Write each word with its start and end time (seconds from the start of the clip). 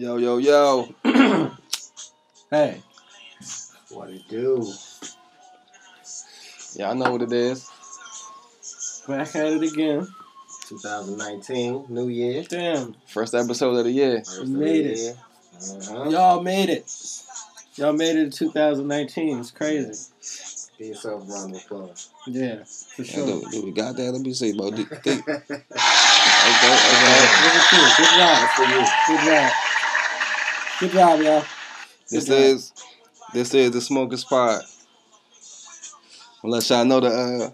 Yo, 0.00 0.16
yo, 0.16 0.38
yo. 0.38 0.88
Hey, 2.50 2.82
What 3.90 4.10
it 4.10 4.22
do? 4.28 4.66
Yeah, 6.74 6.90
I 6.90 6.94
know 6.94 7.12
what 7.12 7.22
it 7.22 7.32
is. 7.32 7.70
back 9.06 9.36
at 9.36 9.46
it 9.52 9.62
again. 9.62 10.08
2019, 10.68 11.84
New 11.90 12.08
Year. 12.08 12.42
Damn, 12.48 12.96
First 13.06 13.34
episode 13.34 13.76
of 13.78 13.84
the 13.84 13.92
year. 13.92 14.22
First 14.24 14.46
made 14.48 14.86
of 14.86 14.92
it. 14.92 14.98
year. 14.98 15.14
Uh-huh. 15.60 16.08
y'all 16.10 16.42
made 16.42 16.70
it. 16.70 16.90
Y'all 17.76 17.92
made 17.92 18.16
it 18.16 18.32
to 18.32 18.38
2019. 18.46 19.38
It's 19.38 19.50
crazy. 19.52 20.10
Give 20.78 20.88
yourself 20.88 21.28
a 21.28 21.32
round 21.32 21.54
of 21.54 21.62
applause. 21.62 22.10
Yeah, 22.26 22.64
for 22.64 23.02
Yeah, 23.02 23.12
sure. 23.14 23.26
do, 23.26 23.46
do 23.52 23.64
we 23.66 23.70
got 23.70 23.94
that? 23.96 24.10
Let 24.10 24.22
me 24.22 24.32
see, 24.34 24.56
bro. 24.56 24.70
Do, 24.72 24.84
think. 24.84 25.28
Okay, 26.42 26.72
okay. 26.72 27.26
Number 27.44 27.62
two. 27.68 27.84
Good 27.96 28.12
job. 28.16 28.48
for 28.56 28.64
you. 28.64 28.84
Good 29.06 29.24
job. 29.26 29.52
Good 30.80 30.92
job, 30.92 31.20
y'all. 31.20 31.44
This 32.10 32.26
Good 32.26 32.36
job. 32.36 32.56
is 32.56 32.72
this 33.34 33.54
is 33.54 33.70
the 33.70 33.80
Smokers 33.80 34.24
Pod. 34.24 34.62
Unless 36.42 36.70
y'all 36.70 36.84
know 36.86 37.00
the 37.00 37.08
uh, 37.08 37.50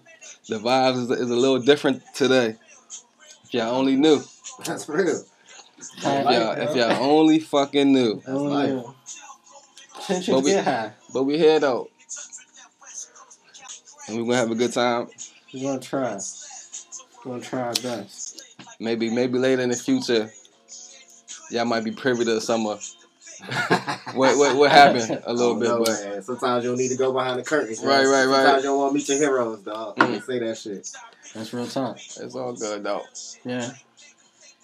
the 0.48 0.58
vibes 0.60 1.02
is, 1.02 1.10
is 1.10 1.30
a 1.30 1.34
little 1.34 1.58
different 1.58 2.02
today. 2.14 2.56
If 3.44 3.54
y'all 3.54 3.74
only 3.74 3.96
knew. 3.96 4.22
That's 4.64 4.88
real. 4.88 5.24
If 5.78 6.04
y'all, 6.04 6.52
if 6.52 6.76
y'all 6.76 7.02
only 7.02 7.40
fucking 7.40 7.92
knew. 7.92 8.22
That's 8.24 8.28
life. 8.28 8.84
But 10.28 10.44
we- 10.44 10.50
get 10.50 10.64
high. 10.64 10.92
But 11.12 11.24
we 11.24 11.36
here 11.36 11.58
though. 11.58 11.90
And 14.08 14.18
we're 14.18 14.24
gonna 14.24 14.36
have 14.36 14.50
a 14.52 14.54
good 14.54 14.72
time. 14.72 15.08
We're 15.52 15.62
gonna 15.64 15.80
try. 15.80 16.18
We're 17.24 17.32
gonna 17.32 17.42
try 17.42 17.60
our 17.62 17.74
best. 17.74 18.42
Maybe 18.78 19.10
maybe 19.10 19.36
later 19.38 19.62
in 19.62 19.70
the 19.70 19.76
future, 19.76 20.30
y'all 21.50 21.64
might 21.64 21.82
be 21.82 21.90
privy 21.90 22.24
to 22.26 22.40
some 22.40 22.66
of 22.66 22.84
what 24.14 24.36
what 24.38 24.56
what 24.56 24.70
happened 24.70 25.22
a 25.26 25.32
little 25.32 25.56
I 25.56 25.60
bit, 25.60 25.66
don't 25.68 25.78
know, 25.80 25.84
but 25.84 26.04
man. 26.04 26.22
Sometimes 26.22 26.64
you 26.64 26.70
don't 26.70 26.78
need 26.78 26.88
to 26.88 26.96
go 26.96 27.12
behind 27.12 27.38
the 27.38 27.42
curtains. 27.44 27.82
Right, 27.84 28.04
right, 28.06 28.24
right. 28.24 28.34
Sometimes 28.34 28.62
you 28.64 28.68
don't 28.70 28.78
want 28.78 28.90
to 28.92 28.94
meet 28.98 29.08
your 29.08 29.18
heroes, 29.18 29.60
dog. 29.60 29.96
Mm. 29.96 30.14
You 30.14 30.20
Say 30.20 30.38
that 30.38 30.58
shit. 30.58 30.90
That's 31.34 31.52
real 31.52 31.66
talk. 31.66 31.96
it's 31.98 32.34
all 32.34 32.52
good 32.54 32.82
though. 32.82 33.02
Yeah. 33.44 33.70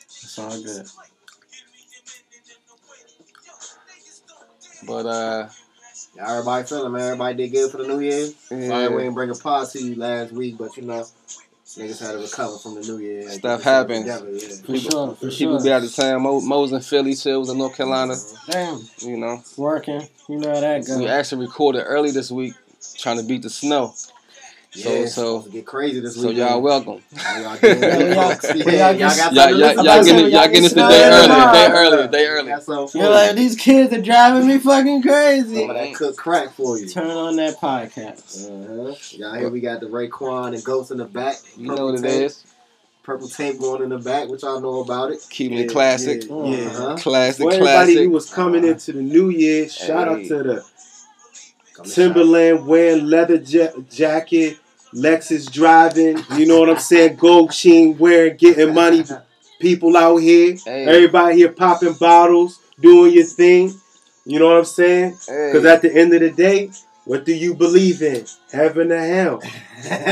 It's 0.06 0.39
all 0.39 0.62
good. 0.62 0.87
But 4.87 5.06
uh, 5.06 5.48
Yeah, 6.17 6.31
everybody 6.31 6.67
feeling, 6.67 6.93
man. 6.93 7.03
Everybody 7.03 7.34
did 7.37 7.53
good 7.53 7.70
for 7.70 7.78
the 7.78 7.89
New 7.89 8.00
Year. 8.00 8.27
Sorry 8.48 8.89
we 8.89 9.03
didn't 9.03 9.15
bring 9.15 9.31
a 9.31 9.34
pod 9.34 9.69
to 9.70 9.78
you 9.83 9.95
last 9.97 10.33
week, 10.33 10.59
but 10.59 10.77
you 10.77 10.83
know, 10.84 11.05
niggas 11.77 12.01
had 12.01 12.12
to 12.12 12.19
recover 12.19 12.59
from 12.59 12.75
the 12.75 12.81
New 12.83 12.98
Year. 12.98 13.28
Stuff 13.31 13.42
get 13.42 13.42
themselves 13.42 13.65
happens. 13.65 14.01
together, 14.01 14.31
yeah. 14.33 14.67
For 14.67 14.77
sure. 14.91 15.15
For 15.15 15.31
people 15.31 15.59
sure. 15.59 15.65
be 15.65 15.73
out 15.73 15.83
of 15.84 15.95
town. 15.95 16.23
Mo, 16.23 16.41
Mo's 16.41 16.73
in 16.73 16.81
Philly, 16.81 17.15
Chill 17.15 17.41
was 17.41 17.51
in 17.51 17.59
North 17.59 17.77
Carolina. 17.77 18.15
Damn. 18.51 18.81
You 18.98 19.17
know, 19.17 19.42
Working. 19.56 20.09
You 20.28 20.39
know 20.39 20.48
how 20.55 20.61
that 20.61 20.87
goes. 20.87 20.98
we 20.98 21.06
actually 21.09 21.47
recorded 21.47 21.83
early 21.84 22.11
this 22.11 22.31
week, 22.31 22.55
trying 22.97 23.19
to 23.19 23.25
beat 23.25 23.43
the 23.43 23.50
snow. 23.50 23.95
So 24.75 24.91
Yeah, 24.91 25.05
so 25.05 25.37
supposed 25.41 25.53
get 25.53 25.67
crazy 25.67 26.01
this 26.01 26.17
so 26.17 26.28
week. 26.28 26.39
y'all 26.39 26.62
welcome. 26.62 27.03
Y'all 27.42 27.59
getting- 27.59 27.83
Yeah, 28.73 28.91
yeah, 28.91 28.91
y'all- 28.91 28.95
y'all 28.95 28.95
y'all 28.95 28.98
get- 28.98 29.12
something 29.12 29.37
Y'all 29.37 29.47
to 29.47 29.53
y'all 29.53 29.59
listen 29.59 29.84
y'all 29.84 29.98
to. 29.98 30.05
getting 30.05 30.19
y'all 30.19 30.31
y'all 30.31 30.47
getting 30.48 30.62
this 30.62 30.73
the 30.73 30.89
day 30.89 31.05
early, 31.05 31.53
day 31.53 31.69
early, 31.72 32.09
day 32.09 32.27
early. 32.27 32.49
Got 32.49 32.62
something 32.62 32.88
for 32.88 32.99
You're 32.99 33.10
like, 33.10 33.37
these 33.37 33.56
kids 33.56 33.93
are 33.93 34.00
driving 34.00 34.49
me 34.49 34.59
fucking 34.59 35.03
crazy. 35.03 35.60
Some 35.60 35.71
of 35.71 35.77
that 35.77 35.94
cook 35.94 36.16
crack 36.16 36.53
for 36.55 36.78
you. 36.78 36.88
Turn 36.88 37.10
on 37.10 37.37
that 37.37 37.59
podcast. 37.60 38.47
Uh-huh. 38.49 38.94
Y'all 39.19 39.34
here 39.38 39.50
we 39.50 39.60
got 39.60 39.81
the 39.81 39.87
Raekwon 39.87 40.55
and 40.55 40.65
Ghost 40.65 40.91
in 40.91 40.97
the 40.97 41.04
back. 41.04 41.37
You 41.59 41.69
know 41.75 41.87
what 41.87 41.97
it 41.97 42.03
tape, 42.03 42.22
is. 42.25 42.44
Purple 43.03 43.28
tape 43.28 43.59
going 43.60 43.83
in 43.83 43.91
the 43.91 43.99
back, 43.99 44.28
which 44.31 44.43
y'all 44.43 44.60
know 44.62 44.81
about 44.81 45.10
it. 45.12 45.19
Keeping 45.28 45.59
it 45.59 45.71
classic, 45.71 46.22
Yeah. 46.31 46.44
yeah. 46.47 46.66
Uh-huh. 46.69 46.97
classic, 46.97 47.43
For 47.43 47.53
everybody 47.53 47.93
classic. 47.94 47.99
who 48.04 48.10
was 48.10 48.31
coming 48.33 48.65
into 48.65 48.93
the 48.93 49.03
new 49.03 49.28
year, 49.28 49.69
shout 49.69 50.09
Hey. 50.09 50.15
out 50.15 50.28
to 50.28 50.43
the 50.43 50.54
Come 50.54 50.62
to 50.62 50.66
Timberland 51.84 52.66
wearing 52.66 53.06
leather 53.06 53.37
ja- 53.37 53.72
jacket, 53.91 54.59
Lexus 54.94 55.50
driving, 55.50 56.19
you 56.37 56.47
know 56.47 56.60
what 56.60 56.69
I'm 56.71 56.78
saying? 56.78 57.16
Gold 57.16 57.50
chain 57.53 57.97
wearing, 57.99 58.37
getting 58.37 58.75
money. 58.75 59.05
People 59.60 59.97
out 59.97 60.16
here, 60.19 60.56
Hey. 60.65 60.84
everybody 60.87 61.37
here 61.37 61.49
popping 61.53 61.94
bottles, 61.94 62.59
doing 62.81 63.12
your 63.12 63.25
thing. 63.25 63.72
You 64.25 64.38
know 64.38 64.49
what 64.49 64.59
I'm 64.59 64.65
saying? 64.65 65.12
Because 65.12 65.62
Hey. 65.62 65.69
at 65.71 65.83
the 65.83 65.94
end 65.94 66.12
of 66.15 66.21
the 66.21 66.31
day, 66.31 66.71
what 67.05 67.25
do 67.25 67.33
you 67.34 67.55
believe 67.55 68.03
in? 68.03 68.25
Heaven 68.53 68.93
or 68.93 68.99
hell? 68.99 69.43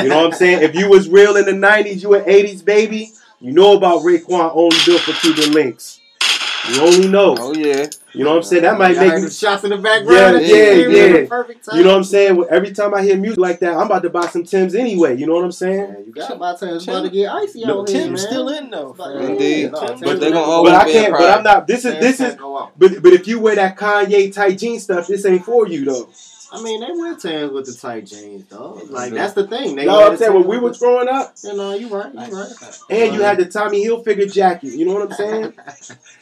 You 0.02 0.08
know 0.08 0.16
what 0.22 0.26
I'm 0.26 0.32
saying? 0.32 0.62
If 0.62 0.74
you 0.74 0.88
was 0.88 1.08
real 1.08 1.36
in 1.36 1.44
the 1.44 1.52
90s, 1.52 2.02
you 2.02 2.14
an 2.14 2.24
80s 2.28 2.62
baby, 2.64 3.12
you 3.40 3.52
know 3.52 3.76
about 3.76 4.02
Raekwon 4.02 4.50
only 4.54 4.76
built 4.86 5.00
for 5.02 5.12
Cuban 5.12 5.52
links. 5.52 5.99
You 6.68 6.80
only 6.82 7.08
know. 7.08 7.36
Oh 7.38 7.54
yeah. 7.54 7.86
You 8.12 8.24
know 8.24 8.30
what 8.30 8.36
I'm 8.38 8.42
saying? 8.42 8.62
That 8.64 8.76
might 8.78 8.94
Y'all 8.94 9.00
make 9.02 9.10
heard 9.12 9.18
you 9.20 9.28
the 9.28 9.30
shots 9.34 9.64
in 9.64 9.70
the 9.70 9.78
background. 9.78 10.44
Yeah, 10.44 10.72
yeah, 10.72 10.88
yeah. 11.20 11.26
Perfect 11.28 11.64
time. 11.64 11.78
You 11.78 11.84
know 11.84 11.90
what 11.90 11.96
I'm 11.98 12.04
saying? 12.04 12.36
Well, 12.36 12.48
Every 12.50 12.72
time 12.72 12.92
I 12.92 13.02
hear 13.02 13.16
music 13.16 13.38
like 13.38 13.60
that, 13.60 13.74
I'm 13.74 13.86
about 13.86 14.02
to 14.02 14.10
buy 14.10 14.26
some 14.26 14.44
Tim's 14.44 14.74
anyway. 14.74 15.16
You 15.16 15.26
know 15.26 15.34
what 15.34 15.44
I'm 15.44 15.52
saying? 15.52 15.92
Man, 15.92 16.04
you 16.06 16.12
got 16.12 16.32
about 16.32 16.58
to, 16.58 16.74
it's 16.74 16.84
about 16.84 17.02
to 17.02 17.10
get 17.10 17.30
icy 17.32 17.64
No, 17.64 17.80
out 17.82 17.88
here, 17.88 18.00
Tim's 18.02 18.22
man. 18.22 18.30
still 18.30 18.48
in 18.48 18.70
though. 18.70 18.94
But- 18.96 19.16
fam. 19.18 19.30
Indeed. 19.30 19.72
No, 19.72 19.80
But 19.80 19.86
Tim's 19.86 20.00
they 20.00 20.06
gonna 20.08 20.18
gonna 20.18 20.32
go 20.32 20.42
always 20.42 20.72
But 20.72 20.86
I 20.88 20.92
can't. 20.92 21.12
But. 21.12 21.38
I'm 21.38 21.44
not. 21.44 21.66
This 21.66 21.84
is 21.84 21.92
Tim's 21.94 22.18
this 22.18 22.20
is. 22.20 22.34
But 22.36 23.02
but 23.02 23.12
if 23.12 23.26
you 23.28 23.38
wear 23.40 23.54
that 23.56 23.76
Kanye 23.76 24.32
tight 24.34 24.58
jean 24.58 24.80
stuff, 24.80 25.06
this 25.06 25.24
ain't 25.24 25.44
for 25.44 25.66
you 25.68 25.84
though. 25.84 26.08
I 26.52 26.60
mean, 26.62 26.80
they 26.80 26.90
wear 26.90 27.14
Tim's 27.14 27.52
with 27.52 27.66
the 27.66 27.74
tight 27.80 28.06
jeans, 28.06 28.44
though. 28.46 28.80
Like 28.88 29.12
that's 29.12 29.34
the 29.34 29.46
thing. 29.46 29.76
They 29.76 29.82
You 29.82 29.86
know 29.88 29.96
wear 29.98 30.02
what 30.06 30.12
I'm 30.12 30.18
saying? 30.18 30.34
When 30.34 30.42
we 30.48 30.56
with 30.56 30.62
was 30.72 30.78
growing 30.80 31.08
up, 31.08 31.32
you 31.44 31.54
know, 31.56 31.74
you 31.74 31.88
right, 31.88 32.12
you 32.12 32.20
right. 32.20 32.80
and 32.90 33.14
you 33.14 33.22
had 33.22 33.38
the 33.38 33.44
Tommy 33.44 33.86
Hilfiger 33.86 34.30
jacket. 34.32 34.72
You 34.72 34.84
know 34.84 34.94
what 34.94 35.02
I'm 35.02 35.12
saying? 35.12 35.54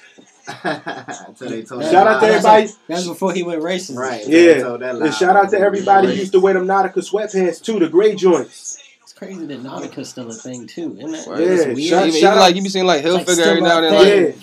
Until 0.65 1.49
they 1.51 1.63
told 1.63 1.83
Shout 1.85 2.07
out 2.07 2.21
to 2.21 2.27
you- 2.27 2.33
everybody. 2.33 2.69
That's 2.89 3.07
before 3.07 3.33
he 3.33 3.43
went 3.43 3.63
racing. 3.63 3.97
Right. 3.97 4.27
Yeah. 4.27 4.55
that. 4.79 4.97
And 5.01 5.15
shout 5.15 5.37
out 5.37 5.51
to 5.51 5.59
everybody 5.59 6.09
who 6.09 6.15
used 6.15 6.33
to 6.33 6.41
wear 6.41 6.55
them 6.55 6.67
Nautica 6.67 6.95
sweatpants 7.09 7.63
too, 7.63 7.79
the 7.79 7.89
gray 7.89 8.15
joints. 8.15 8.79
It's 9.03 9.13
crazy 9.13 9.47
that 9.47 9.63
Nautica's 9.63 10.09
still 10.11 10.31
a 10.31 10.35
thing 10.35 10.67
too, 10.67 10.97
isn't 10.99 11.15
it? 11.15 11.27
Right. 11.27 11.41
Yeah, 11.41 11.47
It's 11.49 11.67
weird. 11.67 11.79
shout- 11.79 12.07
even, 12.09 12.21
shout 12.21 12.23
even 12.23 12.29
out- 12.29 12.37
like 12.41 12.57
you 12.57 12.63
be 12.63 12.69
seeing 12.69 12.87
like 12.87 13.05
It's 13.05 13.13
like 13.15 13.27
Hilfiger 13.27 13.47
every 13.47 13.61
now 13.63 13.83
and 13.83 13.85
then. 13.87 13.95
Like, 13.95 14.37
Yeah. 14.37 14.43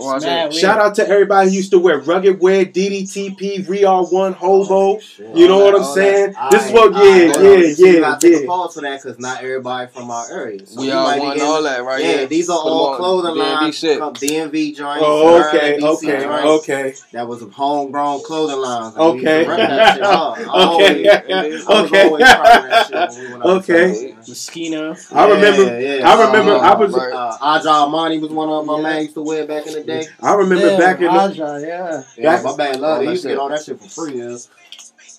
Thing. 0.00 0.10
watch 0.10 0.24
it. 0.24 0.52
Shout 0.54 0.78
out 0.78 0.94
to 0.96 1.08
everybody 1.08 1.50
who 1.50 1.56
used 1.56 1.70
to 1.72 1.78
wear 1.78 1.98
rugged 1.98 2.40
wear, 2.40 2.64
DDTP, 2.64 3.66
RR1, 3.66 4.34
Hobo. 4.34 4.66
Oh, 4.70 4.98
shit. 5.00 5.36
You 5.36 5.48
know 5.48 5.58
All 5.58 5.64
what 5.64 5.74
I'm 5.74 5.82
all 5.82 5.94
saying? 5.94 6.34
All 6.36 6.50
This 6.50 6.66
is 6.66 6.72
what, 6.72 6.94
all 6.94 7.00
right, 7.00 7.16
yeah, 7.26 7.32
hold 7.32 7.36
on. 7.36 7.62
yeah, 7.62 7.72
See, 7.74 7.94
yeah, 7.94 8.00
gotta 8.00 8.20
take 8.26 8.36
a 8.36 8.40
yeah. 8.40 8.46
for 8.72 8.80
that 8.82 9.02
because 9.02 9.18
not 9.18 9.38
everybody 9.42 9.90
from 9.92 10.10
our 10.10 10.30
area. 10.32 10.66
So 10.66 10.80
We 10.80 10.86
you 10.88 10.92
all 10.94 11.04
might 11.06 11.20
be 11.20 11.26
getting- 11.26 11.42
all 11.42 11.62
that, 11.62 11.84
right? 11.84 12.04
Yeah, 12.04 12.24
these 12.26 12.48
are 12.48 12.58
Put 12.62 12.66
'em 12.66 12.72
all 12.72 12.86
on 12.90 12.96
clothing 12.96 13.36
lines. 13.36 13.80
From 13.80 14.12
DMV 14.14 14.76
joints. 14.76 15.02
Oh, 15.04 15.48
okay, 15.48 15.78
okay, 15.82 16.26
okay. 16.26 16.94
That 17.12 17.28
was 17.28 17.42
homegrown 17.52 18.22
clothing 18.24 18.58
lines. 18.58 18.94
and 18.96 19.04
we 19.14 19.20
used 19.20 19.26
to 19.26 19.30
Okay. 19.32 19.48
rep 19.48 19.58
that 19.58 19.94
shit 19.96 20.04
hard. 20.04 20.38
I 20.40 20.52
always- 20.52 20.90
Okay. 20.90 21.20
Okay. 21.68 22.02
always 22.06 22.24
proud 22.34 22.64
of 22.64 22.70
that 22.70 22.86
shit 22.86 23.10
when 23.10 23.26
we 23.26 23.32
went 23.32 23.44
out 23.44 23.50
Okay. 23.58 23.92
to. 23.92 24.14
Moschino. 24.30 25.12
I 25.14 25.28
remember. 25.28 25.80
Yeah, 25.80 25.94
yeah. 25.96 26.08
I 26.10 26.26
remember. 26.26 26.52
Uh, 26.52 26.58
I 26.60 26.74
was. 26.76 26.92
right. 26.92 27.12
Uh, 27.12 27.36
Armani 27.70 28.20
was 28.20 28.30
one 28.30 28.48
of 28.48 28.66
my 28.66 28.80
man 28.80 29.02
used 29.02 29.14
to 29.14 29.22
wear 29.22 29.46
back 29.46 29.66
in 29.66 29.72
the 29.74 29.82
day. 29.82 29.89
I 30.22 30.34
remember 30.34 30.70
Yeah, 30.70 30.78
back 30.78 30.96
in 30.98 31.04
the. 31.04 31.10
Aja, 31.10 31.58
yeah. 31.60 32.02
Yeah, 32.16 32.42
my 32.42 32.56
bad 32.56 32.80
love. 32.80 32.98
They 33.00 33.06
that 33.06 33.10
used 33.12 33.26
get 33.26 33.38
all 33.38 33.48
that 33.48 33.62
shit 33.64 33.80
for 33.80 33.88
free. 33.88 34.18
Yeah, 34.18 34.36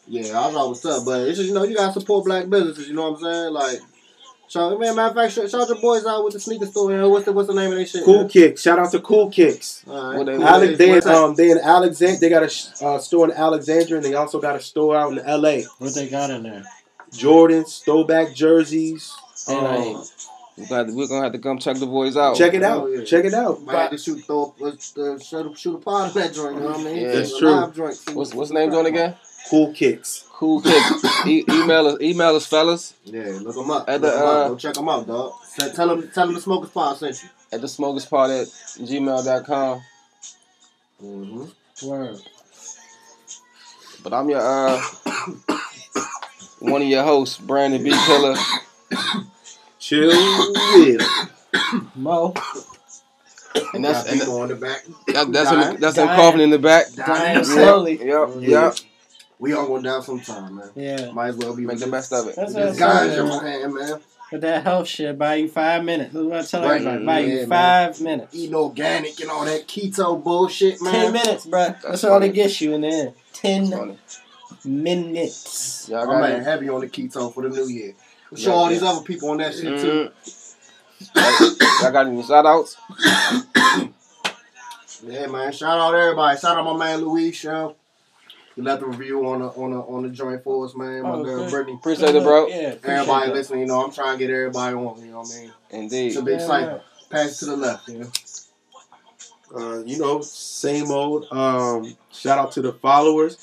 yeah 0.07 0.39
I 0.39 0.47
was 0.47 0.55
always 0.55 0.79
tough, 0.81 1.05
but 1.05 1.27
it's 1.27 1.37
just 1.37 1.47
you 1.49 1.53
know 1.55 1.63
you 1.63 1.75
gotta 1.75 1.93
support 1.99 2.25
black 2.25 2.49
businesses. 2.49 2.87
You 2.87 2.93
know 2.95 3.11
what 3.11 3.17
I'm 3.19 3.23
saying? 3.23 3.53
Like, 3.53 3.79
shout 4.47 4.79
man, 4.79 4.95
matter 4.95 5.09
of 5.09 5.15
fact, 5.15 5.33
shout, 5.33 5.49
shout 5.49 5.67
your 5.67 5.79
boys 5.79 6.05
out 6.05 6.23
with 6.23 6.33
the 6.33 6.39
sneaker 6.39 6.65
store. 6.65 6.91
You 6.91 6.97
know, 6.97 7.09
what's 7.09 7.25
the 7.25 7.31
what's 7.33 7.47
the 7.47 7.53
name 7.53 7.71
of 7.71 7.77
that 7.77 7.87
shit? 7.87 8.03
Cool 8.03 8.27
Kicks. 8.27 8.61
Shout 8.61 8.79
out 8.79 8.91
to 8.91 8.99
Cool 8.99 9.29
Kicks. 9.29 9.83
All 9.87 9.93
right. 10.09 10.17
What 10.17 10.25
they- 10.25 10.37
Cool 10.37 10.47
Alex, 10.47 10.77
they 10.77 10.97
in, 10.97 11.07
um 11.07 11.35
they 11.35 11.51
in 11.51 11.57
Alexandria. 11.59 12.19
They 12.19 12.29
got 12.29 12.43
a 12.43 12.85
uh, 12.85 12.99
store 12.99 13.25
in 13.29 13.31
Alexandria, 13.35 13.97
and 13.97 14.05
they 14.05 14.13
also 14.15 14.39
got 14.41 14.55
a 14.55 14.59
store 14.61 14.95
out 14.97 15.11
in 15.13 15.19
L.A. 15.19 15.63
What 15.79 15.93
they 15.95 16.07
got 16.09 16.29
in 16.29 16.43
there? 16.43 16.63
Jordans, 17.11 17.83
throwback 17.83 18.33
jerseys. 18.33 19.13
And 19.47 19.57
Um, 19.59 19.65
I, 19.65 20.03
We're 20.61 20.67
gonna, 20.67 20.77
have 20.83 20.87
to, 20.87 20.95
we're 20.95 21.07
gonna 21.07 21.23
have 21.23 21.31
to 21.33 21.39
come 21.39 21.57
check 21.59 21.77
the 21.77 21.85
boys 21.85 22.15
out. 22.17 22.35
check 22.35 22.53
it 22.53 22.63
Oh, 22.63 22.83
out. 22.83 22.89
yeah. 22.91 23.03
Check 23.03 23.25
it 23.25 23.33
out. 23.33 23.61
Might 23.63 23.75
have 23.77 23.91
to 23.91 23.97
shoot 23.97 24.23
throw 24.25 24.53
uh, 24.61 24.67
uh, 24.67 25.19
shoot, 25.19 25.57
shoot 25.57 25.75
a 25.75 25.77
pot 25.79 26.15
in 26.15 26.21
that 26.21 26.33
joint. 26.33 26.55
You 26.55 26.61
know 26.61 26.67
what 26.67 26.79
I 26.79 26.83
mean? 26.83 26.97
Yeah. 26.97 27.11
That's 27.13 27.37
true. 27.37 27.49
live 27.51 27.75
joint. 27.75 27.99
What's 28.13 28.33
what's 28.33 28.49
the 28.51 28.55
name 28.55 28.71
joint 28.71 28.87
again? 28.87 29.15
Cool 29.49 29.73
Kicks. 29.73 30.25
Cool 30.33 30.61
kick. 30.61 30.83
e- 31.27 31.43
email 31.49 31.85
us, 31.87 32.01
email 32.01 32.35
us, 32.35 32.47
fellas, 32.47 32.93
Yeah, 33.03 33.37
look 33.43 33.55
them 33.55 33.69
up. 33.69 33.87
At 33.87 34.01
look 34.01 34.11
the, 34.11 34.17
'em 34.17 34.23
uh, 34.23 34.31
up. 34.31 34.47
Go 34.49 34.55
check 34.57 34.73
them 34.73 34.89
out, 34.89 35.05
dog. 35.07 35.33
Say- 35.43 35.71
Tell 35.73 35.87
them, 35.89 36.09
tell 36.13 36.25
them 36.25 36.33
the 36.35 36.41
smokers 36.41 36.69
pot 36.71 36.97
sent 36.97 37.21
you. 37.21 37.29
at 37.51 37.61
the 37.61 37.67
smokers 37.67 38.05
part 38.07 38.31
at 38.31 38.47
gmail.com. 38.47 39.81
Mm-hmm. 41.03 41.87
word. 41.87 42.17
But 44.03 44.13
I'm 44.13 44.29
your 44.29 44.39
uh 44.41 44.81
one 46.59 46.81
of 46.81 46.87
your 46.87 47.03
hosts, 47.03 47.37
Brandon 47.37 47.83
B. 47.83 47.91
Killer. 48.07 48.35
Chill 49.91 50.07
with. 50.87 51.01
And 53.73 53.83
that's 53.83 54.07
and 54.09 54.19
Got 54.21 54.29
on 54.29 54.47
the 54.47 54.55
back. 54.55 54.85
that, 55.07 55.31
that's 55.33 55.49
Dying. 55.51 55.75
him, 55.75 55.81
that's 55.81 55.97
him 55.97 56.07
Dying. 56.07 56.19
coughing 56.19 56.41
in 56.41 56.49
the 56.49 56.59
back. 56.59 56.85
dying 56.93 57.43
slowly. 57.43 57.99
Yep, 58.05 58.29
Yeah. 58.39 58.49
yep. 58.65 58.75
We 59.39 59.51
all 59.53 59.67
going 59.67 59.83
down 59.83 60.01
sometime, 60.03 60.55
man. 60.55 60.69
Yeah. 60.75 61.11
Might 61.11 61.29
as 61.29 61.35
well 61.37 61.53
be 61.55 61.65
Make 61.65 61.79
the 61.79 61.87
best 61.87 62.13
of 62.13 62.27
it. 62.29 62.35
That's 62.37 62.53
what 62.53 62.77
guys 62.77 63.17
I'm 63.17 63.25
in 63.25 63.31
saying. 63.31 63.43
my 63.43 63.49
hand, 63.49 63.73
man. 63.73 63.99
But 64.31 64.41
that 64.41 64.63
health 64.63 64.87
shit 64.87 65.17
buy 65.17 65.35
you 65.35 65.49
five 65.49 65.83
minutes. 65.83 66.13
That's 66.13 66.25
what 66.25 66.37
I 66.37 66.41
tell 66.43 66.61
Right. 66.61 66.81
everybody. 66.81 67.05
Buy 67.05 67.19
you 67.19 67.39
Yeah, 67.39 67.45
five 67.47 67.99
minutes. 67.99 68.33
Eating 68.33 68.55
organic 68.55 69.19
and 69.19 69.29
all 69.29 69.43
that 69.43 69.67
keto 69.67 70.23
bullshit, 70.23 70.81
man. 70.81 70.93
Ten 70.93 71.11
minutes, 71.13 71.45
bruh. 71.47 71.51
That's, 71.67 71.83
That's 71.83 72.03
all 72.05 72.11
funny. 72.11 72.27
they 72.29 72.33
get 72.33 72.61
you 72.61 72.73
in 72.75 72.81
there. 72.81 73.13
Ten 73.33 73.97
minutes. 74.63 75.87
Y'all 75.89 76.01
I'm 76.01 76.07
got 76.07 76.21
like 76.21 76.33
it. 76.35 76.43
heavy 76.43 76.69
on 76.69 76.79
the 76.81 76.87
keto 76.87 77.33
for 77.33 77.43
the 77.43 77.49
new 77.49 77.67
year. 77.67 77.93
I'm 78.31 78.37
Yeah, 78.37 78.43
sure 78.43 78.53
all 78.53 78.67
yeah. 78.67 78.73
these 78.73 78.83
other 78.83 79.01
people 79.01 79.29
on 79.31 79.37
that 79.37 79.53
shit 79.53 79.79
too. 79.81 80.09
Mhm. 81.15 81.81
Y'all 81.81 81.91
got 81.91 82.07
any 82.07 82.23
shout 82.23 82.45
outs? 82.45 82.77
Yeah, 85.03 85.25
man. 85.27 85.51
Shout 85.51 85.79
out 85.79 85.95
everybody. 85.95 86.37
Shout 86.39 86.57
out 86.57 86.63
my 86.65 86.77
man 86.77 87.01
Louis 87.03 87.31
Show. 87.31 87.75
He 88.55 88.61
left 88.61 88.83
a 88.83 88.85
review 88.85 89.25
on 89.27 89.39
the 89.39 89.47
on 89.47 89.71
the 89.71 89.79
on 89.79 90.03
the 90.03 90.09
joint 90.09 90.43
for 90.43 90.63
us, 90.65 90.75
man. 90.75 91.01
My 91.01 91.09
Oh, 91.11 91.23
girl 91.23 91.39
good. 91.39 91.49
Brittany. 91.49 91.75
Appreciate 91.77 92.13
it, 92.13 92.21
bro. 92.23 92.47
Yeah, 92.47 92.55
appreciate 92.73 92.83
Everybody 92.99 93.27
that. 93.29 93.33
listening, 93.35 93.59
you 93.61 93.65
know, 93.65 93.83
I'm 93.83 93.91
trying 93.91 94.19
to 94.19 94.23
get 94.27 94.31
everybody 94.33 94.75
on, 94.75 94.99
you 95.03 95.11
know 95.11 95.19
what 95.21 95.33
I 95.35 95.39
mean? 95.39 95.51
Indeed. 95.71 96.07
It's 96.09 96.17
a 96.17 96.21
big 96.21 96.39
Yeah, 96.39 96.45
cycle. 96.47 96.69
right. 96.73 96.81
Pass 97.09 97.37
to 97.39 97.45
the 97.45 97.57
left, 97.57 97.87
you 97.87 97.97
know. 97.99 98.11
Uh, 99.55 99.83
you 99.83 99.97
know, 99.97 100.21
same 100.21 100.91
old. 100.91 101.25
Um, 101.31 101.95
shout 102.11 102.37
out 102.37 102.51
to 102.53 102.61
the 102.61 102.73
followers. 102.73 103.37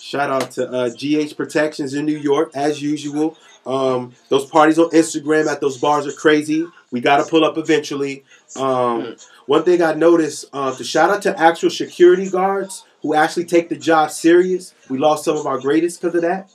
Shout 0.00 0.30
out 0.30 0.50
to 0.52 0.68
uh, 0.68 0.90
GH 0.90 1.36
Protections 1.36 1.94
in 1.94 2.04
New 2.06 2.16
York, 2.18 2.50
as 2.54 2.82
usual. 2.82 3.36
Um, 3.66 4.14
those 4.28 4.46
parties 4.46 4.78
on 4.78 4.90
Instagram 4.90 5.46
at 5.46 5.60
those 5.60 5.78
bars 5.78 6.06
are 6.06 6.12
crazy. 6.12 6.66
We 6.90 7.00
got 7.00 7.24
to 7.24 7.30
pull 7.30 7.44
up 7.44 7.56
eventually. 7.58 8.24
Um, 8.56 9.16
one 9.46 9.64
thing 9.64 9.82
I 9.82 9.94
noticed 9.94 10.46
uh, 10.52 10.74
to 10.74 10.84
shout 10.84 11.10
out 11.10 11.22
to 11.22 11.38
actual 11.38 11.70
security 11.70 12.28
guards 12.28 12.84
who 13.02 13.14
actually 13.14 13.44
take 13.44 13.68
the 13.68 13.76
job 13.76 14.10
serious. 14.10 14.74
We 14.88 14.98
lost 14.98 15.24
some 15.24 15.36
of 15.36 15.46
our 15.46 15.58
greatest 15.58 16.00
because 16.00 16.14
of 16.14 16.22
that. 16.22 16.50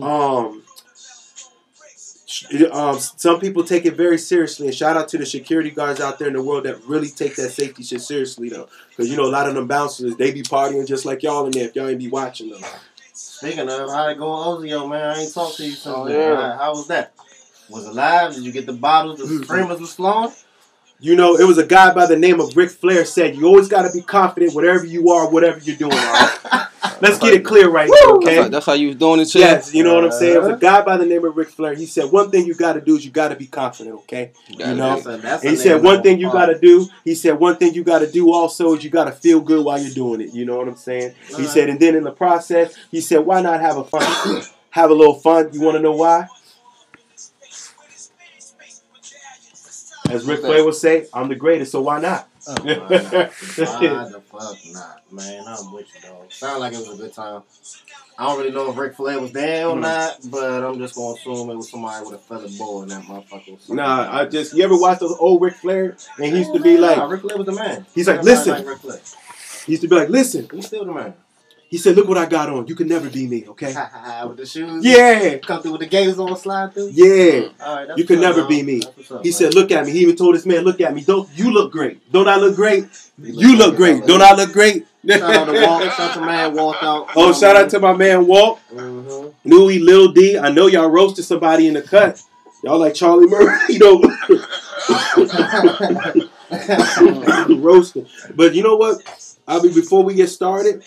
Um, 0.00 0.62
um, 2.72 2.98
some 2.98 3.40
people 3.40 3.64
take 3.64 3.84
it 3.86 3.96
very 3.96 4.16
seriously, 4.16 4.66
and 4.66 4.74
shout 4.74 4.96
out 4.96 5.08
to 5.08 5.18
the 5.18 5.26
security 5.26 5.70
guards 5.70 6.00
out 6.00 6.18
there 6.18 6.28
in 6.28 6.34
the 6.34 6.42
world 6.42 6.64
that 6.64 6.82
really 6.84 7.08
take 7.08 7.36
that 7.36 7.50
safety 7.50 7.82
shit 7.82 8.00
seriously, 8.00 8.48
though. 8.48 8.68
Because 8.88 9.10
you 9.10 9.16
know 9.16 9.24
a 9.24 9.30
lot 9.30 9.48
of 9.48 9.54
them 9.54 9.66
bouncers, 9.66 10.16
they 10.16 10.30
be 10.30 10.42
partying 10.42 10.86
just 10.86 11.04
like 11.04 11.22
y'all 11.22 11.44
in 11.46 11.52
there. 11.52 11.68
If 11.68 11.76
y'all 11.76 11.88
ain't 11.88 11.98
be 11.98 12.08
watching 12.08 12.50
them, 12.50 12.62
Speaking 13.40 13.70
of, 13.70 13.90
how 13.90 14.08
it 14.08 14.18
go 14.18 14.26
Ozio, 14.26 14.86
man? 14.86 15.16
I 15.16 15.22
ain't 15.22 15.32
talked 15.32 15.56
to 15.56 15.64
you 15.64 15.70
since 15.70 15.86
Oh, 15.86 16.06
yeah. 16.06 16.52
How, 16.52 16.58
how 16.58 16.74
was 16.74 16.88
that? 16.88 17.14
Was 17.70 17.86
it 17.86 17.94
live? 17.94 18.34
Did 18.34 18.44
you 18.44 18.52
get 18.52 18.66
the 18.66 18.74
bottles? 18.74 19.18
The 19.18 19.24
Mm. 19.24 19.44
streamers 19.44 19.80
was 19.80 19.94
flowing? 19.94 20.32
you 21.02 21.16
know 21.16 21.36
it 21.36 21.44
was 21.44 21.56
a 21.56 21.64
guy 21.64 21.94
by 21.94 22.04
the 22.04 22.18
name 22.18 22.38
of 22.38 22.54
Ric 22.54 22.68
Flair 22.70 23.06
said, 23.06 23.34
"You 23.34 23.46
always 23.46 23.68
got 23.68 23.82
to 23.86 23.92
be 23.94 24.02
confident, 24.02 24.52
whatever 24.52 24.84
you 24.84 25.08
are, 25.08 25.26
whatever 25.30 25.58
you're 25.58 25.76
doing." 25.76 25.94
All 25.94 26.12
right? 26.12 26.30
Let's 27.00 27.18
get 27.18 27.34
it 27.34 27.44
clear 27.44 27.70
right 27.70 27.88
there, 27.88 27.96
That's, 27.96 28.04
how, 28.04 28.16
okay? 28.16 28.48
that's 28.48 28.66
how 28.66 28.72
you 28.74 28.88
was 28.88 28.96
doing 28.96 29.20
it, 29.20 29.30
shit. 29.30 29.40
Yes, 29.40 29.74
you 29.74 29.82
know 29.82 29.94
what 29.94 30.04
I'm 30.04 30.12
saying. 30.12 30.34
It 30.34 30.38
was 30.38 30.48
a 30.48 30.50
uh-huh. 30.52 30.58
guy 30.58 30.82
by 30.82 30.96
the 30.98 31.06
name 31.06 31.24
of 31.24 31.36
Ric 31.36 31.48
Flair. 31.48 31.74
He 31.74 31.86
said, 31.86 32.10
"One 32.12 32.30
thing 32.30 32.46
you 32.46 32.54
got 32.54 32.74
to 32.74 32.80
do 32.80 32.96
is 32.96 33.04
you 33.04 33.10
got 33.10 33.28
to 33.28 33.36
be 33.36 33.46
confident, 33.46 33.96
okay?" 34.00 34.32
Yeah, 34.48 34.70
you 34.70 34.76
know, 34.76 34.94
That's 34.94 35.06
a, 35.06 35.16
that's 35.16 35.44
a 35.44 35.48
And 35.48 35.56
he 35.56 35.62
said 35.62 35.82
one 35.82 36.02
thing 36.02 36.18
you 36.18 36.30
got 36.30 36.46
to 36.46 36.58
do. 36.58 36.88
He 37.04 37.14
said 37.14 37.38
one 37.38 37.56
thing 37.56 37.74
you 37.74 37.84
got 37.84 38.00
to 38.00 38.10
do 38.10 38.32
also 38.32 38.74
is 38.74 38.84
you 38.84 38.90
got 38.90 39.04
to 39.04 39.12
feel 39.12 39.40
good 39.40 39.64
while 39.64 39.80
you're 39.80 39.94
doing 39.94 40.20
it. 40.20 40.34
You 40.34 40.44
know 40.44 40.58
what 40.58 40.68
I'm 40.68 40.76
saying? 40.76 41.14
He 41.28 41.34
Alright. 41.34 41.50
said, 41.50 41.70
and 41.70 41.80
then 41.80 41.94
in 41.94 42.04
the 42.04 42.12
process, 42.12 42.76
he 42.90 43.00
said, 43.00 43.20
why 43.20 43.40
not 43.40 43.60
have 43.60 43.76
a 43.76 43.84
fun, 43.84 44.42
have 44.70 44.90
a 44.90 44.94
little 44.94 45.14
fun? 45.14 45.50
You 45.52 45.60
want 45.60 45.76
to 45.76 45.82
know 45.82 45.92
why? 45.92 46.28
As 50.08 50.26
Ric 50.26 50.40
Flair 50.40 50.64
would 50.64 50.74
say, 50.74 51.06
I'm 51.14 51.28
the 51.28 51.36
greatest, 51.36 51.72
so 51.72 51.80
why 51.80 52.00
not? 52.00 52.28
Oh, 52.50 52.62
why 52.64 54.08
the 54.10 54.20
fuck 54.30 54.58
not, 54.72 55.02
man? 55.12 55.44
I'm 55.46 55.72
with 55.72 55.86
you, 55.94 56.00
dog. 56.08 56.30
Sound 56.32 56.60
like 56.60 56.72
it 56.72 56.78
was 56.78 56.88
a 56.90 56.96
good 56.96 57.12
time. 57.12 57.42
I 58.18 58.26
don't 58.26 58.38
really 58.38 58.50
know 58.50 58.70
if 58.70 58.76
Ric 58.76 58.94
Flair 58.94 59.18
was 59.20 59.32
there 59.32 59.66
or 59.68 59.76
Mm. 59.76 59.80
not, 59.80 60.18
but 60.24 60.62
I'm 60.62 60.78
just 60.78 60.94
gonna 60.94 61.14
assume 61.14 61.48
it 61.50 61.56
was 61.56 61.70
somebody 61.70 62.04
with 62.04 62.14
a 62.14 62.18
feathered 62.18 62.58
bow 62.58 62.82
in 62.82 62.88
that 62.90 63.02
motherfucker. 63.04 63.52
was 63.52 63.68
Nah, 63.70 64.08
I 64.14 64.26
just 64.26 64.52
you 64.54 64.62
ever 64.62 64.76
watch 64.76 64.98
those 64.98 65.16
old 65.18 65.40
Ric 65.40 65.54
Flair? 65.54 65.96
And 66.18 66.26
he 66.26 66.38
used 66.38 66.52
to 66.52 66.60
be 66.60 66.76
Nah, 66.76 66.86
like, 67.04 67.10
Ric 67.10 67.20
Flair 67.22 67.36
was 67.38 67.46
the 67.46 67.52
man. 67.52 67.86
He's 67.94 68.08
like, 68.08 68.22
listen. 68.22 68.78
Flair. 68.78 69.00
he 69.64 69.72
used 69.72 69.82
to 69.82 69.88
be 69.88 69.96
like, 69.96 70.08
listen. 70.10 70.48
He's 70.52 70.66
still 70.66 70.84
the 70.84 70.92
man. 70.92 71.14
He 71.70 71.78
said, 71.78 71.94
look 71.94 72.08
what 72.08 72.18
I 72.18 72.26
got 72.26 72.50
on. 72.50 72.66
You 72.66 72.74
can 72.74 72.88
never 72.88 73.08
be 73.08 73.28
me, 73.28 73.46
okay? 73.46 73.72
with 74.26 74.38
the 74.38 74.44
shoes. 74.44 74.84
Yeah, 74.84 75.38
Come 75.38 75.62
through 75.62 75.70
with 75.70 75.82
the 75.82 75.86
gators 75.86 76.18
on, 76.18 76.36
slide 76.36 76.74
through. 76.74 76.90
yeah. 76.92 77.48
All 77.60 77.76
right, 77.76 77.96
You 77.96 78.04
can 78.04 78.20
never 78.20 78.44
be 78.44 78.64
me. 78.64 78.82
Up, 78.82 79.22
He 79.22 79.30
said, 79.30 79.54
look 79.54 79.70
at 79.70 79.86
me. 79.86 79.92
He 79.92 80.00
even 80.00 80.16
told 80.16 80.34
this 80.34 80.44
man, 80.44 80.64
look 80.64 80.80
at 80.80 80.92
me. 80.92 81.02
Don't 81.02 81.30
you 81.32 81.52
look 81.52 81.70
great? 81.70 82.10
Don't 82.10 82.28
I 82.28 82.36
look 82.36 82.56
great? 82.56 82.86
You 83.22 83.56
look 83.56 83.76
great. 83.76 84.04
Don't 84.04 84.20
I 84.20 84.34
look 84.34 84.52
great? 84.52 84.84
Shout 85.08 85.22
out 85.22 85.44
to 85.46 85.52
Walt. 85.64 85.82
Shout 85.84 86.00
out 86.00 86.14
to 86.14 86.20
man 86.20 86.54
Walt 86.56 86.76
out. 86.82 87.08
Oh, 87.14 87.32
shout 87.32 87.54
out 87.54 87.70
to 87.70 87.78
my 87.78 87.92
man 87.94 88.26
Walt, 88.26 88.58
hmm 88.68 89.28
Louis, 89.44 89.78
Lil 89.78 90.12
D. 90.12 90.36
I 90.38 90.50
know 90.50 90.66
y'all 90.66 90.90
roasted 90.90 91.24
somebody 91.24 91.68
in 91.68 91.74
the 91.74 91.82
cut. 91.82 92.20
Y'all 92.64 92.78
like 92.78 92.94
Charlie 92.94 93.26
Murphy, 93.28 93.72
you 93.74 93.78
know, 93.78 94.02
roasting. 97.56 98.06
But 98.34 98.54
you 98.54 98.62
know 98.62 98.76
what? 98.76 99.00
I 99.48 99.60
mean, 99.62 99.72
before 99.74 100.02
we 100.02 100.14
get 100.14 100.28
started, 100.28 100.82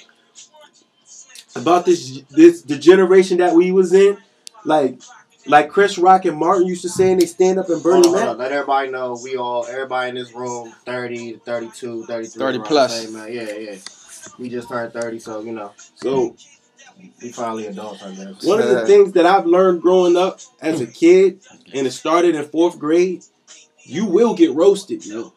about 1.56 1.86
this 1.86 2.22
this 2.30 2.62
the 2.62 2.78
generation 2.78 3.38
that 3.38 3.54
we 3.56 3.72
was 3.72 3.94
in, 3.94 4.18
like 4.66 5.00
like 5.46 5.70
Chris 5.70 5.98
Rock 5.98 6.26
and 6.26 6.38
Martin 6.38 6.68
used 6.68 6.82
to 6.84 6.90
say, 6.90 7.12
and 7.12 7.22
they 7.22 7.26
stand 7.26 7.60
up 7.60 7.70
and 7.70 7.82
burn 7.84 7.96
Hold 7.96 8.06
them 8.06 8.14
on, 8.14 8.20
hold 8.20 8.30
on. 8.30 8.38
Let 8.38 8.52
everybody 8.52 8.90
know 8.90 9.20
we 9.22 9.36
all, 9.36 9.66
everybody 9.66 10.10
in 10.10 10.16
this 10.16 10.34
room, 10.34 10.74
30, 10.86 11.38
32, 11.46 12.06
33. 12.06 12.40
30 12.40 12.60
plus. 12.60 13.02
same, 13.02 13.14
man. 13.14 13.32
Yeah, 13.32 13.52
yeah. 13.52 13.76
We 14.40 14.50
just 14.50 14.70
turned 14.70 14.94
30, 14.94 15.20
so, 15.20 15.42
you 15.42 15.52
know, 15.52 15.74
So 15.96 16.36
we 17.22 17.32
finally 17.32 17.68
adults, 17.68 18.04
I 18.04 18.12
guess. 18.12 18.46
one 18.46 18.62
of 18.62 18.70
the 18.70 18.86
things 18.86 19.14
that 19.14 19.26
I've 19.26 19.46
learned 19.46 19.82
growing 19.82 20.16
up 20.16 20.40
as 20.62 20.80
a 20.80 20.88
kid, 20.88 21.42
and 21.74 21.86
it 21.86 21.92
started 21.92 22.36
in 22.36 22.46
fourth 22.46 22.80
grade, 22.80 23.24
you 23.84 24.06
will 24.06 24.34
get 24.34 24.54
roasted, 24.54 25.06
yo. 25.06 25.34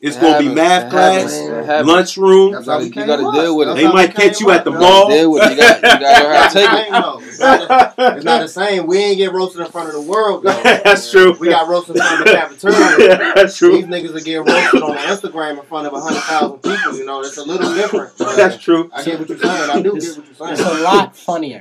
It's 0.00 0.16
It 0.16 0.20
gonna 0.20 0.38
be 0.38 0.48
math 0.48 0.84
It 0.86 0.90
class, 0.90 1.14
happens. 1.14 1.34
It 1.34 1.64
happens. 1.66 1.88
lunchroom. 1.88 2.52
That's 2.52 2.66
how 2.68 2.78
we 2.78 2.84
You 2.84 2.90
came 2.92 3.06
gotta 3.08 3.26
up. 3.26 3.34
deal 3.34 3.56
with 3.56 3.66
it. 3.66 3.70
That's 3.74 3.80
They 3.88 3.92
might 3.92 4.14
came 4.14 4.28
catch 4.30 4.40
you 4.40 4.50
at 4.52 4.64
the 4.64 4.70
up. 4.70 4.80
Mall. 4.80 5.08
deal 5.10 5.32
with 5.32 5.42
it. 5.42 5.50
You 5.50 5.56
got, 5.56 5.76
you 5.76 5.82
got 5.82 5.98
to 5.98 6.24
learn 6.24 6.36
how 6.36 6.48
to 6.48 6.54
take 6.54 6.64
it. 6.64 6.70
I 6.70 6.82
ain't 6.82 6.92
know. 6.92 7.20
It's 7.20 7.38
not, 7.40 7.96
the, 7.96 8.16
it's 8.16 8.24
not 8.24 8.40
the 8.42 8.48
same. 8.48 8.86
We 8.86 8.98
ain't 8.98 9.16
get 9.18 9.32
roasted 9.32 9.60
in 9.66 9.72
front 9.72 9.88
of 9.88 9.94
the 9.94 10.02
world, 10.02 10.44
though. 10.44 10.62
That's 10.62 11.10
true. 11.10 11.36
We 11.40 11.48
got 11.48 11.66
roasted 11.68 11.96
in 11.96 12.02
front 12.02 12.20
of 12.20 12.26
the 12.26 12.32
cafeteria. 12.68 13.34
That's 13.34 13.56
true. 13.58 13.72
These 13.72 13.86
niggas 13.86 14.14
are 14.14 14.20
getting 14.24 14.44
roasted 14.44 14.82
on 14.82 14.96
Instagram 14.98 15.58
in 15.58 15.64
front 15.66 15.88
of 15.88 15.92
100,000 15.94 16.58
people, 16.62 16.96
you 16.96 17.04
know. 17.04 17.20
It's 17.22 17.36
a 17.36 17.42
little 17.44 17.74
different. 17.74 18.16
That's 18.18 18.56
true. 18.56 18.90
I 18.94 19.02
get 19.02 19.18
what 19.18 19.28
you're 19.28 19.38
saying. 19.38 19.70
I 19.70 19.82
do 19.82 19.82
get 19.82 19.92
what 19.94 19.96
It's 19.96 20.16
you're 20.16 20.24
saying. 20.36 20.52
It's 20.52 20.60
a 20.60 20.80
lot 20.84 21.16
funnier. 21.16 21.60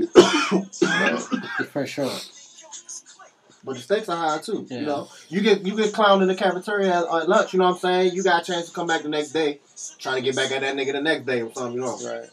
For 1.72 1.88
sure. 1.88 2.12
But 3.68 3.76
the 3.76 3.82
stakes 3.82 4.08
are 4.08 4.16
high 4.16 4.40
too. 4.42 4.66
Yeah. 4.70 4.80
You 4.80 4.86
know, 4.86 5.10
you 5.28 5.42
get 5.42 5.66
you 5.66 5.76
get 5.76 5.94
clowned 5.94 6.22
in 6.22 6.30
the 6.30 6.36
cafeteria 6.36 7.00
at, 7.00 7.04
at 7.04 7.28
lunch. 7.30 7.52
You 7.54 7.60
know 7.60 7.66
what 7.66 7.74
I'm 7.74 7.80
saying? 7.80 8.14
You 8.16 8.24
got 8.24 8.42
a 8.42 8.46
chance 8.46 8.68
to 8.70 8.74
come 8.74 8.88
back 8.88 9.04
the 9.04 9.10
next 9.10 9.32
day, 9.32 9.60
trying 10.00 10.16
to 10.16 10.22
get 10.22 10.38
back 10.38 10.52
at 10.52 10.62
that 10.62 10.74
nigga 10.76 10.94
the 10.94 11.02
next 11.02 11.26
day 11.26 11.42
or 11.42 11.52
something. 11.54 11.74
You 11.74 11.82
know. 11.82 11.98
Right, 12.04 12.30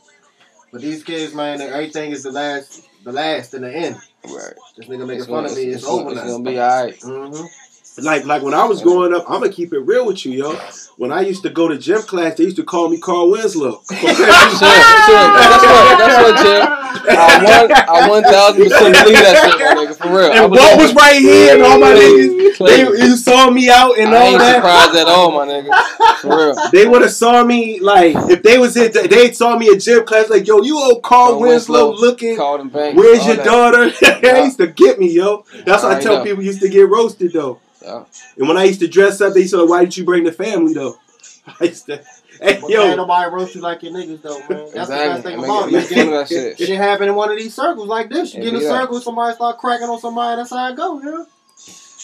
But 0.73 0.81
these 0.81 1.03
kids, 1.03 1.35
man, 1.35 1.61
everything 1.61 2.13
is 2.13 2.23
the 2.23 2.31
last, 2.31 2.89
the 3.03 3.11
last 3.11 3.53
in 3.53 3.63
the 3.63 3.75
end. 3.75 3.97
right. 4.25 4.55
This 4.77 4.87
nigga 4.87 5.07
making 5.09 5.25
fun 5.27 5.45
of 5.47 5.57
me. 5.57 5.65
It's, 5.65 5.79
it's, 5.83 5.87
over 5.87 6.11
it's 6.13 6.21
now. 6.21 6.27
gonna 6.29 6.51
be 6.51 6.61
alright. 6.61 7.01
Mm-hmm. 7.01 7.47
Like 7.97 8.25
like 8.25 8.43
when 8.43 8.55
I 8.55 8.65
was 8.65 8.83
growing 8.83 9.15
up, 9.15 9.25
I'm 9.29 9.41
gonna 9.41 9.53
keep 9.53 9.73
it 9.73 9.79
real 9.79 10.07
with 10.07 10.27
you, 10.27 10.33
yo. 10.33 10.53
When 10.97 11.13
I 11.13 11.21
used 11.21 11.43
to 11.45 11.51
go 11.51 11.69
to 11.69 11.79
gym 11.79 12.03
class, 12.03 12.37
they 12.37 12.45
used 12.45 12.57
to 12.57 12.65
call 12.65 12.89
me 12.89 12.99
Carl 12.99 13.31
Winslow. 13.31 13.83
That's 13.91 14.03
what, 14.03 15.99
that's 15.99 16.23
what, 16.23 16.37
chill. 16.43 16.85
I 17.07 17.45
one, 17.45 17.73
I 17.73 18.09
one 18.09 18.23
thousand 18.23 18.63
percent 18.65 18.95
believe 19.05 19.19
that 19.19 19.57
shit, 19.59 19.77
nigga. 19.77 19.97
For 19.97 20.09
real. 20.09 20.33
And 20.33 20.51
Walt 20.51 20.79
was 20.79 20.95
right 20.95 21.21
here, 21.21 21.55
and 21.55 21.63
all 21.63 21.79
my 21.79 21.93
niggas, 21.93 22.59
they 22.59 23.17
saw 23.17 23.51
me 23.51 23.71
out 23.71 23.99
and 23.99 24.15
I 24.15 24.17
all 24.17 24.27
ain't 24.29 24.39
that. 24.39 24.55
surprised 24.57 24.97
at 24.97 25.07
all, 25.09 25.31
my 25.33 25.47
nigga. 25.47 26.21
For 26.21 26.37
real. 26.37 26.71
They 26.73 26.87
would 26.89 27.03
have 27.03 27.11
saw 27.13 27.45
me 27.45 27.81
like 27.81 28.15
if 28.31 28.43
they 28.43 28.59
was 28.59 28.77
in, 28.77 28.93
they 28.93 29.33
saw 29.33 29.57
me 29.59 29.69
in 29.69 29.79
gym 29.79 30.05
class 30.05 30.31
like, 30.31 30.47
yo, 30.47 30.63
you 30.63 30.79
old 30.79 31.03
Carl 31.03 31.31
Carl 31.31 31.41
Winslow, 31.41 31.91
Winslow, 31.91 32.07
looking. 32.07 32.37
Called 32.37 32.61
him 32.61 32.69
back. 32.69 32.95
Where's 32.95 33.27
your 33.27 33.37
that. 33.37 33.45
daughter? 33.45 33.91
they 34.21 34.45
used 34.45 34.59
to 34.59 34.67
get 34.69 34.99
me, 34.99 35.13
yo. 35.13 35.45
That's 35.65 35.83
why 35.83 35.95
I 35.95 35.97
I 35.97 36.01
tell 36.01 36.19
know. 36.19 36.25
people 36.25 36.43
used 36.45 36.61
to 36.61 36.69
get 36.69 36.89
roasted 36.89 37.33
though. 37.33 37.61
Yeah. 37.85 38.05
And 38.39 38.49
when 38.49 38.57
I 38.57 38.65
used 38.65 38.81
to 38.81 38.89
dress 38.89 39.21
up, 39.21 39.35
they 39.35 39.41
used 39.41 39.53
to 39.53 39.61
like, 39.61 39.69
why 39.69 39.81
didn't 39.81 39.97
you 39.99 40.05
bring 40.05 40.25
the 40.25 40.33
family 40.33 40.73
though? 40.75 40.97
I 41.61 41.65
used 41.65 41.87
to, 41.87 41.97
hey 42.41 42.59
But 42.61 42.71
yo, 42.71 42.83
ain't 42.85 42.97
nobody 42.97 43.31
roast 43.31 43.55
you 43.55 43.61
like 43.61 43.83
your 43.83 43.93
niggas 43.93 44.23
though, 44.23 44.39
man. 44.39 44.49
That's 44.49 44.73
the 44.73 44.75
best 44.75 44.91
Exactly. 45.19 45.23
thing 45.33 45.45
about 45.45 45.71
make- 45.73 45.85
it. 45.85 45.91
You 45.91 45.97
fun 45.97 46.11
get- 46.11 46.29
shit. 46.29 46.59
Shit 46.59 46.77
happen 46.79 47.09
in 47.09 47.15
one 47.15 47.31
of 47.31 47.37
these 47.39 47.55
circles 47.55 47.87
like 47.89 48.09
this. 48.09 48.33
You 48.35 48.39
Yeah, 48.39 48.45
get 48.51 48.55
in 48.55 48.61
a 48.61 48.65
yeah. 48.65 48.81
circle, 48.81 49.01
somebody 49.01 49.35
start 49.35 49.59
cracking 49.59 49.89
on 49.89 50.01
somebody. 50.01 50.37
That's 50.41 50.51
how 50.51 50.57
I 50.57 50.73
go, 50.75 51.01
yeah. 51.03 51.25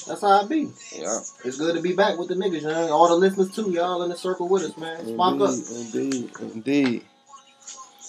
That's 0.07 0.21
how 0.23 0.43
I 0.43 0.47
be. 0.47 0.71
Yeah. 0.97 1.19
It's 1.45 1.59
good 1.59 1.75
to 1.77 1.83
be 1.83 1.93
back 1.95 2.19
with 2.19 2.29
the 2.29 2.35
niggas, 2.35 2.63
man. 2.65 2.91
All 2.91 3.09
the 3.09 3.15
listeners 3.17 3.51
too, 3.55 3.71
y'all 3.71 4.03
in 4.03 4.09
the 4.11 4.17
circle 4.17 4.49
with 4.49 4.63
us, 4.63 4.77
man. 4.77 5.07
Spark 5.07 5.41
up. 5.41 5.51
Indeed, 5.51 6.15
indeed, 6.15 6.53
indeed. 6.55 7.05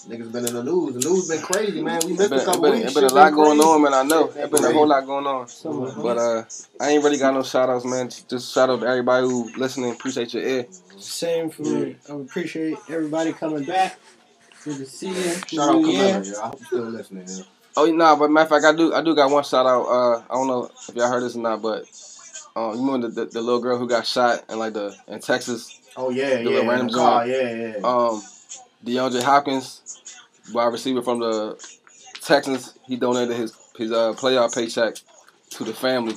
Niggas 0.08 0.32
been 0.32 0.46
in 0.46 0.54
the 0.54 0.62
news. 0.64 0.94
The 0.94 1.08
news 1.10 1.28
been 1.28 1.42
crazy, 1.42 1.82
man. 1.82 2.00
We 2.04 2.12
It's 2.12 2.18
missed 2.18 2.30
been, 2.30 2.38
a 2.40 2.42
it 2.42 2.44
couple 2.44 2.62
been, 2.62 2.72
weeks. 2.74 2.90
it 2.90 2.94
been 2.94 3.04
a 3.04 3.08
Shit 3.08 3.14
lot 3.14 3.30
going 3.34 3.58
crazy. 3.58 3.60
on, 3.60 3.82
man. 3.82 3.94
I 3.94 4.02
know. 4.02 4.28
Shit 4.28 4.36
It 4.44 4.50
been 4.50 4.64
a 4.64 4.72
whole 4.72 4.86
lot 4.88 5.06
going 5.06 5.26
on. 5.26 5.48
Some 5.48 5.92
But 6.02 6.18
uh, 6.18 6.44
I 6.80 6.90
ain't 6.90 7.04
really 7.04 7.18
got 7.18 7.34
no 7.34 7.42
shout 7.42 7.70
outs, 7.70 7.84
man. 7.84 8.10
Just 8.28 8.52
shout 8.52 8.70
out 8.70 8.80
to 8.80 8.86
everybody 8.86 9.26
who 9.26 9.50
listening. 9.56 9.92
Appreciate 9.92 10.34
your 10.34 10.42
ear. 10.42 10.66
Same 10.98 11.50
for 11.50 11.62
me. 11.62 11.96
I 12.10 12.14
appreciate 12.14 12.76
everybody 12.88 13.32
coming 13.32 13.64
back. 13.64 13.98
Good 14.64 14.78
to 14.78 14.86
see 14.86 15.08
you. 15.08 15.32
Shout 15.46 15.68
out 15.70 15.82
New 15.82 15.86
year. 15.86 16.14
Camilla, 16.14 16.24
y'all. 16.24 16.40
I 16.42 16.46
hope 16.48 16.58
you're 16.60 16.66
still 16.66 16.84
listening. 16.84 17.26
Yeah. 17.28 17.44
Oh 17.76 17.86
nah, 17.86 18.16
but 18.16 18.30
matter 18.30 18.44
of 18.54 18.62
fact, 18.62 18.64
I 18.74 18.76
do 18.76 18.92
I 18.94 19.02
do 19.02 19.14
got 19.14 19.30
one 19.30 19.44
shout 19.44 19.66
out. 19.66 19.82
Uh, 19.84 20.18
I 20.30 20.34
don't 20.34 20.46
know 20.46 20.70
if 20.88 20.94
y'all 20.94 21.08
heard 21.08 21.22
this 21.22 21.36
or 21.36 21.40
not, 21.40 21.62
but 21.62 21.86
um, 22.54 22.74
you 22.74 22.84
remember 22.86 23.08
the, 23.08 23.24
the, 23.24 23.30
the 23.32 23.40
little 23.40 23.60
girl 23.60 23.78
who 23.78 23.88
got 23.88 24.06
shot 24.06 24.44
in 24.50 24.58
like 24.58 24.74
the 24.74 24.94
in 25.08 25.20
Texas? 25.20 25.80
Oh 25.96 26.10
yeah, 26.10 26.28
The 26.30 26.36
yeah, 26.36 26.44
little 26.50 26.66
random 26.68 26.88
the 26.88 26.94
car, 26.94 27.26
yeah, 27.26 27.54
yeah. 27.54 27.76
Um, 27.82 28.22
DeAndre 28.84 29.22
Hopkins, 29.22 29.80
wide 30.52 30.72
receiver 30.72 31.02
from 31.02 31.20
the 31.20 31.56
Texans, 32.20 32.74
he 32.86 32.96
donated 32.96 33.36
his 33.36 33.52
his 33.76 33.90
uh, 33.92 34.12
playoff 34.14 34.54
paycheck 34.54 34.96
to 35.50 35.64
the 35.64 35.72
family, 35.72 36.14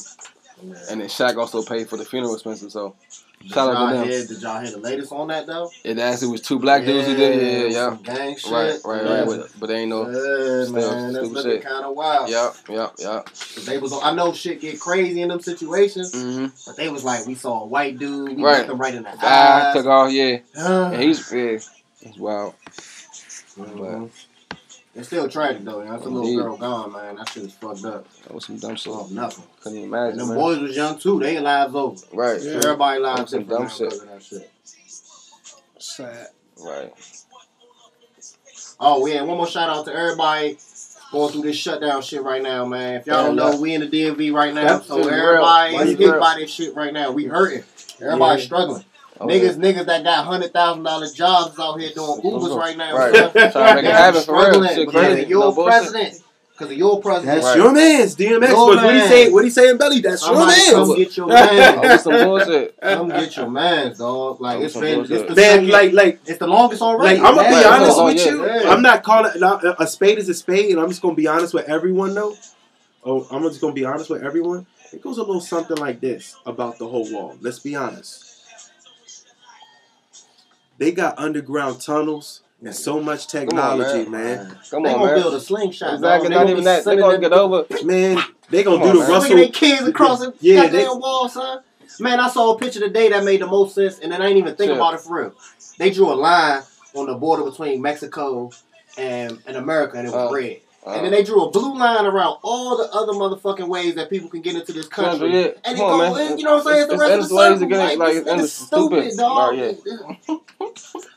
and 0.90 1.02
then 1.02 1.08
Shaq 1.08 1.38
also 1.38 1.64
paid 1.64 1.88
for 1.90 1.98
the 1.98 2.06
funeral 2.06 2.34
expenses. 2.34 2.74
So 2.74 2.96
Did 3.42 3.52
shout 3.52 3.70
out 3.70 3.74
y'all 3.80 3.90
to 3.92 3.98
them. 4.00 4.08
hear- 4.10 4.26
Did 4.28 4.42
y'all 4.42 4.62
hear 4.62 4.72
the 4.72 4.78
latest 4.80 5.12
on 5.12 5.28
that 5.30 5.46
though? 5.48 5.72
it 5.84 5.98
actually 6.00 6.30
was 6.30 6.42
two 6.42 6.60
black 6.60 6.84
dudes 6.86 7.08
who 7.08 7.16
did. 7.16 7.42
it. 7.42 7.72
Yeah, 7.72 7.90
some 7.92 8.02
gang 8.04 8.36
shit. 8.36 8.52
yeah, 8.52 8.58
right, 8.58 8.80
right, 8.86 9.04
yeah. 9.06 9.14
right. 9.20 9.26
But, 9.26 9.50
but 9.60 9.68
they 9.68 9.76
ain't 9.82 9.90
no. 9.90 10.02
Yeah, 10.08 10.64
still 10.66 10.74
man, 10.74 11.14
that's 11.14 11.30
looking 11.30 11.62
kind 11.62 11.86
of 11.86 11.96
wild. 11.96 12.30
Yeah, 12.30 12.52
yeah, 12.70 12.90
yeah. 13.00 13.22
'Cause 13.26 13.66
They 13.66 13.78
was, 13.78 13.94
I 14.04 14.14
know 14.14 14.34
shit 14.34 14.60
get 14.62 14.80
crazy 14.80 15.22
in 15.22 15.30
them 15.30 15.40
situations, 15.40 16.12
Mm-hmm. 16.14 16.48
but 16.66 16.76
they 16.76 16.90
was 16.90 17.04
like, 17.04 17.26
we 17.26 17.36
saw 17.36 17.64
a 17.64 17.66
white 17.66 17.98
dude, 18.00 18.36
we 18.38 18.44
Right. 18.44 18.66
him 18.66 18.78
right 18.78 18.94
in 18.96 19.04
the 19.04 19.18
Ah, 19.22 19.72
took 19.74 19.86
off. 19.86 20.12
Yeah, 20.12 20.40
Ah. 20.58 20.92
and 20.92 21.02
he's 21.02 21.32
yeah, 21.32 21.58
he's 22.06 22.18
wild. 22.18 22.54
Mhm. 23.58 24.10
It's 24.96 25.08
still 25.08 25.28
tragic 25.28 25.64
though. 25.66 25.84
That's 25.84 26.06
a 26.06 26.10
little 26.10 26.36
girl 26.42 26.58
gone, 26.58 26.94
man. 26.94 27.16
That 27.18 27.28
shit 27.30 27.44
is 27.44 27.54
fucked 27.54 27.84
up. 27.84 28.08
That 28.24 28.34
was 28.34 28.46
some 28.46 28.58
dumb 28.58 28.76
shit. 28.78 28.94
Oh, 28.94 29.08
nothing. 29.12 29.44
Couldn't 29.62 29.80
even 29.80 29.94
And 29.94 30.04
imagine, 30.14 30.18
them 30.20 30.28
man. 30.30 30.38
boys 30.38 30.60
was 30.60 30.76
young 30.76 30.98
too. 30.98 31.20
They 31.20 31.38
lives 31.40 31.76
over. 31.76 32.02
Right, 32.14 32.42
Yeah. 32.42 32.52
Everybody 32.54 33.02
lives 33.02 33.18
That's 33.20 33.32
some 33.32 33.44
dumb 33.44 33.68
shit. 33.70 33.80
because 33.90 34.02
of 34.02 34.08
that 34.10 34.24
shit. 34.24 34.52
Sad. 35.80 36.28
right. 36.64 36.94
Oh 38.80 39.06
yeah, 39.06 39.22
one 39.24 39.38
more 39.38 39.48
shout 39.48 39.70
out 39.70 39.86
to 39.86 39.94
everybody 39.96 40.58
going 41.12 41.32
through 41.32 41.42
this 41.44 41.56
shutdown 41.58 42.02
shit 42.02 42.24
right 42.24 42.42
now, 42.42 42.66
man. 42.66 42.96
If 42.96 43.08
y'all 43.08 43.26
don't 43.26 43.38
Yeah, 43.38 43.52
know, 43.52 43.60
we 43.62 43.74
in 43.74 43.82
the 43.82 43.88
DMV 43.88 44.32
right 44.34 44.54
now, 44.54 44.78
That's 44.78 44.88
so 44.88 44.98
just 44.98 45.10
real. 45.10 45.20
everybody 45.20 45.74
Why 45.76 45.84
is 45.84 45.92
you 45.92 45.98
hit 46.12 46.20
by 46.20 46.36
this 46.40 46.50
shit 46.52 46.76
right 46.76 46.92
now. 46.94 47.12
We 47.12 47.26
hurting. 47.26 47.64
Everybody 48.02 48.40
Yeah. 48.42 48.46
struggling. 48.46 48.86
Oh, 49.20 49.28
niggas, 49.28 49.56
niggas 49.56 49.86
that 49.86 50.04
got 50.04 50.26
hundred 50.26 50.52
thousand 50.52 50.84
dollar 50.84 51.08
jobs 51.10 51.58
out 51.60 51.80
here 51.80 51.92
doing 51.96 52.22
Ubers 52.22 52.58
right 52.58 52.76
now. 52.78 52.96
Right. 52.98 53.14
Trying 53.52 53.52
to 53.54 53.76
make 53.76 53.86
it 53.86 53.92
happen 53.92 54.22
for 54.24 54.34
real. 54.36 54.44
Struggling 54.46 54.70
Shit 54.76 54.88
because 54.88 55.06
crazy. 55.06 55.22
of 55.24 55.30
your 55.30 55.56
No 55.56 55.64
president. 55.64 56.22
Because 56.52 56.72
of 56.72 56.78
your 56.78 57.02
president. 57.02 57.36
That's 57.36 57.46
Right. 57.48 57.58
your 57.58 57.72
man's 57.74 58.16
DMX. 58.16 58.48
Your 58.50 58.66
What 58.68 58.76
what 58.78 58.94
he 58.94 59.00
man. 59.00 59.10
say? 59.10 59.32
What 59.32 59.44
he 59.44 59.50
say 59.50 59.70
in 59.70 59.78
belly? 59.78 60.00
That's 60.02 60.26
your 60.26 60.36
Somebody 60.36 60.62
come 60.72 60.88
man's. 60.88 60.96
get 60.98 61.18
your 61.18 61.26
Oh, 61.26 61.30
man. 61.30 61.82
this 61.82 62.04
some 62.04 62.14
bullshit. 62.14 62.82
come 62.82 63.10
get 63.10 63.38
your 63.38 63.50
man, 63.50 63.96
dog. 63.98 64.42
Like 64.42 64.56
oh, 64.56 64.60
That 64.60 64.64
was 64.64 64.66
it's 64.66 64.74
some 64.74 64.82
been, 64.82 65.00
it's 65.02 65.10
the 65.10 65.36
Man, 65.36 65.68
like, 65.70 65.94
like, 65.94 66.20
it's 66.26 66.40
the 66.40 66.48
longest 66.48 66.82
on 66.82 66.98
like. 66.98 67.20
I'm 67.20 67.36
gonna 67.36 67.50
be 67.50 67.56
honest 67.66 67.98
yeah, 67.98 68.04
with 68.06 68.18
yeah. 68.18 68.32
you. 68.32 68.46
Yeah. 68.46 68.70
I'm 68.70 68.82
not 68.82 69.04
calling 69.04 69.32
a, 69.42 69.76
a 69.80 69.88
spade 69.88 70.18
is 70.18 70.28
a 70.30 70.34
spade, 70.34 70.72
and 70.72 70.80
I'm 70.80 70.88
just 70.90 71.02
gonna 71.02 71.16
be 71.16 71.28
honest 71.28 71.54
with 71.54 71.68
everyone 71.70 72.14
though. 72.16 72.36
Oh, 73.06 73.28
I'm 73.32 73.44
just 73.44 73.62
gonna 73.62 73.74
be 73.74 73.86
honest 73.86 74.10
with 74.10 74.24
everyone. 74.24 74.66
It 74.94 75.02
goes 75.02 75.18
a 75.18 75.24
little 75.24 75.42
something 75.42 75.78
like 75.78 76.00
this 76.00 76.36
about 76.46 76.78
the 76.80 76.88
whole 76.88 77.10
wall. 77.12 77.36
Let's 77.42 77.60
be 77.60 77.76
honest. 77.76 78.25
They 80.78 80.92
got 80.92 81.18
underground 81.18 81.82
tunnels 81.82 82.42
and 82.64 82.76
so 82.76 83.00
much 83.02 83.28
technology, 83.28 84.10
man. 84.10 84.58
Come 84.70 84.84
they 84.84 84.90
on, 84.94 85.00
gonna 85.00 85.12
man. 85.14 85.22
build 85.22 85.34
a 85.36 85.40
slingshot. 85.40 85.96
Exactly. 85.96 86.30
They 86.30 86.36
Not 86.36 86.42
gonna 86.42 86.52
even 86.52 86.62
be 86.62 86.66
that. 86.66 86.78
They 86.78 86.84
sending 86.84 87.00
gonna 87.06 87.14
them- 87.14 87.22
get 87.22 87.34
over. 87.34 87.66
Man, 87.84 88.24
they 88.50 88.64
gonna 88.64 88.78
Come 88.84 88.92
do 88.94 89.02
on, 89.02 89.06
the 89.06 89.12
man. 89.12 89.22
Look 89.22 89.32
at 89.32 89.36
they 89.36 89.50
kids 89.50 89.88
across 89.88 90.20
the 90.20 90.34
Yeah, 90.40 90.64
goddamn 90.64 90.72
they- 90.82 90.88
wall, 90.88 91.30
son. 91.30 91.60
Man, 92.00 92.20
I 92.20 92.28
saw 92.30 92.54
a 92.54 92.58
picture 92.58 92.80
today 92.82 93.10
that 93.10 93.24
made 93.24 93.42
the 93.42 93.48
most 93.48 93.76
sense, 93.76 94.00
and 94.00 94.12
then 94.12 94.22
I 94.22 94.26
didn't 94.26 94.40
even 94.40 94.56
think 94.56 94.70
Sure. 94.70 94.76
about 94.76 94.96
it 94.96 95.02
for 95.02 95.22
real. 95.22 95.32
They 95.78 95.92
drew 95.92 96.12
a 96.12 96.16
line 96.16 96.62
on 96.94 97.06
the 97.08 97.14
border 97.14 97.44
between 97.44 97.82
Mexico 97.82 98.52
and, 98.98 99.40
and 99.46 99.56
America, 99.56 99.98
and 99.98 100.08
it 100.08 100.12
was 100.14 100.30
Oh. 100.30 100.34
red. 100.34 100.58
Uh, 100.86 100.92
And 100.92 101.06
then 101.06 101.12
they 101.12 101.24
drew 101.24 101.44
a 101.44 101.50
blue 101.50 101.78
line 101.78 102.06
around 102.06 102.38
all 102.44 102.78
the 102.78 102.84
other 102.94 103.14
motherfucking 103.14 103.68
ways 103.68 103.96
that 103.96 104.10
people 104.10 104.30
can 104.30 104.42
get 104.42 104.56
into 104.56 104.72
this 104.72 104.88
country. 104.88 105.32
Yeah, 105.34 105.48
And 105.66 105.78
come 105.78 106.00
it 106.02 106.04
on, 106.04 106.14
go, 106.14 106.36
you 106.36 106.44
know 106.44 106.58
what 106.58 106.68
I'm 106.68 106.74
saying? 106.74 106.84
It's, 106.84 106.84
It's- 106.84 106.90
the 106.90 106.98
rest 106.98 107.02
of 107.02 107.08
the 107.08 107.12
endless 107.14 107.32
ways 107.32 107.48
circle. 107.48 107.60
to 107.60 107.66
get 107.66 107.80
Like, 107.80 107.94
it, 107.94 108.00
like, 108.00 108.14
this 108.14 108.20
it's 108.20 108.30
nigga's 108.30 108.54
stupid, 108.54 109.14
stupid. 109.14 109.18
dog. 109.18 109.58
Right, 109.58 110.40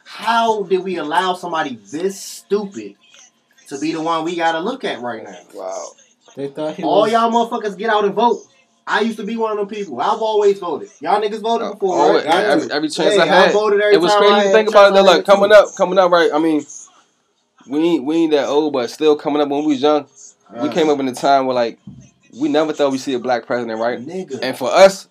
How 0.05 0.63
did 0.63 0.83
we 0.85 0.97
allow 0.97 1.35
somebody 1.35 1.79
this 1.93 2.21
stupid 2.21 2.95
to 3.69 3.79
be 3.79 3.93
the 3.93 4.01
one 4.01 4.25
we 4.25 4.37
gotta 4.37 4.61
look 4.61 4.85
at 4.85 5.01
right 5.01 5.23
now? 5.23 5.37
wow. 5.55 5.85
They 6.37 6.49
thought 6.49 6.75
he 6.77 6.83
All 6.85 7.03
was. 7.03 7.13
y'all 7.13 7.31
motherfuckers 7.31 7.77
get 7.77 7.91
out 7.91 8.05
and 8.05 8.15
vote. 8.15 8.41
I 8.87 9.01
used 9.01 9.19
to 9.19 9.25
be 9.25 9.37
one 9.37 9.53
of 9.53 9.59
them 9.59 9.67
people. 9.67 10.01
I've 10.01 10.23
always 10.23 10.59
voted. 10.59 10.89
Y'all 11.01 11.21
niggas 11.21 11.41
voted 11.43 11.73
before, 11.73 11.95
Oh, 11.95 12.15
right? 12.15 12.25
yeah, 12.25 12.37
every, 12.37 12.71
every 12.73 12.89
chance 12.89 13.15
Hey, 13.17 13.21
I 13.21 13.27
had. 13.27 13.53
voted 13.53 13.81
every 13.83 13.97
It 13.97 14.01
was 14.01 14.13
time 14.13 14.23
crazy 14.23 14.47
to 14.47 14.53
think 14.53 14.69
about 14.71 14.89
it. 14.89 14.95
Though, 14.95 15.03
time 15.05 15.09
I 15.11 15.17
look, 15.17 15.27
coming 15.27 15.53
up, 15.53 15.77
coming 15.77 15.99
up, 15.99 16.11
right? 16.11 16.31
I 16.33 16.39
mean, 16.39 16.65
we 17.69 17.79
ain't 17.81 18.05
we 18.05 18.17
ain't 18.17 18.33
that 18.33 18.49
old, 18.49 18.73
but 18.73 18.91
still 18.91 19.17
coming 19.17 19.41
up 19.43 19.49
when 19.49 19.61
we 19.65 19.73
was 19.75 19.83
young. 19.83 20.07
We 20.51 20.69
Uh, 20.69 20.73
came 20.73 20.89
up 20.89 20.99
in 20.99 21.09
a 21.09 21.15
time 21.15 21.47
where 21.47 21.55
like 21.55 21.79
we 22.33 22.49
never 22.49 22.73
thought 22.73 22.91
we'd 22.93 22.99
see 22.99 23.15
a 23.15 23.19
black 23.19 23.47
president, 23.47 23.79
right? 23.81 24.05
nigga. 24.05 24.39
And 24.43 24.57
for 24.57 24.71
us, 24.71 25.09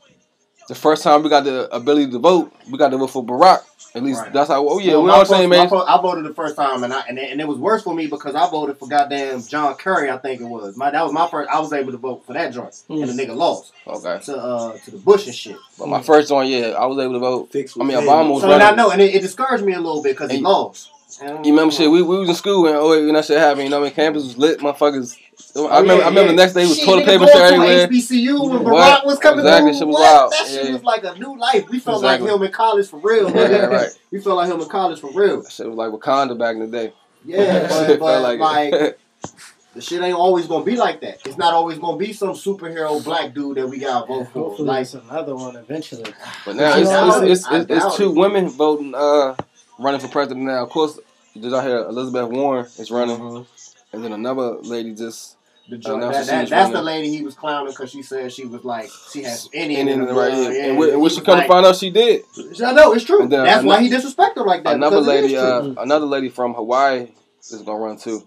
the 0.68 0.76
first 0.76 1.04
time 1.04 1.24
we 1.24 1.30
got 1.30 1.44
the 1.44 1.74
ability 1.74 2.12
to 2.12 2.20
vote, 2.20 2.52
we 2.70 2.78
got 2.78 2.90
to 2.90 2.98
vote 2.98 3.08
for 3.08 3.24
Barack. 3.24 3.64
At 3.96 4.04
least 4.04 4.22
Right. 4.22 4.34
that's 4.34 4.50
how. 4.50 4.68
Oh 4.68 4.78
yeah, 4.80 4.98
we 4.98 5.10
all 5.10 5.26
saying, 5.26 5.50
man. 5.50 5.68
I 5.72 6.02
voted 6.02 6.26
the 6.26 6.34
first 6.34 6.56
time, 6.56 6.84
and 6.84 6.94
I 6.94 7.02
and 7.08 7.18
it, 7.18 7.32
and 7.32 7.42
it 7.42 7.48
was 7.48 7.58
worse 7.58 7.82
for 7.84 7.96
me 7.96 8.06
because 8.06 8.36
I 8.36 8.48
voted 8.50 8.78
for 8.78 8.88
goddamn 8.88 9.42
John 9.44 9.76
Kerry. 9.76 10.12
I 10.12 10.18
think 10.18 10.42
it 10.42 10.44
was. 10.46 10.76
My 10.76 10.92
that 10.92 11.04
was 11.04 11.14
my 11.14 11.28
first. 11.28 11.50
I 11.50 11.60
was 11.60 11.74
able 11.74 11.94
to 11.94 11.98
vote 11.98 12.24
for 12.26 12.34
that 12.34 12.54
joint, 12.54 12.76
and 12.90 13.10
the 13.10 13.14
nigga 13.14 13.36
lost 13.36 13.72
Okay, 13.88 14.20
to 14.26 14.38
uh 14.38 14.78
to 14.78 14.92
the 14.92 14.98
Bush 14.98 15.26
and 15.26 15.34
shit. 15.36 15.58
but 15.80 15.88
my 15.88 16.02
first 16.02 16.30
one, 16.32 16.48
yeah, 16.48 16.76
I 16.78 16.86
was 16.86 17.00
able 17.00 17.14
to 17.14 17.20
vote. 17.20 17.52
Fix 17.52 17.76
I 17.80 17.84
mean, 17.84 17.98
Obama 17.98 18.34
was 18.34 18.42
So 18.44 18.50
then 18.50 18.62
I 18.62 18.72
know, 18.76 18.92
and 18.92 19.02
it, 19.02 19.16
it 19.16 19.22
discouraged 19.22 19.64
me 19.64 19.74
a 19.74 19.80
little 19.80 20.04
bit 20.04 20.16
because 20.16 20.30
he 20.32 20.42
lost. 20.42 20.92
And- 21.22 21.46
You 21.46 21.52
remember 21.54 21.74
shit? 21.74 21.90
We, 21.90 22.02
we 22.02 22.18
was 22.20 22.30
in 22.30 22.36
school 22.36 22.68
and 22.68 22.76
oh 22.76 22.90
wait, 22.92 23.06
when 23.06 23.14
that 23.16 23.26
shit 23.26 23.38
happened, 23.38 23.64
you 23.64 23.70
know, 23.70 23.82
when 23.82 23.92
campus 23.92 24.24
was 24.24 24.38
lit, 24.38 24.60
motherfuckers. 24.60 25.18
I 25.18 25.60
Oh, 25.60 25.82
remember, 25.82 25.94
yeah, 26.02 26.06
I 26.06 26.10
remember 26.10 26.22
yeah. 26.22 26.28
the 26.28 26.34
next 26.34 26.54
day 26.54 26.66
was 26.66 26.76
Shit, 26.78 26.86
toilet 26.86 27.06
paper 27.06 27.26
shit 27.26 27.34
to 27.36 27.44
everywhere. 27.44 27.88
HBCU 27.88 28.50
when 28.52 28.64
What? 28.64 29.02
Barack 29.02 29.06
was 29.06 29.20
coming 29.20 29.40
Exactly, 29.40 29.72
through. 29.72 29.78
shit 29.80 29.88
was 29.88 29.94
what? 29.96 30.02
wild. 30.22 30.32
That 30.34 30.48
shit 30.48 30.66
Yeah. 30.66 30.72
was 30.74 30.84
like 30.84 31.04
a 31.04 31.16
new 31.16 31.38
life. 31.40 31.70
We 31.70 31.80
felt 31.80 31.98
Exactly. 32.04 32.28
like 32.30 32.36
him 32.40 32.44
in 32.46 32.52
college 32.52 32.88
for 32.90 33.00
real. 33.00 33.30
Yeah, 33.30 33.48
nigga. 33.48 33.70
right. 33.72 33.90
We 34.12 34.20
felt 34.20 34.36
like 34.38 34.52
him 34.52 34.60
in 34.62 34.68
college 34.70 35.00
for 35.00 35.12
real. 35.14 35.42
That 35.42 35.52
shit 35.52 35.68
was 35.68 35.76
like 35.76 35.92
Wakanda 35.92 36.38
back 36.38 36.56
in 36.56 36.60
the 36.60 36.68
day. 36.68 36.94
Yeah, 37.26 37.68
but, 37.68 37.88
but 38.00 38.00
felt 38.00 38.40
like, 38.40 38.74
it. 38.74 39.00
the 39.74 39.82
shit 39.82 40.02
ain't 40.02 40.16
always 40.18 40.46
gonna 40.48 40.64
be 40.66 40.76
like 40.76 41.02
that. 41.02 41.20
It's 41.26 41.38
not 41.38 41.54
always 41.54 41.78
gonna 41.80 41.98
be 41.98 42.14
some 42.14 42.30
superhero 42.34 43.04
black 43.04 43.34
dude 43.34 43.58
that 43.58 43.68
we 43.68 43.80
got 43.80 44.08
to 44.08 44.08
vote 44.08 44.58
for. 44.58 44.64
Like, 44.64 44.82
it's 44.84 44.94
another 44.96 45.36
one 45.36 45.56
eventually. 45.56 46.12
but 46.46 46.56
now 46.56 46.74
I 46.74 46.80
it's 46.80 46.90
it's, 46.90 47.46
it's, 47.52 47.70
it's, 47.72 47.86
it's 47.86 47.96
two 47.98 48.12
it. 48.12 48.16
women 48.16 48.50
voting, 48.50 48.94
uh, 48.96 49.36
running 49.80 50.00
for 50.00 50.08
president 50.08 50.46
now. 50.46 50.64
Of 50.64 50.70
course, 50.70 51.00
did 51.40 51.54
I 51.54 51.64
hear 51.64 51.78
Elizabeth 51.80 52.30
Warren 52.30 52.66
is 52.78 52.92
running, 52.92 53.46
and 53.94 54.04
then 54.04 54.14
another 54.14 54.58
lady 54.62 54.94
just 54.96 55.38
the 55.70 55.78
that, 55.78 56.26
that, 56.28 56.50
that's 56.50 56.72
the 56.72 56.82
lady 56.82 57.10
he 57.10 57.24
was 57.24 57.36
clowning 57.36 57.74
because 57.74 57.92
she 57.92 58.02
said 58.02 58.32
she 58.32 58.46
was 58.46 58.64
like 58.64 58.90
she 59.12 59.24
has 59.24 59.50
and 59.54 59.72
in 59.72 60.06
the 60.06 60.14
right 60.14 60.34
here, 60.34 60.52
Yeah, 60.52 60.66
and 60.72 60.84
he 60.84 60.96
when 60.96 61.10
she 61.10 61.22
come 61.22 61.42
to 61.42 61.48
find 61.48 61.66
out 61.66 61.76
she 61.76 61.90
did, 61.90 62.24
I 62.64 62.72
know 62.72 62.94
it's 62.94 63.04
true. 63.04 63.24
And 63.24 63.32
That's 63.32 63.66
why 63.66 63.82
he 63.82 63.90
disrespected 63.90 64.36
her 64.36 64.44
like 64.44 64.64
that. 64.64 64.76
another 64.76 65.02
because 65.02 65.08
it 65.10 65.16
is 65.26 65.32
lady, 65.34 65.38
uh, 65.38 65.82
another 65.82 66.06
lady 66.06 66.30
from 66.30 66.54
Hawaii 66.54 67.10
is 67.42 67.62
gonna 67.64 67.78
run 67.78 67.98
too. 67.98 68.24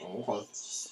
Okay. 0.00 0.46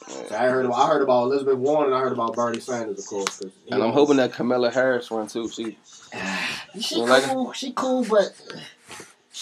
So 0.07 0.37
I 0.37 0.49
heard 0.49 0.67
about, 0.67 0.79
I 0.79 0.87
heard 0.89 1.03
about 1.03 1.25
Elizabeth 1.25 1.57
Warren 1.57 1.87
and 1.87 1.95
I 1.95 2.01
heard 2.01 2.13
about 2.13 2.35
Bernie 2.35 2.61
Sanders, 2.61 2.99
of 2.99 3.07
course. 3.07 3.41
And 3.71 3.83
I'm 3.83 3.93
hoping 3.93 4.17
that 4.17 4.33
Kamala 4.33 4.71
Harris 4.71 5.11
run 5.11 5.29
too. 5.29 5.49
She 5.49 5.79
she 6.81 6.97
like 6.97 7.23
cool. 7.23 7.53
She 7.53 7.73
cool, 7.73 8.05
but 8.05 8.33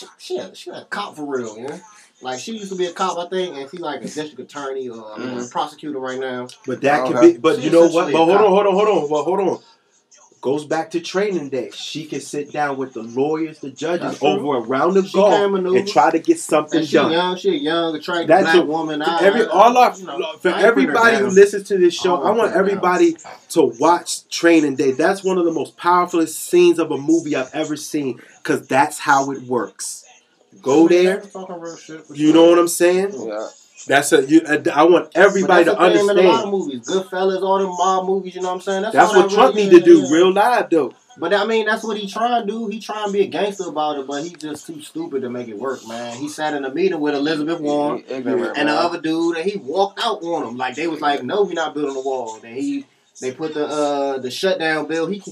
she 0.03 0.35
she 0.35 0.39
a, 0.39 0.55
she 0.55 0.71
a 0.71 0.85
cop 0.85 1.17
for 1.17 1.25
real, 1.25 1.57
you 1.57 1.69
know. 1.69 1.81
Like 2.21 2.39
she 2.39 2.53
used 2.57 2.71
to 2.71 2.77
be 2.77 2.87
a 2.87 2.93
cop, 2.93 3.19
I 3.19 3.29
think, 3.29 3.57
and 3.57 3.69
she's 3.71 3.81
like 3.81 4.01
a 4.01 4.05
district 4.05 4.39
attorney 4.41 4.89
or 4.89 5.13
I 5.13 5.19
mean, 5.19 5.31
a 5.31 5.43
Mhm. 5.43 5.51
prosecutor 5.51 5.99
right 5.99 6.19
now. 6.21 6.49
But 6.67 6.81
that 6.83 7.07
could 7.07 7.21
be. 7.21 7.39
But 7.39 7.57
She 7.57 7.63
you 7.65 7.71
know 7.71 7.81
what? 7.83 7.91
essentially 8.09 8.13
But 8.13 8.25
hold 8.27 8.41
on, 8.41 8.51
hold 8.53 8.67
on, 8.67 8.75
hold 8.75 8.89
on. 8.89 9.11
Well, 9.11 9.25
hold 9.25 9.41
on. 9.41 9.59
Goes 10.43 10.65
back 10.65 10.91
to 10.91 11.01
training 11.01 11.51
day. 11.51 11.71
She 11.73 12.05
can 12.05 12.21
sit 12.21 12.51
down 12.51 12.77
with 12.77 12.95
the 12.95 13.05
lawyers, 13.05 13.61
the 13.61 13.71
judges 13.71 14.19
over 14.21 14.57
a 14.57 14.61
round 14.61 14.97
of 14.97 15.07
She 15.07 15.13
can 15.13 15.21
golf 15.31 15.51
maneuver. 15.53 15.79
and 15.79 15.87
try 15.89 16.11
to 16.11 16.19
get 16.19 16.41
something 16.41 16.81
And 16.81 16.89
she 16.89 16.97
done. 16.97 17.13
young, 17.13 17.37
she 17.37 17.51
a 17.51 17.53
young, 17.53 17.95
attractive 17.95 18.27
That's 18.27 18.43
black 18.51 18.57
a- 18.57 18.63
woman. 18.65 19.03
I, 19.03 19.23
Every 19.23 19.45
all 19.47 19.79
our 19.79 19.97
you 19.97 20.05
know, 20.05 20.19
for 20.19 20.19
I 20.19 20.25
ain't 20.25 20.41
putting 20.41 20.51
her 20.51 20.67
everybody 20.67 21.17
who 21.19 21.29
listens 21.29 21.69
to 21.69 21.79
this 21.79 21.95
show, 21.95 22.17
I 22.17 22.27
I 22.27 22.31
want 22.33 22.41
put 22.41 22.49
down. 22.49 22.59
everybody 22.59 23.17
to 23.51 23.63
watch 23.79 24.29
Training 24.31 24.75
Day. 24.75 24.91
That's 24.91 25.23
one 25.23 25.39
of 25.39 25.45
the 25.45 25.53
most 25.53 25.77
powerful 25.77 26.27
scenes 26.27 26.81
of 26.81 26.91
a 26.91 26.99
movie 26.99 27.37
I've 27.37 27.55
ever 27.55 27.77
seen 27.77 28.21
because 28.43 28.67
that's 28.67 28.99
how 28.99 29.31
it 29.31 29.43
works. 29.43 30.05
Go 30.61 30.89
there. 30.89 31.21
Talking 31.21 31.61
real 31.61 31.77
shit 31.77 32.05
for 32.05 32.15
You 32.17 32.33
know 32.33 32.51
what 32.51 32.59
I'm 32.59 32.67
saying? 32.67 33.13
yeah. 33.15 33.47
That's 33.87 34.13
a. 34.13 34.25
You, 34.25 34.43
I 34.47 34.85
want 34.85 35.11
everybody 35.15 35.65
But 35.65 35.75
to 35.75 35.79
that's 35.79 36.07
the 36.07 36.15
thing 36.15 36.19
In 36.19 36.27
a 36.27 36.29
lot 36.31 36.47
of 36.47 36.47
understand. 36.47 36.51
movies, 36.51 36.89
Goodfellas, 36.89 37.43
all 37.43 37.59
them 37.59 37.69
mob 37.69 38.07
movies. 38.07 38.35
You 38.37 38.43
know 38.43 38.49
what 38.49 38.55
I'm 38.55 38.61
saying? 38.61 38.83
That's 38.83 38.97
all 38.97 39.09
what 39.17 39.29
that 39.29 39.35
Trump 39.35 39.55
really 39.57 39.71
need 39.71 39.79
to 39.79 39.85
do. 39.85 40.01
yeah. 40.03 40.13
Real 40.15 40.33
live 40.33 40.71
though. 40.71 40.95
But 41.19 41.35
I 41.35 41.45
mean, 41.45 41.67
that's 41.67 41.85
what 41.85 41.99
he 41.99 42.07
trying 42.09 42.47
to 42.47 42.51
do. 42.51 42.69
He 42.69 42.81
trying 42.81 43.07
to 43.07 43.13
be 43.13 43.21
a 43.21 43.27
gangster 43.27 43.65
about 43.69 43.99
it, 43.99 44.07
but 44.07 44.23
he 44.25 44.31
just 44.31 44.67
too 44.67 44.81
stupid 44.81 45.23
to 45.23 45.31
make 45.31 45.49
it 45.49 45.59
work, 45.59 45.87
man. 45.87 46.17
He 46.17 46.29
sat 46.29 46.55
in 46.55 46.65
a 46.65 46.73
meeting 46.73 47.01
with 47.01 47.15
Elizabeth 47.15 47.61
Warren 47.61 48.03
He 48.07 48.15
ignorant, 48.15 48.57
and 48.57 48.69
the 48.69 48.73
other 48.73 49.01
dude, 49.01 49.37
and 49.37 49.49
he 49.49 49.59
walked 49.59 50.01
out 50.03 50.23
on 50.23 50.47
him. 50.49 50.57
Like 50.57 50.75
they 50.75 50.87
was 50.87 51.01
like, 51.01 51.23
"No, 51.23 51.43
we 51.43 51.53
not 51.55 51.75
building 51.75 51.97
a 51.97 52.01
wall." 52.01 52.39
Then 52.41 52.55
he, 52.55 52.87
they 53.21 53.33
put 53.33 53.53
the 53.53 53.67
uh 53.67 54.19
the 54.21 54.31
shutdown 54.31 54.87
bill. 54.87 55.07
He, 55.07 55.23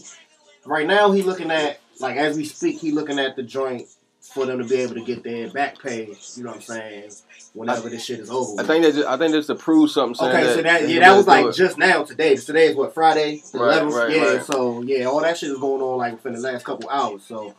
right 0.67 0.87
now, 0.87 1.13
he 1.13 1.23
looking 1.23 1.51
at 1.51 1.81
like 1.99 2.17
as 2.17 2.37
we 2.37 2.45
speak, 2.45 2.79
he 2.79 2.93
looking 2.93 3.19
at 3.19 3.37
the 3.37 3.43
joint 3.43 3.89
for 4.21 4.47
them 4.47 4.59
to 4.59 4.65
be 4.65 4.77
able 4.77 4.95
to 4.95 5.05
get 5.05 5.23
their 5.23 5.49
back 5.51 5.81
pay. 5.83 6.15
You 6.37 6.43
know 6.45 6.51
what 6.51 6.57
I'm 6.57 6.63
saying? 6.63 7.11
Whenever 7.53 7.89
this 7.89 8.05
shit 8.05 8.21
is 8.21 8.31
over. 8.31 8.61
I 8.63 8.65
think 8.65 8.85
they 8.85 8.93
just, 8.93 9.09
I 9.09 9.17
think 9.17 9.33
just 9.33 9.49
to 9.49 9.55
prove 9.57 9.91
something. 9.91 10.25
Okay, 10.29 10.45
that, 10.45 10.55
so 10.55 10.63
that 10.63 10.89
yeah, 10.89 11.01
that 11.01 11.17
was 11.17 11.27
like 11.27 11.47
it. 11.47 11.53
just 11.55 11.79
now 11.79 12.05
today. 12.05 12.37
Today 12.37 12.67
is 12.67 12.77
what 12.77 12.95
Friday, 12.95 13.43
the 13.53 13.59
Right, 13.59 13.83
11th. 13.83 13.93
right, 13.93 14.11
yeah, 14.17 14.23
right. 14.35 14.45
so 14.45 14.83
yeah, 14.83 15.05
all 15.07 15.21
that 15.23 15.37
shit 15.39 15.51
is 15.51 15.59
going 15.59 15.83
on 15.83 15.99
like 15.99 16.13
within 16.13 16.35
the 16.35 16.41
last 16.41 16.65
couple 16.65 16.89
hours. 16.89 17.25
So 17.25 17.55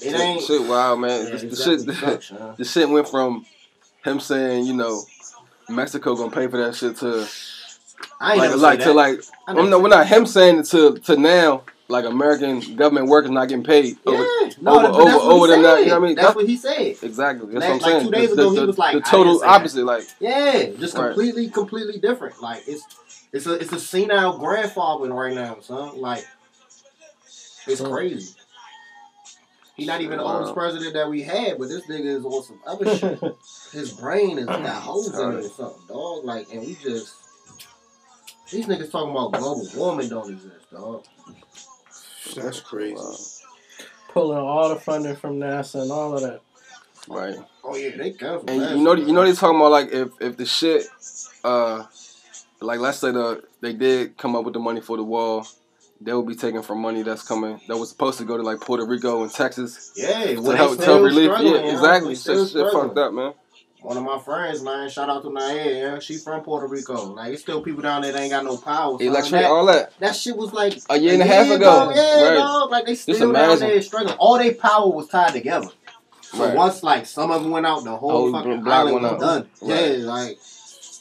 it 0.00 0.10
Shit- 0.10 0.14
ain't. 0.20 0.42
shit. 0.42 0.62
Wow, 0.62 0.96
man, 0.96 1.26
Yeah, 1.26 1.36
the, 1.36 1.46
the 1.46 1.56
shit, 1.94 2.24
huh? 2.38 2.54
the 2.56 2.64
shit 2.64 2.88
went 2.88 3.08
from 3.08 3.44
him 4.04 4.20
saying, 4.20 4.64
you 4.66 4.74
know, 4.74 5.02
Mexico 5.68 6.14
gonna 6.16 6.30
pay 6.30 6.46
for 6.46 6.56
that 6.58 6.74
shit 6.74 6.96
to 6.98 7.26
I 8.20 8.32
ain't 8.34 8.38
like, 8.38 8.78
like 8.78 8.80
to 8.80 8.92
like, 8.94 9.20
I 9.46 9.52
am 9.52 9.68
no, 9.68 9.78
we're 9.78 9.88
not 9.88 10.06
him 10.06 10.24
saying 10.26 10.60
it 10.60 10.66
to 10.66 10.94
to 11.00 11.16
now, 11.16 11.64
like 11.88 12.04
American 12.04 12.74
government 12.76 13.08
workers 13.08 13.30
not 13.30 13.48
getting 13.48 13.64
paid. 13.64 13.96
Yeah, 14.06 14.12
over- 14.12 14.24
no, 14.60 14.72
over- 14.74 14.82
that- 14.82 14.92
but 14.92 15.04
that's 15.04 15.16
over- 15.16 15.26
what 15.26 15.32
over 15.34 15.46
he 15.46 15.52
them 15.52 15.62
said. 15.64 15.78
you 15.80 15.86
know 15.86 15.92
what 15.92 15.96
I 15.96 16.06
mean? 16.06 16.14
That's 16.16 16.26
That's- 16.26 16.36
what 16.36 16.48
he 16.48 16.56
said. 16.56 16.96
Exactly. 17.08 17.52
That's 17.52 17.54
Like- 17.54 17.62
what 17.62 17.62
I'm 17.64 17.78
like 17.78 17.90
saying. 17.92 18.04
two 18.04 18.10
days 18.10 18.32
ago, 18.32 18.50
the, 18.54 18.60
he 18.60 18.66
was 18.66 18.78
like, 18.78 18.94
the 18.94 19.00
total 19.00 19.34
didn't 19.34 19.40
that. 19.48 19.60
opposite. 19.60 19.84
Like, 19.84 20.04
Yeah, 20.20 20.64
just 20.78 20.94
Right. 20.96 21.06
completely, 21.06 21.48
completely 21.50 21.98
different. 21.98 22.40
Like 22.42 22.62
it's 22.66 22.82
it's 23.32 23.46
a 23.46 23.54
it's 23.54 23.72
a 23.72 23.78
senile 23.80 24.38
grandfather 24.38 25.12
right 25.12 25.34
now, 25.34 25.58
son. 25.60 26.00
Like 26.00 26.24
it's 27.66 27.80
crazy. 27.80 28.34
He's 29.76 29.86
not 29.88 30.00
even 30.00 30.16
the 30.16 30.24
oldest 30.24 30.54
president 30.54 30.94
that 30.94 31.08
we 31.10 31.20
had, 31.22 31.58
but 31.58 31.68
this 31.68 31.86
nigga 31.86 32.06
is 32.06 32.24
on 32.24 32.42
some 32.42 32.58
other 32.66 32.96
shit. 32.96 33.20
His 33.72 33.92
brain 33.92 34.38
is 34.38 34.46
got 34.46 34.62
holes 34.82 35.08
in 35.12 35.20
it 35.32 35.34
or 35.34 35.42
something, 35.42 35.82
dog. 35.86 36.24
Like, 36.24 36.46
and 36.50 36.62
we 36.62 36.74
just 36.82 37.12
these 38.50 38.64
niggas 38.66 38.90
talking 38.90 39.10
about 39.10 39.32
global 39.34 39.68
warming 39.74 40.08
don't 40.08 40.30
exist, 40.32 40.70
dog. 40.72 41.04
That's 42.34 42.60
crazy. 42.60 42.94
wow. 42.94 43.16
Pulling 44.08 44.38
all 44.38 44.68
the 44.70 44.76
funding 44.76 45.16
from 45.16 45.38
NASA 45.38 45.82
and 45.82 45.90
all 45.92 46.14
of 46.14 46.22
that. 46.22 46.40
right. 47.08 47.36
Oh 47.64 47.76
yeah, 47.76 47.96
they 47.96 48.12
come 48.12 48.44
And 48.48 48.60
that 48.62 48.76
you 48.76 48.82
know, 48.82 48.94
you 48.94 49.12
know, 49.12 49.22
man. 49.22 49.30
they 49.30 49.36
talking 49.36 49.56
about 49.56 49.70
like 49.72 49.92
if 49.92 50.08
if 50.20 50.36
the 50.36 50.46
shit, 50.46 50.86
uh, 51.44 51.84
like 52.60 52.80
let's 52.80 52.98
say 52.98 53.10
the 53.12 53.42
they 53.60 53.72
did 53.72 54.16
come 54.16 54.36
up 54.36 54.44
with 54.44 54.54
the 54.54 54.60
money 54.60 54.80
for 54.80 54.96
the 54.96 55.02
wall, 55.04 55.46
they 56.00 56.12
will 56.12 56.22
be 56.22 56.34
taken 56.34 56.62
from 56.62 56.80
money 56.80 57.02
that's 57.02 57.22
coming 57.22 57.60
that 57.68 57.76
was 57.76 57.90
supposed 57.90 58.18
to 58.18 58.24
go 58.24 58.36
to 58.36 58.42
like 58.42 58.60
Puerto 58.60 58.86
Rico 58.86 59.22
and 59.22 59.32
Texas 59.32 59.92
yeah, 59.96 60.24
to 60.34 60.56
help, 60.56 60.78
to 60.78 60.84
help 60.84 61.02
relief. 61.02 61.30
Yeah, 61.30 61.40
you 61.40 61.56
exactly. 61.70 62.14
They 62.14 62.20
Shit, 62.20 62.48
shit 62.50 62.72
fucked 62.72 62.98
up, 62.98 63.12
man. 63.12 63.32
One 63.82 63.96
of 63.96 64.02
my 64.02 64.18
friends, 64.18 64.62
man, 64.62 64.88
shout 64.88 65.08
out 65.08 65.22
to 65.22 65.30
Naya, 65.32 65.70
yeah, 65.70 65.98
she 66.00 66.16
from 66.16 66.42
Puerto 66.42 66.66
Rico. 66.66 67.12
Like, 67.12 67.32
it's 67.34 67.42
still 67.42 67.60
people 67.62 67.82
down 67.82 68.02
there 68.02 68.10
that 68.12 68.20
ain't 68.20 68.30
got 68.32 68.44
no 68.44 68.56
power. 68.56 68.98
son. 68.98 69.06
Electric, 69.06 69.42
that, 69.42 69.44
all 69.50 69.66
that. 69.66 69.92
that 70.00 70.16
shit 70.16 70.36
was 70.36 70.52
like 70.52 70.78
A 70.90 70.96
year 70.98 71.12
and 71.12 71.22
a 71.22 71.26
half 71.26 71.48
ago. 71.50 71.92
Yeah, 71.94 72.28
Right. 72.30 72.34
dog. 72.36 72.70
Like, 72.70 72.86
they 72.86 72.94
still 72.96 73.32
down 73.32 73.58
there 73.58 73.80
struggling. 73.82 74.16
All 74.18 74.38
their 74.38 74.54
power 74.54 74.90
was 74.90 75.08
tied 75.08 75.32
together. 75.34 75.68
So 76.22 76.44
Right. 76.46 76.56
once, 76.56 76.82
like, 76.82 77.06
some 77.06 77.30
of 77.30 77.42
them 77.42 77.52
went 77.52 77.66
out, 77.66 77.84
the 77.84 77.96
whole 77.96 78.10
Whole 78.10 78.32
fucking 78.32 78.62
block 78.64 78.78
island 78.80 78.94
went 78.94 79.02
was 79.04 79.12
out. 79.12 79.20
done. 79.20 79.48
Right. 79.70 79.98
Yeah, 79.98 80.04
like, 80.06 80.38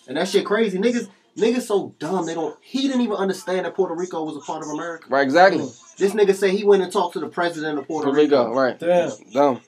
and 0.07 0.17
that 0.17 0.27
shit 0.27 0.45
crazy. 0.45 0.77
Niggas, 0.77 1.07
niggas 1.37 1.63
so 1.63 1.95
dumb. 1.97 2.25
They 2.27 2.35
don't, 2.35 2.55
he 2.61 2.83
didn't 2.83 3.01
even 3.01 3.15
understand 3.15 3.65
that 3.65 3.73
Puerto 3.73 3.95
Rico 3.95 4.23
was 4.23 4.35
a 4.35 4.41
part 4.41 4.61
of 4.61 4.69
America. 4.69 5.05
Right, 5.09 5.23
exactly. 5.23 5.61
Hmm. 5.63 5.69
This 5.97 6.11
nigga 6.13 6.35
said 6.35 6.51
he 6.51 6.63
went 6.63 6.83
and 6.83 6.91
talked 6.91 7.13
to 7.13 7.19
the 7.19 7.29
president 7.29 7.79
of 7.79 7.87
Puerto, 7.87 8.09
Puerto 8.09 8.21
Rico, 8.21 8.53
right. 8.53 8.77
Damn. 8.77 9.11
Dumb. 9.33 9.61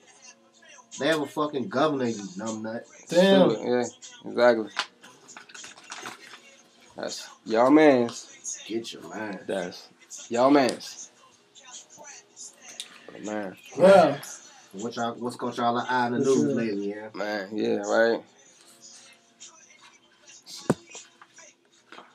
They 1.00 1.06
have 1.08 1.20
a 1.20 1.26
fucking 1.26 1.68
governor, 1.68 2.06
you 2.06 2.16
numbnut. 2.38 2.82
Damn. 3.08 3.50
Stupid, 3.50 3.66
Yeah, 3.66 4.30
exactly. 4.30 4.70
That's 6.96 7.28
y'all 7.44 7.70
mans. 7.70 8.64
Get 8.66 8.92
your 8.92 9.08
man. 9.08 9.40
That's 9.46 9.88
y'all 10.28 10.50
mans. 10.50 11.10
But 13.10 13.24
man, 13.24 13.56
Well, 13.76 14.18
What 14.72 14.96
y'all, 14.96 15.14
what's 15.14 15.36
got 15.36 15.56
y'all 15.56 15.78
eye 15.78 16.06
in 16.08 16.12
the 16.14 16.18
news 16.18 16.34
sure. 16.36 16.54
lately, 16.54 16.90
yeah? 16.90 17.08
man, 17.14 17.48
yeah, 17.56 17.76
right. 17.78 18.20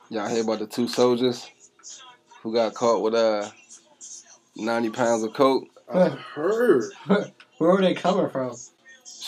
Y'all 0.09 0.27
hear 0.29 0.43
about 0.43 0.59
the 0.59 0.67
two 0.67 0.87
soldiers 0.87 1.49
who 2.43 2.53
got 2.53 2.73
caught 2.75 3.01
with 3.01 3.15
uh 3.15 3.49
ninety 4.55 4.89
pounds 4.89 5.23
of 5.23 5.33
coke? 5.33 5.67
I 5.91 6.09
heard. 6.35 6.91
where 7.57 7.71
are 7.71 7.81
they 7.81 7.95
coming 7.95 8.29
from? 8.29 8.55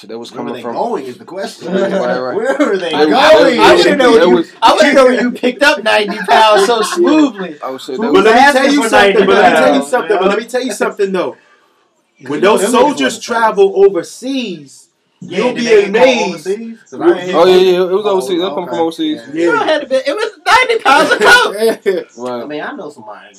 Shit, 0.05 0.09
that 0.09 0.19
was 0.19 0.31
Where 0.31 0.45
are 0.45 0.53
they 0.53 0.61
from. 0.61 0.73
going 0.75 1.05
is 1.05 1.17
the 1.17 1.25
question. 1.25 1.73
Right, 1.73 1.91
right. 1.91 2.35
Where 2.35 2.61
are 2.61 2.77
they 2.77 2.91
They- 2.91 2.91
going? 2.91 3.09
they- 3.09 3.17
I 3.59 3.75
they- 3.75 3.83
didn't 3.83 3.97
know 3.97 4.11
you- 4.15 4.35
was- 4.35 4.51
I 4.61 4.69
want 4.71 4.81
to 4.81 4.93
know 4.93 5.05
where 5.05 5.21
you 5.21 5.31
picked 5.31 5.63
up 5.63 5.83
90 5.83 6.17
pounds 6.29 6.65
so 6.67 6.81
smoothly. 6.95 7.53
Shit, 7.53 7.61
Who 7.61 7.67
they 7.67 7.71
was 7.71 7.87
was, 7.87 7.97
But 7.97 8.11
let 8.23 8.35
me 8.35 8.53
tell 8.53 8.71
you 8.73 8.89
something. 8.89 9.25
But 9.25 9.35
let 9.35 9.51
me 9.51 9.57
tell 9.59 9.75
you 9.75 9.83
something. 9.83 10.17
But 10.19 10.27
let 10.29 10.37
me 10.39 10.45
tell 10.45 10.61
you 10.63 10.73
something 10.73 11.11
though. 11.11 11.37
When 12.27 12.39
those 12.39 12.69
soldiers 12.71 13.19
travel 13.19 13.73
overseas, 13.85 14.87
Yeah, 15.19 15.37
you'll 15.39 15.53
be 15.53 15.61
they 15.63 15.69
get 15.69 15.79
caught 15.85 15.89
amazed. 15.89 16.47
overseas? 16.47 16.79
'Cause 16.89 16.93
I 17.01 17.05
You'll- 17.07 17.15
ain't 17.15 17.23
hear 17.27 17.37
oh 17.37 17.45
yeah, 17.45 17.55
yeah, 17.55 17.81
it 17.81 17.91
was 17.91 18.05
Oh, 18.05 18.09
overseas. 18.09 18.39
They 18.41 18.47
come 18.47 18.59
okay. 18.59 18.69
from 18.69 18.79
overseas. 18.79 19.21
Yeah. 19.33 19.41
You 19.43 19.53
know, 19.53 19.61
it 19.63 19.67
had 19.67 19.81
to 19.81 19.87
be, 19.87 19.95
it 19.95 20.15
was 20.15 20.31
90 20.45 20.83
pounds 20.83 21.11
of 21.11 21.19
coke. 21.19 22.43
I 22.43 22.45
mean, 22.45 22.61
I 22.61 22.71
know 22.73 22.89
somebody 22.89 23.35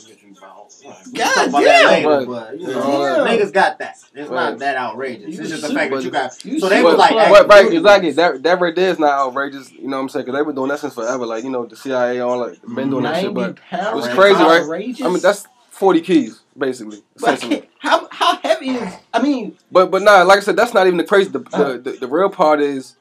God 1.13 1.35
talk 1.35 1.47
about 1.49 1.63
that 1.65 1.83
damn. 1.83 1.89
later, 1.89 2.09
Right. 2.09 2.27
but 2.27 2.61
you 2.61 2.69
Yeah. 2.69 2.75
know, 2.75 3.25
niggas 3.27 3.53
got 3.53 3.79
that. 3.79 3.97
It's 4.15 4.31
Right. 4.31 4.51
not 4.51 4.59
that 4.59 4.77
outrageous. 4.77 5.35
You 5.35 5.41
it's 5.43 5.51
just 5.51 5.63
the 5.63 5.75
fact 5.75 5.93
that 5.93 6.03
you 6.03 6.11
got. 6.11 6.45
You 6.45 6.59
So 6.61 6.69
they 6.69 6.83
were 6.83 6.93
like, 6.95 7.11
close. 7.11 7.25
hey, 7.27 7.33
Right, 7.33 7.49
right, 7.49 7.73
exactly. 7.73 8.11
That 8.13 8.43
that 8.43 8.61
right 8.61 8.75
there 8.75 8.91
is 8.91 8.99
not 8.99 9.11
outrageous. 9.13 9.71
You 9.73 9.89
know 9.89 9.97
what 9.97 10.03
I'm 10.05 10.09
saying? 10.09 10.25
Because 10.27 10.39
they've 10.39 10.47
been 10.47 10.55
doing 10.55 10.69
that 10.69 10.79
since 10.81 10.95
forever. 10.95 11.27
Like 11.27 11.45
you 11.45 11.51
know, 11.51 11.67
the 11.67 11.77
CIA 11.77 12.21
all 12.21 12.39
like 12.39 12.61
been 12.75 12.91
doing 12.91 13.05
that 13.05 13.21
shit. 13.21 13.35
But 13.35 13.57
pounds. 13.71 14.07
It's 14.07 14.15
crazy, 14.15 14.43
right? 14.43 14.63
Outrageous. 14.63 15.05
I 15.07 15.09
mean, 15.09 15.21
that's 15.21 15.47
40 15.71 16.01
keys 16.01 16.41
basically, 16.57 17.03
But 17.21 17.43
how 17.79 18.09
how 18.11 18.37
heavy 18.39 18.71
is? 18.71 18.95
I 19.13 19.21
mean, 19.23 19.57
But 19.71 19.91
but 19.91 20.03
nah, 20.03 20.23
like 20.23 20.39
I 20.39 20.41
said, 20.41 20.57
that's 20.57 20.73
not 20.73 20.87
even 20.87 20.97
the 20.97 21.05
crazy. 21.05 21.31
The 21.31 21.45
Uh. 21.53 21.73
the, 21.73 21.79
the, 21.79 21.91
the 22.01 22.07
real 22.07 22.31
part 22.31 22.61
is, 22.61 22.97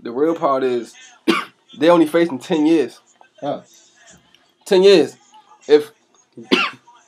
the 0.00 0.10
real 0.12 0.34
part 0.34 0.64
is, 0.64 0.94
they 1.78 1.90
only 1.90 2.06
facing 2.06 2.38
10 2.38 2.64
years. 2.66 3.00
Oh. 3.42 3.62
10 4.64 4.82
years. 4.82 5.16
If 5.68 5.92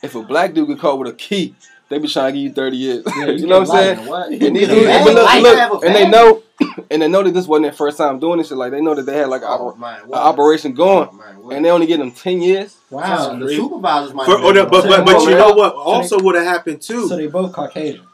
if 0.02 0.14
a 0.14 0.22
black 0.22 0.54
dude 0.54 0.68
get 0.68 0.78
caught 0.78 0.98
with 0.98 1.08
a 1.08 1.14
key, 1.16 1.54
they 1.88 1.98
be 1.98 2.08
trying 2.08 2.32
to 2.34 2.38
give 2.38 2.42
you 2.48 2.52
30 2.52 2.76
years. 2.76 3.04
Yeah, 3.06 3.26
you 3.26 3.32
you 3.32 3.46
know 3.46 3.60
what 3.60 3.70
I'm 3.70 3.76
saying? 3.96 4.06
What? 4.06 4.28
And 4.30 4.56
these 4.56 4.68
dudes, 4.68 4.86
bag, 4.86 5.04
but 5.04 5.14
look, 5.42 5.70
look, 5.72 5.84
and 5.84 5.94
they 5.94 6.08
know, 6.08 6.42
and 6.90 7.02
they 7.02 7.08
know 7.08 7.22
that 7.22 7.32
this 7.32 7.46
wasn't 7.46 7.64
their 7.64 7.72
first 7.72 7.96
time 7.98 8.18
doing 8.18 8.38
this 8.38 8.48
shit. 8.48 8.58
Like 8.58 8.72
they 8.72 8.80
know 8.80 8.94
that 8.94 9.02
they 9.06 9.16
had 9.16 9.28
like 9.28 9.42
an 9.42 9.48
Oh, 9.50 9.72
oper- 9.72 9.78
man, 9.78 10.00
a 10.08 10.12
operation 10.14 10.74
going, 10.74 11.08
Oh, 11.10 11.14
man, 11.46 11.56
and 11.56 11.64
they 11.64 11.70
only 11.70 11.86
get 11.86 11.98
them 11.98 12.12
ten 12.12 12.42
years. 12.42 12.76
wow. 12.90 13.34
the 13.38 13.48
supervisors 13.48 14.12
might. 14.14 14.26
For, 14.26 14.32
have 14.32 14.44
oh, 14.44 14.52
but 14.66 14.82
doing 14.82 15.04
but, 15.04 15.04
but 15.06 15.22
you 15.22 15.30
know 15.30 15.52
what? 15.52 15.74
Also, 15.74 16.20
would 16.22 16.34
have 16.34 16.44
happened 16.44 16.82
too. 16.82 17.08
So 17.08 17.16
they 17.16 17.26
both 17.26 17.52
Caucasian. 17.52 18.04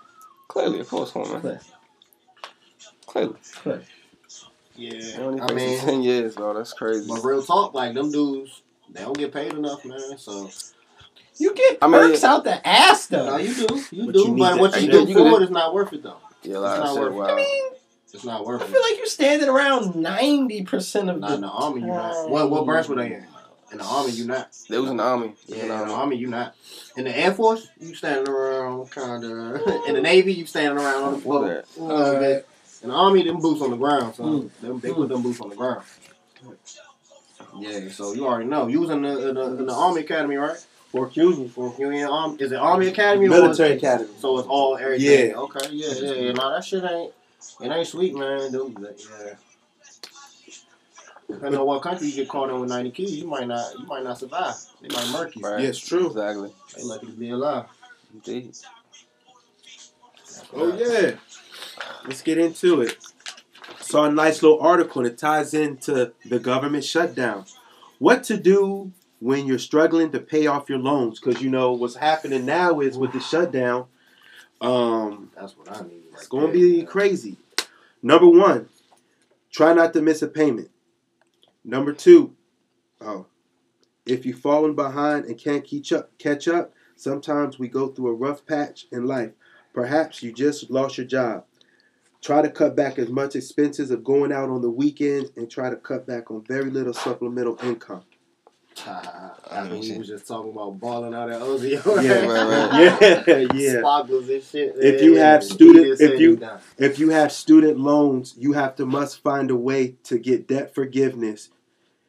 Clearly, 0.49 0.81
of 0.81 0.89
course, 0.89 1.15
man. 1.15 1.41
Clear. 1.41 1.61
Clearly, 3.07 3.37
Clear. 3.55 3.83
Yeah, 4.77 5.19
only 5.19 5.41
I 5.41 5.53
mean, 5.53 5.79
ten 5.81 6.03
years, 6.03 6.35
bro. 6.35 6.53
That's 6.55 6.73
crazy. 6.73 7.07
but 7.09 7.23
real 7.25 7.43
talk, 7.43 7.75
like 7.75 7.95
them 7.95 8.11
dudes, 8.11 8.63
they 8.91 9.03
don't 9.03 9.17
get 9.17 9.33
paid 9.33 9.53
enough, 9.53 9.85
man. 9.85 10.19
So 10.19 10.51
You 11.37 11.55
get 11.55 11.79
I 11.83 11.87
mean- 11.89 12.01
perks 12.01 12.25
out 12.25 12.45
the 12.45 12.67
ass 12.67 13.07
though. 13.07 13.27
no, 13.27 13.37
you 13.39 13.55
do, 13.55 13.85
you 13.91 14.07
But 14.07 14.13
do, 14.15 14.21
you 14.21 14.37
but 14.37 14.59
what 14.61 14.81
you 14.81 14.87
Yeah, 14.87 15.05
do 15.05 15.09
you 15.13 15.15
for 15.15 15.41
it 15.41 15.45
is 15.45 15.51
not 15.51 15.75
worth 15.75 15.93
it 15.93 16.03
though. 16.03 16.19
Yeah, 16.43 16.59
like 16.59 16.79
It's 16.79 16.81
I 16.81 16.85
not 16.85 16.95
said, 16.95 17.03
worth 17.15 17.29
it. 17.29 17.33
I 17.33 17.37
mean, 17.37 17.73
It's 18.13 18.25
not 18.25 18.47
worth 18.47 18.63
it. 18.63 18.69
I 18.69 18.73
feel 18.73 18.83
like 18.83 18.97
you're 18.99 19.07
standing 19.07 19.49
around 19.49 19.97
ninety 19.97 20.63
percent 20.65 21.11
of 21.11 21.19
Not 21.21 21.29
the. 21.31 21.35
in 21.37 21.41
the 21.43 21.49
army, 21.49 21.81
You're 21.81 21.91
not. 21.95 22.31
What 22.31 22.51
what 22.51 22.67
branch 22.67 22.89
were 22.89 22.97
they 22.97 23.15
in? 23.15 23.27
In 23.73 23.79
the 23.79 23.85
army, 23.85 24.13
you 24.13 24.27
not. 24.27 24.57
They 24.71 24.79
was 24.79 24.91
in 24.91 24.99
the 24.99 25.03
army. 25.03 25.35
They 25.49 25.57
was 25.57 25.57
Yeah, 25.57 25.57
in 25.57 25.63
in 25.63 25.69
the 25.69 25.75
the 25.75 25.81
army. 25.83 25.95
army, 25.95 26.17
you 26.17 26.27
not. 26.29 26.55
In 26.97 27.05
the 27.05 27.19
air 27.19 27.35
force, 27.35 27.67
you 27.81 27.95
standing 27.97 28.29
around 28.29 28.89
kind 28.93 29.25
of. 29.25 29.31
in 29.89 29.95
the 29.95 30.01
navy, 30.03 30.33
you 30.35 30.47
standing 30.47 30.79
around 30.79 31.03
on 31.03 31.13
the 31.15 31.19
floor. 31.21 31.49
that. 31.49 31.65
a. 31.77 32.45
In 32.85 32.91
the 32.91 32.95
army, 32.95 33.25
them 33.25 33.41
boots 33.41 33.63
on 33.63 33.71
the 33.71 33.77
ground, 33.77 34.15
so 34.15 34.23
Mm. 34.23 34.51
them, 34.61 34.79
they 34.81 34.93
put 34.93 35.09
them 35.09 35.23
boots 35.23 35.41
on 35.41 35.49
the 35.49 35.57
ground. 35.57 35.83
Yeah, 37.59 37.89
so 37.91 38.13
you 38.13 38.27
already 38.27 38.47
know. 38.49 38.67
You 38.69 38.81
was 38.81 38.91
in 38.91 39.03
the 39.03 39.29
in 39.31 39.35
the, 39.37 39.43
in 39.59 39.67
the 39.67 39.73
army 39.73 40.03
academy, 40.03 40.37
right? 40.37 40.65
Fork 40.95 41.17
Union. 41.17 41.53
Or 41.57 41.75
you 41.77 41.89
um, 41.89 41.93
in 41.93 42.05
army? 42.05 42.37
Is 42.39 42.53
it 42.53 42.57
army 42.57 42.87
mm-hmm. 42.87 42.93
academy 42.93 43.27
or 43.27 43.31
Military 43.31 43.71
is- 43.71 43.83
Academy. 43.83 44.11
So 44.21 44.39
it's 44.39 44.47
all 44.47 44.77
everything. 44.77 45.31
Yeah. 45.31 45.37
Okay. 45.37 45.69
Yeah. 45.73 45.93
Yeah. 45.93 46.13
Yeah. 46.13 46.33
No, 46.33 46.55
that 46.55 46.65
shit 46.65 46.85
ain't. 46.85 47.13
It 47.61 47.73
ain't 47.73 47.87
sweet, 47.87 48.15
man. 48.15 48.53
Dude, 48.53 48.79
yeah. 48.81 49.35
Depending 51.29 51.61
on 51.61 51.67
what 51.67 51.83
country 51.83 52.07
you 52.07 52.15
get 52.15 52.29
caught 52.29 52.49
in 52.49 52.61
with 52.61 52.71
ninety 52.71 52.93
keys, 52.93 53.17
you 53.17 53.27
might 53.27 53.49
not. 53.49 53.77
You 53.77 53.87
might 53.87 54.05
not 54.05 54.19
survive. 54.19 54.55
They 54.81 54.89
might 54.89 55.11
murk 55.11 55.35
you. 55.35 55.43
Right. 55.43 55.65
It's 55.65 55.79
true. 55.79 56.07
Exactly. 56.07 56.53
They 56.77 56.85
lucky 56.85 57.07
to 57.07 57.13
be 57.13 57.31
alive. 57.31 57.67
Indeed. 58.13 58.57
Oh 60.53 60.77
yeah. 60.77 61.17
Let's 62.07 62.23
get 62.23 62.39
into 62.39 62.83
it. 62.83 62.97
Saw 63.81 64.05
a 64.05 64.13
nice 64.13 64.43
little 64.43 64.61
article 64.61 65.03
and 65.03 65.11
it 65.11 65.19
ties 65.19 65.55
into 65.55 66.13
the 66.25 66.39
government 66.39 66.85
shutdown. 66.85 67.47
What 67.99 68.23
to 68.25 68.37
do 68.37 68.93
when 69.25 69.47
you're 69.47 69.59
struggling 69.59 70.11
to 70.13 70.21
pay 70.21 70.47
off 70.47 70.69
your 70.69 70.79
loans? 70.79 71.19
Because 71.19 71.41
you 71.41 71.49
know 71.49 71.73
what's 71.73 71.97
happening 71.97 72.45
now 72.45 72.81
is 72.81 72.99
with 72.99 73.15
the 73.15 73.21
shutdown. 73.21 73.87
Um, 74.61 75.31
That's 75.35 75.57
what 75.57 75.75
I 75.75 75.83
mean. 75.83 76.03
It's 76.13 76.27
going 76.27 76.49
to 76.49 76.53
be 76.53 76.83
crazy. 76.83 77.39
Number 78.03 78.29
one, 78.29 78.69
try 79.51 79.73
not 79.73 79.95
to 79.95 80.03
miss 80.03 80.21
a 80.21 80.29
payment. 80.29 80.71
Number 81.65 81.95
two, 81.95 82.37
oh, 83.01 83.25
if 84.05 84.27
you've 84.27 84.41
fallen 84.41 84.75
behind 84.75 85.25
and 85.25 85.39
can't 85.39 85.67
catch 85.67 85.91
up, 85.91 86.11
catch 86.19 86.47
up. 86.47 86.75
Sometimes 86.95 87.59
we 87.59 87.69
go 87.69 87.89
through 87.89 88.09
a 88.09 88.15
rough 88.15 88.45
patch 88.45 88.85
in 88.93 89.07
life. 89.07 89.31
Perhaps 89.73 90.23
you 90.23 90.35
just 90.35 90.71
lost 90.71 90.99
your 90.99 91.07
job. 91.07 91.47
Try 92.21 92.43
to 92.43 92.51
cut 92.51 92.77
back 92.77 92.99
as 92.99 93.09
much 93.09 93.37
expenses 93.37 93.91
of 93.91 94.05
going 94.05 94.33
out 94.33 94.51
on 94.51 94.61
the 94.61 94.71
weekends 94.71 95.31
and 95.35 95.51
try 95.51 95.71
to 95.71 95.77
cut 95.77 96.07
back 96.07 96.31
on 96.31 96.45
very 96.45 96.69
little 96.69 96.93
supplemental 96.93 97.59
income. 97.63 98.05
I 99.51 99.69
mean, 99.69 99.81
we 99.81 99.99
was 99.99 100.09
just 100.09 100.27
talking 100.27 100.53
about 100.53 100.79
balling 100.81 101.15
out 101.15 101.31
at 101.31 101.41
Ozio. 101.41 102.03
Yeah, 102.03 102.27
right, 102.27 103.27
Yeah, 103.27 103.47
yeah. 103.55 103.79
Sparkles 103.81 104.29
and 104.29 104.43
shit. 104.43 104.75
If 104.77 105.03
you 105.03 105.17
have 105.17 105.45
student- 105.45 106.01
if 106.01 106.21
you-. 106.21 106.41
If 106.79 106.99
you 106.99 107.11
have 107.11 107.33
student 107.33 107.79
loans, 107.79 108.35
you 108.39 108.53
have 108.53 108.77
to 108.77 108.87
must 108.87 109.23
find 109.23 109.51
a 109.51 109.57
way 109.57 109.97
to 110.05 110.19
get 110.19 110.49
debt 110.49 110.75
forgiveness 110.75 111.51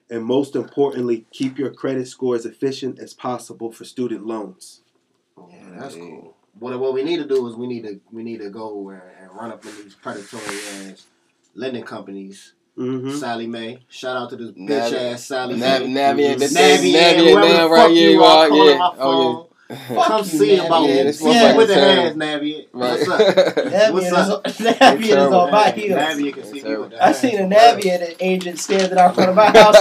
and 0.10 0.24
most 0.24 0.56
importantly, 0.56 1.26
keep 1.32 1.58
your 1.58 1.72
credit 1.72 2.08
score 2.08 2.36
as 2.36 2.46
efficient 2.46 3.00
as 3.00 3.14
possible 3.14 3.72
for 3.72 3.84
student 3.86 4.26
loans. 4.26 4.82
Yeah, 5.50 5.58
that's 5.78 5.96
cool. 5.96 6.36
What 6.60 6.80
what 6.80 6.94
we 6.94 7.04
need 7.04 7.18
to 7.18 7.28
do 7.28 7.48
is 7.48 7.56
we 7.56 7.68
need 7.68 7.84
to 7.84 8.00
we 8.12 8.24
need 8.24 8.40
to 8.40 8.50
go 8.50 8.90
and, 8.90 9.02
and 9.20 9.32
run 9.34 9.52
up 9.52 9.66
in 9.66 9.76
these 9.76 9.96
predatory 9.96 10.44
ass 10.86 11.08
lending 11.54 11.84
companies. 11.84 12.54
Mm-hmm. 12.78 13.12
Sallie 13.12 13.48
Mae, 13.48 13.80
shout 13.88 14.18
out 14.18 14.30
to 14.32 14.36
this 14.36 14.52
Navi- 14.52 14.68
bitch 14.68 15.14
ass 15.14 15.26
Sallie 15.26 15.56
Nav- 15.56 15.82
Mae. 15.84 15.88
Navi 15.88 16.32
and 16.34 16.42
Navi, 16.42 16.44
bitch- 16.44 16.44
and 16.44 16.84
Navi 16.84 16.96
and 16.96 17.30
whoever 17.30 17.74
right 17.74 17.92
here, 17.92 18.10
you 18.12 18.24
are 18.24 18.50
yeah. 18.50 18.78
my 18.78 18.92
Oh, 19.00 19.34
phone. 19.34 19.46
Fuck 19.68 20.08
Come 20.08 20.20
you, 20.20 20.26
see 20.26 20.58
Navi. 20.58 20.66
about 20.68 20.82
Yeah, 20.84 20.88
me. 20.96 21.04
this 21.04 21.22
Yeah, 21.24 21.56
with 21.58 21.68
the 21.70 21.74
terrible. 21.74 22.02
hands, 22.04 22.16
Navi. 22.18 22.68
Right. 22.74 22.90
What's 23.00 23.08
up? 23.08 23.20
Navient 23.56 23.94
What's 23.94 24.06
is, 24.06 24.14
up? 24.14 24.44
Navient 24.44 25.02
is 25.28 25.34
on 25.34 25.52
my 25.52 25.72
heels. 25.72 26.00
Navi, 26.00 26.34
can 26.34 26.44
see 26.44 26.62
me 26.64 26.76
with 26.78 26.90
the 26.92 27.02
I 27.02 27.06
hands. 27.08 27.18
seen 27.20 27.40
a 27.40 27.44
Navient 27.56 28.16
agent 28.20 28.60
standing 28.60 28.98
out 29.00 29.16
front 29.16 29.30
of 29.32 29.36
my 29.36 29.46
house. 29.58 29.76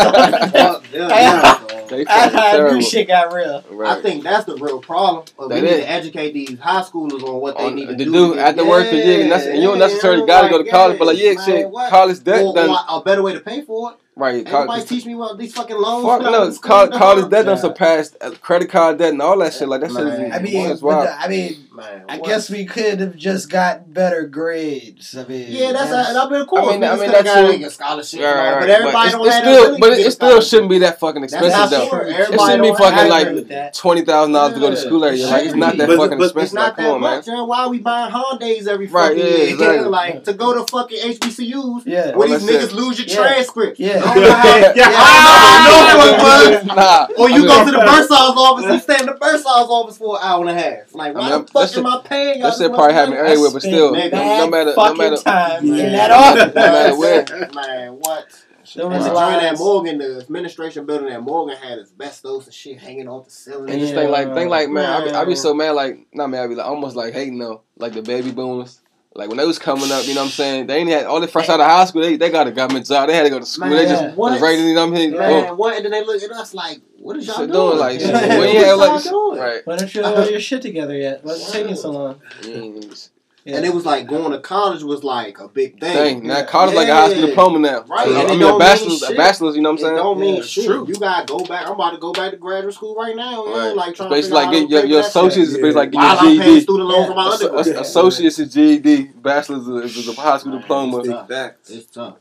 Fuck, 1.98 2.06
yeah, 2.08 2.14
I- 2.14 2.28
They 2.28 2.36
I, 2.36 2.40
fucking 2.42 2.50
terrible. 2.58 2.74
knew 2.76 2.82
shit 2.82 3.08
got 3.08 3.32
real. 3.32 3.64
Right. 3.70 3.98
I 3.98 4.02
think 4.02 4.22
that's 4.24 4.44
the 4.46 4.56
real 4.56 4.80
problem. 4.80 5.24
Uh, 5.38 5.46
we 5.48 5.54
That 5.54 5.62
need 5.62 5.68
to 5.70 5.88
educate 5.90 6.32
these 6.32 6.58
high 6.58 6.82
schoolers 6.82 7.22
on 7.22 7.40
what 7.40 7.56
they 7.58 7.64
On- 7.64 7.74
need 7.74 7.86
to, 7.86 7.96
to 7.96 8.04
do. 8.04 8.12
do 8.12 8.34
to 8.34 8.40
after 8.40 8.62
get- 8.62 8.70
work, 8.70 8.84
'cause, 8.84 8.94
yeah, 8.94 9.14
and, 9.18 9.30
that's, 9.32 9.44
and 9.46 9.56
you 9.58 9.62
don't 9.68 9.78
yeah, 9.78 9.86
necessarily 9.86 10.20
yeah, 10.20 10.26
gotta 10.26 10.48
go 10.48 10.58
to 10.58 10.64
like, 10.64 10.70
college, 10.72 10.98
but 10.98 11.06
like, 11.08 11.18
yeah, 11.18 11.34
man, 11.34 11.44
shit, 11.46 11.70
what? 11.70 11.90
college 11.90 12.24
debt 12.24 12.42
Or, 12.44 12.54
done. 12.54 12.70
or 12.70 12.78
a 12.88 13.00
better 13.02 13.22
way 13.22 13.32
to 13.34 13.40
pay 13.40 13.62
for 13.62 13.92
it. 13.92 13.96
right, 14.16 14.34
Ain't 14.36 14.44
nobody 14.46 14.66
college. 14.66 14.88
teach 14.88 15.06
me 15.06 15.14
about 15.14 15.38
these 15.38 15.52
fucking 15.54 15.76
loans. 15.76 16.06
Fuck 16.06 16.22
no, 16.22 16.30
college, 16.30 16.54
school, 16.54 16.88
college 16.98 17.30
debt 17.30 17.46
done 17.46 17.56
Yeah. 17.56 17.62
surpassed 17.62 18.16
uh, 18.20 18.30
credit 18.40 18.70
card 18.70 18.98
debt 18.98 19.10
and 19.12 19.20
all 19.22 19.36
that 19.38 19.52
shit. 19.54 19.68
Like 19.68 19.80
that 19.80 19.90
shit 19.90 20.06
is. 20.06 20.32
I 20.32 20.38
mean, 20.38 20.70
it's 20.70 20.80
but 20.80 21.02
the- 21.04 21.20
I 21.20 21.28
mean, 21.28 21.66
Man, 21.74 22.04
I 22.08 22.18
what? 22.18 22.28
guess 22.28 22.48
we 22.50 22.64
could 22.66 23.00
have 23.00 23.16
just 23.16 23.50
got 23.50 23.92
better 23.92 24.28
grades. 24.28 25.16
I 25.16 25.26
mean, 25.26 25.46
Yeah, 25.48 25.72
that's, 25.72 25.90
and 26.08 26.16
I've 26.16 26.30
been 26.30 26.46
cool. 26.46 26.58
I 26.58 26.62
mean- 26.72 26.84
I 26.84 26.94
mean, 26.96 27.10
that's 27.10 27.24
got 27.24 27.50
true. 27.56 27.66
a 27.66 27.70
scholarship, 27.70 28.20
Right, 28.20 28.32
right, 28.32 28.50
right. 28.52 28.60
but 28.60 28.70
everybody 28.70 29.06
it's, 29.08 29.16
don't 29.16 29.26
it's 29.26 29.34
have 29.34 29.44
still, 29.44 29.62
that 29.72 29.80
but 29.80 29.86
ability 29.88 30.02
it 30.02 30.10
still 30.12 30.40
shouldn't 30.40 30.70
be 30.70 30.78
that 30.78 31.00
fucking 31.00 31.24
expensive 31.24 31.50
not 31.50 31.70
though. 31.70 31.88
true. 31.88 32.00
It 32.08 32.26
shouldn't 32.40 32.62
be 32.62 32.74
fucking 32.74 33.08
like 33.10 33.26
agree 33.26 33.34
with 33.40 33.48
that. 33.48 33.74
twenty 33.74 34.04
thousand 34.04 34.32
dollars 34.34 34.54
to 34.54 34.60
go 34.60 34.70
to 34.70 34.76
school 34.76 35.04
every 35.04 35.18
year. 35.18 35.26
Like 35.26 35.46
it's 35.46 35.54
not 35.56 35.76
that 35.78 35.88
But- 35.88 35.96
fucking 35.96 36.18
but- 36.18 36.24
expensive. 36.26 36.44
It's 36.44 36.52
not 36.54 36.60
like, 36.68 36.76
that 36.76 36.82
come 36.84 36.94
on, 36.94 37.00
much, 37.00 37.26
man. 37.26 37.48
Why 37.48 37.58
are 37.64 37.68
we 37.70 37.78
buying 37.80 38.12
Hondas 38.12 38.66
every 38.68 38.86
Right, 38.86 39.08
fucking 39.08 39.18
yeah, 39.18 39.24
year? 39.24 39.48
exactly. 39.54 39.88
like 39.88 40.24
to 40.24 40.32
go 40.34 40.54
to 40.54 40.70
fucking 40.70 40.98
HBCUs 41.18 41.82
Yeah. 41.86 42.14
where 42.16 42.28
All 42.28 42.38
these 42.38 42.48
niggas 42.48 42.72
lose 42.72 42.98
your 43.00 43.08
transcript. 43.08 43.80
Yeah. 43.80 43.94
You 43.98 44.00
don't 44.04 44.20
know 44.22 44.32
how- 44.32 44.44
Yeah. 44.58 44.72
Yeah, 44.76 44.88
I 44.88 45.88
know 45.90 45.98
what 45.98 46.20
ah, 46.20 46.50
was. 46.52 46.64
Nah. 47.18 47.22
Or 47.22 47.30
you 47.30 47.46
go 47.48 47.64
to 47.64 47.70
the 47.72 47.78
bursar's 47.84 48.10
office, 48.10 48.64
you 48.72 48.78
stay 48.78 49.00
in 49.00 49.06
the 49.06 49.12
bursar's 49.12 49.44
office 49.68 49.98
for 49.98 50.16
an 50.18 50.22
hour 50.22 50.40
and 50.46 50.50
a 50.50 50.54
half. 50.54 50.94
Like, 50.94 51.14
why 51.14 51.20
I 51.32 51.36
mean, 51.38 51.44
the 51.72 51.82
that 51.82 51.90
fuck 51.90 52.02
shit- 52.04 52.04
am 52.04 52.04
I 52.04 52.08
paying 52.08 52.40
That 52.40 52.54
shit 52.54 52.72
probably 52.72 52.86
much 52.86 52.94
happen 52.94 53.14
everywhere, 53.14 53.50
but 53.52 53.62
still, 53.62 53.92
no, 53.92 54.08
no 54.08 54.48
matter, 54.50 54.74
no 54.76 54.94
matter. 54.94 55.16
time 55.16 55.68
Man, 55.70 55.80
in 55.86 55.92
that 55.92 56.10
office. 56.10 56.54
No 56.54 56.62
matter 56.62 56.98
where. 56.98 57.24
Man, 57.54 57.92
what? 58.00 58.44
There 58.76 58.88
was 58.88 59.04
during 59.04 59.12
that 59.12 59.14
lines. 59.14 59.58
Morgan, 59.58 59.98
the 59.98 60.18
administration 60.20 60.86
building 60.86 61.08
at 61.10 61.22
Morgan 61.22 61.56
had 61.56 61.78
asbestos 61.78 62.46
and 62.46 62.54
shit 62.54 62.78
hanging 62.78 63.08
off 63.08 63.26
the 63.26 63.30
ceiling. 63.30 63.70
And 63.70 63.78
just 63.78 63.92
Yeah. 63.92 64.00
think 64.00 64.10
like, 64.10 64.34
think 64.34 64.50
like, 64.50 64.70
man, 64.70 64.84
I 64.90 65.04
be, 65.04 65.10
I 65.10 65.24
be 65.26 65.34
so 65.36 65.52
mad, 65.54 65.72
like, 65.72 66.06
not 66.14 66.28
man, 66.30 66.42
I 66.42 66.46
be 66.46 66.54
like, 66.54 66.66
almost 66.66 66.96
like 66.96 67.12
hating 67.12 67.38
though, 67.38 67.60
like 67.76 67.92
the 67.92 68.02
baby 68.02 68.30
boomers. 68.32 68.80
Like 69.16 69.28
when 69.28 69.38
they 69.38 69.46
was 69.46 69.60
coming 69.60 69.92
up, 69.92 70.06
you 70.06 70.14
know 70.14 70.22
what 70.22 70.26
I'm 70.26 70.32
saying? 70.32 70.66
They 70.66 70.78
ain't 70.78 70.90
had 70.90 71.06
all 71.06 71.20
the 71.20 71.28
fresh 71.28 71.48
out 71.48 71.60
of 71.60 71.66
high 71.66 71.84
school. 71.84 72.02
They 72.02 72.16
they 72.16 72.30
got 72.30 72.48
a 72.48 72.50
government 72.50 72.86
job. 72.86 73.08
They 73.08 73.14
had 73.14 73.22
to 73.22 73.30
go 73.30 73.38
to 73.38 73.46
school. 73.46 73.68
Man, 73.68 73.76
they 73.76 73.86
just 73.86 74.16
what? 74.16 74.32
was 74.32 74.42
rated. 74.42 74.64
You 74.66 74.74
know 74.74 74.86
what 74.86 74.90
I'm 74.90 74.96
saying? 74.96 75.12
Man, 75.12 75.56
what? 75.56 75.76
And 75.76 75.84
then 75.84 75.92
they 75.92 76.04
look 76.04 76.20
at 76.20 76.30
us 76.32 76.52
like, 76.52 76.80
what 76.98 77.16
is 77.16 77.26
y'all 77.28 77.36
doing? 77.38 77.52
doing 77.52 77.78
like. 77.78 78.00
Yeah. 78.00 78.10
What 78.38 78.52
yeah, 78.52 78.60
y'all 78.66 78.78
like 78.78 79.02
doing? 79.04 79.38
right. 79.38 79.66
Why 79.66 79.76
don't 79.76 79.94
you 79.94 80.02
have 80.02 80.18
all 80.18 80.28
your 80.28 80.40
shit 80.40 80.62
together 80.62 80.96
yet? 80.96 81.24
What's 81.24 81.52
taking 81.52 81.76
so 81.76 81.90
long? 81.92 82.20
Mm, 82.42 83.10
Yeah. 83.44 83.56
And 83.56 83.66
it 83.66 83.74
was 83.74 83.84
like 83.84 84.06
going 84.06 84.32
to 84.32 84.38
college 84.38 84.82
was 84.82 85.04
like 85.04 85.38
a 85.38 85.48
big 85.48 85.78
thing. 85.78 85.92
Dang, 85.94 86.26
now 86.26 86.38
Yeah. 86.38 86.44
college 86.46 86.74
like 86.74 86.88
a 86.88 86.94
high 86.94 87.10
school 87.10 87.26
diploma 87.26 87.58
now. 87.58 87.82
Right, 87.82 88.06
So, 88.08 88.18
and 88.18 88.18
I 88.30 88.32
it 88.34 88.38
mean, 88.38 88.42
a 88.54 88.58
bachelor's, 88.58 89.02
mean 89.02 89.12
a 89.12 89.16
bachelor's. 89.16 89.56
You 89.56 89.60
know 89.62 89.70
what 89.72 89.80
I'm 89.80 89.84
It 89.84 89.88
saying? 89.88 89.96
don't 89.96 90.18
mean 90.18 90.36
Yeah, 90.36 90.42
shit. 90.42 90.64
true. 90.64 90.86
You 90.88 90.94
gotta 90.94 91.26
go 91.26 91.44
back. 91.44 91.66
I'm 91.66 91.72
about 91.72 91.90
to 91.90 91.98
go 91.98 92.12
back 92.12 92.30
to 92.30 92.38
graduate 92.38 92.72
school 92.72 92.94
right 92.94 93.14
now. 93.14 93.44
You 93.44 93.50
know, 93.50 93.74
like 93.74 93.94
trying 93.96 94.08
to 94.08 94.14
Basically, 94.14 94.40
figure 94.44 94.60
like 94.60 94.68
get 94.68 94.70
your, 94.70 94.84
your 94.86 95.00
associates 95.00 95.50
is 95.50 95.56
Yeah. 95.56 95.62
basically 95.62 95.72
like 95.72 95.94
I'm 95.94 96.16
getting 96.16 96.18
paying 96.20 96.36
your 96.36 96.54
GED. 96.54 96.60
student 96.62 96.88
loans 96.88 97.06
for 97.08 97.14
my 97.14 97.28
undergrad. 97.28 97.76
Associates 97.84 98.38
is 98.38 98.54
GED. 98.54 99.02
Bachelor's 99.16 99.68
is, 99.68 99.96
is 99.98 100.08
a 100.08 100.20
high 100.20 100.38
school 100.38 100.58
diploma. 100.58 100.98
it's 101.00 101.08
tough. 101.08 101.30
It's 101.68 101.86
tough. 101.90 102.14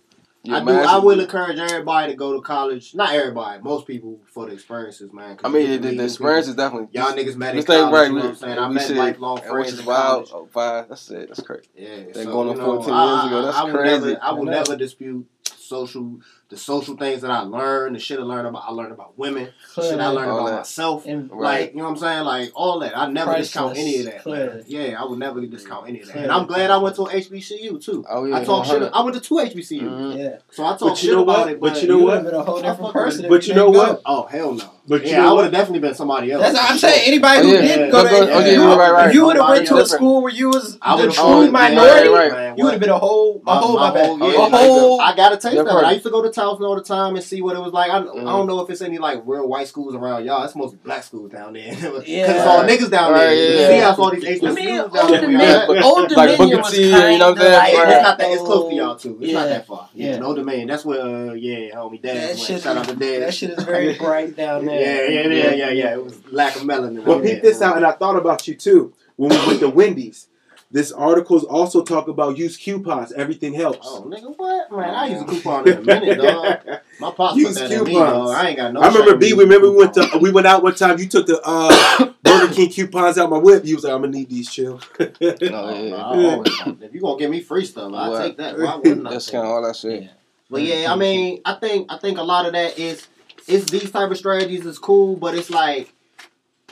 Your 0.45 0.58
I 0.58 0.60
do. 0.60 0.69
I 0.71 0.73
master's- 0.73 1.03
will 1.03 1.19
encourage 1.21 1.58
everybody 1.58 2.12
to 2.12 2.17
go 2.17 2.34
to 2.34 2.41
college. 2.41 2.93
Not 2.93 3.13
everybody. 3.13 3.62
Most 3.63 3.88
people 3.88 4.19
for 4.25 4.45
the 4.47 4.51
experiences, 4.53 5.13
man. 5.13 5.39
I 5.43 5.47
mean, 5.47 5.67
get 5.67 5.82
the, 5.84 5.91
to 5.91 5.95
the, 5.97 6.03
experience 6.03 6.47
people. 6.47 6.51
is 6.51 6.56
definitely. 6.69 6.88
Y'all 6.91 7.13
niggas 7.13 7.36
met 7.38 7.51
in 7.51 7.56
This 7.58 7.65
thing 7.65 7.79
college. 7.79 7.93
right. 7.93 8.08
You 8.08 8.13
know 8.13 8.19
what 8.21 8.29
I'm 8.29 8.36
saying? 8.36 8.58
I 8.60 8.67
we 8.67 8.73
met 8.75 8.88
said, 8.88 8.97
lifelong 8.97 9.38
and 9.39 9.47
friends 9.47 9.71
which 9.71 9.79
is 9.79 9.86
wild. 9.86 10.29
college. 10.29 10.32
Oh, 10.34 10.49
five. 10.51 10.89
That's 10.89 11.10
it. 11.12 11.29
That's 11.29 11.41
crazy. 11.41 11.67
Yeah, 11.77 11.95
They 12.13 12.23
so, 12.25 12.32
going 12.32 12.47
you 12.47 12.51
on 12.53 12.58
know, 12.60 12.65
14 12.82 12.93
I- 12.93 13.13
years 13.15 13.25
ago. 13.27 13.39
I- 13.39 13.41
That's 13.45 13.58
I 13.58 13.63
would 13.63 13.73
crazy. 13.73 14.06
Never, 14.08 14.23
I 14.23 14.32
would 14.34 14.49
I 14.49 14.51
know. 14.51 14.58
never 14.58 14.75
dispute 14.75 15.25
social, 15.58 16.19
the 16.54 16.60
social 16.60 16.96
things 16.96 17.22
that 17.22 17.32
I 17.32 17.39
learned, 17.42 17.96
the 17.96 18.00
shit 18.00 18.20
I 18.20 18.22
learned 18.24 18.48
about. 18.48 18.63
I 18.68 18.72
learned 18.72 18.92
about 18.92 19.18
women, 19.18 19.50
the 19.76 19.82
shit 19.82 20.00
I 20.00 20.08
learned 20.08 20.30
All 20.30 20.38
about 20.42 20.50
that. 20.52 20.58
myself. 20.58 21.06
And 21.08 21.32
Right. 21.32 21.62
Like, 21.62 21.72
you 21.72 21.78
know 21.78 21.86
what 21.86 21.89
I'm 21.92 21.98
saying? 21.98 22.24
Like, 22.26 22.52
all 22.54 22.80
that. 22.80 22.96
I 22.98 23.10
never 23.10 23.36
discount 23.36 23.76
any 23.78 24.00
of 24.00 24.06
that. 24.06 24.22
Clearly. 24.22 24.63
Yeah, 24.68 25.02
I 25.02 25.06
would 25.06 25.18
never 25.18 25.42
discount 25.42 25.89
any 25.89 26.02
of 26.02 26.06
that. 26.08 26.12
Clearly. 26.13 26.30
And 26.30 26.32
I'm 26.32 26.46
glad 26.46 26.70
I 26.70 26.78
went 26.78 26.96
to 26.98 27.06
an 27.06 27.18
HBCU, 27.20 27.84
too. 27.84 28.06
Oh 28.10 28.26
yeah. 28.26 28.38
I 28.38 28.44
talk 28.44 28.66
shit. 28.66 28.74
100. 28.82 28.92
I 28.96 29.02
went 29.02 29.16
to 29.16 29.22
two 29.22 29.36
HBCUs. 29.39 29.82
Mhm. 29.82 30.18
Yeah. 30.18 30.38
So 30.52 30.63
I 30.63 30.70
talk 30.72 30.80
But 30.80 30.89
you 30.89 30.96
shit 30.96 31.12
know 31.13 31.24
about 31.24 31.39
what? 31.39 31.50
it. 31.52 31.60
But 31.60 31.74
But 31.74 31.82
you 31.82 31.88
know 31.88 31.98
you 31.98 32.04
what? 32.04 32.24
would 32.24 32.24
have 32.24 32.32
been 32.32 32.42
a 32.42 32.44
whole 32.44 32.62
different 32.62 32.94
person. 32.94 33.26
But 33.30 33.48
you 33.48 33.54
didn't 33.54 33.58
know 33.58 33.72
go. 33.72 33.78
what? 33.80 34.02
Oh, 34.06 34.24
hell 34.28 34.54
no. 34.54 34.63
But 34.86 35.04
you 35.04 35.12
yeah, 35.12 35.22
know 35.24 35.30
I 35.30 35.34
would 35.34 35.44
have 35.46 35.54
definitely 35.54 35.80
been 35.80 35.96
somebody 35.96 36.30
else. 36.32 36.44
That's, 36.44 36.60
for 36.60 36.66
I'm 36.74 36.78
saying 36.78 37.04
anybody 37.08 37.39
Oh, 37.39 37.44
who 37.44 37.54
yeah. 37.54 37.62
did 37.78 37.92
go 37.92 38.04
Go- 38.04 38.04
to 38.04 38.10
go- 38.10 38.34
oh, 38.34 38.39
yeah, 38.39 38.46
HBCU, 38.58 38.78
right, 38.78 38.92
right. 38.92 39.13
you 39.13 39.26
would 39.26 39.38
have 39.38 39.48
went 39.50 39.68
to 39.68 39.76
a 39.76 39.78
Different. 39.78 39.88
school 39.89 40.22
where 40.22 40.34
you 40.34 40.50
was 40.50 40.78
I 40.82 40.98
the 40.98 41.04
would've- 41.04 41.16
true 41.16 41.24
oh, 41.26 41.42
yeah, 41.44 41.50
minority, 41.52 42.10
right, 42.10 42.58
you 42.58 42.66
would 42.66 42.72
have 42.74 42.82
been 42.82 42.89
a 42.89 43.00
whole, 43.00 43.42
a 43.42 43.46
My- 43.46 43.56
whole, 43.56 43.76
my 43.78 43.88
my 43.89 43.94
bad, 43.94 44.06
whole- 44.08 44.24
a 44.24 44.32
yeah, 44.34 44.39
like 44.39 44.52
whole. 44.52 45.00
I 45.02 45.16
got 45.16 45.32
a 45.32 45.38
taste 45.38 45.56
Yeah, 45.56 45.62
of 45.62 45.68
it. 45.68 45.72
I 45.86 45.92
used 45.94 46.04
to 46.04 46.10
go 46.12 46.22
to 46.22 46.30
Towson 46.43 46.62
all 46.67 46.75
the 46.75 46.84
time 46.84 47.15
and 47.15 47.23
see 47.23 47.41
what 47.41 47.56
it 47.56 47.60
was 47.60 47.71
like. 47.73 47.89
I, 47.91 47.99
Mm. 48.01 48.21
I 48.21 48.32
don't 48.38 48.47
know 48.47 48.60
if 48.62 48.69
it's 48.69 48.82
any 48.82 48.97
like 48.97 49.21
real 49.25 49.47
white 49.47 49.67
schools 49.67 49.95
around 49.95 50.25
y'all. 50.25 50.43
It's 50.43 50.56
mostly 50.56 50.79
black 50.84 51.03
schools 51.03 51.32
down 51.32 51.53
there. 51.53 51.73
Because 51.75 52.08
Yeah. 52.08 52.32
it's 52.32 52.45
all 52.47 52.63
niggas 52.63 52.89
down 52.91 53.12
Right, 53.13 53.19
there. 53.19 53.34
yeah, 53.36 53.41
You 53.53 53.60
yeah. 53.60 53.67
see 53.67 53.77
how 53.79 53.95
all 54.03 54.12
these 54.12 54.25
I 54.25 54.27
HBCUs 54.34 54.56
mean, 54.56 54.75
down 54.75 54.79
Old 54.84 54.91
there. 54.93 55.21
Dominion- 55.21 55.39
we 55.39 55.45
are. 55.45 55.65
Dominion, 55.67 55.84
Old 55.84 56.12
Like 56.12 56.29
Dominion 56.32 56.38
Booker 56.49 56.58
was 56.63 56.71
T, 56.73 56.91
kind 56.91 57.13
you 57.13 57.19
know 57.19 57.29
what 57.29 57.38
I'm 57.38 57.43
saying? 57.43 57.53
like 57.53 57.73
Right. 57.73 57.89
It's 57.93 58.03
not 58.03 58.17
that. 58.17 58.32
It's 58.32 58.41
close 58.41 58.69
to 58.69 58.75
y'all 58.75 58.95
too. 58.95 59.17
It's 59.21 59.32
Yeah. 59.32 59.39
not 59.39 59.49
that 59.49 59.67
far. 59.67 59.89
Yeah, 59.93 60.10
Yeah. 60.12 60.17
no 60.19 60.36
domain. 60.36 60.67
That's 60.67 60.86
where, 60.86 61.01
uh, 61.01 61.34
yeah, 61.34 61.75
homie, 61.75 62.01
dad. 62.01 62.15
That 62.17 62.27
went. 62.27 62.39
shit, 62.39 62.62
Shout 62.62 62.77
out 62.77 62.88
to 62.89 62.95
dad. 62.95 63.21
that 63.23 63.34
shit 63.34 63.49
is 63.51 63.63
very 63.63 63.93
bright 64.06 64.36
down 64.36 64.63
Yeah, 64.65 64.69
there. 64.71 65.12
yeah, 65.12 65.27
yeah, 65.27 65.53
yeah, 65.53 65.69
yeah. 65.69 65.93
It 65.93 66.03
was 66.03 66.15
lack 66.32 66.56
of 66.56 66.63
melanin. 66.63 67.03
Well, 67.06 67.17
out 67.17 67.23
peep 67.23 67.41
this 67.41 67.62
out, 67.62 67.77
and 67.77 67.86
I 67.86 67.91
thought 67.93 68.15
about 68.17 68.47
you 68.47 68.56
too 68.56 68.93
when 69.15 69.29
we 69.32 69.47
went 69.47 69.60
to 69.62 69.69
Wendy's. 69.69 70.27
This 70.73 70.91
articles 70.91 71.43
also 71.43 71.83
talk 71.83 72.07
about 72.07 72.36
use 72.36 72.57
coupons. 72.57 73.12
Everything 73.12 73.53
helps. 73.53 73.88
Oh, 73.88 74.01
nigga, 74.07 74.36
what? 74.36 74.71
Man, 74.71 74.89
I 74.89 75.05
use 75.05 75.21
a 75.21 75.25
coupon 75.25 75.69
in 75.69 75.77
a 75.77 75.81
minute, 75.81 76.17
dog. 76.19 76.59
My 76.99 77.12
pops 77.12 77.38
Use 77.38 77.49
put 77.49 77.69
that 77.69 77.71
in 77.71 77.83
me, 77.83 77.91
coupons. 77.91 78.12
dog. 78.12 78.29
I 78.36 78.47
ain't 78.47 78.57
got 78.57 78.73
no. 78.73 78.81
I 78.81 78.88
remember 78.88 79.15
B. 79.15 79.31
in 79.33 79.38
Remember 79.38 79.69
we 79.69 79.77
went 79.77 79.93
to 79.93 80.09
we 80.19 80.31
went 80.31 80.47
out 80.47 80.63
one 80.63 80.73
time. 80.73 80.97
You 80.97 81.07
took 81.07 81.27
the 81.27 81.39
uh, 81.45 82.12
Burger 82.23 82.51
King 82.51 82.71
coupons 82.71 83.19
out 83.19 83.29
my 83.29 83.38
whip. 83.38 83.63
You 83.65 83.75
was 83.75 83.83
like, 83.83 83.93
I'm 83.93 84.01
gonna 84.01 84.13
need 84.17 84.29
these. 84.31 84.49
Chill. 84.51 84.81
Oh, 84.99 86.43
yeah. 86.45 86.73
If 86.81 86.93
you 86.93 87.01
gonna 87.01 87.19
give 87.19 87.29
me 87.29 87.41
free 87.41 87.65
stuff, 87.65 87.93
I 87.93 88.09
What? 88.09 88.21
take 88.23 88.38
that. 88.38 88.57
Why 88.57 88.75
wouldn't 88.75 89.05
I? 89.07 89.12
That's 89.12 89.29
kind 89.29 89.45
of 89.45 89.51
all 89.51 89.62
that 89.62 89.75
shit. 89.75 90.03
Yeah. 90.03 90.09
But 90.49 90.62
yeah, 90.63 90.91
I 90.91 90.95
mean, 90.95 91.41
I 91.45 91.53
think 91.53 91.91
I 91.91 91.97
think 91.97 92.17
a 92.17 92.23
lot 92.23 92.47
of 92.47 92.53
that 92.53 92.79
is 92.79 93.07
it's 93.47 93.69
these 93.69 93.91
type 93.91 94.09
of 94.09 94.17
strategies 94.17 94.65
is 94.65 94.79
cool, 94.79 95.15
but 95.17 95.36
it's 95.36 95.49
like 95.51 95.93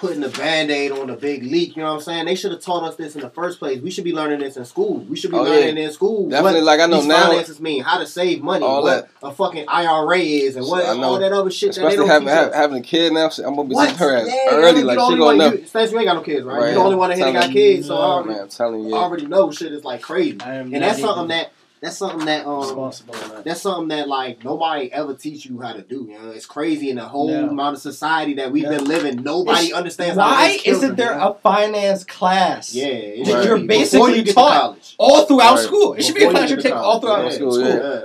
putting 0.02 0.24
a 0.24 0.30
band-aid 0.30 0.92
on 0.92 1.12
a 1.12 1.16
big 1.16 1.44
leak, 1.44 1.76
you 1.76 1.84
know 1.84 1.90
what 1.90 1.98
I'm 1.98 2.02
saying? 2.02 2.26
They 2.26 2.34
should 2.34 2.52
have 2.52 2.60
taught 2.60 2.84
us 2.84 2.96
this 2.96 3.14
in 3.16 3.22
the 3.22 3.30
first 3.30 3.60
place. 3.60 3.80
We 3.82 3.92
should 3.92 4.04
be 4.04 4.14
learning 4.14 4.40
this 4.40 4.58
in 4.58 4.66
school. 4.66 4.98
We 5.02 5.16
should 5.16 5.30
be 5.30 5.38
Oh, 5.38 5.44
learning 5.44 5.78
in 5.78 5.92
school. 5.94 6.28
Definitely, 6.28 6.62
what 6.62 6.66
like 6.66 6.80
I 6.80 6.88
know 6.88 7.02
now, 7.04 7.28
finances 7.28 7.62
mean, 7.62 7.84
how 7.84 8.00
to 8.00 8.08
save 8.08 8.42
money, 8.42 8.66
All 8.66 8.82
what 8.82 9.08
a 9.22 9.32
fucking 9.32 9.66
IRA 9.68 10.18
is, 10.18 10.56
and 10.56 10.66
what 10.66 10.84
I 10.84 10.96
know. 10.98 11.04
all 11.04 11.20
that 11.20 11.32
other 11.32 11.52
shit 11.52 11.76
that 11.76 11.82
they 11.82 11.88
especially 11.88 11.98
don't 11.98 12.08
having 12.10 12.28
teach 12.30 12.36
have, 12.36 12.54
having 12.56 12.78
a 12.78 12.82
kid 12.82 13.14
now. 13.14 13.30
I'm 13.46 13.56
gonna 13.56 13.70
be 13.70 13.76
What? 13.76 13.90
seeing 13.90 13.98
her 14.00 14.18
ass 14.18 14.28
Yeah, 14.28 14.56
early. 14.56 14.82
Like 14.84 14.98
the 14.98 15.06
she 15.06 15.12
gonna 15.14 15.24
one- 15.24 15.38
know. 15.38 15.52
You, 15.54 15.58
Stats, 15.60 15.92
you 15.92 15.98
ain't 16.00 16.08
got 16.08 16.16
no 16.16 16.22
kids, 16.24 16.46
right? 16.46 16.60
Right. 16.60 16.68
You 16.70 16.74
the 16.74 16.80
only 16.82 16.96
one 16.96 17.10
that 17.12 17.20
ain't 17.20 17.34
got 17.34 17.40
Telling 17.42 17.54
kids, 17.54 17.88
so 17.88 17.96
I 17.96 18.00
already, 18.00 18.30
man, 18.30 18.40
I'm 18.42 18.50
telling 18.50 18.84
you. 18.90 18.96
I 18.96 19.00
already 19.00 19.26
know 19.28 19.52
shit 19.52 19.72
is 19.72 19.84
like 19.84 20.02
crazy. 20.02 20.40
I 20.42 20.56
And 20.56 20.74
that's 20.74 21.00
something 21.00 21.28
that 21.28 21.52
that's 21.82 21.98
something 21.98 22.26
that 22.26 22.46
um 22.46 22.60
responsible 22.62 23.14
that. 23.16 23.44
that's 23.44 23.62
something 23.62 23.88
that 23.90 24.08
like 24.08 24.44
nobody 24.44 24.92
ever 24.94 25.14
teach 25.16 25.46
you 25.48 25.60
how 25.62 25.74
to 25.74 25.82
do. 25.82 26.08
You 26.10 26.20
know, 26.22 26.32
it's 26.32 26.46
crazy 26.46 26.90
in 26.92 26.98
the 26.98 27.04
whole 27.06 27.28
No. 27.30 27.50
amount 27.50 27.76
of 27.76 27.82
society 27.82 28.36
that 28.36 28.52
we've 28.52 28.64
No. 28.64 28.70
been 28.78 28.86
living. 28.86 29.24
Nobody 29.24 29.66
It's- 29.68 29.74
understands. 29.78 30.18
Why 30.18 30.48
raise 30.48 30.62
children, 30.62 30.76
isn't 30.84 30.96
there 30.98 31.14
you 31.14 31.20
know? 31.20 31.30
a 31.30 31.34
finance 31.36 32.04
class? 32.04 32.74
Yeah, 32.74 32.86
it 32.86 33.28
Right. 33.28 33.46
You're 33.46 33.58
basically 33.60 34.20
you 34.20 34.34
taught 34.34 34.78
all 35.00 35.26
throughout 35.26 35.56
Right. 35.56 35.64
school? 35.66 35.94
It 35.94 36.04
should 36.04 36.16
be 36.16 36.24
a 36.24 36.28
Before 36.28 36.42
you 36.42 36.48
class 36.48 36.50
you 36.52 36.58
take 36.72 36.76
all 36.76 37.00
throughout 37.00 37.24
yeah, 37.26 37.30
school. 37.32 37.52
school, 37.54 37.68
yeah. 37.68 37.76
yeah. 37.76 38.00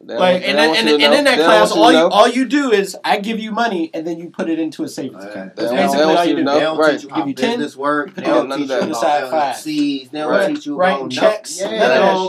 Like 0.00 0.40
they 0.42 0.48
and 0.48 0.58
then, 0.58 0.68
want 0.68 0.78
and, 0.78 0.88
and 0.88 1.02
in 1.02 1.10
know. 1.10 1.16
that 1.24 1.36
They 1.38 1.44
class, 1.44 1.74
you 1.74 1.82
all 1.82 1.92
you 1.92 1.98
all 1.98 2.28
you 2.28 2.44
do 2.46 2.70
is 2.70 2.96
I 3.04 3.18
give 3.18 3.40
you 3.40 3.50
money 3.50 3.90
and 3.92 4.06
then 4.06 4.18
you 4.18 4.30
put 4.30 4.48
it 4.48 4.58
into 4.60 4.84
a 4.84 4.88
savings 4.88 5.24
account. 5.24 5.56
They 5.56 5.64
That's 5.64 5.74
basically 5.74 5.98
they 5.98 6.04
all 6.04 6.24
you 6.24 6.30
you 6.30 6.36
do. 6.36 6.44
to 6.44 6.50
They 6.50 6.54
know. 6.54 6.60
don't 6.60 6.78
Right. 6.78 6.92
teach 6.92 7.02
you 7.02 7.08
how 7.10 7.16
Give 7.16 7.28
you 7.28 7.34
10, 7.34 7.50
business 7.58 7.76
work. 7.76 8.14
They 8.14 8.22
it 8.22 8.26
don't 8.26 8.38
on 8.38 8.48
none 8.48 8.58
teach 8.60 8.70
you 8.70 8.74
that. 8.76 8.82
about 8.84 8.96
Side 9.00 9.28
five. 9.28 9.64
They 9.64 10.08
don't 10.12 10.30
Right. 10.30 10.54
teach 10.54 10.66
you 10.66 10.76
Writing 10.76 10.98
about 11.00 11.10
checks, 11.10 11.60
yeah, 11.60 11.66
of 11.66 12.28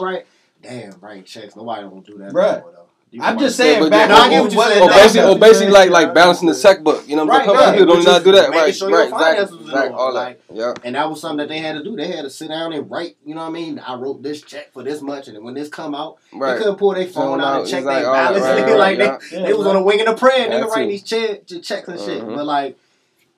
they 0.61 0.69
that 0.69 0.73
don't 0.75 0.81
shit. 0.81 0.81
write. 0.81 0.91
Damn, 0.91 0.99
writing 1.01 1.23
checks. 1.23 1.55
Nobody 1.55 1.81
don't 1.83 2.05
do 2.05 2.17
that 2.19 2.31
Bruh. 2.33 2.53
anymore, 2.53 2.71
though. 2.75 2.85
I'm 3.21 3.39
just 3.39 3.57
saying 3.57 3.89
back 3.89 4.07
No, 4.09 4.17
on 4.17 4.29
get 4.29 4.43
what 4.43 4.53
what-. 4.53 4.81
Or 4.83 4.87
basically, 4.89 5.31
or 5.31 5.39
basically 5.39 5.71
like 5.73 5.89
like 5.89 6.13
balancing 6.13 6.47
the 6.47 6.53
checkbook. 6.53 7.07
You 7.09 7.15
know 7.15 7.25
what 7.25 7.33
I'm 7.33 7.39
Right, 7.39 7.45
saying? 7.47 7.57
right. 7.57 7.77
People 7.79 8.03
know 8.03 8.11
how 8.11 8.17
to 8.19 8.23
do 8.23 8.31
that. 8.33 8.49
Right, 8.51 8.75
sure 8.75 8.89
right, 8.91 9.09
exactly, 9.09 9.57
exactly, 9.61 9.93
all 9.95 10.13
that. 10.13 10.19
like- 10.19 10.41
Yeah. 10.53 10.73
And 10.83 10.93
that 10.95 11.09
was 11.09 11.19
something 11.21 11.37
that 11.37 11.49
they 11.49 11.57
had 11.57 11.73
to 11.75 11.83
do. 11.83 11.95
They 11.95 12.05
had 12.05 12.21
to 12.21 12.29
sit 12.29 12.49
down 12.49 12.71
and 12.71 12.89
write, 12.91 13.17
you 13.25 13.33
know 13.33 13.41
what 13.41 13.47
I 13.47 13.51
mean? 13.51 13.79
I 13.79 13.95
wrote 13.95 14.21
this 14.21 14.43
check 14.43 14.71
for 14.73 14.83
this 14.83 15.01
much, 15.01 15.27
and 15.27 15.35
then 15.35 15.43
when 15.43 15.55
this 15.55 15.69
come 15.69 15.95
out, 15.95 16.17
they 16.31 16.37
couldn't 16.57 16.75
pull 16.75 16.93
their 16.93 17.07
phone 17.07 17.41
out 17.41 17.61
and 17.61 17.67
check 17.67 17.83
like, 17.83 18.03
their 18.03 18.11
balance. 18.13 18.43
right, 18.43 18.61
right, 18.77 18.77
like 18.77 18.97
yeah. 18.99 19.17
they, 19.31 19.41
they 19.47 19.53
was 19.53 19.65
on 19.65 19.75
a 19.77 19.81
wing 19.81 19.99
and 20.01 20.09
a 20.09 20.15
prayer, 20.15 20.47
That 20.47 20.61
nigga, 20.61 20.69
writing 20.69 20.89
these 20.89 21.01
che- 21.01 21.41
checks 21.63 21.87
and 21.87 21.99
shit. 21.99 22.21
Mhm. 22.21 22.35
But 22.35 22.45
like, 22.45 22.77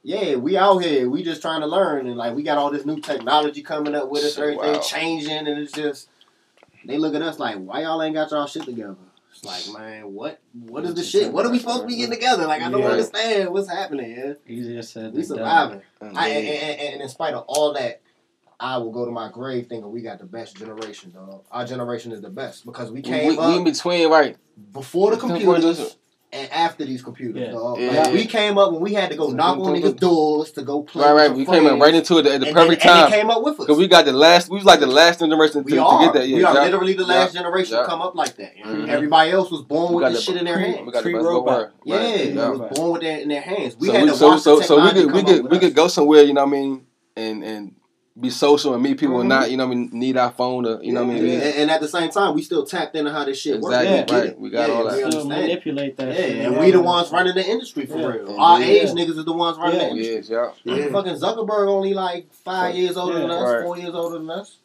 yeah, 0.04 0.36
we 0.36 0.58
out 0.58 0.80
here, 0.80 1.10
we 1.10 1.24
just 1.24 1.42
trying 1.42 1.62
to 1.62 1.68
learn, 1.68 2.08
and 2.08 2.18
like 2.18 2.36
we 2.36 2.44
got 2.44 2.58
all 2.58 2.72
this 2.72 2.86
new 2.86 3.00
technology 3.00 3.62
coming 3.62 3.96
up 3.96 4.10
with 4.10 4.26
us, 4.26 4.38
everything 4.38 4.74
wow. 4.74 4.80
changing, 4.80 5.48
and 5.48 5.48
it's 5.48 5.72
just 5.72 6.10
they 6.86 6.98
look 6.98 7.16
at 7.16 7.22
us 7.22 7.40
like, 7.40 7.58
why 7.58 7.82
y'all 7.82 8.02
ain't 8.02 8.16
got 8.16 8.32
y'all 8.32 8.48
shit 8.48 8.64
together? 8.64 8.96
It's 9.32 9.46
like, 9.46 9.80
man, 9.80 10.14
what 10.14 10.40
what 10.54 10.84
is 10.84 10.96
the 10.96 11.04
shit? 11.04 11.32
What 11.32 11.46
are 11.46 11.52
we 11.52 11.60
supposed 11.60 11.82
to 11.82 11.88
be 11.88 11.96
getting 11.96 12.14
together? 12.14 12.46
Like, 12.46 12.62
I 12.62 12.70
don't 12.70 12.82
Yeah. 12.82 12.90
understand 12.90 13.50
what's 13.52 13.70
happening. 13.70 14.12
Yeah, 14.12 14.34
Easier 14.46 14.82
said 14.82 15.14
we 15.14 15.20
done. 15.20 15.28
surviving. 15.28 15.82
I, 16.02 16.30
and, 16.30 16.48
and, 16.48 16.80
and, 16.94 17.02
in 17.02 17.10
spite 17.10 17.34
of 17.34 17.46
all 17.48 17.74
that, 17.74 18.02
I 18.60 18.78
will 18.78 18.92
go 18.92 19.06
to 19.06 19.12
my 19.12 19.32
grave 19.32 19.68
thinking 19.68 19.90
we 19.92 20.02
got 20.02 20.20
the 20.20 20.26
best 20.26 20.58
generation, 20.58 21.12
dog. 21.12 21.46
Our 21.50 21.66
generation 21.66 22.12
is 22.12 22.22
the 22.22 22.30
best 22.30 22.66
because 22.66 22.92
we 22.92 23.02
came 23.02 23.26
we, 23.26 23.38
we 23.38 23.58
in 23.58 23.64
between, 23.64 24.10
right? 24.10 24.36
before 24.74 25.12
the 25.12 25.18
Before 25.18 25.30
computers 25.38 25.98
and 26.34 26.50
after 26.52 26.86
these 26.86 27.02
computers, 27.02 27.42
Yeah. 27.42 27.52
dog. 27.52 27.78
Yeah. 27.80 28.04
Like, 28.04 28.14
we 28.14 28.26
came 28.26 28.58
up 28.58 28.72
when 28.72 28.82
we 28.82 28.94
had 28.94 29.10
to 29.12 29.18
go 29.18 29.28
knock 29.32 29.58
on 29.60 29.76
niggas' 29.76 30.00
doors 30.00 30.52
to 30.52 30.62
go 30.62 30.82
play. 30.84 31.04
Right, 31.04 31.12
right. 31.14 31.26
your 31.30 31.36
We 31.38 31.46
came 31.46 31.56
in 31.64 31.78
friends, 31.78 31.82
right 31.82 31.94
into 31.96 32.18
it 32.20 32.26
at 32.26 32.40
the 32.40 32.48
and 32.48 32.56
perfect 32.56 32.84
they, 32.84 32.90
And 32.90 33.00
time. 33.00 33.12
they 33.12 33.18
came 33.18 33.30
up 33.30 33.44
with 33.44 33.54
us. 33.60 33.66
Because 33.66 33.78
we 33.78 33.88
got 33.90 34.06
the 34.06 34.14
last, 34.14 34.50
we 34.50 34.56
was 34.56 34.64
like 34.66 34.80
the 34.80 34.88
last 34.88 35.20
generation 35.20 35.64
to, 35.66 35.70
to 35.70 35.76
get 35.76 36.14
that. 36.14 36.28
Yeah, 36.30 36.38
we 36.38 36.44
are 36.46 36.54
yeah. 36.56 36.64
literally 36.64 36.94
the 36.94 37.06
last 37.06 37.34
Yeah. 37.34 37.42
generation 37.42 37.76
Yeah. 37.76 37.82
to 37.82 37.88
come 37.88 38.02
up 38.02 38.16
like 38.16 38.38
that. 38.38 38.58
You 38.58 38.64
know? 38.64 38.72
Mhm. 38.72 38.88
Everybody 38.88 39.32
else 39.32 39.52
was 39.52 39.62
born 39.62 39.94
We 39.94 40.04
with 40.04 40.14
this 40.14 40.26
the- 40.26 40.32
shit 40.32 40.40
in 40.40 40.46
their 40.46 40.58
We 40.58 40.64
hands. 40.64 40.78
got 40.86 40.94
the 40.94 41.02
Pre-robot. 41.02 41.46
word. 41.58 41.72
Yeah, 41.84 41.96
Right, 41.98 42.18
they 42.18 42.32
yeah. 42.34 42.50
was 42.50 42.78
born 42.78 42.92
with 42.94 43.02
that 43.02 43.22
in 43.22 43.28
their 43.30 43.42
hands. 43.42 43.76
We 43.80 43.88
so 43.88 43.94
had 43.94 44.04
we, 44.04 44.10
to 44.10 44.16
so, 44.16 44.28
watch 44.30 44.40
so, 44.42 44.58
the 44.60 44.64
so 44.64 44.76
we 44.78 44.82
technology 44.94 45.04
could 45.08 45.14
we 45.14 45.24
could 45.42 45.52
we 45.52 45.60
could 45.60 45.76
go 45.76 45.88
somewhere, 45.90 46.24
you 46.24 46.34
know 46.34 46.46
what 46.46 46.56
I 46.56 46.60
mean, 46.60 46.82
and 47.18 47.44
and 47.44 47.76
be 48.20 48.30
social 48.30 48.74
and 48.74 48.84
meet 48.84 49.00
people 49.00 49.22
and 49.22 49.28
Mhm. 49.32 49.40
not, 49.40 49.52
you 49.52 49.56
know 49.58 49.66
what 49.68 49.72
I 49.72 49.76
mean, 49.76 49.90
need 49.94 50.18
our 50.18 50.32
phone 50.32 50.64
to, 50.66 50.80
you 50.82 50.92
know 50.92 51.06
what 51.06 51.16
I 51.16 51.20
mean. 51.20 51.26
Yeah, 51.28 51.34
and, 51.40 51.56
and 51.56 51.72
at 51.72 51.80
the 51.80 51.88
same 51.88 52.10
time, 52.10 52.36
we 52.36 52.42
still 52.42 52.66
tapped 52.66 52.94
into 52.96 53.10
how 53.10 53.24
this 53.24 53.40
shit 53.40 53.62
works. 53.62 53.74
Exactly, 53.76 53.90
We 53.90 54.06
get 54.06 54.12
right. 54.12 54.26
it. 54.30 54.40
We 54.40 54.50
got 54.50 54.70
yeah, 54.70 54.76
all 54.76 54.84
that. 54.84 54.92
We 54.94 54.98
Still 54.98 55.06
understand. 55.06 55.32
it. 55.32 55.48
manipulate 55.48 55.98
that 55.98 56.08
Yeah, 56.10 56.14
shit. 56.16 56.36
and 56.46 56.58
we 56.60 56.72
the 56.72 56.82
ones 56.82 57.10
running 57.12 57.36
the 57.36 57.48
industry 57.50 57.86
for 57.86 57.98
Yeah. 58.00 58.06
real. 58.08 58.36
Our 58.38 58.62
Indeed. 58.62 58.74
age 58.82 58.90
niggas 58.90 59.18
are 59.18 59.24
the 59.24 59.32
ones 59.34 59.58
running 59.58 59.78
Yeah. 59.80 59.84
the 59.86 59.90
industry. 59.92 60.16
Yes, 60.16 60.30
yeah. 60.66 60.76
Yeah. 60.76 60.92
Fucking 60.92 61.16
Zuckerberg 61.16 61.68
only 61.70 61.94
like 61.94 62.34
five 62.34 62.76
years 62.76 62.98
older 62.98 63.20
than 63.20 63.32
us, 63.32 63.42
Right. 63.50 63.64
four 63.64 63.78
years 63.78 63.96
older 63.96 64.18
than 64.18 64.30
us. 64.30 64.58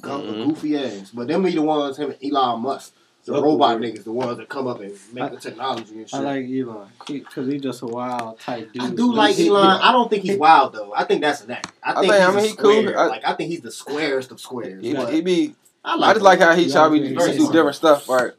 Gu- 0.00 0.08
Mhm. 0.08 0.48
Goofy 0.50 0.76
ass. 0.78 1.10
But 1.12 1.26
them 1.26 1.42
be 1.42 1.50
the 1.50 1.62
ones, 1.62 1.96
him 1.96 2.14
and 2.20 2.32
Elon 2.32 2.60
Musk, 2.62 2.92
the 3.30 3.36
Zuckerberg. 3.40 3.42
robot 3.44 3.78
niggas, 3.78 4.04
the 4.04 4.12
ones 4.12 4.38
that 4.38 4.48
come 4.48 4.66
up 4.66 4.80
and 4.80 4.92
make 5.12 5.30
the 5.30 5.36
technology 5.38 5.94
and 5.98 6.08
shit. 6.08 6.20
I 6.20 6.22
like 6.22 6.46
Elon 6.50 6.88
because 7.06 7.46
he's 7.48 7.62
just 7.62 7.82
a 7.82 7.86
wild 7.86 8.38
type 8.40 8.72
dude. 8.72 8.82
I 8.82 8.90
do 8.90 9.12
like 9.12 9.36
he- 9.36 9.48
Elon. 9.48 9.80
I 9.82 9.92
don't 9.92 10.08
think 10.10 10.22
he's 10.24 10.38
wild 10.38 10.72
though. 10.72 10.92
I 10.94 11.04
think 11.04 11.20
that's 11.22 11.42
an 11.42 11.50
act. 11.52 11.72
I 11.82 11.92
I 11.92 11.94
think, 12.00 12.12
think- 12.12 12.22
I 12.22 12.26
he's 12.26 12.36
mean, 12.36 12.44
he 12.50 12.56
cool. 12.86 12.98
I- 12.98 13.06
like 13.06 13.24
I 13.24 13.32
think 13.34 13.50
he's 13.50 13.60
the 13.60 13.70
squarest 13.72 14.30
of 14.30 14.40
squares. 14.40 14.82
He, 14.82 14.94
he 14.94 15.20
be, 15.20 15.54
I, 15.84 15.94
I 15.96 16.12
just 16.12 16.22
like 16.22 16.40
how 16.40 16.54
he 16.54 16.70
try 16.70 16.88
to 16.88 16.94
he's 16.94 17.36
do 17.36 17.52
different 17.52 17.76
stuff, 17.76 18.08
right? 18.08 18.32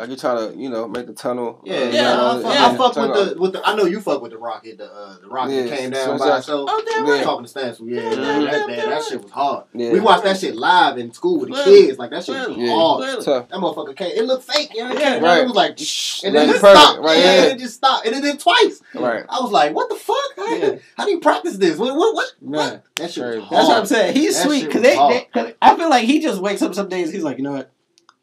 Like 0.00 0.08
he 0.08 0.16
try 0.16 0.34
to, 0.34 0.56
you 0.56 0.70
know, 0.70 0.88
make 0.88 1.06
the 1.06 1.12
tunnel. 1.12 1.60
Yeah, 1.62 1.74
uh, 1.76 1.78
yeah, 1.78 1.90
you 1.90 1.98
I 2.00 2.42
fuck, 2.42 2.54
yeah, 2.54 2.66
I 2.66 2.76
fuck 2.76 2.96
with 2.96 3.34
the 3.34 3.40
with 3.40 3.52
the. 3.52 3.62
I 3.66 3.74
know 3.76 3.84
you 3.84 4.00
fuck 4.00 4.22
with 4.22 4.30
the 4.32 4.38
rocket. 4.38 4.78
The 4.78 4.90
uh, 4.90 5.16
the 5.20 5.28
rocket 5.28 5.52
Yeah, 5.66 5.76
came 5.76 5.90
down 5.90 6.10
it's 6.14 6.22
by 6.22 6.28
like- 6.30 6.38
itself. 6.38 6.68
Oh 6.72 6.82
damn 6.88 7.06
Yeah. 7.06 7.12
right. 7.12 7.22
Talking 7.24 7.44
to 7.44 7.48
Stance, 7.50 7.80
yeah, 7.84 8.00
Yeah, 8.00 8.08
that, 8.10 8.16
yeah, 8.42 8.50
that, 8.50 8.68
yeah. 8.70 8.86
that 8.88 9.04
shit 9.04 9.22
was 9.22 9.30
hard. 9.30 9.64
Yeah. 9.74 9.92
We 9.92 10.00
watched 10.00 10.24
that 10.24 10.38
shit 10.38 10.56
live 10.56 10.96
in 10.96 11.12
school 11.12 11.40
with 11.40 11.50
the 11.50 11.62
Clearly. 11.62 11.86
kids. 11.88 11.98
Like 11.98 12.10
that 12.12 12.24
shit 12.24 12.48
was 12.48 12.56
Yeah. 12.56 12.74
hard. 12.74 13.02
Clearly. 13.02 13.24
Tough. 13.24 13.48
That 13.50 13.58
motherfucker 13.58 13.96
came. 13.96 14.12
It 14.16 14.24
looked 14.24 14.44
fake. 14.50 14.70
You 14.74 14.84
know? 14.84 14.92
It 14.92 15.00
Yeah, 15.00 15.14
came 15.14 15.22
right. 15.24 15.40
It 15.42 15.44
was 15.46 15.54
like, 15.54 15.78
Shh, 15.78 16.24
and 16.24 16.34
then 16.34 16.46
like 16.48 16.56
it 16.56 16.60
perfect, 16.62 16.80
stopped. 16.80 17.00
Right, 17.02 17.18
yeah, 17.18 17.24
yeah. 17.34 17.42
and 17.50 17.52
it 17.52 17.62
just 17.62 17.74
stopped. 17.74 18.06
And 18.06 18.16
it 18.16 18.22
did 18.22 18.40
twice. 18.40 18.80
Right. 18.94 19.24
I 19.28 19.40
was 19.40 19.50
like, 19.52 19.74
what 19.74 19.90
the 19.90 19.96
fuck? 19.96 20.16
How, 20.36 20.54
Yeah. 20.54 20.76
how 20.96 21.04
do 21.04 21.10
you 21.10 21.20
practice 21.20 21.58
this? 21.58 21.76
What? 21.76 21.94
What? 21.94 22.14
What? 22.14 22.34
Right. 22.40 22.80
That 22.96 23.10
shit 23.10 23.22
was 23.24 23.34
Crazy. 23.34 23.40
hard. 23.46 23.50
That's 23.58 23.68
what 23.68 23.78
I'm 23.78 23.86
saying. 23.86 24.14
He's 24.16 24.40
sweet 24.42 24.64
because 24.64 24.80
they, 24.82 24.94
they. 24.96 25.28
Cause 25.34 25.52
I 25.60 25.76
feel 25.76 25.90
like 25.90 26.04
he 26.06 26.20
just 26.20 26.40
wakes 26.40 26.62
up 26.62 26.74
some 26.74 26.88
days. 26.88 27.12
He's 27.12 27.22
like, 27.22 27.36
you 27.36 27.44
know 27.44 27.52
what? 27.52 27.70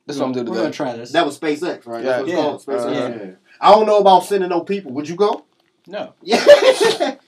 That's 0.08 0.18
what 0.20 0.26
I'm 0.26 0.32
doing 0.32 0.46
We're 0.48 0.56
gonna 0.56 0.72
try 0.72 0.96
this. 0.96 1.12
That 1.12 1.26
was 1.26 1.38
SpaceX, 1.38 1.86
right? 1.86 2.04
Yeah. 2.04 2.22
That's 2.22 2.22
what 2.22 2.22
it's 2.22 2.30
Yeah. 2.30 2.36
called. 2.36 2.66
SpaceX. 2.66 2.86
Uh-huh. 2.86 3.20
yeah. 3.26 3.32
I 3.62 3.72
don't 3.72 3.86
know 3.86 4.00
about 4.00 4.26
sending 4.26 4.50
no 4.50 4.62
people. 4.62 4.92
Would 4.94 5.08
you 5.10 5.16
go? 5.16 5.44
no. 5.90 6.14
Yeah. 6.22 6.44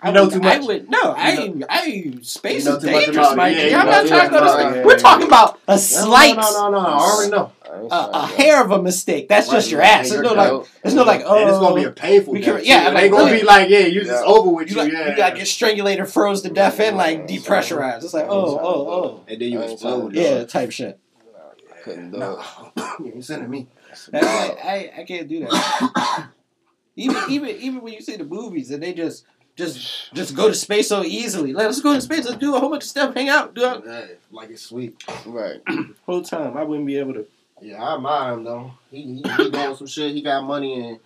I 0.02 0.12
know 0.12 0.26
would- 0.26 0.34
too 0.34 0.40
much. 0.42 0.62
I 0.62 0.66
would 0.66 0.90
no. 0.90 1.12
I 1.14 1.32
You 1.34 1.40
ain't. 1.42 1.64
I 1.70 1.86
ain't. 1.86 2.26
Space 2.26 2.66
You 2.66 2.72
know 2.72 2.78
is 2.78 2.84
dangerous, 2.84 3.16
about 3.18 3.32
it. 3.34 3.36
Mikey. 3.38 3.70
Yeah, 3.70 3.80
I'm 3.80 3.86
not 3.88 4.02
too 4.04 4.10
talking 4.10 4.32
much 4.32 4.42
about. 4.42 4.60
about 4.60 4.78
it. 4.78 4.86
We're 4.86 4.98
talking 5.00 5.28
about 5.28 5.60
a 5.68 5.78
slight, 5.78 6.36
No, 6.36 6.42
no, 6.42 6.70
no, 6.72 6.82
no. 6.82 6.88
I 6.88 7.00
already 7.00 7.32
know. 7.32 7.52
I 7.64 7.70
a, 7.70 8.10
a 8.24 8.28
hair 8.28 8.62
of 8.64 8.72
a 8.72 8.82
mistake. 8.82 9.30
That's 9.30 9.48
Right, 9.48 9.54
just 9.56 9.72
your 9.72 9.82
ass. 9.82 10.06
It's 10.08 10.14
you're 10.16 10.24
no 10.24 10.34
like. 10.34 10.68
It's 10.84 10.94
no 10.94 11.04
like. 11.04 11.22
Oh, 11.26 11.38
and 11.40 11.50
it's 11.50 11.60
gonna 11.60 11.76
be 11.76 11.84
a 11.86 11.92
painful 11.92 12.34
we 12.34 12.42
death. 12.42 12.64
yeah, 12.66 12.82
too. 12.84 12.90
It 12.90 12.94
like, 12.96 13.04
ain't 13.06 13.12
gonna 13.14 13.32
yeah. 13.32 13.40
be 13.40 13.46
like, 13.46 13.70
yeah, 13.70 13.80
you 13.80 14.02
just 14.04 14.24
Yeah. 14.26 14.30
over 14.30 14.50
with 14.50 14.70
You 14.72 14.82
you. 14.84 14.92
got, 14.92 15.00
yeah. 15.06 15.10
you 15.12 15.16
got 15.18 15.30
to 15.32 15.36
get 15.38 15.48
strangulated, 15.48 16.12
froze 16.12 16.42
to 16.42 16.50
death, 16.50 16.80
and 16.82 16.98
like 16.98 17.28
depressurized. 17.28 18.04
It's 18.04 18.14
like, 18.14 18.26
oh, 18.28 18.60
oh, 18.60 18.92
oh. 18.92 19.24
and 19.28 19.42
then 19.42 19.52
you 19.52 19.62
explode. 19.62 20.14
Yeah, 20.16 20.44
type 20.46 20.72
shit. 20.72 21.00
I 21.90 21.96
couldn't 21.96 22.12
do 22.12 22.18
No, 22.18 22.44
it. 22.78 22.84
you 23.00 23.12
ain't 23.16 23.26
sending 23.26 23.50
me. 23.50 23.68
I, 24.14 24.20
I, 24.20 25.02
I 25.02 25.04
can't 25.04 25.28
do 25.28 25.42
that. 25.42 26.30
even 26.96 27.18
even 27.30 27.50
even 27.50 27.82
when 27.82 27.94
you 27.94 28.02
see 28.02 28.16
the 28.18 28.24
movies 28.26 28.72
and 28.72 28.82
they 28.84 28.94
just 28.94 29.26
just 29.56 30.14
just 30.14 30.36
go 30.36 30.48
to 30.48 30.54
space 30.54 30.88
so 30.90 31.04
easily. 31.04 31.54
Like, 31.54 31.66
let's 31.66 31.82
go 31.82 31.94
to 31.94 32.02
space. 32.02 32.26
Let's 32.26 32.38
do 32.38 32.56
a 32.56 32.60
whole 32.60 32.70
bunch 32.70 32.84
of 32.84 32.90
stuff. 32.90 33.14
Hang 33.14 33.30
out. 33.30 33.54
Do 33.54 33.66
it. 33.66 33.84
Yeah, 33.86 34.06
like 34.32 34.50
it's 34.50 34.62
sweet. 34.64 35.02
Right. 35.26 35.62
Whole 36.06 36.22
time 36.22 36.56
I 36.58 36.64
wouldn't 36.64 36.88
be 36.88 36.98
able 36.98 37.14
to. 37.16 37.28
Yeah, 37.62 37.84
I 37.84 37.96
admire 37.96 38.34
him 38.34 38.44
though. 38.46 38.72
He 38.90 39.02
he, 39.02 39.24
he 39.38 39.50
doing 39.50 39.76
some 39.76 39.88
shit. 39.88 40.14
He 40.14 40.22
got 40.22 40.44
money 40.46 40.80
and 40.88 41.00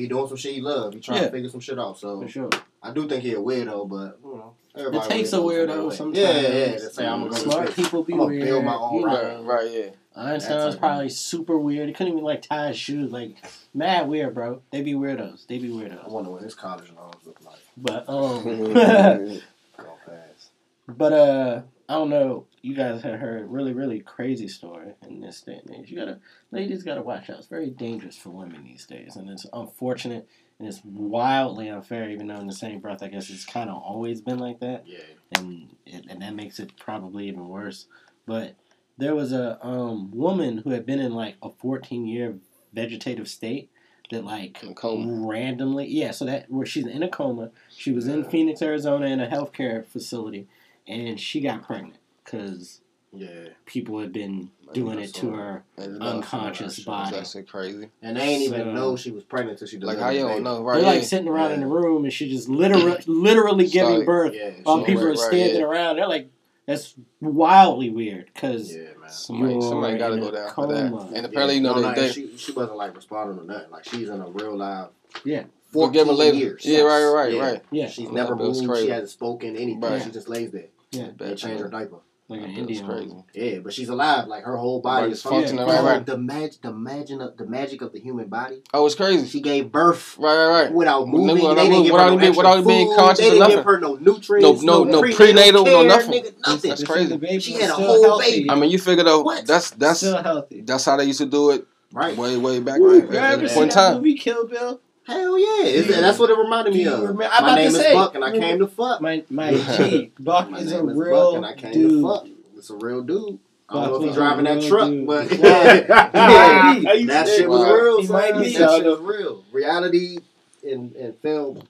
he 0.00 0.08
doing 0.08 0.26
some 0.28 0.36
shit 0.36 0.54
he 0.54 0.60
love. 0.60 0.94
He 0.94 1.00
trying 1.00 1.18
Yeah. 1.20 1.26
to 1.26 1.32
figure 1.32 1.48
some 1.48 1.60
shit 1.60 1.78
out. 1.78 1.98
So 1.98 2.20
For 2.20 2.28
sure. 2.28 2.50
I 2.82 2.92
do 2.92 3.08
think 3.08 3.22
he 3.22 3.32
a 3.34 3.38
weirdo, 3.38 3.88
but 3.88 4.18
you 4.24 4.36
know, 4.36 4.54
everybody. 4.74 5.04
It 5.06 5.08
takes 5.10 5.32
a 5.32 5.36
weirdos 5.36 5.68
weirdo 5.68 5.88
way. 5.90 5.94
sometimes. 5.96 6.18
Yeah, 6.18 6.40
yeah. 6.40 6.48
yeah, 6.48 6.72
To 6.72 6.90
say 6.90 7.06
I'm 7.06 7.20
gonna 7.24 7.36
Smart 7.36 7.68
space. 7.72 7.84
people 7.86 8.02
be 8.04 8.12
I'm 8.14 8.18
weird. 8.20 8.44
build 8.44 8.64
my 8.64 8.74
own 8.76 9.00
you 9.00 9.06
rocket. 9.06 9.22
know. 9.22 9.42
Right, 9.44 9.62
right, 9.64 9.70
yeah. 9.70 9.90
Einstein 10.16 10.56
was 10.56 10.64
That's 10.64 10.76
probably 10.76 11.08
super 11.08 11.56
weird. 11.56 11.86
He 11.88 11.94
couldn't 11.94 12.12
even 12.14 12.24
like 12.24 12.42
tie 12.42 12.68
his 12.68 12.76
shoes. 12.78 13.12
Like 13.12 13.36
mad 13.72 14.08
weird, 14.08 14.34
bro. 14.34 14.60
They 14.72 14.82
be 14.82 14.94
weirdos. 14.94 15.46
They 15.46 15.58
be 15.58 15.68
weirdos. 15.68 16.04
I 16.04 16.08
wonder 16.08 16.30
what 16.30 16.42
his 16.42 16.54
college 16.56 16.90
loans 16.96 17.14
look 17.24 17.38
like. 17.44 17.60
But 17.76 18.08
um. 18.08 18.42
Go 19.76 19.94
fast. 20.06 20.50
But 20.88 21.12
uh, 21.12 21.62
I 21.90 21.94
don't 21.94 22.08
know. 22.08 22.46
You 22.62 22.76
guys 22.76 23.02
have 23.02 23.18
heard 23.18 23.50
really, 23.50 23.72
really 23.72 23.98
crazy 23.98 24.46
story 24.46 24.92
in 25.08 25.20
this 25.20 25.40
day 25.40 25.60
and 25.66 25.74
age. 25.76 25.90
You 25.90 25.98
gotta, 25.98 26.20
ladies, 26.52 26.84
gotta 26.84 27.02
watch 27.02 27.28
out. 27.28 27.38
It's 27.38 27.48
very 27.48 27.68
dangerous 27.68 28.16
for 28.16 28.30
women 28.30 28.62
these 28.64 28.86
days, 28.86 29.16
and 29.16 29.28
it's 29.28 29.44
unfortunate 29.52 30.28
and 30.60 30.68
it's 30.68 30.80
wildly 30.84 31.68
unfair. 31.68 32.08
Even 32.08 32.28
though 32.28 32.38
in 32.38 32.46
the 32.46 32.52
same 32.52 32.78
breath, 32.78 33.02
I 33.02 33.08
guess 33.08 33.28
it's 33.28 33.44
kind 33.44 33.68
of 33.68 33.82
always 33.82 34.20
been 34.20 34.38
like 34.38 34.60
that, 34.60 34.84
Yeah. 34.86 34.98
and 35.36 35.74
it, 35.84 36.04
and 36.08 36.22
that 36.22 36.36
makes 36.36 36.60
it 36.60 36.76
probably 36.78 37.26
even 37.26 37.48
worse. 37.48 37.86
But 38.24 38.54
there 38.96 39.16
was 39.16 39.32
a 39.32 39.58
um 39.66 40.12
woman 40.12 40.58
who 40.58 40.70
had 40.70 40.86
been 40.86 41.00
in 41.00 41.12
like 41.12 41.38
a 41.42 41.50
14 41.50 42.06
year 42.06 42.38
vegetative 42.72 43.26
state 43.26 43.68
that 44.12 44.24
like 44.24 44.62
In 44.62 44.68
a 44.70 44.74
coma. 44.74 45.26
randomly 45.26 45.86
yeah 45.88 46.10
so 46.12 46.24
that 46.24 46.48
where 46.50 46.66
she's 46.66 46.86
in 46.86 47.02
a 47.02 47.08
coma 47.08 47.50
she 47.68 47.90
was 47.92 48.06
in 48.06 48.24
phoenix 48.24 48.60
arizona 48.62 49.06
in 49.06 49.20
a 49.20 49.26
healthcare 49.28 49.84
facility 49.86 50.46
and 50.90 51.18
she 51.20 51.40
got 51.40 51.62
pregnant 51.62 51.96
because 52.24 52.80
Yeah. 53.12 53.48
people 53.66 53.98
had 54.00 54.12
been 54.12 54.50
doing 54.72 54.98
it 55.00 55.12
to 55.14 55.30
her 55.32 55.64
And 55.76 56.00
Unconscious 56.02 56.78
body. 56.80 57.16
That's 57.16 57.32
shit 57.32 57.48
crazy. 57.48 57.88
And 58.02 58.16
they 58.16 58.22
ain't 58.22 58.42
even 58.44 58.72
know 58.74 58.96
she 58.96 59.10
was 59.10 59.24
pregnant 59.24 59.60
until 59.60 59.68
she 59.68 59.78
Like 59.78 59.98
how 59.98 60.10
you 60.10 60.20
don't 60.20 60.42
know, 60.44 60.62
right? 60.62 60.76
they're 60.76 60.84
like 60.86 61.00
yeah. 61.02 61.06
sitting 61.06 61.28
around 61.28 61.52
in 61.52 61.60
the 61.60 61.66
room 61.66 62.04
and 62.04 62.12
she 62.12 62.28
just 62.30 62.48
literally 62.48 62.96
literally 63.06 63.66
giving 63.66 64.02
Started- 64.02 64.06
birth 64.06 64.34
Yeah. 64.34 64.50
while 64.62 64.84
people 64.84 65.02
right, 65.02 65.08
are 65.08 65.20
right, 65.20 65.32
standing 65.32 65.60
yeah. 65.60 65.66
around 65.66 65.96
they're 65.96 66.06
like 66.08 66.28
that's 66.66 66.94
wildly 67.20 67.90
weird 67.90 68.30
because 68.32 68.72
Yeah, 68.72 68.82
man. 69.00 69.10
Somebody, 69.10 69.60
somebody 69.60 69.98
got 69.98 70.10
to 70.10 70.18
go 70.20 70.28
a 70.28 70.32
down 70.32 70.54
for 70.54 70.66
that. 70.68 70.92
And 71.16 71.26
apparently, 71.26 71.56
you 71.56 71.62
know, 71.62 71.74
no, 71.74 71.92
they, 71.94 72.02
no, 72.06 72.08
she 72.12 72.36
she 72.36 72.52
wasn't 72.52 72.76
like 72.76 72.94
responding 72.94 73.38
to 73.38 73.44
nothing. 73.44 73.70
Like 73.72 73.84
she's 73.84 74.08
in 74.08 74.20
a 74.20 74.28
real 74.28 74.56
live. 74.56 74.90
Yeah. 75.24 75.44
We'll 75.72 75.86
14 75.88 76.06
her 76.06 76.12
later. 76.12 76.36
years. 76.36 76.64
Yeah, 76.64 76.82
right, 76.82 77.04
right, 77.12 77.32
Yeah. 77.32 77.40
right. 77.42 77.62
yeah 77.72 77.88
She's 77.88 78.04
Yeah, 78.06 78.12
never 78.12 78.36
moved. 78.36 78.64
crazy. 78.68 78.84
She 78.86 78.90
hasn't 78.92 79.10
spoken 79.10 79.56
anything. 79.56 79.80
Right. 79.80 80.00
She 80.02 80.10
just 80.12 80.28
lays 80.28 80.52
there. 80.52 80.66
Yeah 80.92 81.08
They 81.18 81.28
Bad 81.30 81.38
change 81.38 81.60
her 81.60 81.68
diaper. 81.68 81.98
like 82.28 82.42
an 82.42 82.50
indian 82.50 82.86
crazy. 82.86 83.14
Yeah, 83.34 83.58
but 83.58 83.72
she's 83.72 83.88
alive. 83.88 84.28
Like 84.28 84.44
her 84.44 84.56
whole 84.56 84.80
body 84.80 85.06
Body's 85.06 85.16
is 85.18 85.22
functioning. 85.24 85.58
functioning, 85.58 85.82
Bro, 85.82 85.90
right, 85.90 85.96
right. 85.98 86.06
The 86.06 86.16
mag, 86.18 86.52
the 86.62 86.72
magic 86.72 87.20
of 87.20 87.36
the 87.36 87.46
magic 87.46 87.82
of 87.82 87.92
the 87.92 87.98
human 88.00 88.28
body. 88.28 88.62
Oh, 88.72 88.86
it's 88.86 88.94
crazy. 88.94 89.26
She 89.26 89.40
gave 89.40 89.72
birth 89.72 90.16
Right, 90.18 90.36
right, 90.36 90.46
right. 90.64 90.72
without 90.72 91.06
Without 91.06 91.08
moving. 91.08 91.26
moving, 91.42 91.56
they 91.56 91.68
didn't 91.68 91.82
give 91.84 91.92
her 91.92 91.98
no 92.06 92.12
even- 92.14 92.20
extra 92.28 92.44
without 92.48 92.66
being 92.66 92.86
food. 92.88 92.96
conscious 92.96 93.18
They 93.18 93.30
didn't 93.30 93.48
give 93.48 93.56
nothing. 93.56 93.64
her 93.72 93.80
no 93.80 93.94
nutrients. 93.96 94.62
No- 94.62 94.84
no- 94.84 94.84
no 94.84 95.00
prenatal 95.00 95.16
prenatal, 95.16 95.64
no 95.64 95.70
care, 95.80 95.88
nothing. 95.88 96.10
Nigga, 96.12 96.32
nothing. 96.46 96.70
That's 96.70 96.80
This 96.80 96.84
crazy. 96.88 97.16
baby 97.16 97.40
She 97.40 97.52
had 97.54 97.70
a 97.70 97.74
whole 97.74 98.02
healthy. 98.04 98.30
baby. 98.30 98.50
I 98.50 98.54
mean, 98.54 98.70
you 98.70 98.78
figure 98.78 99.02
though, 99.04 99.22
What? 99.22 99.46
that's 99.46 99.70
that's 99.72 99.98
still 99.98 100.22
healthy 100.22 100.60
that's 100.62 100.84
how 100.84 100.96
they 100.96 101.04
used 101.04 101.18
to 101.18 101.26
do 101.26 101.50
it 101.50 101.66
Right. 101.92 102.16
way 102.16 102.36
way 102.36 102.60
back 102.60 102.78
Right. 102.80 103.02
at 103.02 103.10
You 103.12 103.18
at 103.18 103.32
ever 103.32 103.42
the 103.42 103.48
seen 103.48 103.54
point 103.58 103.72
in 103.72 103.76
that 103.76 103.88
time. 103.88 103.96
movie 103.96 104.14
Kill 104.14 104.46
Bill? 104.46 104.80
Hell 105.06 105.38
yeah. 105.38 105.64
Is 105.66 105.86
Do 105.86 105.92
that's 105.94 106.18
what 106.18 106.30
it 106.30 106.38
reminded 106.38 106.74
me 106.74 106.84
do 106.84 106.92
of. 106.94 107.00
remember- 107.00 107.24
I'm 107.24 107.30
My 107.30 107.38
about 107.38 107.48
to 107.48 107.56
name 107.56 107.66
is 107.68 107.76
say, 107.76 107.94
Buck 107.94 108.14
and 108.14 108.24
I 108.24 108.32
came 108.32 108.58
to 108.58 108.66
fuck. 108.66 109.00
My 109.00 109.24
my 109.30 109.52
G 109.76 110.12
Buck 110.18 110.50
My 110.50 110.58
is 110.60 110.72
a 110.72 110.86
is 110.86 110.96
real 110.96 111.32
Buck 111.32 111.36
and 111.36 111.46
I 111.46 111.54
came 111.54 111.72
dude. 111.72 111.90
to 111.90 112.02
fuck. 112.08 112.26
It's 112.56 112.70
a 112.70 112.76
real 112.76 113.02
dude. 113.02 113.38
I 113.68 113.74
don't 113.74 113.82
know 113.84 113.94
if 113.94 114.00
was 114.00 114.08
he's 114.08 114.14
driving 114.16 114.44
that 114.46 114.62
truck, 114.62 114.88
dude. 114.88 115.06
but 115.06 115.32
Yeah. 115.38 116.74
yeah, 116.82 116.94
He 116.94 117.04
that 117.06 117.28
shit 117.28 117.48
was 117.48 117.62
real. 117.68 118.00
He 118.02 118.08
might 118.08 118.32
be. 118.42 118.56
That 118.56 118.70
shit 118.76 118.86
is 118.86 118.98
real. 119.00 119.44
Reality 119.52 120.18
and, 120.64 120.92
and 120.96 121.16
film 121.18 121.62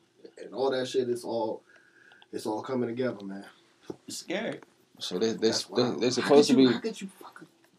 and 0.42 0.54
all 0.54 0.70
that 0.70 0.88
shit 0.88 1.08
is 1.08 1.24
all 1.24 1.62
it's 2.32 2.46
all 2.46 2.62
coming 2.62 2.88
together, 2.88 3.22
man. 3.24 3.44
It's 4.06 4.18
scary. 4.18 4.58
So 4.98 5.18
they 5.18 5.32
they 5.32 5.50
they, 5.50 5.56
wild. 5.70 6.00
they 6.00 6.06
How 6.06 6.10
supposed 6.12 6.50
to 6.50 6.56
be 6.56 6.66
how 6.66 6.78
could 6.78 7.00
you 7.00 7.08
fuck 7.18 7.19
a 7.19 7.19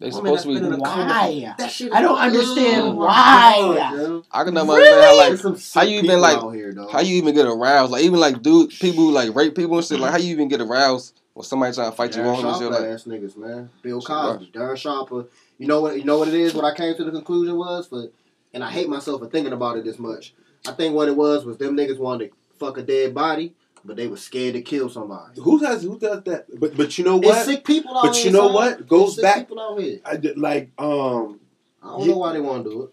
they 0.02 0.10
woman 0.10 0.38
supposed 0.38 0.44
to 0.44 0.54
that's 0.54 0.66
in 0.66 0.72
be. 0.72 0.76
a? 0.78 0.80
Why? 0.80 1.54
That 1.58 1.72
shit. 1.72 1.94
I 1.94 2.02
don't 2.02 2.18
understand 2.18 2.82
Oh 2.88 2.96
why. 2.96 3.90
God. 3.92 4.24
I 4.32 4.44
can 4.44 4.54
never 4.54 4.72
understand 4.74 5.02
how 5.04 5.18
like 5.18 5.74
how 5.74 5.82
you 5.84 6.00
even, 6.00 6.20
like- 6.20 6.54
here, 6.54 6.76
how 6.92 7.00
you 7.02 7.16
even 7.16 7.36
get 7.36 7.46
aroused. 7.46 7.92
Like 7.92 8.04
even 8.04 8.20
like 8.20 8.42
dude 8.42 8.72
people 8.72 9.06
who 9.06 9.12
like 9.12 9.34
rape 9.36 9.56
people 9.56 9.78
and 9.78 9.86
shit. 9.86 10.00
Like 10.00 10.12
how 10.12 10.18
you 10.18 10.32
even 10.32 10.48
get 10.48 10.60
aroused 10.62 11.20
when 11.34 11.46
somebody 11.46 11.74
trying 11.74 11.92
to 11.92 11.96
fight 11.96 12.16
you 12.16 12.22
Darren 12.24 12.26
wrong 12.44 12.46
and 12.46 12.56
shit. 12.58 12.72
Like 12.72 12.82
ass 12.84 13.04
niggas, 13.06 13.38
man. 13.38 13.70
Bill 13.82 14.02
Shit, 14.02 14.08
Cosby, 14.08 14.52
Darren 14.54 14.78
Sharper. 14.78 15.26
You 15.58 15.68
know 15.68 15.82
what? 15.82 15.98
You 15.98 16.04
know 16.04 16.18
what 16.18 16.28
it 16.28 16.34
is. 16.34 16.54
What 16.54 16.66
I 16.66 16.76
came 16.76 16.96
to 16.96 17.04
the 17.04 17.12
conclusion 17.12 17.56
was 17.56 17.88
for, 17.88 18.08
and 18.54 18.64
I 18.64 18.72
hate 18.72 18.90
myself 18.90 19.22
for 19.22 19.28
thinking 19.28 19.54
about 19.54 19.78
it 19.78 19.86
this 19.86 20.00
much. 20.00 20.34
I 20.68 20.72
think 20.72 20.96
what 20.96 21.08
it 21.08 21.16
was 21.16 21.46
was 21.46 21.58
them 21.58 21.78
niggas 21.78 22.00
wanted 22.00 22.32
to 22.32 22.36
fuck 22.58 22.78
a 22.78 22.82
dead 22.84 23.14
body, 23.14 23.54
but 23.84 23.96
they 23.98 24.08
were 24.08 24.18
scared 24.18 24.54
to 24.54 24.62
kill 24.62 24.90
somebody. 24.90 25.42
Who 25.42 25.60
does 25.60 25.84
who 25.84 25.98
does 26.00 26.24
that? 26.24 26.46
But 26.60 26.76
but 26.78 26.98
you 26.98 27.04
know 27.04 27.18
It's 27.18 27.28
what? 27.28 27.46
sick 27.46 27.64
people 27.66 27.98
out 27.98 28.04
But 28.06 28.16
here. 28.16 28.26
you 28.28 28.32
know 28.32 28.46
son. 28.48 28.54
what? 28.54 28.80
It's 28.80 28.90
Goes 28.90 29.16
sick 29.16 29.24
back- 29.24 29.38
People 29.48 29.60
out 29.60 29.80
here. 29.80 30.00
I 30.06 30.18
did, 30.18 30.38
like 30.38 30.70
um 30.78 31.40
I 31.84 31.88
don't 31.98 32.08
know 32.08 32.18
why 32.18 32.34
they 32.34 32.40
want 32.42 32.64
to 32.66 32.70
do 32.70 32.84
it. 32.84 32.90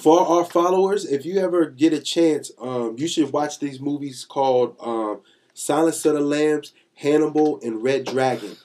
for 0.00 0.20
our 0.20 0.44
followers, 0.44 1.04
if 1.04 1.24
you 1.24 1.38
ever 1.38 1.66
get 1.66 1.92
a 1.92 2.00
chance, 2.00 2.50
um, 2.60 2.96
you 2.98 3.06
should 3.06 3.32
watch 3.32 3.60
these 3.60 3.80
movies 3.80 4.24
called 4.24 4.74
um, 4.80 5.20
Silence 5.54 6.04
of 6.04 6.14
the 6.14 6.20
Lambs, 6.20 6.72
Hannibal, 6.94 7.60
and 7.62 7.80
Red 7.80 8.06
Dragon. 8.06 8.56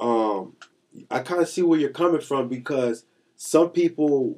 Um, 0.00 0.56
I 1.10 1.20
kind 1.20 1.40
of 1.40 1.48
see 1.48 1.62
where 1.62 1.78
you're 1.78 1.90
coming 1.90 2.20
from 2.20 2.48
because 2.48 3.04
some 3.36 3.70
people 3.70 4.36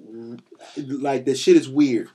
like 0.77 1.25
the 1.25 1.35
shit 1.35 1.57
is 1.57 1.69
weird. 1.71 2.11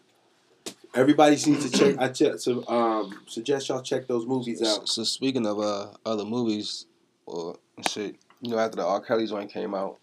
Everybody 0.94 1.36
needs 1.36 1.70
to 1.70 1.78
check. 1.78 1.96
I 2.00 2.10
check, 2.10 2.40
so 2.40 2.68
um, 2.68 3.20
suggest 3.28 3.70
y'all 3.70 3.82
check 3.82 4.08
those 4.08 4.26
movies 4.26 4.62
out. 4.62 4.88
so 4.90 5.04
speaking 5.04 5.46
of 5.48 5.60
uh 5.60 5.88
other 6.06 6.26
movies 6.26 6.86
or 7.26 7.56
shit, 7.90 8.16
you 8.42 8.52
know 8.52 8.60
after 8.60 8.76
the 8.78 8.86
R. 8.86 9.00
Kelly 9.00 9.26
joint 9.26 9.50
came 9.52 9.74
out, 9.74 10.00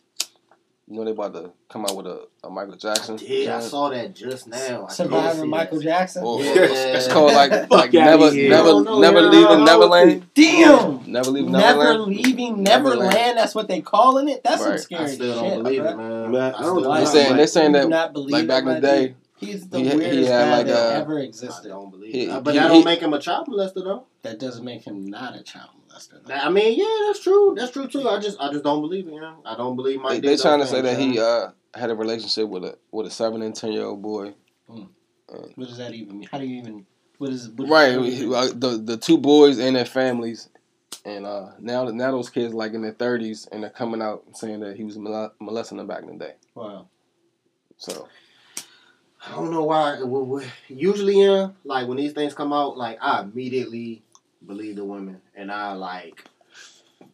you 0.87 0.97
know 0.97 1.05
they 1.05 1.11
about 1.11 1.35
to 1.35 1.51
come 1.69 1.85
out 1.85 1.95
with 1.95 2.07
a, 2.07 2.27
a 2.43 2.49
Michael 2.49 2.77
Jackson. 2.77 3.19
Yeah, 3.21 3.59
I 3.59 3.61
saw 3.61 3.91
that 3.91 4.15
just 4.15 4.49
now. 4.49 4.87
I 4.89 4.93
Surviving 4.93 5.51
Michael. 5.51 5.79
Jackson. 5.81 6.25
Or- 6.25 6.41
Yeah. 6.43 6.55
It's 6.63 7.07
called 7.09 7.35
like 7.35 7.51
like 7.71 7.93
never 7.93 8.33
never 8.33 8.83
know, 8.83 8.99
never 8.99 9.21
man. 9.21 9.31
leaving 9.31 9.61
I 9.61 9.65
Neverland. 9.67 10.27
Damn. 10.33 11.13
Never 11.13 11.31
leaving 11.31 11.53
Neverland. 11.53 11.53
Never 11.53 11.83
Neverland. 11.85 12.07
leaving 12.17 12.63
Neverland. 12.63 13.01
Neverland. 13.01 13.37
That's 13.39 13.55
what 13.55 13.69
they 13.69 13.83
calling 13.83 14.31
it. 14.31 14.43
That's 14.43 14.63
some 14.63 14.71
Right. 14.71 14.81
scary 14.81 15.05
I 15.05 15.07
still 15.09 15.35
shit. 15.35 15.43
don't 15.53 15.63
believe 15.65 15.83
bruh. 15.83 15.93
it, 15.93 15.97
man. 15.99 16.33
Man, 16.33 16.55
I 16.55 16.63
don't. 16.63 16.83
They're 16.83 17.07
saying 17.07 17.37
they're 17.37 17.47
saying 17.47 17.73
that 17.73 18.17
like 18.17 18.47
back 18.47 18.63
in 18.63 18.69
the 18.71 18.81
day, 18.81 19.07
dude. 19.09 19.17
He's 19.39 19.69
the 19.69 19.79
he- 19.79 19.89
he 19.91 19.97
weirdest 19.97 20.29
had 20.31 20.45
guy 20.45 20.57
like 20.59 20.67
that 20.67 20.93
a- 20.93 20.97
ever 20.97 21.19
I 21.21 21.69
don't 21.69 21.91
believe 21.91 22.13
He- 22.13 22.23
it. 22.25 22.31
Uh, 22.31 22.41
But 22.41 22.55
he- 22.55 22.61
that 22.61 22.69
don't 22.69 22.85
make 22.85 23.01
him 23.01 23.13
a 23.15 23.21
child 23.21 23.47
molester, 23.47 23.85
though. 23.85 24.05
That 24.23 24.39
doesn't 24.39 24.65
make 24.65 24.83
him 24.83 25.07
not 25.07 25.37
a 25.37 25.43
child 25.43 25.71
molester. 25.89 26.25
though. 26.25 26.35
I 26.35 26.49
mean, 26.51 26.79
yeah, 26.79 27.07
that's 27.07 27.21
true. 27.21 27.55
That's 27.57 27.71
true 27.71 27.87
too. 27.87 28.09
I 28.09 28.19
just, 28.19 28.39
I 28.41 28.51
just 28.53 28.65
don't 28.65 28.81
believe 28.81 29.07
it. 29.09 29.13
You 29.15 29.21
know? 29.21 29.37
I 29.45 29.57
don't 29.57 29.77
believe 29.77 30.01
my. 30.01 30.15
they, 30.15 30.21
did 30.21 30.39
they 30.39 30.43
trying 30.43 30.61
to 30.61 30.67
say 30.67 30.83
things, 30.83 30.97
that 30.97 31.01
he 31.01 31.19
uh 31.21 31.49
had 31.75 31.91
a 31.91 31.95
relationship 31.95 32.49
with 32.49 32.65
a 32.65 32.79
with 32.91 33.07
a 33.07 33.11
seven 33.11 33.43
and 33.43 33.55
ten 33.55 33.73
year 33.73 33.85
old 33.85 34.03
boy. 34.03 34.35
What 34.67 35.69
does 35.69 35.77
that 35.79 35.93
even 35.95 36.19
mean? 36.21 36.29
How 36.31 36.39
do 36.39 36.47
you 36.47 36.59
even? 36.59 36.87
What 37.19 37.31
is? 37.31 37.49
What 37.51 37.69
Right, 37.69 37.99
what- 37.99 38.09
he- 38.09 38.35
uh, 38.35 38.49
the 38.55 38.81
the 38.83 38.97
two 38.97 39.19
boys 39.19 39.59
and 39.59 39.77
their 39.77 39.85
families, 39.85 40.49
and 41.05 41.27
uh 41.27 41.51
now 41.61 41.85
now 41.85 42.11
those 42.13 42.31
kids 42.31 42.55
like 42.55 42.73
in 42.75 42.83
their 42.83 42.93
thirties 42.93 43.47
and 43.53 43.63
they're 43.63 43.71
coming 43.71 44.01
out 44.01 44.25
saying 44.35 44.61
that 44.61 44.77
he 44.77 44.85
was 44.85 44.97
molesting 44.99 45.79
them 45.79 45.87
back 45.87 46.03
in 46.03 46.17
the 46.19 46.25
day. 46.25 46.35
Wow. 46.55 46.87
So 47.77 48.09
I 49.27 49.33
don't 49.35 49.51
know 49.51 49.65
why. 49.65 50.01
Usually, 50.69 51.23
yeah, 51.23 51.49
like 51.65 51.89
when 51.89 51.97
these 51.97 52.13
things 52.13 52.35
come 52.35 52.53
out, 52.53 52.77
like 52.77 52.99
I 53.01 53.23
immediately 53.23 54.03
believe 54.47 54.77
the 54.77 54.85
women, 54.85 55.21
and 55.35 55.51
I 55.51 55.73
like, 55.73 56.25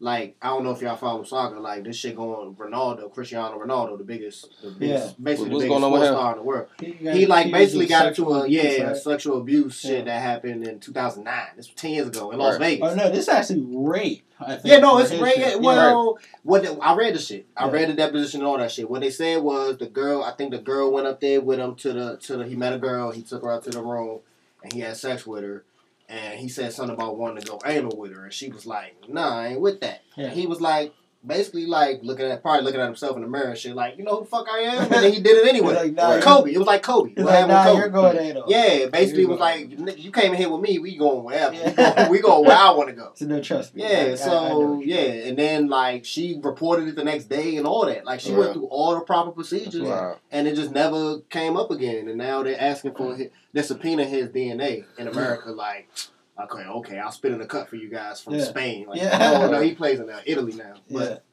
like 0.01 0.37
I 0.43 0.49
don't 0.49 0.65
know 0.65 0.71
if 0.73 0.81
y'all 0.83 0.97
follow 0.97 1.23
soccer. 1.25 1.61
Like 1.61 1.85
this 1.85 1.97
shit 1.97 2.17
going 2.17 2.55
Ronaldo, 2.55 3.13
Cristiano 3.13 3.59
Ronaldo, 3.59 3.97
the 3.99 4.05
biggest, 4.05 4.49
the 4.63 4.71
biggest 4.71 5.23
basically 5.23 5.51
What's 5.51 5.63
the 5.65 5.69
going 5.69 5.83
biggest 5.83 5.85
on 5.85 5.91
sports 5.93 6.09
star 6.09 6.33
in 6.33 6.39
the 6.39 6.45
world. 6.45 6.69
got 7.05 7.15
He 7.17 7.27
like 7.27 7.47
accused 7.47 7.53
basically 7.53 7.87
got 7.87 8.07
into 8.07 8.17
sexual 8.23 8.35
a 8.37 8.45
abuse, 8.45 8.65
yeah 8.79 8.83
right? 8.85 8.97
sexual 8.97 9.39
abuse 9.41 9.81
shit 9.81 10.05
that 10.07 10.21
happened 10.23 10.67
in 10.67 10.81
2009. 10.81 11.43
This 11.57 11.69
was 11.69 11.75
10 11.77 11.91
years 11.93 12.09
ago 12.09 12.31
in 12.33 12.39
Las 12.39 12.59
Right. 12.59 12.81
Vegas. 12.81 12.93
Oh 12.93 12.95
no, 12.95 13.11
this 13.11 13.21
is 13.21 13.29
actually 13.29 13.63
rape. 13.67 14.25
I 14.41 14.57
think. 14.57 14.67
Yeah, 14.67 14.79
no, 14.81 14.99
it's 14.99 15.11
rape. 15.13 15.21
great. 15.21 15.35
shit. 15.37 15.61
Well, 15.61 16.19
what 16.43 16.63
the, 16.65 16.73
I 16.83 16.97
read 16.97 17.15
the 17.15 17.19
shit. 17.21 17.47
I 17.57 17.67
Yeah. 17.67 17.73
read 17.73 17.89
the 17.89 17.95
deposition 17.95 18.41
and 18.41 18.49
all 18.49 18.59
that 18.59 18.73
shit. 18.73 18.91
What 18.91 19.01
they 19.03 19.11
said 19.11 19.43
was 19.43 19.79
the 19.79 19.87
girl. 19.87 20.23
I 20.25 20.33
think 20.33 20.51
the 20.51 20.59
girl 20.59 20.91
went 20.93 21.07
up 21.07 21.21
there 21.21 21.41
with 21.41 21.61
him 21.61 21.75
to 21.77 21.93
the 21.93 22.17
to 22.19 22.37
the. 22.39 22.47
He 22.47 22.57
met 22.57 22.73
a 22.73 22.79
girl. 22.79 23.13
He 23.13 23.23
took 23.23 23.43
her 23.43 23.53
out 23.53 23.63
to 23.65 23.71
the 23.71 23.81
room, 23.83 24.21
and 24.63 24.73
he 24.73 24.81
had 24.81 24.97
sex 24.97 25.25
with 25.27 25.45
her. 25.45 25.65
And 26.09 26.39
he 26.39 26.49
said 26.49 26.73
something 26.73 26.95
about 26.95 27.17
wanting 27.17 27.43
to 27.43 27.51
go 27.51 27.61
anal 27.65 27.97
with 27.97 28.15
her, 28.15 28.25
and 28.25 28.33
she 28.33 28.51
was 28.51 28.67
like, 28.67 29.09
"Nah, 29.09 29.39
I 29.41 29.47
ain't 29.49 29.61
with 29.61 29.81
that." 29.81 30.03
Yeah. 30.17 30.27
And 30.27 30.35
he 30.35 30.47
was 30.47 30.61
like, 30.61 30.93
basically 31.27 31.67
like 31.67 32.01
looking 32.03 32.27
at 32.27 32.43
probably 32.43 32.63
looking 32.65 32.81
at 32.81 32.87
himself 32.87 33.17
in 33.17 33.23
the 33.23 33.29
mirror 33.29 33.49
and 33.51 33.59
shit, 33.59 33.75
like, 33.75 33.97
"You 33.99 34.05
know 34.05 34.17
who 34.17 34.21
the 34.25 34.27
fuck 34.27 34.47
I 34.51 34.59
am?" 34.61 34.83
And 34.83 34.91
then 34.93 35.13
he 35.13 35.21
did 35.21 35.37
it 35.39 35.47
anyway. 35.49 35.75
Like, 35.85 35.93
nah, 35.95 36.21
Kobe. 36.21 36.53
It 36.53 36.59
was 36.59 36.67
like 36.67 36.83
Kobe. 36.83 37.11
He's 37.15 37.25
What 37.25 37.33
like, 37.35 37.49
nah, 37.49 37.65
Kobe? 37.65 37.79
you're 37.79 37.89
going 37.89 38.17
anal. 38.19 38.45
Yeah, 38.47 38.87
basically 38.87 39.23
it 39.25 39.29
You're 39.29 39.31
was 39.31 39.41
like, 39.41 39.69
"Nigga, 39.71 39.99
you 39.99 40.13
came 40.13 40.33
in 40.33 40.39
here 40.39 40.51
with 40.51 40.61
me. 40.61 40.79
We 40.79 40.97
going 40.97 41.25
wherever. 41.25 41.55
Yeah. 41.55 42.09
We 42.09 42.21
going, 42.21 42.47
where 42.47 42.57
I 42.57 42.71
want 42.73 42.89
to 42.91 42.95
go. 42.95 43.11
So 43.15 43.27
no, 43.27 43.41
trust 43.43 43.75
me. 43.75 43.85
I- 43.85 43.87
I- 43.87 43.91
I 43.91 43.93
Yeah, 44.03 44.09
know 44.11 44.15
so 44.17 44.59
what 44.77 44.87
you 44.87 44.95
yeah, 44.95 45.09
mean. 45.11 45.29
and 45.29 45.39
then 45.39 45.69
like 45.69 46.05
she 46.05 46.39
reported 46.43 46.89
it 46.89 46.97
the 46.97 47.05
next 47.05 47.25
day 47.25 47.57
and 47.57 47.67
all 47.67 47.87
that. 47.87 48.05
Like 48.05 48.21
she 48.21 48.33
went 48.33 48.53
through 48.53 48.67
all 48.67 48.95
the 48.95 49.01
proper 49.01 49.31
procedures, 49.33 49.83
wow. 49.89 50.19
and 50.31 50.47
it 50.47 50.55
just 50.55 50.71
never 50.71 51.21
came 51.31 51.57
up 51.57 51.71
again. 51.71 52.09
And 52.09 52.19
now 52.19 52.43
they're 52.43 52.61
asking 52.61 52.95
for 52.95 53.15
his, 53.17 53.29
they're 53.53 53.63
subpoenaing 53.65 54.09
his 54.09 54.29
DNA 54.29 54.85
in 54.99 55.09
America. 55.09 55.51
Like, 55.51 55.89
okay, 56.39 56.63
okay, 56.65 56.99
I'll 56.99 57.13
spit 57.13 57.33
in 57.33 57.41
a 57.41 57.47
cut 57.47 57.69
for 57.69 57.77
you 57.77 57.89
guys 57.89 58.21
from 58.21 58.35
Yeah. 58.35 58.45
Spain. 58.45 58.87
Like, 58.89 59.01
Yeah. 59.01 59.19
no, 59.19 59.51
no, 59.51 59.61
he 59.61 59.75
plays 59.75 60.01
in 60.01 60.11
uh, 60.11 60.21
Italy 60.27 60.55
now. 60.55 60.75
But 60.91 61.25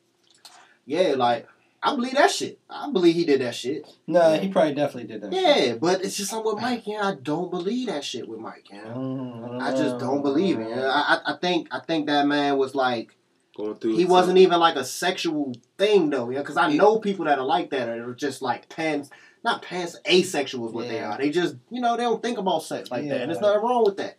yeah, 0.85 1.13
like 1.15 1.47
I 1.83 1.95
believe 1.95 2.13
that 2.13 2.29
shit. 2.29 2.59
I 2.69 2.91
believe 2.91 3.15
he 3.15 3.25
did 3.25 3.41
that 3.41 3.55
shit. 3.55 3.87
No, 4.05 4.33
he 4.37 4.49
probably 4.49 4.75
definitely 4.75 5.11
did 5.11 5.21
that. 5.21 5.33
Shit. 5.33 5.67
Yeah, 5.67 5.75
but 5.75 6.03
it's 6.05 6.15
just 6.17 6.29
something 6.29 6.53
with 6.53 6.61
Mike. 6.61 6.83
Yeah, 6.85 7.07
I 7.07 7.15
don't 7.15 7.49
believe 7.49 7.87
that 7.87 8.03
shit 8.03 8.27
with 8.27 8.39
Mike. 8.39 8.67
Yeah. 8.71 8.83
Mm, 8.85 9.59
I 9.61 9.71
just 9.71 9.97
don't 9.97 10.21
believe 10.21 10.59
it. 10.59 10.69
Yeah. 10.69 10.85
I, 10.87 11.19
I 11.25 11.33
I 11.33 11.37
think 11.37 11.67
I 11.71 11.79
think 11.79 12.07
that 12.07 12.27
man 12.27 12.57
was 12.57 12.75
like 12.75 13.15
Going 13.57 13.75
through 13.75 13.97
he 13.97 14.05
wasn't 14.05 14.37
even 14.37 14.59
like 14.59 14.75
a 14.77 14.85
sexual 14.85 15.53
thing 15.77 16.09
though, 16.09 16.29
yeah. 16.29 16.39
Because 16.39 16.57
I 16.57 16.71
know 16.71 16.99
people 16.99 17.25
that 17.25 17.39
are 17.39 17.45
like 17.45 17.71
that 17.71 17.89
are 17.89 18.13
just 18.13 18.41
like 18.41 18.69
pants, 18.69 19.09
not 19.43 19.61
pants, 19.61 19.97
asexual 20.07 20.67
is 20.67 20.73
what 20.73 20.87
they 20.87 20.99
are. 21.01 21.17
They 21.17 21.31
just 21.31 21.55
you 21.69 21.81
know 21.81 21.97
they 21.97 22.03
don't 22.03 22.21
think 22.21 22.37
about 22.37 22.63
sex 22.63 22.91
like 22.91 23.07
that, 23.09 23.21
and 23.21 23.29
there's 23.31 23.41
Yeah. 23.41 23.47
nothing 23.49 23.63
wrong 23.63 23.83
with 23.85 23.97
that. 23.97 24.17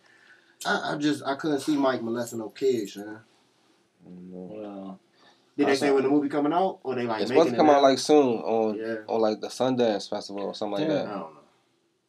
I, 0.65 0.93
I 0.93 0.97
just 0.97 1.23
I 1.23 1.35
couldn't 1.35 1.59
see 1.61 1.75
Mike 1.77 2.01
molesting 2.01 2.39
no 2.39 2.49
kids. 2.49 2.95
Yeah. 2.95 3.17
Well, 4.05 4.99
Did 5.57 5.67
they 5.67 5.75
say 5.75 5.91
when 5.91 6.03
the 6.03 6.09
movie 6.09 6.29
coming 6.29 6.51
out, 6.53 6.79
or 6.83 6.95
they 6.95 7.03
like 7.03 7.21
It's 7.21 7.29
supposed 7.29 7.51
to 7.51 7.55
come 7.55 7.67
now? 7.67 7.73
out 7.77 7.83
like 7.83 7.99
soon 7.99 8.39
on 8.39 8.75
yeah. 8.77 8.95
on 9.07 9.21
like 9.21 9.39
the 9.39 9.47
Sundance 9.47 10.09
Festival 10.09 10.43
or 10.43 10.53
something 10.55 10.79
like 10.81 10.89
Yeah. 10.89 10.93
I 10.93 10.97
that. 10.97 11.09
don't 11.09 11.19
know. 11.19 11.39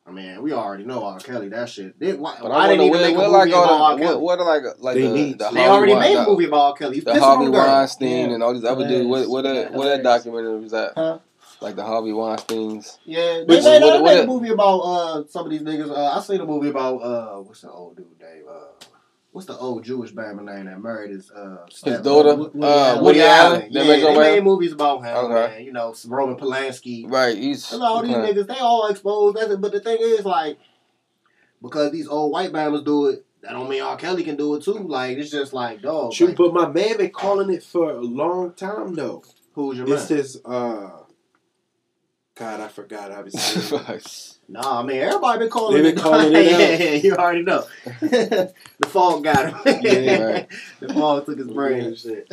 I 0.07 0.11
mean, 0.11 0.43
we 0.43 0.53
already 0.53 0.85
know 0.85 1.03
R. 1.03 1.19
Kelly 1.19 1.49
that 1.49 1.67
shit. 1.69 1.99
They, 1.99 2.13
why 2.13 2.37
But 2.39 2.51
why 2.51 2.57
I 2.65 2.69
they 2.77 2.79
wonder 2.79 2.85
even 2.85 3.01
where, 3.01 3.09
make 3.09 3.15
a 3.15 3.19
movie 3.19 3.31
like 3.33 3.49
about 3.49 3.81
R. 3.81 3.97
Kelly? 3.99 4.07
what, 4.17 4.21
what 4.21 4.39
are 4.41 4.47
like 4.47 4.75
like 4.81 4.95
They 4.97 5.03
the, 5.03 5.15
need 5.15 5.39
the 5.39 5.51
they 5.51 5.67
already 5.67 5.95
made 5.95 6.17
a 6.17 6.27
movie 6.27 6.45
about 6.45 6.61
R. 6.61 6.75
Kelly. 6.75 6.95
He's 6.97 7.05
the 7.05 7.13
pissing 7.13 7.21
Harvey 7.21 7.45
on 7.47 7.53
the 7.53 7.57
girl. 7.59 7.67
Weinstein 7.67 8.29
Yeah. 8.29 8.35
and 8.35 8.43
all 8.43 8.53
these 8.55 8.65
other 8.65 8.87
dudes. 8.89 9.07
What 9.07 9.29
what 9.31 9.47
are, 9.47 9.55
what 9.71 9.87
are 9.87 9.97
Hilarious. 9.97 10.07
documentaries 10.27 10.71
that? 10.71 10.93
Huh? 10.97 11.19
Like 11.65 11.77
the 11.77 11.83
Harvey 11.83 12.13
Weinstein's. 12.13 12.99
Yeah, 13.07 13.39
they 13.39 13.45
But 13.47 13.65
made, 13.65 13.83
they 13.83 14.03
made 14.03 14.19
a 14.21 14.27
movie 14.27 14.51
about 14.51 14.81
uh 14.81 15.25
some 15.27 15.47
of 15.47 15.51
these 15.51 15.63
niggas. 15.63 15.91
Uh, 15.91 16.11
I 16.11 16.21
seen 16.21 16.39
a 16.43 16.45
movie 16.45 16.69
about 16.69 16.97
uh 16.99 17.41
what's 17.41 17.63
the 17.63 17.71
old 17.71 17.97
dude 17.97 18.07
name? 18.21 18.45
Uh, 18.47 18.85
what's 19.33 19.47
the 19.47 19.57
old 19.57 19.83
Jewish 19.83 20.11
bandman 20.11 20.45
name 20.45 20.67
that 20.67 20.79
married 20.79 21.13
his 21.13 21.31
uh 21.31 21.65
His 21.83 22.03
daughter, 22.03 22.35
Woody 22.35 22.61
uh, 22.61 22.67
Allen. 22.67 23.05
Woody 23.05 23.23
Allen. 23.23 23.69
Yeah, 23.71 23.83
They 23.83 23.89
make 23.89 24.03
they 24.03 24.19
made 24.19 24.39
him? 24.39 24.45
movies 24.45 24.73
about 24.73 25.05
him. 25.07 25.17
Okay. 25.17 25.55
Man. 25.55 25.65
You 25.65 25.73
know, 25.73 25.95
some 25.95 26.13
Roman 26.13 26.37
Polanski. 26.37 27.11
Right, 27.11 27.35
he's 27.35 27.73
And 27.73 27.83
all 27.83 28.03
these 28.03 28.15
okay. 28.15 28.35
niggas, 28.35 28.47
they 28.47 28.59
all 28.59 28.89
exposed. 28.89 29.39
That's 29.39 29.51
it. 29.53 29.61
But 29.63 29.73
the 29.73 29.81
thing 29.81 29.97
is, 30.01 30.27
like, 30.27 30.59
because 31.63 31.93
these 31.93 32.09
old 32.09 32.31
white 32.31 32.53
bandmans 32.53 32.85
do 32.85 33.07
it, 33.07 33.25
that 33.41 33.53
don't 33.53 33.71
mean 33.71 33.81
R. 33.81 33.97
Kelly 33.97 34.23
can 34.23 34.37
do 34.37 34.55
it 34.57 34.63
too. 34.63 34.73
Like, 34.87 35.17
it's 35.17 35.31
just 35.31 35.55
like, 35.55 35.81
dog. 35.81 36.13
Shoot, 36.13 36.29
like, 36.29 36.37
but 36.37 36.53
my 36.53 36.69
man 36.69 36.99
been 36.99 37.11
calling 37.11 37.51
it 37.51 37.63
for 37.63 37.91
a 37.91 38.01
long 38.03 38.53
time 38.53 38.95
though. 38.95 39.23
who's 39.55 39.79
your 39.79 39.87
man? 39.87 39.97
It's 39.97 40.09
this 40.09 40.37
uh 40.45 40.91
God, 42.37 42.61
I 42.61 42.69
forgot 42.69 43.11
obviously. 43.13 44.01
Nah, 44.47 44.81
I 44.81 44.83
mean 44.83 44.99
everybody 44.99 45.39
been 45.39 45.49
calling 45.49 45.83
They 45.83 45.89
it. 45.89 45.95
been 45.95 46.05
calling 46.05 46.35
it 46.35 46.45
yeah, 46.45 46.53
out. 46.75 46.81
yeah, 46.81 46.93
you 46.97 47.15
already 47.15 47.43
know. 47.43 47.65
the 48.01 48.53
fog 48.89 49.25
got 49.25 49.47
him. 49.67 49.79
Yeah, 49.83 50.23
right. 50.23 50.49
the 50.81 50.93
fog 50.93 51.25
took 51.25 51.39
his 51.39 51.49
brain 51.49 51.81
and 51.81 51.97
shit. 51.97 52.29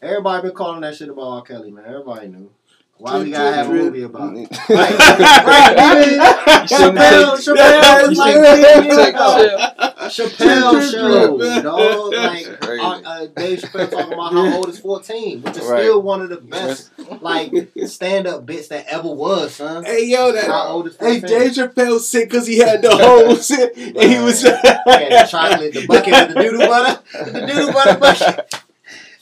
everybody 0.00 0.46
been 0.46 0.56
calling 0.56 0.82
that 0.82 0.94
shit 0.94 1.08
about 1.08 1.22
R. 1.22 1.42
Kelly, 1.42 1.72
man. 1.72 1.84
Everybody 1.84 2.28
knew. 2.28 2.52
Why 2.98 3.18
we 3.18 3.30
gotta 3.32 3.56
have 3.56 3.68
a 3.68 3.72
movie 3.72 4.02
about 4.04 4.36
it? 4.36 4.48
Right, 4.70 4.98
right, 4.98 6.68
Chappelle, 6.68 7.34
Chappelle 7.36 7.82
was 8.08 8.18
like 8.18 8.34
Check 8.34 9.14
ago. 9.14 10.08
shit. 10.08 10.32
Chappelle 10.32 10.90
show, 10.90 11.62
dog. 11.62 12.12
Like 12.12 12.62
uh, 12.62 13.00
uh, 13.04 13.26
Dave 13.36 13.60
Chappelle 13.60 13.90
talking 13.90 14.12
about 14.12 14.32
how 14.32 14.56
old 14.56 14.68
is 14.68 14.78
fourteen, 14.78 15.42
which 15.42 15.56
is 15.56 15.64
Right. 15.64 15.82
still 15.82 16.02
one 16.02 16.22
of 16.22 16.28
the 16.30 16.36
best 16.36 16.90
like 17.20 17.52
stand 17.86 18.26
up 18.26 18.46
bits 18.46 18.68
that 18.68 18.86
ever 18.86 19.08
was, 19.10 19.54
son. 19.56 19.84
Hey 19.84 20.06
yo, 20.06 20.26
How 20.26 20.32
that 20.32 20.50
old 20.68 20.86
is 20.88 20.96
hey 20.98 21.20
Dave 21.20 21.52
Chappelle 21.52 21.98
sick 21.98 22.28
because 22.30 22.46
he 22.46 22.58
had 22.58 22.82
the 22.82 22.96
holes 22.96 23.50
and 23.50 23.76
he 24.02 24.18
was. 24.18 24.42
Yeah, 24.44 25.22
the 25.22 25.28
chocolate, 25.30 25.74
the 25.74 25.86
bucket 25.86 26.12
with 26.12 26.28
the 26.34 26.42
doodle 26.42 26.66
butter, 26.68 27.02
the 27.32 27.46
doodle 27.46 27.72
butter 27.72 27.98
bucket. 27.98 28.54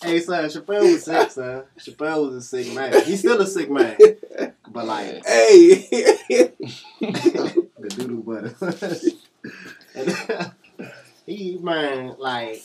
Hey 0.02 0.20
son, 0.20 0.44
Chappelle 0.44 0.92
was 0.92 1.04
sick, 1.04 1.30
son. 1.30 1.62
Chappelle 1.78 2.26
was 2.26 2.34
a 2.36 2.42
sick 2.42 2.74
man. 2.74 3.04
He's 3.04 3.20
still 3.20 3.40
a 3.40 3.46
sick 3.46 3.70
man, 3.70 3.96
but 4.68 4.84
like 4.86 5.24
hey, 5.26 5.88
the 7.88 7.96
doodle 7.96 8.22
butter. 8.22 8.54
and, 9.94 10.52
he 11.26 11.58
man, 11.60 12.14
like 12.18 12.62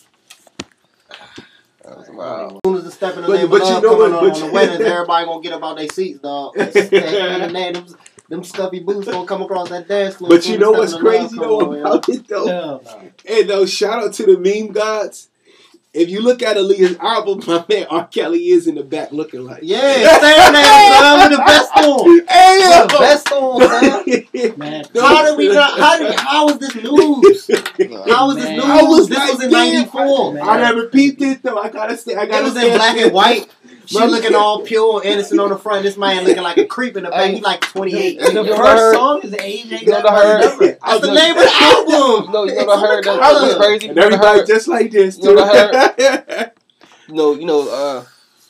Wow. 2.11 2.47
As 2.63 2.69
soon 2.69 2.77
as 2.77 2.83
the 2.83 2.91
step 2.91 3.15
in 3.15 3.21
the 3.21 3.27
But- 3.27 3.35
name 3.37 3.49
but 3.49 3.61
of 3.61 3.67
you 3.67 3.73
know 3.81 3.81
coming 3.81 3.99
what- 3.99 4.23
on, 4.23 4.29
but 4.29 4.41
on 4.41 4.47
the 4.47 4.53
weddings, 4.53 4.81
everybody 4.85 5.25
gonna 5.25 5.41
get 5.41 5.53
up 5.53 5.63
out 5.63 5.77
their 5.77 5.87
seats, 5.89 6.19
dog. 6.19 6.55
Them, 6.55 7.85
them 8.29 8.43
stuffy 8.43 8.79
boots 8.79 9.07
gonna 9.07 9.25
come 9.25 9.41
across 9.41 9.69
that 9.69 9.87
dance 9.87 10.15
floor. 10.17 10.29
but 10.29 10.47
you 10.47 10.57
know 10.59 10.71
what's 10.71 10.91
Step 10.91 11.03
in 11.03 11.05
the 11.05 11.11
Love 11.11 11.29
crazy 11.29 11.37
though 11.39 11.73
about 11.81 12.09
it 12.09 12.27
though? 12.27 12.47
Hell 12.47 12.81
no. 12.85 13.11
Hey, 13.25 13.43
though, 13.43 13.65
shout 13.65 14.03
out 14.03 14.13
to 14.13 14.23
the 14.25 14.37
meme 14.37 14.71
gods. 14.71 15.28
If 15.91 16.09
you 16.09 16.21
look 16.21 16.43
at 16.43 16.55
Aaliyah's 16.55 16.97
album, 16.97 17.41
my 17.47 17.65
man 17.67 17.87
R. 17.89 18.07
Kelly 18.07 18.49
is 18.49 18.67
in 18.67 18.75
the 18.75 18.83
back 18.83 19.11
looking 19.11 19.43
like. 19.43 19.61
Yeah, 19.63 19.79
stand 20.17 20.55
there, 20.55 20.99
son, 20.99 21.29
with 21.29 21.39
the 21.39 21.43
vest 21.45 21.71
on. 21.77 22.19
Hey, 22.29 22.59
the 22.59 22.97
vest 22.99 23.31
on, 23.31 23.61
son. 23.61 24.57
Man, 24.59 24.85
How 24.93 25.23
did 25.25 25.37
we 25.37 25.49
not? 25.49 25.79
How 25.79 25.97
did? 25.97 26.13
How 26.13 26.45
was 26.45 26.59
this 26.59 26.75
news? 26.75 27.47
How 28.07 28.27
was 28.27 28.35
this 28.35 28.49
news? 28.49 28.63
I 28.65 28.83
was 28.83 29.09
this 29.09 29.31
was 29.31 29.43
in 29.43 29.51
'94. 29.51 30.39
I 30.39 30.57
never 30.61 30.89
peeped 30.89 31.21
it 31.23 31.41
though. 31.41 31.57
I 31.57 31.69
gotta 31.69 31.97
say, 31.97 32.15
I 32.15 32.27
gotta 32.27 32.45
It 32.45 32.53
was 32.53 32.63
in 32.63 32.77
black 32.77 32.97
and 32.97 33.11
white. 33.11 33.47
She 33.89 33.97
My- 33.97 34.05
looking 34.05 34.35
all 34.35 34.61
pure, 34.61 35.01
innocent 35.03 35.39
on 35.39 35.49
the 35.49 35.57
front. 35.57 35.81
This 35.81 35.97
man 35.97 36.23
looking 36.23 36.43
like 36.43 36.57
a 36.57 36.65
creep 36.65 36.95
in 36.95 37.03
the 37.05 37.09
back. 37.09 37.31
He 37.31 37.41
like 37.41 37.61
28. 37.61 38.19
the 38.19 38.33
You 38.43 38.55
first 38.55 38.95
song 38.95 39.21
is 39.23 39.33
Age 39.33 39.41
Ain't 39.41 39.81
You 39.81 39.87
Nothing 39.87 39.89
never 39.89 40.03
But 40.03 40.13
heard- 40.25 40.41
Number. 40.45 40.77
That's 40.85 41.01
the 41.01 41.13
name 41.13 41.31
of 41.37 41.43
the 41.43 41.51
album. 41.61 42.31
No, 42.31 42.43
you 42.43 42.49
It's 42.51 42.59
never 42.59 42.71
on 42.71 42.79
heard 42.81 43.03
that. 43.03 43.19
That 43.19 43.41
was 43.41 43.55
crazy. 43.55 43.87
And 43.89 43.97
everybody 43.97 44.45
just 44.45 44.67
like 44.67 44.91
this 44.91 45.17
You 45.17 45.33
never 45.35 46.51
you 47.07 47.15
know, 47.15 47.33
you 47.33 47.45
know, 47.45 47.67
uh, 47.67 48.03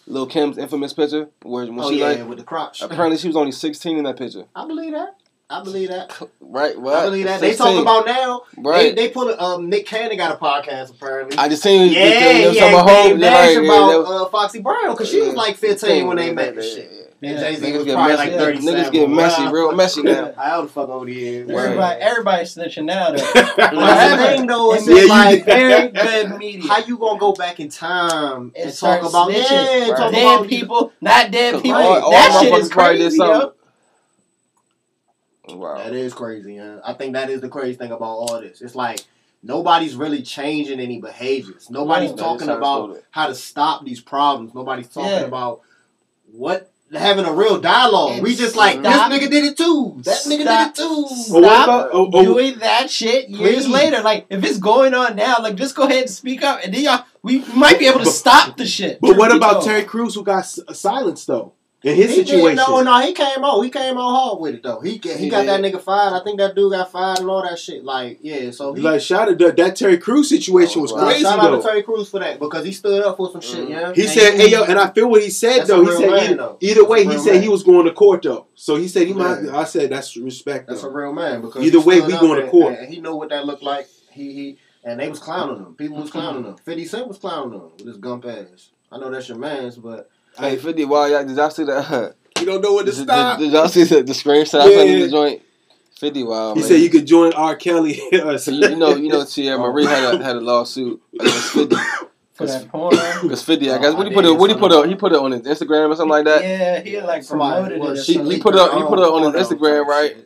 Lil 0.08 0.26
Kim's 0.28 0.58
infamous 0.58 0.92
picture 0.92 1.30
where 1.44 1.66
when 1.68 1.80
Oh 1.80 1.90
she 1.90 2.00
yeah, 2.00 2.08
like 2.08 2.28
with 2.28 2.40
the 2.40 2.44
crotch. 2.44 2.82
apparently 2.82 3.18
she 3.18 3.28
was 3.28 3.38
only 3.38 3.54
16 3.54 3.98
in 3.98 4.04
that 4.04 4.18
picture. 4.18 4.44
I 4.54 4.68
believe 4.68 4.92
that. 4.92 5.16
I 5.52 5.64
believe 5.64 5.90
that. 5.90 6.16
Right? 6.40 6.80
What? 6.80 6.96
I 6.96 7.06
believe 7.06 7.26
that. 7.26 7.42
They 7.42 7.50
16. 7.54 7.66
talking 7.66 7.82
about 7.82 8.06
now. 8.06 8.42
right. 8.58 8.96
They, 8.96 9.08
they 9.08 9.10
put 9.14 9.30
a, 9.30 9.42
um 9.44 9.70
Nick 9.70 9.86
Cannon 9.88 10.18
got 10.18 10.32
a 10.32 10.38
podcast 10.38 10.92
apparently. 10.92 11.38
I 11.38 11.50
just 11.50 11.64
seen 11.64 11.92
yeah, 11.92 12.04
they, 12.04 12.42
they 12.42 12.48
was 12.48 12.56
yeah, 12.56 12.62
talking 12.72 12.80
about 12.80 12.90
home. 12.90 13.20
Nash 13.20 13.54
yeah, 13.54 13.60
about 13.62 13.90
yeah, 13.92 13.98
was- 13.98 14.10
uh, 14.10 14.30
Foxy 14.30 14.62
Brown 14.62 14.92
because 14.92 15.10
she 15.10 15.22
was 15.22 15.34
like 15.34 15.56
15 15.58 16.06
when 16.08 16.18
they 16.18 16.32
met 16.34 16.54
and 16.54 16.64
shit. 16.64 17.06
And 17.22 17.32
Yeah. 17.34 17.40
Jay 17.40 17.56
Z 17.56 17.66
Niggas 17.66 17.76
was 17.78 17.86
get 17.86 17.94
probably 17.96 18.16
messy. 18.16 18.30
like 18.32 18.40
37. 18.40 18.74
Niggas 18.80 18.92
get 18.94 19.10
messy, 19.10 19.42
Wow. 19.44 19.52
real 19.52 19.72
messy 19.74 20.02
now. 20.04 20.34
I 20.38 20.50
How 20.50 20.62
the 20.62 20.68
fuck 20.70 20.88
old 20.90 21.08
he 21.10 21.28
is? 21.28 21.50
Right. 21.50 21.58
Everybody, 21.66 22.02
everybody's 22.02 22.56
snitching 22.56 22.86
now. 22.86 23.12
Though. 23.12 23.18
But 23.58 23.72
that's 23.72 24.22
the 24.22 24.28
thing 24.38 24.48
though, 24.48 24.74
it's 24.76 24.88
Yeah, 24.88 25.04
like 25.14 25.46
very 25.46 25.88
good 25.90 26.38
media. 26.38 26.70
how 26.72 26.78
you 26.86 26.98
gonna 27.00 27.20
go 27.20 27.34
back 27.34 27.60
in 27.60 27.70
time 27.70 28.54
and, 28.56 28.66
And 28.70 28.74
talk 28.78 29.02
about 29.02 29.30
snitching. 29.32 29.36
yeah, 29.52 29.90
Right. 29.90 29.98
talk 29.98 30.12
dead 30.14 30.36
about 30.38 30.48
people, 30.48 30.94
not 31.02 31.32
dead 31.32 31.62
people. 31.62 31.76
all- 31.82 32.04
all 32.04 32.12
that 32.12 32.40
shit 32.42 32.54
is 32.54 32.70
motherfuckers 32.70 32.72
probably 32.72 32.98
did 33.00 33.04
crazy, 33.10 33.18
yo. 33.18 33.54
Wow. 35.56 35.78
That 35.78 35.94
is 35.94 36.14
crazy, 36.14 36.56
yeah. 36.56 36.80
I 36.86 36.94
think 36.94 37.14
that 37.14 37.30
is 37.30 37.42
the 37.42 37.50
crazy 37.50 37.76
thing 37.78 37.92
about 37.92 38.04
all 38.06 38.42
this. 38.42 38.62
It's 38.62 38.76
like 38.76 39.02
nobody's 39.44 39.96
really 39.96 40.22
changing 40.22 40.80
any 40.80 41.00
behaviors. 41.00 41.70
Nobody's 41.70 42.12
No, 42.12 42.16
they 42.16 42.22
talking 42.22 42.48
just 42.48 42.50
to 42.50 42.58
about 42.58 42.86
slow 42.94 43.02
how 43.12 43.28
to 43.28 43.36
stop 43.36 43.86
these 43.86 44.02
problems. 44.02 44.54
Nobody's 44.54 44.88
talking 44.90 45.10
Yeah. 45.12 45.20
about 45.22 45.62
what 46.32 46.72
having 46.92 47.24
a 47.26 47.32
real 47.32 47.60
dialogue. 47.62 48.14
And 48.14 48.24
we 48.24 48.36
just 48.36 48.56
like 48.56 48.80
stop- 48.80 49.12
this 49.12 49.20
nigga 49.20 49.30
did 49.30 49.44
it 49.46 49.58
too. 49.58 49.94
That 50.06 50.18
nigga 50.26 50.42
Stop- 50.42 50.74
did 50.76 50.84
it 50.84 50.88
too. 50.88 51.06
Well, 51.34 51.42
what 51.44 51.52
Stop 51.54 51.64
about- 51.68 51.90
oh, 51.94 52.10
oh. 52.14 52.24
doing 52.24 52.58
that 52.60 52.90
shit 52.90 53.30
years 53.30 53.66
Please. 53.66 53.68
later. 53.68 54.02
Like 54.02 54.26
if 54.30 54.44
it's 54.44 54.58
going 54.58 54.94
on 54.96 55.16
now, 55.16 55.36
like 55.42 55.56
just 55.56 55.76
go 55.76 55.84
ahead 55.84 56.02
and 56.02 56.10
speak 56.10 56.44
up, 56.44 56.62
and 56.64 56.74
then 56.74 56.82
y'all 56.84 57.04
we 57.22 57.40
might 57.54 57.78
be 57.78 57.86
able 57.86 58.00
to 58.00 58.06
But- 58.06 58.12
stop 58.12 58.58
the 58.58 58.66
shit. 58.66 59.00
But 59.02 59.18
what 59.18 59.32
about. 59.36 59.64
Terry 59.64 59.84
Crews 59.84 60.16
who 60.16 60.24
got 60.24 60.40
s- 60.40 60.60
silenced 60.74 61.28
though 61.28 61.54
in 61.82 61.96
his 61.96 62.10
He 62.10 62.16
situation? 62.26 62.58
did, 62.58 62.68
no, 62.68 62.82
no, 62.82 63.00
he 63.00 63.14
came 63.14 63.44
out. 63.44 63.62
He 63.62 63.70
came 63.70 63.98
out 63.98 64.10
hard 64.12 64.40
with 64.42 64.56
it 64.56 64.64
though. 64.64 64.80
He 64.82 65.00
he, 65.02 65.14
He 65.14 65.30
got 65.30 65.42
did. 65.46 65.50
that 65.50 65.62
nigga 65.62 65.82
fired. 65.82 66.14
I 66.14 66.24
think 66.24 66.38
that 66.40 66.54
dude 66.56 66.72
got 66.74 66.92
fired 66.92 67.20
and 67.20 67.30
all 67.30 67.42
that 67.42 67.58
shit. 67.58 67.84
Like 67.86 68.20
yeah, 68.22 68.52
so 68.52 68.74
he. 68.74 68.82
Like 68.82 69.00
shout 69.02 69.30
out 69.30 69.38
that, 69.38 69.56
that 69.58 69.76
Terry 69.76 69.98
Crews 69.98 70.28
situation 70.30 70.82
was 70.82 70.92
Wow. 70.92 71.00
Nah, 71.02 71.06
crazy 71.08 71.24
shout 71.24 71.40
out 71.40 71.62
to 71.62 71.68
Terry 71.68 71.84
Crews 71.84 72.10
for 72.10 72.20
that 72.20 72.40
because 72.40 72.66
he 72.66 72.72
stood 72.74 73.04
up 73.04 73.16
for 73.18 73.32
some 73.32 73.42
shit. 73.42 73.68
Mhm. 73.68 73.70
Yeah, 73.70 73.94
He 73.94 74.02
And 74.02 74.10
said, 74.12 74.34
"Hey 74.36 74.50
yo," 74.50 74.64
and 74.64 74.78
I 74.78 74.90
feel 74.92 75.10
what 75.10 75.22
he 75.22 75.30
said 75.30 75.66
though. 75.68 75.86
He 75.86 75.92
said 75.96 76.10
man, 76.10 76.24
either, 76.26 76.36
though. 76.36 76.58
either 76.60 76.86
way, 76.86 77.06
he 77.06 77.18
said 77.18 77.34
man. 77.36 77.44
he 77.44 77.50
was 77.50 77.64
going 77.64 77.86
to 77.86 77.92
court 77.94 78.24
though. 78.24 78.48
So 78.56 78.76
he 78.76 78.88
said 78.88 79.08
he 79.08 79.14
might. 79.14 79.48
I 79.50 79.64
said 79.64 79.90
that's 79.90 80.18
respect 80.18 80.68
That's 80.68 80.84
a 80.84 80.90
real 80.90 81.14
man 81.14 81.42
because 81.42 81.64
Either 81.64 81.80
way, 81.80 82.02
we 82.02 82.12
going 82.14 82.42
to 82.42 82.48
court. 82.50 82.76
And 82.78 82.94
he 82.94 83.00
know 83.00 83.16
what 83.16 83.30
that 83.30 83.46
looked 83.46 83.64
like. 83.64 83.88
He 84.12 84.34
he 84.34 84.58
and 84.84 85.00
they 85.00 85.10
was 85.10 85.20
clowning 85.20 85.58
him. 85.58 85.76
People 85.76 85.98
was 85.98 86.10
clowning 86.12 86.44
him. 86.44 86.56
Fifty 86.58 86.86
Cent 86.86 87.08
was 87.08 87.18
clowning 87.18 87.54
him 87.60 87.70
with 87.78 87.88
his 87.88 87.98
gump 87.98 88.26
ass. 88.26 88.70
I 88.92 88.98
know 88.98 89.10
that's 89.12 89.30
your 89.30 89.38
man's, 89.38 89.78
but 89.78 90.10
Hey, 90.40 90.58
50, 90.58 90.86
wow, 90.86 91.06
y'all, 91.06 91.26
did 91.26 91.36
y'all 91.38 91.50
see 91.50 91.64
that? 91.66 92.16
You 92.40 92.46
don't 92.46 92.62
know 92.62 92.74
when 92.76 92.86
to 92.86 92.92
did, 92.92 93.04
stop. 93.04 93.38
did, 93.38 93.46
did 93.48 93.54
y'all 93.54 93.68
see 93.68 93.84
the, 93.84 94.02
the 94.02 94.14
screenshot 94.14 94.64
Yeah. 94.72 94.80
from 94.94 95.00
the 95.02 95.10
joint? 95.10 95.42
50, 96.00 96.24
wow, 96.24 96.54
He 96.54 96.62
man. 96.62 96.70
said 96.70 96.80
you 96.80 96.90
could 96.90 97.06
join 97.06 97.34
R. 97.34 97.58
Kelly. 97.58 97.96
So 98.40 98.52
you, 98.52 98.70
you 98.70 98.76
know, 98.78 98.96
you 98.96 99.10
know, 99.10 99.20
Oh. 99.20 99.24
Teairra 99.26 99.58
Mari 99.60 99.86
had 99.86 100.14
a, 100.16 100.24
had 100.24 100.36
a 100.38 100.40
lawsuit 100.40 101.02
against 101.20 101.50
50. 101.52 101.76
for 102.36 102.46
that 102.48 102.70
porn. 102.70 102.96
Because 103.24 103.44
50, 103.44 103.70
I 103.72 103.78
guess, 103.80 103.94
Oh, 103.94 103.98
what 103.98 104.08
he 104.08 104.14
put 104.14 104.24
it, 104.24 104.32
what 104.38 104.50
he 104.50 104.56
put 104.56 104.72
something 104.72 104.86
it, 104.86 104.88
he 104.88 104.96
put 104.96 105.12
it 105.12 105.18
on 105.20 105.32
his 105.34 105.42
Instagram 105.42 105.90
or 105.90 105.96
something 105.98 106.10
like 106.12 106.24
that. 106.26 106.42
Yeah, 106.42 106.80
he 106.82 106.94
had, 106.94 107.04
like 107.04 107.28
promoted 107.28 107.78
was- 107.82 108.08
it. 108.08 108.14
or 108.18 108.24
He, 108.24 108.36
he 108.36 108.42
put 108.42 108.56
it, 108.56 108.62
he 108.74 108.84
put 108.84 109.00
it 109.00 109.02
on 109.02 109.34
his 109.34 109.48
Instagram, 109.48 109.86
type 109.86 109.88
right? 109.88 110.26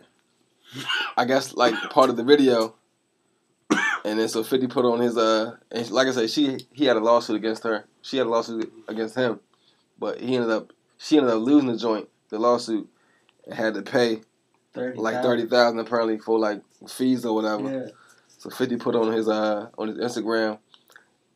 I 1.18 1.26
guess 1.26 1.55
like 1.55 1.74
part 1.89 2.11
of 2.11 2.16
the 2.18 2.24
video. 2.24 2.76
And 4.05 4.20
then 4.20 4.28
so 4.30 4.43
50 4.43 4.68
put 4.68 4.86
on 4.86 4.99
his 4.99 5.18
uh 5.18 5.55
and 5.72 5.89
like 5.89 6.07
I 6.07 6.11
said, 6.11 6.30
she 6.30 6.59
he 6.74 6.86
had 6.86 6.97
a 6.97 6.99
lawsuit 6.99 7.38
against 7.38 7.64
her. 7.64 7.86
She 8.03 8.18
had 8.18 8.28
a 8.28 8.30
lawsuit 8.30 8.72
against 8.88 9.16
him. 9.16 9.39
But 10.03 10.19
he 10.19 10.35
ended 10.35 10.51
up 10.51 10.73
she 10.97 11.17
ended 11.17 11.31
up 11.31 11.41
losing 11.41 11.69
the 11.71 11.77
joint, 11.77 12.09
the 12.27 12.37
lawsuit, 12.37 12.89
and 13.45 13.53
had 13.53 13.73
to 13.75 13.81
pay 13.81 14.19
30, 14.73 14.99
like 14.99 15.23
thirty 15.23 15.45
thousand 15.45 15.79
apparently 15.79 16.17
for 16.17 16.37
like 16.37 16.61
fees 16.89 17.23
or 17.23 17.33
whatever. 17.33 17.71
Yeah. 17.71 17.91
So 18.27 18.49
Fifty 18.49 18.75
put 18.75 18.95
on 18.95 19.13
his 19.13 19.29
uh 19.29 19.69
on 19.77 19.87
his 19.87 19.97
Instagram. 19.97 20.59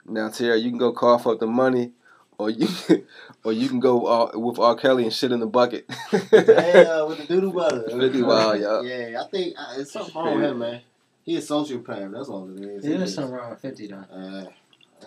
Now 0.06 0.28
Tara, 0.28 0.58
you 0.58 0.70
can 0.70 0.78
go 0.78 0.92
cough 0.92 1.26
up 1.28 1.40
the 1.40 1.48
money, 1.48 1.94
or 2.38 2.50
you 2.50 2.68
or 3.46 3.54
you 3.54 3.70
can 3.70 3.80
go 3.80 4.06
uh, 4.06 4.32
with 4.38 4.60
R. 4.60 4.76
Kelly 4.76 5.04
and 5.04 5.14
shit 5.14 5.32
in 5.32 5.40
the 5.40 5.48
bucket. 5.48 5.86
Yeah, 6.12 6.18
with 7.04 7.20
the 7.20 7.26
doodoo 7.30 7.54
butter. 7.54 7.86
Doodoo 7.90 8.28
wild, 8.28 8.60
yeah. 8.60 8.82
Yeah, 8.82 9.24
I 9.24 9.28
think 9.30 9.56
uh, 9.58 9.76
it's 9.78 9.94
something 9.94 10.14
wrong 10.14 10.36
with 10.36 10.44
him, 10.44 10.60
man. 10.60 10.82
He 11.24 11.38
a 11.38 11.40
sociopath. 11.40 12.12
That's 12.12 12.28
all 12.28 12.50
it 12.50 12.60
is. 12.60 12.84
He 12.84 12.90
There 12.92 13.02
is 13.02 13.12
is. 13.12 13.16
something 13.16 13.34
wrong 13.34 13.50
with 13.52 13.62
50 13.62 13.88
though. 13.88 14.48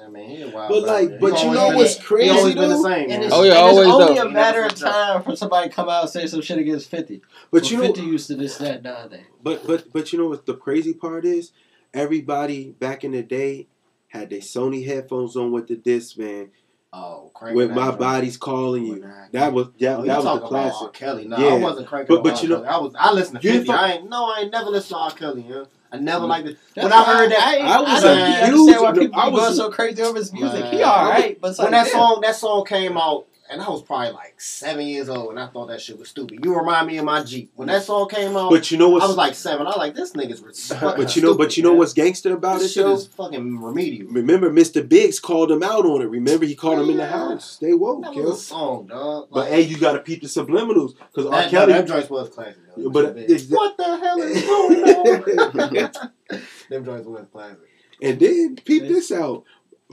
I 0.05 0.09
mean, 0.09 0.29
he 0.31 0.43
a 0.43 0.49
wild. 0.49 0.69
But, 0.71 0.83
like, 0.85 1.21
but 1.21 1.43
you 1.43 1.51
know 1.53 1.69
what's 1.77 1.97
He 1.97 2.03
crazy, 2.03 2.31
always 2.31 2.55
been 2.55 2.69
the 2.69 2.77
though? 2.77 2.83
same. 2.83 3.11
And 3.11 3.25
it's, 3.25 3.33
Oh, 3.35 3.43
yeah, 3.43 3.53
and 3.53 3.59
always 3.61 3.87
it's 3.89 3.95
only 3.97 4.15
though. 4.21 4.27
a 4.27 4.31
matter 4.31 4.63
of 4.65 4.75
time 4.75 5.23
for 5.23 5.37
somebody 5.37 5.69
to 5.69 5.75
come 5.75 5.89
out 5.89 6.03
and 6.03 6.11
say 6.11 6.27
some 6.27 6.41
shit 6.41 6.59
against 6.59 6.89
50. 6.91 7.23
But 7.51 7.71
you 7.71 7.79
know, 7.79 7.85
50 7.87 8.01
used 8.03 8.27
to 8.29 8.37
this, 8.37 8.59
that, 8.59 8.83
the 8.83 8.91
other. 8.99 9.21
but 9.43 9.67
but 9.67 9.93
but 9.93 10.13
you 10.13 10.19
know 10.19 10.29
what 10.29 10.47
the 10.47 10.55
crazy 10.55 10.95
part 10.95 11.25
is? 11.25 11.53
Everybody 11.93 12.71
back 12.71 13.05
in 13.05 13.13
the 13.13 13.23
day 13.23 13.67
had 14.09 14.31
their 14.31 14.41
Sony 14.41 14.87
headphones 14.87 15.37
on 15.37 15.53
with 15.53 15.69
the 15.69 15.77
disc, 15.77 16.17
man. 16.19 16.51
Oh, 16.93 17.31
cranking 17.35 17.57
With 17.57 17.71
my 17.71 17.87
joint. 17.89 17.99
body's 18.01 18.37
calling 18.37 18.85
you. 18.85 19.05
That 19.33 19.53
was 19.53 19.69
yeah, 19.77 19.97
Oh, 19.97 20.01
you 20.01 20.07
that 20.07 20.17
was 20.17 20.25
the 20.25 20.31
talking 20.31 20.49
about 20.49 20.65
R. 20.65 20.71
classic. 20.71 20.93
Kelly? 20.95 21.29
No, 21.29 21.37
Yeah. 21.39 21.55
I 21.55 21.59
wasn't 21.59 21.87
cranking. 21.89 22.17
But- 22.17 22.25
but 22.25 22.43
you 22.43 22.55
R. 22.57 22.63
know- 22.63 22.69
I 22.69 22.79
was. 22.79 22.95
I 22.99 23.13
listened 23.13 23.41
to 23.43 23.47
You 23.47 23.55
Fifty. 23.59 23.71
I 23.73 23.93
ain't. 23.93 24.09
No, 24.11 24.25
I 24.33 24.41
ain't 24.41 24.51
never 24.53 24.71
listened 24.71 24.97
to 24.97 25.03
R. 25.03 25.11
Kelly. 25.13 25.45
Yeah, 25.49 25.65
I 25.93 25.99
never 25.99 26.27
liked 26.27 26.47
it. 26.49 26.57
That's 26.75 26.85
When 26.85 26.93
I 26.93 27.05
heard 27.05 27.31
that- 27.33 27.41
I, 27.41 27.57
I 27.59 27.77
I, 27.77 27.81
was 27.81 28.03
don't 28.03 28.19
a 28.19 28.23
understand 28.23 28.55
huge- 28.55 28.81
why 28.81 28.93
people 28.93 29.21
I 29.21 29.29
was- 29.29 29.41
going 29.41 29.55
so 29.55 29.71
crazy 29.71 30.03
over 30.03 30.19
his 30.19 30.33
music. 30.33 30.65
He 30.67 30.85
alright, 30.85 31.41
but 31.41 31.57
when 31.59 31.73
that 31.73 31.89
song 31.89 32.21
that 32.23 32.37
song 32.37 32.65
came 32.65 32.97
out, 32.97 33.27
and 33.51 33.61
I 33.61 33.69
was 33.69 33.83
probably 33.83 34.13
like 34.13 34.41
seven 34.41 34.87
years 34.87 35.09
old, 35.09 35.31
and 35.31 35.41
I 35.41 35.49
thought 35.49 35.67
that 35.67 35.81
shit 35.81 35.99
was 35.99 36.09
stupid. 36.09 36.45
You 36.45 36.57
remind 36.57 36.87
me 36.87 36.99
of 36.99 37.05
my 37.05 37.23
Jeep 37.25 37.51
when 37.57 37.69
that 37.69 37.83
song 37.83 38.09
came 38.09 38.37
out. 38.37 38.51
But 38.51 38.71
you 38.71 38.79
know 38.79 38.89
what? 38.89 39.03
I 39.03 39.07
was 39.07 39.17
like 39.17 39.35
seven. 39.35 39.67
I 39.67 39.71
was 39.71 39.77
like, 39.77 39.95
this 39.95 40.13
nigga's 40.13 40.41
re- 40.71 40.95
but 40.97 41.17
you 41.17 41.23
know 41.23 41.35
but 41.37 41.57
you 41.57 41.63
know 41.63 41.73
what's 41.75 41.93
gangster 41.93 42.33
about 42.35 42.61
This 42.61 42.71
it 42.71 42.75
shit 42.75 42.87
is 42.87 43.07
fucking 43.09 43.61
remedial. 43.61 44.11
Remember, 44.13 44.51
Mr. 44.51 44.87
Biggs 44.89 45.19
called 45.19 45.51
him 45.51 45.63
out 45.63 45.85
on 45.85 46.01
it. 46.03 46.07
Remember, 46.07 46.47
he 46.47 46.55
called 46.55 46.79
him 46.81 46.91
in 46.91 46.97
the 46.99 47.07
house. 47.07 47.51
Stay 47.53 47.73
woke, 47.75 48.03
That 48.05 48.15
yo. 48.15 48.31
a 48.31 48.37
song, 48.37 48.87
dog. 48.87 49.29
But 49.31 49.41
Like, 49.41 49.49
hey, 49.51 49.61
you 49.63 49.79
gotta 49.79 49.99
peep 50.01 50.23
the 50.23 50.29
subliminals 50.29 50.95
because 50.97 51.27
R. 51.27 51.49
Kelly. 51.49 51.73
no, 51.73 51.79
that 51.81 51.89
joints 51.89 52.11
was 52.11 52.29
classic. 52.29 52.57
Though. 52.77 52.91
But 52.91 53.15
Them 53.17 53.25
exa- 53.27 53.51
what 53.51 53.77
the 53.77 53.97
hell 53.97 54.21
is 54.23 54.43
going 54.47 54.85
on? 54.85 55.91
Them 56.71 56.85
joints 56.85 57.07
was 57.07 57.27
classic. 57.33 57.59
and 58.03 58.19
then 58.21 58.57
peep 58.65 58.83
this 58.85 59.11
out. 59.13 59.45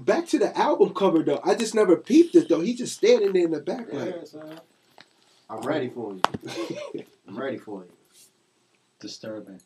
Back 0.01 0.27
to 0.27 0.39
the 0.39 0.57
album 0.57 0.93
cover 0.93 1.23
though. 1.23 1.41
I 1.43 1.55
just 1.55 1.73
never 1.75 1.95
peeped 1.95 2.35
it 2.35 2.49
though. 2.49 2.61
He 2.61 2.75
just 2.75 2.97
standing 2.97 3.33
there 3.33 3.45
in 3.45 3.51
the 3.51 3.61
back 3.61 3.91
like. 3.91 4.15
Yeah, 4.15 4.23
son. 4.23 4.59
I'm 5.49 5.61
ready 5.61 5.89
for 5.89 6.13
you. 6.13 6.21
I'm 7.27 7.37
ready 7.37 7.57
for 7.57 7.83
you. 7.83 7.91
Disturbing. 8.99 9.61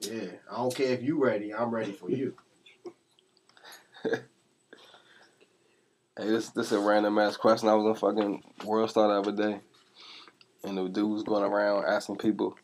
Yeah, 0.00 0.30
I 0.50 0.56
don't 0.56 0.74
care 0.74 0.92
if 0.92 1.02
you 1.02 1.22
ready. 1.22 1.54
I'm 1.54 1.70
ready 1.70 1.92
for 1.92 2.10
you. 2.10 2.34
Hey, 6.18 6.26
this 6.26 6.50
this 6.50 6.72
a 6.72 6.78
random 6.78 7.18
ass 7.18 7.38
question. 7.38 7.70
I 7.70 7.74
was 7.74 7.86
on 7.86 7.94
fucking 7.94 8.42
World 8.66 8.90
Star 8.90 9.08
the 9.08 9.14
other 9.14 9.32
day, 9.32 9.60
and 10.62 10.76
the 10.76 10.86
dude 10.86 11.10
was 11.10 11.22
going 11.22 11.42
around 11.42 11.86
asking 11.86 12.18
people, 12.18 12.54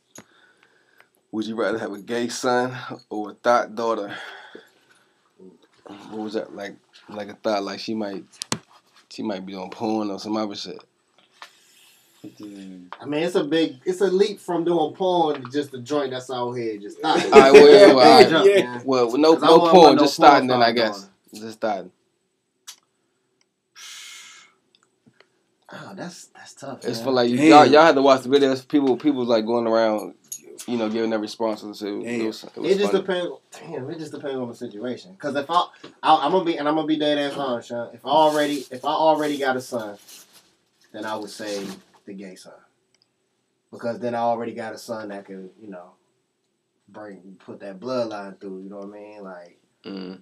"Would 1.33 1.47
you 1.47 1.57
rather 1.57 1.79
have 1.79 1.93
a 1.93 1.99
gay 1.99 2.29
son 2.29 2.77
or 3.09 3.31
a 3.31 3.35
thought 3.35 3.75
daughter?" 3.75 4.15
What 5.87 6.19
was 6.19 6.35
that 6.35 6.55
like? 6.55 6.77
Like 7.09 7.29
a 7.31 7.35
thought, 7.35 7.63
like 7.65 7.81
she 7.81 7.95
might, 7.95 8.25
she 9.11 9.23
might 9.23 9.45
be 9.47 9.55
on 9.55 9.71
porn 9.71 10.11
or 10.11 10.19
some 10.19 10.37
other 10.37 10.55
shit. 10.55 10.83
I 13.01 13.05
mean, 13.07 13.23
it's 13.23 13.37
a 13.37 13.45
big, 13.45 13.77
it's 13.85 14.01
a 14.01 14.09
leap 14.09 14.41
from 14.41 14.65
doing 14.65 14.93
porn 14.95 15.43
to 15.43 15.51
just 15.51 15.73
a 15.73 15.79
joint 15.79 16.11
that's 16.11 16.31
out 16.31 16.53
here. 16.53 16.77
Just 16.79 16.99
All 17.05 17.17
right, 17.17 17.53
well, 17.53 17.53
well, 17.97 17.99
all 18.01 18.23
right. 18.23 18.47
Yeah. 18.57 18.83
Well, 18.85 19.17
no, 19.17 19.35
'Cause 19.35 19.43
I 19.45 19.47
no 19.47 19.61
porn, 19.61 19.97
my 19.97 20.03
just 20.03 20.17
porn 20.19 20.29
starting. 20.29 20.49
Then 20.49 20.63
I 20.63 20.73
guess 20.73 21.01
daughter. 21.01 21.13
just 21.35 21.53
starting. 21.59 21.91
Oh, 25.71 25.93
that's 25.95 26.27
that's 26.35 26.55
tough. 26.55 26.79
It's 26.83 26.97
man. 26.99 27.05
for 27.05 27.11
like 27.13 27.29
Damn. 27.29 27.39
y'all. 27.41 27.67
Y'all 27.67 27.83
had 27.83 27.95
to 27.97 28.01
watch 28.03 28.23
the 28.23 28.31
videos. 28.31 28.67
People, 28.67 28.97
people 28.97 29.27
like 29.27 29.45
going 29.45 29.67
around, 29.67 30.15
you 30.69 30.77
know, 30.77 30.89
giving 30.89 31.11
their 31.11 31.19
responses. 31.19 31.79
to. 31.81 32.03
It 32.05 32.27
was, 32.27 32.45
it 32.45 32.57
was 32.57 32.71
It 32.73 32.79
just 32.79 32.93
funny. 32.93 33.03
depends. 33.05 33.33
Damn, 33.59 33.91
it 33.91 33.99
just 33.99 34.13
depends 34.13 34.37
on 34.37 34.49
the 34.49 34.55
situation. 34.55 35.17
Cause 35.19 35.35
if 35.35 35.51
I, 35.51 35.65
I, 36.03 36.17
I'm 36.27 36.33
gonna 36.33 36.45
be, 36.45 36.57
and 36.59 36.69
I'm 36.69 36.75
gonna 36.75 36.87
be 36.87 36.99
dead 36.99 37.19
ass 37.19 37.37
honest, 37.37 37.69
Sean. 37.69 37.91
If 37.95 38.05
I 38.05 38.11
already, 38.11 38.65
if 38.71 38.85
I 38.85 38.89
already 38.91 39.39
got 39.39 39.57
a 39.57 39.61
son, 39.61 39.97
then 40.93 41.05
I 41.05 41.17
would 41.17 41.31
say 41.31 41.67
the 42.07 42.13
gay 42.15 42.35
son, 42.35 42.53
because 43.71 43.99
then 43.99 44.15
I 44.15 44.19
already 44.19 44.53
got 44.53 44.75
a 44.75 44.79
son 44.79 45.09
that 45.09 45.25
could, 45.27 45.51
you 45.61 45.69
know, 45.71 45.93
bring 46.89 47.37
put 47.39 47.61
that 47.61 47.81
bloodline 47.81 48.41
through. 48.41 48.63
You 48.63 48.71
know 48.71 48.79
what 48.79 48.89
I 48.89 49.01
mean? 49.01 49.23
Like, 49.23 49.59
Mm. 49.85 50.21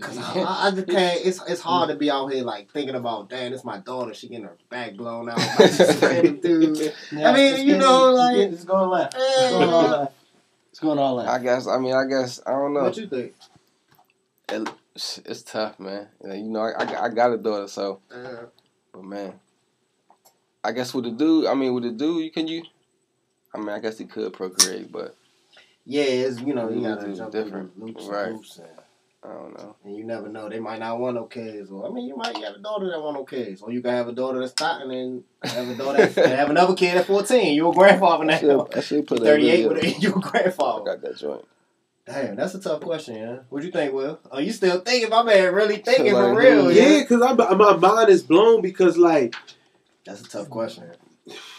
Cause 0.00 0.18
I, 0.36 0.40
I, 0.40 0.66
I 0.66 0.70
just 0.70 0.86
can't. 0.88 1.20
It's 1.24 1.42
it's 1.48 1.60
hard 1.60 1.90
to 1.90 1.96
be 1.96 2.10
out 2.10 2.28
here 2.32 2.44
like 2.44 2.70
thinking 2.70 2.94
about, 2.94 3.28
damn, 3.30 3.52
it's 3.52 3.64
my 3.64 3.78
daughter. 3.78 4.14
She 4.14 4.28
getting 4.28 4.44
her 4.44 4.56
back 4.70 4.94
blown 4.96 5.28
out 5.28 5.36
by 5.36 6.22
dude. 6.42 6.92
Yeah, 7.12 7.30
I 7.30 7.34
mean, 7.34 7.66
you 7.66 7.76
know, 7.78 8.10
it's 8.10 8.18
like- 8.18 8.34
getting- 8.36 8.52
it's 8.54 8.64
going 8.64 8.90
left. 8.90 9.14
It's 9.18 9.50
going 9.50 9.68
all 9.70 9.88
left. 9.88 10.12
It's 10.70 10.80
going 10.80 10.98
all 10.98 11.14
left. 11.16 11.28
I 11.30 11.38
guess. 11.38 11.66
I 11.68 11.78
mean, 11.78 11.94
I 11.94 12.04
guess. 12.06 12.40
I 12.46 12.50
don't 12.52 12.74
know. 12.74 12.82
What 12.84 12.96
you 12.96 13.06
think? 13.06 13.34
It, 14.48 14.68
it's 14.94 15.42
tough, 15.42 15.78
man. 15.80 16.08
You 16.24 16.42
know, 16.42 16.60
I, 16.60 16.84
I, 16.84 17.04
I 17.04 17.08
got 17.08 17.32
a 17.32 17.38
daughter, 17.38 17.66
so. 17.68 18.00
Uh, 18.14 18.46
But 18.92 19.04
man, 19.04 19.40
I 20.62 20.72
guess 20.72 20.94
with 20.94 21.04
the 21.04 21.10
dude, 21.10 21.46
I 21.46 21.54
mean, 21.54 21.74
with 21.74 21.84
the 21.84 21.90
dude, 21.90 22.24
you 22.24 22.30
can 22.30 22.46
you. 22.46 22.62
I 23.54 23.58
mean, 23.58 23.70
I 23.70 23.78
guess 23.80 23.98
he 23.98 24.04
could 24.04 24.32
procreate, 24.32 24.90
but 24.92 25.16
Yeah, 25.84 26.02
it's 26.04 26.40
you 26.40 26.54
know 26.54 26.68
you 26.70 26.80
gotta 26.82 27.08
is 27.08 27.18
jump 27.18 27.32
different. 27.32 27.74
different 27.74 27.96
loops 27.96 28.06
Right. 28.06 28.26
and 28.26 28.34
loops, 28.36 28.58
and, 28.58 28.68
I 29.24 29.32
don't 29.32 29.56
know. 29.58 29.76
and 29.84 29.96
you 29.96 30.04
never 30.04 30.28
know. 30.28 30.48
They 30.50 30.60
might 30.60 30.80
not 30.80 30.98
want 30.98 31.16
no 31.16 31.24
kids, 31.24 31.70
or 31.70 31.86
I 31.86 31.90
mean, 31.90 32.06
you 32.06 32.14
might 32.16 32.36
have 32.36 32.56
a 32.56 32.58
daughter 32.58 32.90
that 32.90 33.00
want 33.00 33.16
no 33.16 33.24
kids, 33.24 33.62
or 33.62 33.72
you 33.72 33.80
can 33.80 33.92
have 33.92 34.06
a 34.08 34.12
daughter 34.12 34.38
that's 34.40 34.52
thought 34.52 34.82
and 34.82 34.90
then 34.90 35.24
have 35.42 35.66
a 35.68 35.74
daughter 35.74 36.04
that, 36.06 36.18
and 36.26 36.32
have 36.34 36.50
another 36.50 36.74
kid 36.74 36.96
at 36.98 37.06
fourteen. 37.06 37.54
You 37.54 37.70
a 37.70 37.74
grandfather 37.74 38.24
I 38.24 38.26
now. 38.26 38.38
should, 38.38 38.74
I 38.76 38.80
should 38.80 39.06
put 39.06 39.20
that 39.20 39.24
Thirty 39.24 39.48
eight, 39.48 39.66
video. 39.68 39.74
but 39.92 40.02
you 40.02 40.12
a 40.12 40.18
I 40.18 40.20
grandfather. 40.30 40.82
I 40.82 40.94
got 40.94 41.02
that 41.02 41.16
joint. 41.18 41.44
Damn, 42.06 42.36
that's 42.36 42.54
a 42.54 42.60
tough 42.60 42.82
question, 42.82 43.16
yeah. 43.16 43.38
What 43.48 43.62
you 43.62 43.70
think, 43.70 43.94
Will? 43.94 44.20
Oh, 44.30 44.38
you 44.38 44.52
still 44.52 44.80
thinking? 44.80 45.08
My 45.08 45.22
man 45.22 45.54
really 45.54 45.76
thinking 45.76 46.12
for 46.12 46.36
real, 46.36 46.70
yeah. 46.70 46.86
Yeah, 46.86 47.00
because 47.00 47.20
my 47.38 47.76
mind 47.76 48.10
is 48.10 48.22
blown 48.22 48.60
because 48.60 48.98
like 48.98 49.34
That's 50.04 50.20
a 50.20 50.28
tough 50.28 50.50
question. 50.50 50.84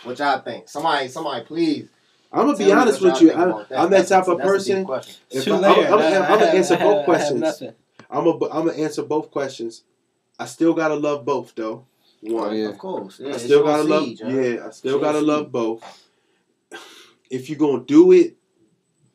What 0.03 0.19
y'all 0.19 0.39
think? 0.41 0.69
Somebody, 0.69 1.07
somebody, 1.07 1.43
please. 1.45 1.87
I'm 2.35 2.45
gonna 2.47 2.57
be 2.57 2.71
honest 2.71 3.01
with 3.01 3.13
y'all 3.13 3.21
you. 3.21 3.27
think 3.29 3.39
I, 3.39 3.43
about 3.43 3.71
I'm 3.71 3.89
that 3.91 4.07
type 4.07 4.27
of 4.27 4.37
that's 4.37 4.67
a 4.69 4.75
deep 4.75 4.87
person. 4.87 5.15
If 5.31 5.47
I, 5.47 5.51
I'm. 5.55 5.63
I'm, 5.63 5.99
I- 5.99 6.27
I'm, 6.27 6.39
gonna 6.39 6.45
answer 6.51 6.77
both 6.77 7.05
questions. 7.05 7.61
I'm 8.09 8.23
gonna 8.25 8.45
I'm 8.51 8.65
gonna 8.67 8.73
answer 8.73 9.03
both 9.03 9.31
questions. 9.31 9.83
I 10.37 10.45
still 10.45 10.73
gotta 10.73 10.95
love 10.95 11.23
both 11.25 11.53
though. 11.55 11.85
Oh, 12.27 12.33
one. 12.33 12.49
Oh, 12.49 12.51
yeah. 12.53 12.69
Of 12.69 12.77
course, 12.77 13.19
yeah. 13.19 13.33
I 13.33 13.37
still 13.37 13.63
gotta 13.63 13.83
love. 13.83 14.03
seed, 14.03 14.19
huh? 14.21 14.29
Yeah, 14.29 14.67
I 14.67 14.69
still 14.71 14.99
gotta 14.99 15.19
your 15.19 15.27
love 15.27 15.51
both. 15.51 15.81
If 17.29 17.49
you're 17.49 17.57
gonna 17.57 17.83
do 17.83 18.11
it, 18.11 18.35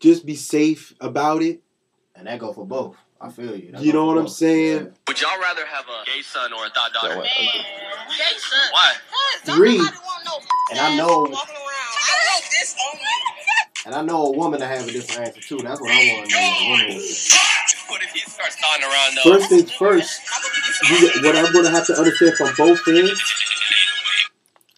just 0.01 0.25
be 0.27 0.35
safe 0.35 0.95
about 1.01 1.43
it. 1.43 1.61
And 2.15 2.27
that 2.27 2.39
go 2.39 2.53
for 2.53 2.67
both. 2.67 2.97
I 3.21 3.31
feel 3.31 3.55
you. 3.55 3.73
That 3.73 3.83
You 3.83 3.93
know 3.93 4.03
for 4.05 4.07
what 4.07 4.19
I'm 4.19 4.25
both. 4.25 4.33
saying? 4.33 4.93
Would 5.09 5.21
y'all 5.21 5.39
rather 5.41 5.67
have 5.67 5.85
a 5.85 6.05
gay 6.07 6.23
son 6.23 6.53
or 6.55 6.65
a 6.67 6.71
thought 6.71 6.91
That 6.95 7.03
daughter? 7.03 7.17
one- 7.17 7.25
Gay 7.27 8.39
son. 8.39 8.61
Why? 8.73 8.93
Three. 9.45 9.79
Nobody 9.79 9.97
want 9.99 10.25
no 10.25 10.39
And 10.71 10.81
I 10.81 10.97
know- 10.97 11.07
walking 11.31 11.35
around. 11.35 11.70
I 12.03 12.11
don't 12.17 12.27
know 12.27 12.49
this 12.51 12.75
on 12.75 12.99
you. 12.99 13.07
And 13.87 13.95
I 13.95 14.03
know 14.03 14.27
a 14.27 14.37
woman 14.37 14.61
that 14.61 14.67
have 14.69 14.87
a 14.87 14.93
different 14.93 15.29
answer 15.29 15.41
too. 15.41 15.57
That's 15.63 15.81
what 15.81 15.91
I 15.91 16.13
want 16.13 16.29
to 16.29 16.37
know. 16.37 16.41
what 16.41 16.61
a 16.61 16.71
woman 16.71 16.97
would 16.97 17.03
say. 17.03 17.39
What 17.89 18.03
if 18.03 18.11
he 18.11 18.21
starts 18.21 18.57
thawing 18.57 18.83
around 18.83 19.17
though? 19.17 19.33
First 19.39 19.49
things 19.49 19.73
first. 19.73 20.21
You, 20.91 21.11
what 21.23 21.35
I'm 21.35 21.51
gonna 21.53 21.71
have 21.71 21.87
to 21.87 21.95
understand 21.95 22.35
from 22.37 22.51
both 22.59 22.87
ends. 22.87 23.21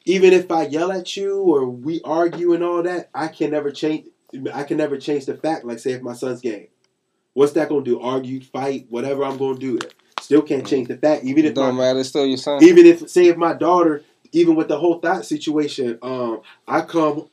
Even 0.05 0.33
if 0.33 0.51
I 0.51 0.66
yell 0.66 0.93
at 0.93 1.16
you 1.16 1.41
or 1.41 1.66
we 1.66 2.01
argue 2.05 2.55
and 2.55 2.62
all 2.62 2.83
that, 2.85 3.11
I 3.12 3.27
can 3.29 3.51
never 3.51 3.73
change. 3.73 4.07
I 4.53 4.62
can 4.62 4.77
never 4.77 4.97
change 4.99 5.27
the 5.27 5.35
fact. 5.35 5.64
Like 5.64 5.81
say 5.81 5.93
if 5.93 6.03
my 6.03 6.14
son's 6.14 6.41
gay, 6.41 6.70
what's 7.35 7.53
that 7.53 7.68
gonna 7.68 7.83
do? 7.85 8.01
Argue, 8.01 8.41
fight, 8.41 8.87
whatever 8.89 9.25
I'm 9.25 9.37
gonna 9.37 9.59
do. 9.59 9.79
Still 10.20 10.43
can't 10.43 10.66
change 10.66 10.87
the 10.89 10.97
fact. 10.97 11.25
Even 11.25 11.45
if 11.45 11.57
my 11.57 11.62
don't 11.66 11.77
matter. 11.77 11.99
It's 11.99 12.09
still 12.09 12.25
your 12.27 12.39
son. 12.39 12.62
even 12.62 12.87
if 12.87 13.11
say 13.11 13.27
if 13.27 13.37
my 13.37 13.53
daughter 13.53 14.05
even 14.33 14.55
with 14.55 14.68
the 14.68 14.78
whole 14.78 14.99
thought 14.99 15.24
situation 15.24 15.99
um 16.03 16.41
i 16.66 16.80
come 16.80 17.28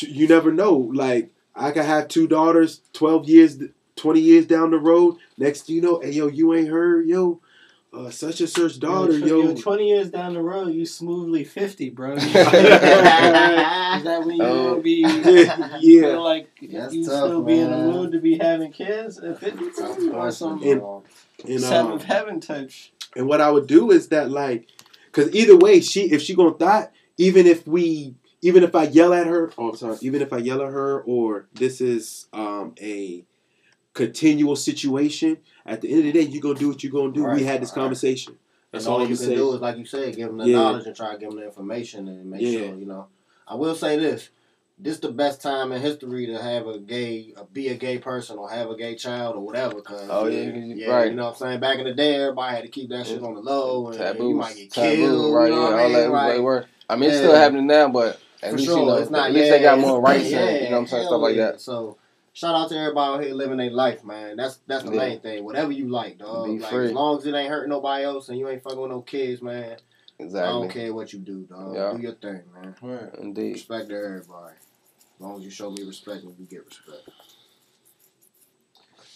you 0.00 0.28
never 0.28 0.52
know 0.52 0.74
like 0.74 1.30
i 1.56 1.70
could 1.70 1.84
have 1.84 2.08
two 2.08 2.28
daughters 2.28 2.80
12 2.92 3.28
years 3.28 3.58
20 3.96 4.20
years 4.20 4.46
down 4.46 4.70
the 4.70 4.78
road 4.78 5.16
next 5.36 5.68
you 5.68 5.80
know 5.80 6.00
hey 6.00 6.12
yo 6.12 6.26
you 6.28 6.54
ain't 6.54 6.68
heard 6.68 7.06
yo 7.06 7.40
uh, 7.90 8.10
such 8.10 8.40
and 8.40 8.50
such 8.50 8.78
daughter 8.78 9.18
Yo, 9.18 9.40
yo 9.42 9.54
tw- 9.54 9.62
20 9.62 9.88
years 9.88 10.10
down 10.10 10.34
the 10.34 10.42
road, 10.42 10.74
you 10.74 10.84
smoothly 10.84 11.42
50, 11.42 11.88
bro. 11.88 12.12
Is 12.16 12.22
that 12.22 14.22
when 14.26 14.36
you 14.36 14.42
Oh. 14.44 14.70
gonna 14.72 14.82
be 14.82 15.00
yeah 15.00 15.78
feel 15.80 16.22
like 16.22 16.50
That's 16.70 16.92
you 16.94 17.06
tough, 17.06 17.14
still 17.14 17.42
be 17.42 17.58
in 17.58 17.70
the 17.70 17.78
mood 17.78 18.12
to 18.12 18.18
be 18.20 18.36
having 18.36 18.72
kids 18.72 19.18
at 19.18 19.40
50 19.40 19.70
Tough 19.70 19.98
or 19.98 20.10
question, 20.10 20.32
some 20.32 20.62
And- 20.62 20.80
bro. 20.80 21.02
and, 21.46 21.60
seventh 21.60 22.02
um, 22.02 22.06
heaven 22.06 22.40
touch. 22.40 22.92
and 23.16 23.26
what 23.26 23.40
i 23.40 23.50
would 23.50 23.66
do 23.66 23.90
is 23.90 24.08
that 24.08 24.30
like 24.30 24.68
because 25.18 25.34
either 25.34 25.56
way 25.56 25.80
she 25.80 26.02
if 26.12 26.22
she 26.22 26.34
gonna 26.34 26.54
thought 26.54 26.92
even 27.16 27.46
if 27.46 27.66
we 27.66 28.14
even 28.40 28.62
if 28.62 28.74
i 28.74 28.84
yell 28.84 29.12
at 29.12 29.26
her 29.26 29.50
oh 29.58 29.72
sorry 29.74 29.96
even 30.00 30.22
if 30.22 30.32
i 30.32 30.36
yell 30.36 30.62
at 30.62 30.72
her 30.72 31.02
or 31.02 31.48
this 31.54 31.80
is 31.80 32.26
um 32.32 32.74
a 32.80 33.24
continual 33.94 34.54
situation 34.54 35.38
at 35.66 35.80
the 35.80 35.88
end 35.88 35.98
of 35.98 36.04
the 36.04 36.12
day 36.12 36.20
you 36.20 36.40
gonna 36.40 36.58
do 36.58 36.68
what 36.68 36.84
you 36.84 36.90
gonna 36.90 37.12
do 37.12 37.24
we 37.24 37.42
had 37.42 37.60
this 37.60 37.70
right. 37.70 37.74
conversation 37.82 38.34
And 38.34 38.38
that's 38.72 38.86
all 38.86 39.00
all 39.00 39.02
you 39.02 39.08
can 39.08 39.16
saying 39.16 39.34
do 39.38 39.54
is, 39.54 39.60
like 39.60 39.76
you 39.78 39.84
said, 39.84 40.14
give 40.14 40.28
them 40.28 40.38
the 40.38 40.46
Yeah. 40.46 40.56
knowledge 40.58 40.86
and 40.86 40.94
try 40.94 41.12
to 41.12 41.18
give 41.18 41.30
them 41.30 41.38
the 41.40 41.46
information 41.46 42.06
and 42.06 42.30
make 42.30 42.42
Yeah. 42.42 42.52
sure, 42.52 42.76
you 42.76 42.86
know. 42.86 43.06
I 43.48 43.54
will 43.54 43.74
say 43.74 43.98
this. 43.98 44.28
This 44.80 44.98
the 45.00 45.10
best 45.10 45.42
time 45.42 45.72
in 45.72 45.82
history 45.82 46.26
to 46.26 46.40
have 46.40 46.68
a 46.68 46.78
gay, 46.78 47.32
uh, 47.36 47.42
be 47.52 47.68
a 47.68 47.74
gay 47.74 47.98
person 47.98 48.38
or 48.38 48.48
have 48.48 48.70
a 48.70 48.76
gay 48.76 48.94
child 48.94 49.34
or 49.34 49.40
whatever. 49.40 49.80
Cause 49.80 50.06
Oh, 50.08 50.26
yeah, 50.26 50.50
yeah, 50.54 50.90
right. 50.94 51.10
you 51.10 51.16
know 51.16 51.24
what 51.24 51.30
I'm 51.30 51.36
saying. 51.36 51.60
Back 51.60 51.78
in 51.80 51.84
the 51.84 51.94
day, 51.94 52.14
everybody 52.14 52.54
had 52.54 52.62
to 52.64 52.70
keep 52.70 52.88
that 52.90 53.06
shit 53.06 53.20
on 53.22 53.34
the 53.34 53.40
low, 53.40 53.88
and 53.88 54.18
you 54.20 54.34
might 54.34 54.54
get 54.54 54.70
Taboo, 54.70 54.96
killed. 54.96 55.34
right? 55.34 55.48
you 55.48 55.54
know 55.56 55.70
yeah, 55.70 55.76
I 55.76 55.82
all 55.82 55.88
mean? 55.88 55.98
that 55.98 56.10
Like, 56.10 56.40
work. 56.40 56.66
I 56.88 56.94
mean, 56.94 57.10
it's 57.10 57.16
Yeah. 57.16 57.22
still 57.26 57.34
happening 57.36 57.66
now, 57.66 57.88
but 57.88 58.20
at 58.40 58.50
for 58.52 58.56
least 58.56 58.68
sure, 58.68 58.78
you 58.78 58.86
know, 58.86 58.96
it's 58.98 59.10
not. 59.10 59.26
at 59.28 59.32
least 59.34 59.46
yeah, 59.46 59.52
they 59.56 59.62
got 59.62 59.78
more 59.80 60.00
rights. 60.00 60.30
Yeah, 60.30 60.38
and, 60.38 60.56
you 60.64 60.70
know 60.70 60.76
what 60.76 60.80
I'm 60.82 60.86
saying? 60.86 61.06
Stuff 61.06 61.20
like 61.22 61.36
that. 61.36 61.60
So. 61.60 61.98
Shout 62.34 62.54
out 62.54 62.68
to 62.68 62.76
everybody 62.78 63.14
out 63.16 63.24
here 63.24 63.34
living 63.34 63.56
their 63.56 63.70
life, 63.70 64.04
man. 64.04 64.36
That's 64.36 64.60
that's 64.68 64.84
the 64.84 64.92
main 64.92 65.18
thing. 65.18 65.44
Whatever 65.44 65.72
you 65.72 65.88
like, 65.88 66.18
dog. 66.18 66.46
Be 66.46 66.60
like 66.60 66.70
free. 66.70 66.86
as 66.86 66.92
long 66.92 67.18
as 67.18 67.26
it 67.26 67.34
ain't 67.34 67.50
hurting 67.50 67.70
nobody 67.70 68.04
else 68.04 68.28
and 68.28 68.38
you 68.38 68.48
ain't 68.48 68.62
fucking 68.62 68.78
with 68.78 68.92
no 68.92 69.00
kids, 69.00 69.42
man. 69.42 69.76
Exactly. 70.20 70.48
I 70.48 70.52
don't 70.52 70.68
care 70.70 70.94
what 70.94 71.12
you 71.12 71.18
do, 71.18 71.40
dog. 71.50 71.96
Do 71.96 72.00
your 72.00 72.12
thing, 72.12 72.42
man. 72.54 72.76
Right. 72.80 73.12
Indeed. 73.18 73.54
Respect 73.54 73.88
to 73.88 73.96
everybody. 73.96 74.54
As 75.18 75.22
long 75.22 75.38
as 75.38 75.44
you 75.44 75.50
show 75.50 75.70
me 75.70 75.82
respect 75.82 76.22
and 76.22 76.34
you 76.38 76.46
get 76.46 76.64
respect. 76.64 77.08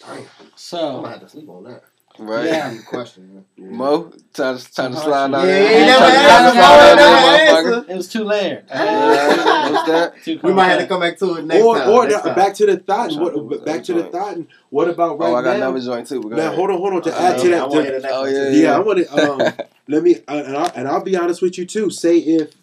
Damn, 0.01 0.17
I'm 0.17 0.25
So, 0.57 0.77
gonna 0.97 1.09
have 1.09 1.21
to 1.21 1.29
sleep 1.29 1.47
on 1.49 1.63
that. 1.63 1.83
Right. 2.19 2.45
Yeah. 2.45 2.71
Deep 2.73 2.85
question, 2.85 3.33
man. 3.33 3.45
Mo, 3.77 4.11
trying 4.35 4.57
to, 4.57 4.73
trying 4.73 4.91
to 4.91 4.97
slide 4.97 5.31
hard 5.31 5.33
out 5.33 5.41
shit. 5.41 5.47
there. 5.47 5.63
Yeah, 5.71 5.79
he 5.79 5.85
never 5.85 5.99
Trying 5.99 6.13
to 6.13 6.29
answered, 6.29 6.53
slide 6.53 6.89
out 6.89 7.63
Mo 7.63 7.71
there, 7.81 7.91
it 7.93 7.97
was 7.97 8.07
too 8.09 8.23
layered. 8.25 8.65
Yeah, 8.69 9.69
What's 9.71 9.87
that? 9.89 10.23
Too 10.23 10.39
We 10.43 10.53
might 10.53 10.67
have 10.67 10.79
to 10.81 10.87
come 10.87 10.99
back 10.99 11.17
to 11.19 11.35
it 11.37 11.45
next 11.45 11.63
or 11.63 11.77
time. 11.77 11.89
or 11.89 12.03
next 12.05 12.15
the- 12.21 12.29
time. 12.29 12.35
back 12.35 12.53
to 12.55 12.65
the 12.67 12.77
thought 12.77 13.11
and 13.13 13.21
what 13.21 13.33
do 13.33 13.61
back 13.65 13.83
to 13.85 13.93
the 13.93 14.03
thought 14.03 14.37
what 14.69 14.89
about 14.89 15.17
right 15.19 15.29
oh, 15.29 15.35
I 15.35 15.41
got 15.41 15.57
now 15.57 15.69
another 15.69 15.79
joint 15.85 16.07
too. 16.07 16.21
Go 16.21 16.29
now 16.29 16.37
ahead. 16.37 16.55
hold 16.55 16.69
on 16.69 16.77
hold 16.77 16.93
on 16.95 17.01
to 17.03 17.15
Uh, 17.17 17.19
add 17.21 17.39
to 17.39 17.47
I 17.47 17.49
that 17.51 17.69
want 17.69 17.71
to 17.71 17.77
to- 17.77 17.83
hear 17.83 17.91
the 17.93 17.99
next 18.01 18.13
Oh, 18.13 18.21
one, 18.21 18.33
yeah, 18.33 18.49
yeah, 18.49 18.75
I 18.75 18.79
want 18.79 18.99
to. 18.99 19.31
Um, 19.31 19.67
let 19.87 20.03
me, 20.03 20.15
uh, 20.27 20.43
and, 20.45 20.57
I, 20.57 20.65
and 20.75 20.87
I'll 20.87 21.03
be 21.03 21.15
honest 21.15 21.41
with 21.41 21.57
you 21.57 21.65
too. 21.65 21.89
Say 21.89 22.17
if 22.19 22.53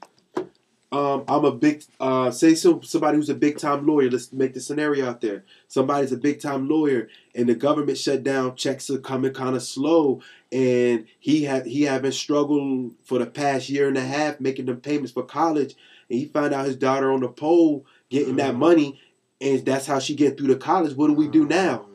um, 0.93 1.25
I'm 1.29 1.45
a 1.45 1.53
big, 1.53 1.85
uh, 2.01 2.33
say 2.33 2.55
some 2.55 2.83
somebody 2.83 3.17
who's 3.17 3.29
a 3.29 3.35
big 3.35 3.59
time 3.59 3.87
lawyer. 3.87 4.11
Let's 4.11 4.33
make 4.33 4.55
the 4.55 4.61
scenario 4.61 5.09
out 5.09 5.21
there. 5.21 5.45
Somebody's 5.69 6.11
a 6.11 6.17
big 6.17 6.41
time 6.41 6.69
lawyer, 6.69 7.09
and 7.33 7.49
the 7.49 7.55
government 7.55 7.97
shut 7.97 8.25
down. 8.25 8.57
Checks 8.57 8.91
are 8.91 8.99
coming 8.99 9.33
kind 9.33 9.55
of 9.55 9.63
slow, 9.63 10.21
and 10.51 11.07
he 11.21 11.45
had 11.45 11.67
he 11.67 11.83
having 11.83 12.11
struggled 12.11 12.93
for 13.05 13.19
the 13.19 13.27
past 13.27 13.69
year 13.69 13.87
and 13.87 13.97
a 13.97 14.05
half 14.05 14.41
making 14.41 14.67
them 14.67 14.81
payments 14.81 15.13
for 15.13 15.23
college, 15.23 15.77
and 16.09 16.19
he 16.19 16.25
found 16.25 16.53
out 16.53 16.67
his 16.67 16.77
daughter 16.77 17.13
on 17.13 17.21
the 17.21 17.29
pole 17.29 17.87
getting 18.09 18.37
that 18.37 18.57
money, 18.57 19.01
and 19.41 19.65
that's 19.65 19.87
how 19.87 20.01
she 20.01 20.17
get 20.17 20.37
through 20.37 20.49
to 20.49 20.57
college. 20.57 20.97
What 20.97 21.07
do 21.07 21.13
we 21.13 21.29
do 21.29 21.47
now? 21.47 21.87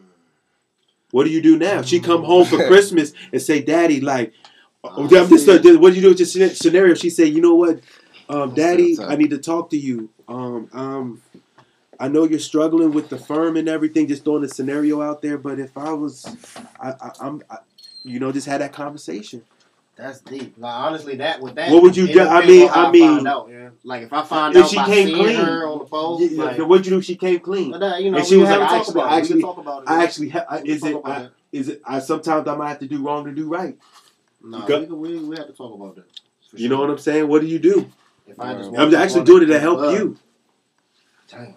What 1.11 1.25
do 1.25 1.31
you 1.31 1.41
do 1.41 1.57
now? 1.57 1.81
She 1.81 1.99
come 1.99 2.23
home 2.23 2.45
for 2.45 2.57
Christmas 2.67 3.11
and 3.33 3.41
say, 3.41 3.61
"Daddy, 3.61 3.99
like, 3.99 4.31
oh, 4.85 5.03
I'm 5.03 5.09
just 5.09 5.45
what 5.47 5.61
do 5.63 5.95
you 5.95 6.01
do 6.01 6.09
with 6.09 6.17
this 6.17 6.57
scenario?" 6.57 6.93
She 6.93 7.09
say, 7.09 7.25
"You 7.25 7.41
know 7.41 7.55
what, 7.55 7.81
um, 8.29 8.53
Daddy, 8.53 8.97
I 9.01 9.15
need 9.15 9.29
to 9.31 9.37
talk 9.37 9.69
to 9.71 9.77
you. 9.77 10.09
Um, 10.27 10.69
um, 10.73 11.21
I 11.99 12.07
know 12.07 12.25
you're 12.25 12.39
struggling 12.39 12.91
with 12.91 13.09
the 13.09 13.17
firm 13.17 13.55
and 13.57 13.69
everything, 13.69 14.07
just 14.07 14.23
throwing 14.23 14.43
a 14.43 14.49
scenario 14.49 15.01
out 15.01 15.21
there. 15.21 15.37
But 15.37 15.59
if 15.59 15.77
I 15.77 15.93
was, 15.93 16.25
I, 16.79 16.89
I, 16.89 17.11
I'm, 17.21 17.41
I, 17.49 17.57
you 18.03 18.19
know, 18.19 18.31
just 18.31 18.47
had 18.47 18.61
that 18.61 18.73
conversation. 18.73 19.43
That's 19.95 20.19
deep. 20.19 20.55
Like 20.57 20.73
honestly, 20.73 21.15
that 21.17 21.39
with 21.41 21.55
that. 21.55 21.71
What 21.71 21.81
would 21.83 21.95
you 21.95 22.07
do? 22.07 22.19
I 22.19 22.45
mean, 22.45 22.69
I 22.69 22.91
mean, 22.91 23.25
out, 23.25 23.47
yeah. 23.49 23.69
like 23.85 24.03
if 24.03 24.11
I 24.11 24.23
find 24.23 24.53
if 24.53 24.65
out 24.65 24.69
she 24.69 24.75
came 24.75 25.15
clean, 25.15 25.35
her 25.37 25.65
on 25.65 25.79
the 25.79 25.85
phone, 25.85 26.21
Yeah, 26.21 26.43
like, 26.43 26.57
what'd 26.57 26.85
you 26.85 26.91
do? 26.91 26.97
if 26.97 27.05
She 27.05 27.15
came 27.15 27.39
clean. 27.39 27.71
that, 27.71 28.03
you 28.03 28.11
know, 28.11 28.17
And 28.17 28.27
she 28.27 28.35
was 28.35 28.49
like, 28.49 28.59
I 28.59 28.77
actually- 28.77 29.01
I. 29.01 29.17
Actually- 29.17 29.41
talk 29.41 29.57
about 29.57 29.83
it. 29.83 29.89
I 29.89 30.03
actually, 30.03 30.29
ha- 30.29 30.45
I- 30.49 30.61
is 30.63 30.83
it? 30.83 30.97
I, 31.05 31.21
it. 31.21 31.31
is 31.53 31.69
it? 31.69 31.81
I 31.85 31.99
sometimes 31.99 32.45
I 32.45 32.55
might 32.57 32.67
have 32.69 32.79
to 32.79 32.87
do 32.87 33.05
wrong 33.05 33.23
to 33.23 33.31
do 33.31 33.47
right. 33.47 33.77
No, 34.43 34.65
we, 34.67 34.85
we, 34.85 35.19
we 35.19 35.37
have 35.37 35.47
to 35.47 35.53
talk 35.53 35.73
about 35.73 35.95
that. 35.95 36.05
You 36.53 36.67
know 36.67 36.79
what 36.79 36.89
I'm 36.89 36.97
saying? 36.97 37.29
What 37.29 37.41
do 37.41 37.47
you 37.47 37.59
do? 37.59 37.89
If 38.27 38.39
I 38.39 38.53
just 38.55 38.71
I'm 38.75 38.93
actually 38.95 39.23
doing 39.23 39.43
it 39.43 39.47
to 39.47 39.59
help 39.59 39.97
you. 39.97 40.17
Damn. 41.29 41.55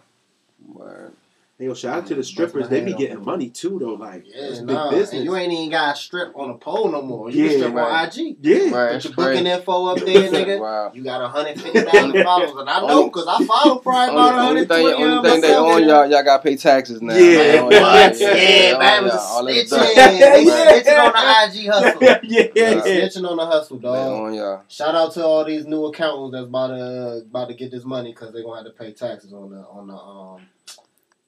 Word. 0.66 1.12
Hey, 1.60 1.64
yo, 1.64 1.74
shout 1.74 1.98
out 1.98 2.06
to 2.06 2.14
the 2.14 2.22
strippers. 2.22 2.68
They 2.68 2.82
be 2.82 2.92
getting 2.94 3.24
money 3.24 3.50
too, 3.50 3.80
though. 3.80 3.94
Like, 3.94 4.24
Yeah, 4.28 4.42
it's 4.44 4.60
big 4.60 4.78
business. 4.90 5.12
And 5.14 5.24
you 5.24 5.34
ain't 5.34 5.52
even 5.52 5.70
got 5.70 5.96
to 5.96 6.00
strip 6.00 6.30
on 6.36 6.50
a 6.50 6.54
pole 6.54 6.88
no 6.92 7.02
more. 7.02 7.30
You 7.32 7.46
Yeah, 7.46 7.56
strip 7.58 7.74
right. 7.74 8.02
on 8.02 8.06
IG. 8.20 8.36
yeah. 8.40 8.54
Right, 8.56 8.70
Put 8.70 8.72
that's 8.92 9.04
your 9.06 9.14
booking 9.14 9.42
crazy. 9.42 9.50
info 9.50 9.86
up 9.86 9.98
there, 10.06 10.30
nigga. 10.30 10.60
Wow. 10.60 10.92
You 10.94 11.02
got 11.02 11.20
150,000 11.20 12.12
followers. 12.22 12.52
And 12.60 12.70
I 12.70 12.80
know 12.86 13.06
because 13.06 13.26
I 13.26 13.44
follow 13.44 13.78
probably 13.80 14.14
about 14.14 14.34
Only, 14.38 14.60
only 14.60 14.66
120 14.66 14.66
thing, 14.66 15.02
only 15.02 15.28
thing 15.30 15.40
they 15.40 15.48
myself. 15.48 15.66
own 15.74 15.82
y'all, 15.88 16.06
y'all 16.08 16.22
got 16.22 16.36
to 16.36 16.42
pay 16.44 16.54
taxes 16.56 17.02
now. 17.02 17.14
Yeah. 17.14 17.18
They 17.20 17.58
own 17.58 17.72
y'all. 17.72 17.80
What? 17.80 18.20
Yeah, 18.20 18.34
Yeah, 18.36 18.78
man, 18.78 19.02
was 19.02 19.12
y'all. 19.14 19.20
All 19.20 19.44
snitching. 19.44 19.66
stuff. 19.66 19.94
They 19.96 20.44
Right. 20.46 20.84
snitching 20.86 20.98
on 21.06 21.12
the 21.12 21.58
IG 21.60 21.66
hustle. 21.66 22.02
yeah, 22.02 22.18
yeah, 22.22 22.48
yeah. 22.54 22.80
snitching 22.82 23.28
on 23.28 23.36
the 23.36 23.46
hustle, 23.46 23.78
They 23.78 23.82
dog. 23.82 23.96
own 23.96 24.34
y'all. 24.34 24.62
Shout 24.68 24.94
out 24.94 25.12
to 25.14 25.24
all 25.24 25.44
these 25.44 25.66
new 25.66 25.86
accountants 25.86 26.34
that's 26.34 26.46
about 26.46 26.68
to 26.68 26.74
uh, 26.74 27.16
about 27.28 27.48
to 27.48 27.54
get 27.54 27.72
this 27.72 27.84
money 27.84 28.12
because 28.12 28.32
they're 28.32 28.44
gonna 28.44 28.62
have 28.62 28.66
to 28.66 28.78
pay 28.80 28.92
taxes 28.92 29.32
on 29.32 29.50
the 29.50 29.58
on 29.66 29.88
the 29.88 29.94
um 29.96 30.42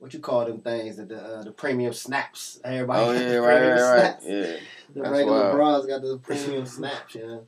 what 0.01 0.13
you 0.15 0.19
call 0.21 0.45
them 0.47 0.61
things 0.61 0.97
that 0.97 1.09
the 1.09 1.23
uh, 1.23 1.43
the 1.45 1.53
premium 1.53 1.93
snaps. 1.93 2.59
Everybody 2.65 3.01
Oh 3.01 3.13
got 3.15 3.15
yeah, 3.15 3.35
the 3.35 3.41
right, 3.41 3.55
premium 3.57 3.77
right, 3.77 3.83
right. 3.83 4.01
snaps. 4.01 4.25
Yeah. 4.27 4.57
The 4.95 5.03
That's 5.03 5.11
regular 5.13 5.41
wild. 5.41 5.57
bras 5.57 5.87
got 5.87 6.03
the 6.03 6.19
premium 6.23 6.67
snaps, 6.67 7.15
yeah. 7.15 7.39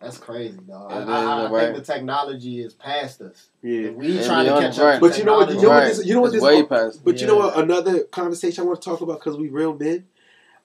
That's 0.00 0.18
crazy, 0.18 0.58
dog. 0.58 0.92
I, 0.92 0.96
I, 0.96 1.46
I 1.46 1.50
right. 1.50 1.72
think 1.74 1.84
the 1.84 1.92
technology 1.92 2.60
is 2.60 2.72
past 2.74 3.20
us. 3.20 3.48
yeah. 3.62 3.90
We 3.90 4.12
Yeah, 4.12 4.26
trying 4.26 4.44
to 4.46 4.52
catch 4.52 4.78
up, 4.78 5.00
But 5.00 5.18
you 5.18 5.24
know 5.24 5.34
what? 5.38 5.48
You 5.50 5.62
know 5.62 5.68
what 5.70 5.86
this? 5.86 6.06
You 6.06 6.14
know 6.14 6.20
what 6.20 6.26
It's 6.28 6.34
this? 6.36 6.42
way 6.44 6.62
past. 6.62 7.04
But 7.04 7.20
you 7.20 7.26
know 7.26 7.38
what? 7.38 7.58
Another 7.58 8.04
conversation 8.04 8.62
I 8.62 8.66
want 8.66 8.80
to 8.80 8.88
talk 8.88 9.00
about 9.00 9.18
because 9.18 9.36
we 9.36 9.48
real 9.48 9.74
men. 9.74 10.06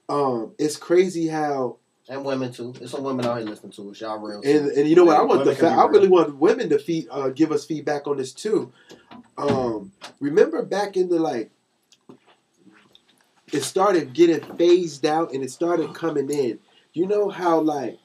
Um, 0.10 0.52
it's 0.60 0.76
crazy 0.76 1.28
how 1.30 1.78
and 2.10 2.26
women 2.26 2.52
too. 2.52 2.74
There's 2.74 2.92
some 2.92 3.04
women 3.04 3.26
out 3.26 3.38
here 3.40 3.48
listening 3.48 3.72
to 3.74 3.90
us. 3.90 4.02
Y'all 4.02 4.20
real. 4.20 4.42
and 4.44 4.68
and 4.68 4.88
you 4.90 4.96
know 4.96 5.06
what? 5.06 5.16
I 5.18 5.22
want 5.22 5.46
the 5.46 5.52
Women 5.52 5.56
can 5.56 5.70
fa- 5.70 5.82
I 5.82 5.86
really 5.86 6.10
want 6.10 6.36
women 6.38 6.70
to 6.70 6.78
feed 6.78 7.08
uh, 7.10 7.30
give 7.30 7.52
us 7.52 7.66
feedback 7.66 8.06
on 8.08 8.18
this 8.18 8.34
too. 8.34 8.72
Um, 9.38 9.92
remember 10.20 10.64
back 10.64 10.96
in 10.98 11.10
the 11.10 11.20
like, 11.20 11.52
it 13.52 13.62
started 13.64 14.14
getting 14.14 14.42
phased 14.58 15.06
out 15.06 15.34
and 15.34 15.44
it 15.44 15.52
started 15.52 15.94
coming 15.94 16.30
in. 16.30 16.60
You 16.94 17.08
know 17.08 17.30
how 17.30 17.60
like 17.60 17.98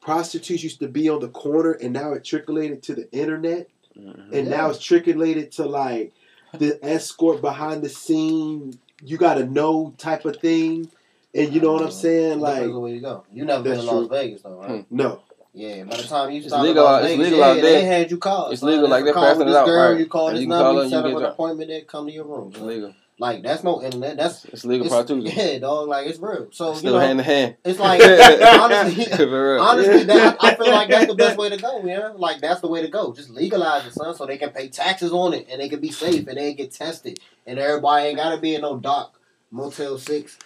prostitutes 0.00 0.62
used 0.62 0.80
to 0.80 0.88
be 0.88 1.08
on 1.08 1.20
the 1.20 1.28
corner 1.28 1.72
and 1.72 1.92
now 1.92 2.12
it 2.12 2.24
trickulated 2.24 2.82
to 2.84 2.94
the 2.94 3.10
internet 3.12 3.68
Mhm. 3.98 4.32
and 4.32 4.48
now 4.48 4.70
it's 4.70 4.78
trickulated 4.78 5.50
to 5.52 5.66
like 5.66 6.12
the 6.56 6.78
escort 6.84 7.40
behind 7.40 7.82
the 7.82 7.88
scene. 7.88 8.78
You 9.02 9.16
gotta 9.18 9.44
know 9.44 9.94
type 9.98 10.24
of 10.24 10.36
thing, 10.36 10.90
and 11.34 11.52
you 11.52 11.60
know 11.60 11.72
what 11.72 11.82
I'm 11.82 11.90
saying? 11.90 12.40
That's 12.40 12.60
Like 12.60 12.70
the 12.70 12.78
way 12.80 12.92
to 12.94 13.00
go. 13.00 13.24
You 13.32 13.44
never 13.44 13.62
been 13.62 13.74
That's 13.74 13.84
to 13.86 13.92
Las. 13.92 14.08
Vegas 14.08 14.42
though, 14.42 14.58
right? 14.60 14.86
no, 14.90 15.20
Yeah, 15.60 15.84
by 15.84 15.96
the 15.98 16.04
time 16.04 16.30
you 16.30 16.38
It's 16.38 16.48
start 16.48 16.64
legal 16.66 16.86
it's 16.96 17.18
legal 17.18 17.38
yeah, 17.38 17.46
out 17.48 17.60
they 17.60 17.84
had 17.84 18.10
you 18.10 18.16
call. 18.16 18.50
It's 18.50 18.62
legal, 18.62 18.88
like, 18.88 19.04
they're 19.04 19.12
passing 19.12 19.42
it 19.42 19.44
this 19.44 19.56
out, 19.56 19.66
girl, 19.66 19.90
right. 19.90 20.00
You 20.00 20.06
call 20.06 20.30
this 20.30 20.40
you 20.40 20.46
number, 20.46 20.64
call 20.64 20.84
you 20.84 20.88
set 20.88 21.04
up 21.04 21.16
an 21.16 21.24
appointment, 21.24 21.68
they 21.68 21.82
come 21.82 22.06
to 22.06 22.12
your 22.12 22.24
room. 22.24 22.48
It's 22.48 22.60
legal. 22.60 22.94
Like 23.18 23.42
that's 23.42 23.62
no 23.62 23.82
internet. 23.82 24.16
That's 24.16 24.46
It's 24.46 24.64
legal 24.64 24.86
it's, 24.86 24.94
prostitution. 24.94 25.38
yeah, 25.38 25.58
dog. 25.58 25.88
Like 25.88 26.06
it's 26.06 26.18
real. 26.18 26.48
So 26.52 26.72
Still 26.72 26.92
you 26.92 26.98
know, 26.98 27.04
hand 27.04 27.20
in 27.20 27.26
hand. 27.26 27.56
it's 27.62 27.78
like 27.78 28.00
honestly, 28.02 29.04
honestly, 29.12 30.04
that, 30.04 30.38
I 30.40 30.54
feel 30.54 30.70
like 30.70 30.88
that's 30.88 31.06
the 31.06 31.14
best 31.14 31.36
way 31.42 31.50
to 31.50 31.58
go. 31.58 31.84
Yeah, 31.84 32.12
like 32.16 32.40
that's 32.40 32.62
the 32.62 32.68
way 32.68 32.80
to 32.80 32.88
go. 32.88 33.12
Just 33.12 33.28
legalize 33.28 33.84
it, 33.84 33.92
son, 33.92 34.14
so 34.16 34.24
they 34.24 34.38
can 34.38 34.48
pay 34.52 34.68
taxes 34.68 35.12
on 35.12 35.34
it 35.34 35.46
and 35.50 35.60
they 35.60 35.68
can 35.68 35.80
be 35.80 35.90
safe 35.92 36.26
and 36.26 36.38
they 36.38 36.54
get 36.54 36.72
tested 36.72 37.20
and 37.46 37.58
everybody 37.58 38.06
ain't 38.06 38.16
gotta 38.16 38.40
be 38.40 38.54
in 38.54 38.62
no 38.62 38.78
dark 38.78 39.10
Motel 39.50 39.98
Six 39.98 40.38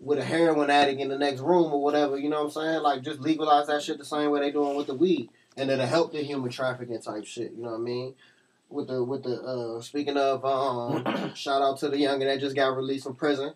with 0.00 0.18
a 0.18 0.24
heroin 0.24 0.70
addict 0.70 1.00
in 1.00 1.08
the 1.08 1.18
next 1.18 1.40
room 1.40 1.72
or 1.72 1.82
whatever. 1.82 2.18
You 2.18 2.28
know 2.28 2.44
what 2.44 2.56
I'm 2.56 2.62
saying? 2.62 2.82
Like 2.82 3.02
just 3.02 3.20
legalize 3.20 3.66
that 3.66 3.82
shit 3.82 3.98
the 3.98 4.04
same 4.04 4.30
way 4.30 4.40
they 4.40 4.50
doing 4.50 4.76
with 4.76 4.86
the 4.86 4.94
weed, 4.94 5.30
and 5.56 5.70
it'll 5.70 5.86
help 5.86 6.12
the 6.12 6.22
human 6.22 6.50
trafficking 6.50 7.00
type 7.00 7.26
shit. 7.26 7.52
You 7.52 7.62
know 7.62 7.70
what 7.70 7.80
I 7.80 7.82
mean? 7.82 8.14
With 8.70 8.88
the 8.88 9.02
with 9.02 9.22
the 9.22 9.40
uh 9.40 9.80
speaking 9.80 10.16
of 10.16 10.44
um 10.44 11.32
shout 11.34 11.62
out 11.62 11.78
to 11.78 11.88
the 11.88 11.96
youngin 11.96 12.26
that 12.26 12.40
just 12.40 12.56
got 12.56 12.76
released 12.76 13.04
from 13.04 13.14
prison. 13.16 13.54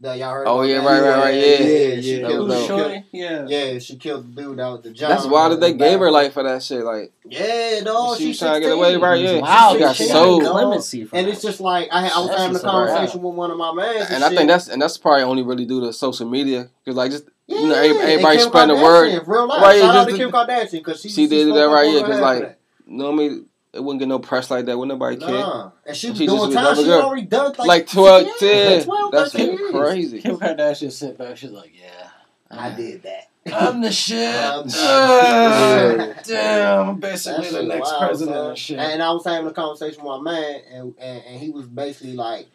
That 0.00 0.18
y'all 0.18 0.32
heard. 0.32 0.46
Oh, 0.48 0.56
about 0.58 0.68
yeah, 0.68 0.80
that? 0.80 0.86
right, 0.86 1.00
right, 1.00 1.18
right, 1.18 1.34
yeah. 1.34 1.42
Yeah, 1.42 2.00
she 2.00 2.20
yeah. 2.20 2.26
killed, 2.28 2.50
That 2.50 2.54
was 2.54 2.62
she 2.62 2.68
dope. 2.68 2.90
killed- 2.90 3.02
Yeah. 3.12 3.46
yeah, 3.48 3.78
she 3.78 3.96
killed 3.96 4.34
the 4.36 4.42
dude 4.42 4.60
out 4.60 4.82
the 4.82 4.90
John. 4.90 5.08
That's 5.10 5.26
why 5.26 5.48
did 5.48 5.60
they 5.60 5.72
gave 5.72 6.00
her 6.00 6.10
life 6.10 6.32
for 6.34 6.42
that 6.42 6.62
shit? 6.62 6.84
Like 6.84 7.12
Yeah, 7.24 7.80
no, 7.84 8.14
She 8.16 8.22
She 8.24 8.28
was 8.30 8.38
trying 8.40 8.54
to 8.54 8.60
get 8.60 8.72
away, 8.76 8.96
right? 8.96 9.20
Yeah. 9.20 9.38
Wow, 9.40 9.70
She 9.72 9.78
got 9.78 9.96
she 9.96 10.04
sold. 10.06 10.42
got 10.42 10.50
clemency 10.50 11.04
for 11.04 11.16
And 11.16 11.26
that. 11.28 11.32
it's 11.32 11.42
just 11.42 11.60
like 11.60 11.88
I, 11.92 12.08
I 12.08 12.18
was 12.18 12.28
That's 12.28 12.40
having 12.40 12.50
a 12.50 12.52
just 12.54 12.64
a 12.64 12.68
conversation 12.68 13.22
with 13.22 13.34
one 13.34 13.50
of 13.52 13.56
my 13.56 13.72
mans, 13.72 14.10
and 14.10 14.24
I 14.24 14.28
think 14.30 14.48
that's 14.48 14.68
and 14.68 14.82
that's 14.82 14.98
probably 14.98 15.22
only 15.22 15.42
really 15.44 15.64
due 15.64 15.80
to 15.82 15.92
social 15.92 16.28
media 16.28 16.68
because 16.84 16.96
like 16.96 17.12
just 17.12 17.24
yeah, 17.46 17.60
you 17.60 17.68
know, 17.68 17.74
everybody 17.76 18.38
Kim 18.38 18.48
spreading 18.48 18.76
the 18.76 18.82
word. 18.82 19.22
Real 19.28 19.46
life. 19.46 19.62
Right, 19.62 19.78
Shout 19.80 19.94
out 19.94 19.94
just 19.94 20.06
to 20.08 20.12
the- 20.12 20.18
Kim 20.18 20.32
Kardashian 20.32 20.72
because 20.72 21.00
she 21.00 21.08
She 21.08 21.26
did 21.28 21.48
that 21.54 21.68
right, 21.68 21.86
on 21.86 21.92
yeah, 21.94 22.00
her 22.00 22.06
'cause, 22.06 22.14
head 22.16 22.22
like, 22.22 22.38
for 22.40 22.46
that. 22.46 22.58
normally 22.86 23.44
it 23.74 23.82
wouldn't 23.82 23.98
get 24.00 24.08
no 24.08 24.18
press 24.18 24.50
like 24.50 24.66
that. 24.66 24.78
Would 24.78 24.88
nobody 24.88 25.16
care? 25.16 25.28
Nah. 25.30 25.70
And 25.86 25.96
she 25.96 26.08
She 26.14 26.26
just 26.26 26.36
doing 26.36 26.52
time. 26.52 26.58
another 26.66 26.82
She 26.82 26.88
girl. 26.88 27.02
already 27.02 27.22
done 27.26 27.52
like, 27.58 27.66
Like 27.68 27.86
twelve, 27.88 28.26
yeah, 28.40 28.48
yeah, 28.76 28.84
12, 28.84 29.12
that's 29.12 29.32
13 29.32 29.58
years. 29.58 29.70
crazy. 29.72 30.20
Kim 30.20 30.36
Kardashian 30.38 30.92
sit 30.92 31.18
back. 31.18 31.36
She's 31.36 31.50
like, 31.50 31.72
yeah. 31.78 32.08
I 32.50 32.70
did 32.74 33.02
that. 33.02 33.28
I'm 33.52 33.80
the 33.82 33.90
shit. 33.92 34.34
I'm- 34.34 34.68
Uh, 34.76 36.14
damn, 36.24 36.88
I'm 36.90 37.00
basically 37.00 37.50
That 37.50 37.52
the 37.52 37.62
next 37.64 37.90
wild, 37.90 38.08
president 38.08 38.36
son. 38.36 38.48
and 38.50 38.58
shit. 38.58 38.78
And 38.78 39.02
I 39.02 39.10
was 39.12 39.24
having 39.24 39.50
a 39.50 39.52
conversation 39.52 40.02
with 40.04 40.22
my 40.22 40.32
man, 40.32 40.60
and, 40.72 40.94
and 40.98 41.22
and 41.26 41.40
he 41.40 41.50
was 41.50 41.66
basically 41.66 42.14
like, 42.14 42.46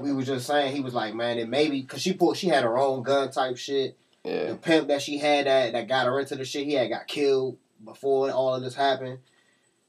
we 0.00 0.12
were 0.12 0.22
just 0.22 0.46
saying 0.46 0.74
he 0.74 0.80
was 0.80 0.94
like, 0.94 1.14
man, 1.14 1.38
it 1.38 1.48
maybe 1.48 1.80
because 1.82 2.00
she 2.00 2.12
put 2.12 2.36
she 2.36 2.48
had 2.48 2.62
her 2.64 2.78
own 2.78 3.02
gun 3.02 3.30
type 3.30 3.56
shit. 3.56 3.96
Yeah, 4.24 4.46
The 4.50 4.54
pimp 4.56 4.88
that 4.88 5.02
she 5.02 5.18
had 5.18 5.46
that 5.46 5.72
that 5.72 5.88
got 5.88 6.06
her 6.06 6.18
into 6.20 6.36
the 6.36 6.44
shit, 6.44 6.66
he 6.66 6.74
had 6.74 6.88
got 6.90 7.06
killed 7.06 7.56
before 7.84 8.30
all 8.30 8.54
of 8.54 8.62
this 8.62 8.74
happened, 8.74 9.18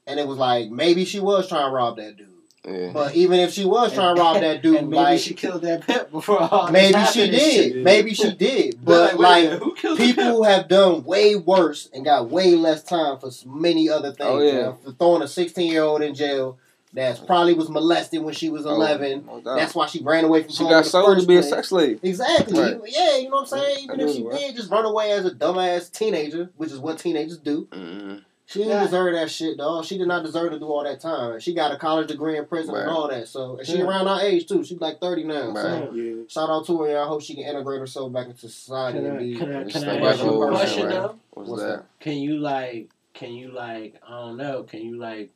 and 0.06 0.18
it 0.20 0.26
was 0.26 0.38
like 0.38 0.70
maybe 0.70 1.04
she 1.04 1.20
was 1.20 1.48
trying 1.48 1.66
to 1.66 1.70
rob 1.74 1.96
that 1.96 2.16
dude. 2.16 2.28
yeah. 2.64 2.90
But 2.92 3.14
even 3.14 3.40
if 3.40 3.52
she 3.52 3.64
was 3.64 3.92
trying 3.92 4.16
to 4.16 4.20
rob 4.22 4.40
that 4.40 4.62
dude, 4.62 4.76
and 4.76 4.88
maybe 4.90 5.02
like 5.02 5.20
she 5.20 5.34
killed 5.34 5.62
that 5.62 5.86
pimp 5.86 6.10
before 6.10 6.40
all 6.40 6.64
this 6.66 6.72
maybe 6.72 6.94
happened 6.98 7.14
she 7.14 7.30
did, 7.30 7.72
shit. 7.72 7.84
maybe 7.84 8.14
she 8.14 8.32
did, 8.34 8.72
They're 8.84 9.08
but 9.14 9.18
wait 9.18 9.50
like 9.50 9.60
who 9.60 9.74
killed 9.74 9.98
the 9.98 10.04
people 10.12 10.44
have 10.44 10.68
done 10.68 11.04
way 11.04 11.36
worse 11.36 11.88
and 11.92 12.04
got 12.04 12.28
way 12.30 12.54
less 12.54 12.82
time 12.82 13.18
for 13.18 13.30
many 13.46 13.88
other 13.88 14.12
things. 14.12 14.20
Oh, 14.28 14.40
yeah. 14.40 14.52
you 14.52 14.58
know, 14.62 14.78
for 14.84 14.92
throwing 14.92 15.22
a 15.22 15.28
16 15.28 15.70
year 15.70 15.82
old 15.82 16.02
in 16.02 16.14
jail 16.14 16.58
that's 16.94 17.18
probably 17.20 17.54
was 17.54 17.70
molested 17.70 18.22
when 18.22 18.34
she 18.34 18.50
was 18.50 18.66
11. 18.66 19.24
Oh, 19.26 19.40
no. 19.40 19.56
That's 19.56 19.74
why 19.74 19.86
she 19.86 20.02
ran 20.02 20.24
away 20.24 20.42
from 20.42 20.52
she 20.52 20.62
home 20.64 20.72
got 20.72 20.84
sold 20.84 21.06
to 21.06 21.14
first 21.14 21.28
be 21.28 21.36
a 21.36 21.42
sex 21.42 21.68
slave. 21.70 22.00
Exactly. 22.02 22.60
Right. 22.60 22.78
Yeah, 22.86 23.16
you 23.16 23.30
know 23.30 23.36
what 23.36 23.40
I'm 23.40 23.46
saying? 23.60 23.76
I 23.78 23.94
Even 23.94 23.96
knew 23.96 24.08
if 24.08 24.14
she 24.16 24.22
right. 24.24 24.38
did 24.38 24.56
just 24.56 24.70
run 24.70 24.84
away 24.84 25.10
as 25.12 25.24
a 25.24 25.30
dumbass 25.30 25.90
teenager, 25.90 26.50
which 26.58 26.70
is 26.70 26.78
what 26.78 26.98
teenagers 26.98 27.38
do, 27.38 27.66
Mm-hmm. 27.72 28.18
She 28.52 28.58
didn't 28.58 28.74
Yeah. 28.74 28.84
deserve 28.84 29.14
that 29.14 29.30
shit, 29.30 29.56
dog. 29.56 29.84
She 29.84 29.96
did 29.96 30.06
not 30.08 30.22
deserve 30.24 30.52
to 30.52 30.58
do 30.58 30.66
all 30.66 30.84
that 30.84 31.00
time. 31.00 31.40
She 31.40 31.54
got 31.54 31.72
a 31.72 31.76
college 31.76 32.08
degree 32.08 32.36
in 32.36 32.44
prison 32.44 32.74
and 32.76 32.90
all 32.90 33.08
that. 33.08 33.26
So 33.28 33.56
and 33.56 33.66
she 33.66 33.78
Yeah. 33.78 33.84
around 33.84 34.08
our 34.08 34.20
age 34.20 34.46
too. 34.46 34.62
She's 34.62 34.80
like 34.80 35.00
30 35.00 35.24
now. 35.24 35.50
Right. 35.50 35.62
So 35.62 35.92
yeah. 35.94 36.22
shout 36.28 36.50
out 36.50 36.66
to 36.66 36.78
her. 36.82 36.88
and 36.88 36.98
I 36.98 37.06
hope 37.06 37.22
she 37.22 37.34
can 37.34 37.44
integrate 37.44 37.80
herself 37.80 38.12
back 38.12 38.26
into 38.26 38.48
society 38.48 38.98
Can 38.98 39.06
and 39.06 39.16
I, 39.16 39.20
be. 39.22 39.34
can 39.36 39.56
I, 39.56 39.64
Just 39.64 39.84
can 39.84 40.02
I 40.02 40.10
ask 40.10 40.22
you 40.22 40.42
a 40.42 40.48
question 40.50 40.84
right. 40.86 40.92
though? 40.92 41.14
What's, 41.30 41.48
What's 41.50 41.62
that? 41.62 41.84
Can 42.00 42.18
you 42.18 42.38
like, 42.38 42.90
can 43.14 43.32
you 43.32 43.50
like, 43.52 44.00
I 44.06 44.10
don't 44.10 44.36
know, 44.36 44.62
can 44.64 44.80
you 44.82 44.96
like, 44.98 45.30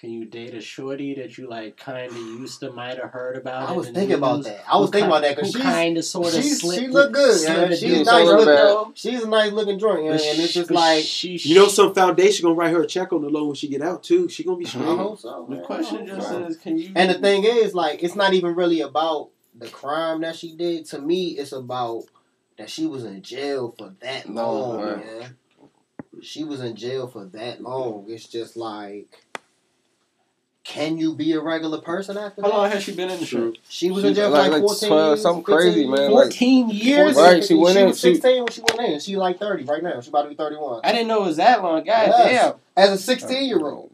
can 0.00 0.10
you 0.10 0.24
date 0.24 0.54
a 0.54 0.60
shorty 0.62 1.14
that 1.16 1.36
you 1.36 1.46
like 1.46 1.76
kind 1.76 2.10
of 2.10 2.16
used 2.16 2.60
to 2.60 2.72
might 2.72 2.96
have 2.96 3.10
heard 3.10 3.36
about? 3.36 3.68
I 3.68 3.72
was 3.72 3.88
the 3.88 3.92
thinking 3.92 4.16
about 4.16 4.36
news? 4.36 4.46
that. 4.46 4.64
I 4.66 4.76
was 4.78 4.88
Who 4.88 4.92
thinking 4.92 5.10
ki- 5.10 5.16
about 5.16 5.22
that 5.22 5.36
because 5.36 5.52
she's 5.52 5.62
kind 5.62 5.98
of 5.98 6.04
sort 6.06 6.26
of 6.28 6.42
she's, 6.42 6.60
she 6.60 6.88
look 6.88 7.12
good. 7.12 7.40
Yeah. 7.42 7.64
the 7.66 7.76
She's 7.76 7.80
deal. 7.80 8.04
nice 8.04 8.22
She 8.22 8.24
looking. 8.32 8.46
bad. 8.46 8.86
She's 8.98 9.22
a 9.22 9.28
nice 9.28 9.52
looking 9.52 9.78
joint, 9.78 10.04
yeah. 10.04 10.12
And 10.12 10.20
it's 10.40 10.54
just 10.54 10.70
like 10.70 11.04
she, 11.04 11.36
You 11.36 11.54
know, 11.56 11.68
some 11.68 11.94
foundation 11.94 12.44
gonna 12.44 12.54
write 12.54 12.72
her 12.72 12.82
a 12.82 12.86
check 12.86 13.12
on 13.12 13.20
the 13.20 13.28
low 13.28 13.44
when 13.44 13.54
she 13.54 13.68
get 13.68 13.82
out 13.82 14.02
too. 14.02 14.28
She 14.30 14.42
gonna 14.42 14.56
be 14.56 14.64
I 14.66 14.68
hope 14.70 15.18
so. 15.20 15.44
The 15.48 15.56
man. 15.56 15.64
question 15.64 16.06
just 16.06 16.28
so. 16.28 16.44
is, 16.44 16.56
can 16.56 16.78
you? 16.78 16.92
And 16.96 17.10
the 17.10 17.18
thing 17.18 17.44
is, 17.44 17.74
like, 17.74 18.02
it's 18.02 18.14
not 18.16 18.32
even 18.32 18.54
really 18.54 18.80
about 18.80 19.28
the 19.54 19.68
crime 19.68 20.22
that 20.22 20.34
she 20.36 20.54
did. 20.56 20.86
To 20.86 20.98
me, 21.00 21.32
it's 21.32 21.52
about 21.52 22.04
that 22.56 22.70
she 22.70 22.86
was 22.86 23.04
in 23.04 23.20
jail 23.22 23.74
for 23.76 23.92
that 24.00 24.28
No, 24.30 24.50
long, 24.52 24.82
right. 24.82 24.96
man. 25.04 25.36
she 26.22 26.44
was 26.44 26.60
in 26.60 26.74
jail 26.76 27.06
for 27.06 27.24
that 27.26 27.60
long. 27.60 28.06
It's 28.08 28.26
just 28.26 28.56
like, 28.56 29.26
can 30.62 30.98
you 30.98 31.14
be 31.14 31.32
a 31.32 31.40
regular 31.40 31.80
person 31.80 32.16
after 32.16 32.42
How 32.42 32.48
that? 32.48 32.52
How 32.54 32.60
long 32.62 32.70
has 32.70 32.82
she 32.82 32.94
been 32.94 33.10
in 33.10 33.18
the 33.18 33.26
show? 33.26 33.52
She 33.68 33.90
was 33.90 34.02
She- 34.02 34.08
in 34.08 34.14
jail 34.14 34.26
for 34.26 34.32
like- 34.32 34.42
like, 34.50 34.62
like 34.62 34.62
14 34.62 34.88
12 34.88 35.08
years, 35.08 35.22
something 35.22 35.44
15 35.44 35.56
crazy, 35.56 35.80
years. 35.80 35.90
man, 35.90 36.10
like- 36.12 36.24
14 36.24 36.70
years? 36.70 37.16
Right, 37.16 37.44
she 37.44 37.54
went 37.54 37.74
she 37.76 37.80
in, 37.82 37.88
was 37.88 38.00
she- 38.00 38.14
16 38.14 38.42
when 38.44 38.52
she 38.52 38.60
went 38.60 38.80
in. 38.92 39.00
She 39.00 39.16
like 39.16 39.38
30 39.38 39.64
right 39.64 39.82
now. 39.82 40.00
She 40.00 40.08
about 40.10 40.22
to 40.22 40.28
be 40.28 40.34
31. 40.34 40.80
I 40.84 40.92
didn't 40.92 41.08
know 41.08 41.22
it 41.22 41.26
was 41.26 41.36
that 41.38 41.62
long. 41.62 41.82
God 41.84 42.08
Yes. 42.08 42.54
As 42.76 42.90
a 42.92 42.98
16 42.98 43.44
year 43.44 43.60
old. 43.66 43.90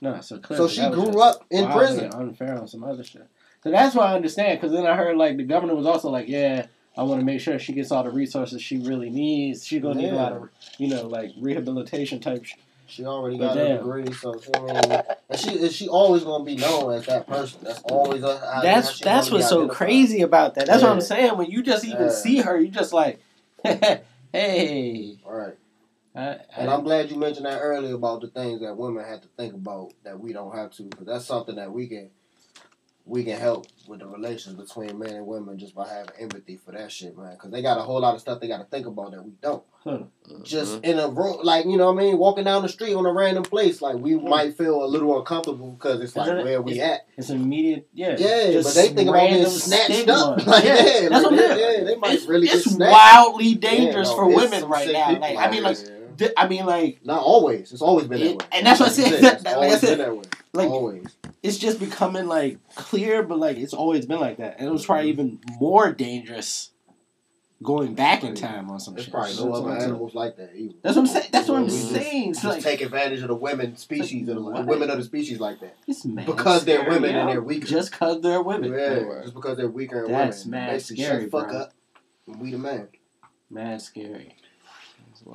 No, 0.00 0.20
so 0.20 0.38
So 0.54 0.68
she 0.68 0.86
grew 0.90 1.20
up 1.20 1.44
in 1.50 1.64
Wow, 1.64 1.78
prison. 1.78 1.96
getting 2.04 2.14
unfair 2.14 2.58
on 2.58 2.66
some 2.68 2.82
other 2.84 3.04
shit. 3.04 3.26
So 3.62 3.70
that's 3.70 3.94
why 3.94 4.12
I 4.12 4.16
understand. 4.16 4.60
Because 4.60 4.72
then 4.74 4.84
I 4.86 4.96
heard 4.96 5.16
like 5.16 5.36
the 5.36 5.44
governor 5.44 5.74
was 5.76 5.86
also 5.86 6.10
like, 6.10 6.28
yeah, 6.28 6.66
I 6.96 7.04
want 7.04 7.20
to 7.20 7.24
make 7.24 7.40
sure 7.40 7.58
she 7.58 7.72
gets 7.72 7.90
all 7.92 8.02
the 8.02 8.10
resources 8.10 8.60
she 8.60 8.78
really 8.78 9.08
needs. 9.10 9.64
She's 9.64 9.80
gonna 9.80 9.94
need 9.94 10.10
a 10.10 10.16
lot 10.16 10.32
of, 10.32 10.48
you 10.78 10.88
know, 10.88 11.06
like 11.06 11.30
rehabilitation 11.40 12.18
type. 12.20 12.44
Sh- 12.92 12.96
She 12.96 13.06
already 13.06 13.38
got 13.38 13.56
a 13.56 13.76
degree, 13.78 14.12
so 14.12 14.38
she, 14.38 14.52
and 14.52 15.38
she 15.38 15.58
and 15.58 15.72
she 15.72 15.88
always 15.88 16.24
gonna 16.24 16.44
be 16.44 16.56
known 16.56 16.92
as 16.92 17.06
that 17.06 17.26
person. 17.26 17.60
That's 17.62 17.80
always 17.84 18.22
a, 18.22 18.38
how 18.38 18.62
that's 18.62 19.00
that's 19.00 19.30
what's 19.30 19.48
so 19.48 19.66
crazy 19.68 20.20
about 20.20 20.54
that. 20.54 20.66
That's 20.66 20.82
what 20.82 20.92
I'm 20.92 21.00
saying. 21.00 21.36
When 21.38 21.50
you 21.50 21.62
just 21.62 21.84
even 21.84 22.02
Yeah. 22.02 22.08
see 22.10 22.40
her, 22.40 22.60
you 22.60 22.68
just 22.68 22.92
like, 22.92 23.20
hey. 24.32 25.18
All 25.24 25.32
right. 25.32 25.54
I, 26.14 26.36
And 26.58 26.70
I'm 26.70 26.84
glad 26.84 27.10
you 27.10 27.16
mentioned 27.16 27.46
that 27.46 27.60
earlier 27.60 27.94
about 27.94 28.20
the 28.20 28.28
things 28.28 28.60
that 28.60 28.76
women 28.76 29.04
have 29.04 29.22
to 29.22 29.28
think 29.38 29.54
about 29.54 29.94
that 30.04 30.20
we 30.20 30.34
don't 30.34 30.54
have 30.54 30.70
to, 30.72 30.82
because 30.82 31.06
that's 31.06 31.24
something 31.24 31.56
that 31.56 31.72
we 31.72 31.86
can 31.86 32.10
we 33.04 33.24
can 33.24 33.38
help 33.38 33.66
with 33.88 33.98
the 34.00 34.06
relations 34.06 34.54
between 34.54 34.98
men 34.98 35.10
and 35.14 35.26
women 35.26 35.58
just 35.58 35.74
by 35.74 35.88
having 35.88 36.12
empathy 36.20 36.56
for 36.56 36.70
that 36.72 36.90
shit, 36.92 37.16
man. 37.18 37.32
Because 37.32 37.50
they 37.50 37.60
got 37.60 37.78
a 37.78 37.82
whole 37.82 38.00
lot 38.00 38.14
of 38.14 38.20
stuff 38.20 38.40
they 38.40 38.46
got 38.48 38.58
to 38.58 38.64
think 38.64 38.86
about 38.86 39.10
that 39.12 39.24
we 39.24 39.32
don't. 39.42 39.62
Just 40.44 40.74
Mm-hmm. 40.74 40.84
in 40.84 40.98
a 41.00 41.08
room, 41.08 41.38
like 41.42 41.66
you 41.66 41.76
know 41.76 41.92
what 41.92 42.00
I 42.00 42.04
mean, 42.06 42.16
walking 42.18 42.44
down 42.44 42.62
the 42.62 42.68
street 42.68 42.94
on 42.94 43.04
a 43.04 43.12
random 43.12 43.42
place, 43.42 43.82
like 43.82 43.96
we 43.96 44.14
might 44.14 44.56
feel 44.56 44.84
a 44.84 44.86
little 44.86 45.18
uncomfortable 45.18 45.72
because 45.72 46.00
it's 46.00 46.14
like 46.14 46.26
Isn't 46.28 46.38
it- 46.38 46.44
where 46.44 46.62
we 46.62 46.80
at. 46.80 47.08
it's 47.16 47.30
immediate, 47.30 47.88
yeah. 47.92 48.10
Yeah, 48.16 48.52
just 48.52 48.68
but 48.76 48.80
they 48.80 48.94
think 48.94 49.08
about 49.08 49.22
getting 49.22 49.34
random 49.42 49.50
snatched 49.52 49.92
stigma. 49.92 50.12
up. 50.12 50.46
Like, 50.46 50.64
yeah, 50.64 50.74
yeah, 50.76 51.08
that's 51.08 51.10
like 51.10 51.22
what 51.24 51.32
I'm 51.32 51.36
they- 51.36 51.76
yeah, 51.78 51.84
they 51.84 51.96
might 51.96 52.12
it's, 52.14 52.26
really 52.26 52.46
get 52.46 52.56
it's 52.58 52.70
snatched. 52.70 52.92
wildly 52.92 53.54
dangerous 53.56 54.08
Yeah, 54.08 54.14
no, 54.14 54.16
for 54.16 54.26
women 54.28 54.64
right 54.66 54.92
now. 54.92 55.08
people 55.08 55.20
Like, 55.22 55.36
I 55.38 55.50
mean, 55.50 55.62
like, 55.64 55.78
here. 56.18 56.28
di- 56.28 56.34
I 56.36 56.48
mean, 56.48 56.66
like, 56.66 57.04
Not 57.04 57.22
always. 57.22 57.72
It's 57.72 57.82
always 57.82 58.06
been 58.06 58.20
that 58.20 58.26
It- 58.26 58.38
way. 58.38 58.46
and 58.52 58.66
that's 58.66 58.80
what 58.80 58.88
I 58.90 58.92
said, 58.92 59.10
said, 59.12 59.22
that- 59.22 59.34
it's 59.34 59.44
like 59.44 59.56
I 59.72 59.76
said, 59.76 59.98
been 59.98 59.98
that 59.98 60.16
way. 60.16 60.24
like 60.52 60.68
always. 60.70 61.06
it's 61.42 61.58
just 61.58 61.78
becoming 61.80 62.26
like 62.26 62.58
clear, 62.74 63.22
but 63.22 63.38
like 63.38 63.56
it's 63.56 63.74
always 63.74 64.06
been 64.06 64.20
like 64.20 64.38
that, 64.38 64.56
and 64.58 64.68
it 64.68 64.72
was 64.72 64.84
probably 64.86 65.12
mm-hmm. 65.12 65.20
even 65.22 65.40
more 65.60 65.92
dangerous 65.92 66.70
going 67.62 67.94
back 67.94 68.24
in 68.24 68.34
time 68.34 68.68
on 68.72 68.80
some 68.80 68.94
There's 68.94 69.04
shit. 69.04 69.12
probably 69.14 69.30
That's 69.30 69.40
no 69.40 69.46
what 69.46 69.60
other 69.62 69.70
I'm 69.70 69.78
saying. 69.78 69.90
animals 69.90 70.14
like 70.16 70.36
that 70.36 70.50
either. 70.56 70.74
That's 70.82 70.96
what 70.96 71.02
I'm 71.02 71.06
saying. 71.06 71.28
That's 71.30 71.48
what 71.48 71.56
I'm 71.58 71.62
We 71.62 71.68
just- 71.68 71.90
saying. 71.92 72.30
It's 72.30 72.42
Just 72.42 72.54
like 72.56 72.64
take 72.64 72.80
advantage 72.80 73.20
of 73.22 73.28
the 73.28 73.36
women 73.36 73.76
species 73.76 74.28
of 74.28 74.34
the, 74.34 74.42
the 74.52 74.62
women 74.62 74.90
of 74.90 74.98
the 74.98 75.04
species 75.04 75.38
like 75.38 75.60
that. 75.60 75.76
it's 75.86 76.04
mad 76.04 76.26
Because 76.26 76.64
they're 76.64 76.80
scary, 76.80 76.90
women 76.96 77.14
and 77.14 77.28
they're 77.28 77.40
weaker. 77.40 77.66
Just 77.68 77.92
because 77.92 78.20
they're 78.20 78.42
women. 78.42 78.72
Yeah, 78.72 78.94
Right. 79.02 79.22
just 79.22 79.34
because 79.34 79.56
they're 79.58 79.68
weaker 79.68 80.04
and 80.04 80.12
That's 80.12 80.44
women. 80.44 80.58
mad 80.60 80.70
Basically, 80.72 81.04
scary, 81.04 81.22
shut 81.22 81.30
the 81.30 81.38
fuck 81.38 81.48
bro. 81.50 81.58
up. 81.60 81.72
and 82.26 82.40
We 82.40 82.50
the 82.50 82.58
man. 82.58 82.88
Mad 83.48 83.80
scary. 83.80 84.34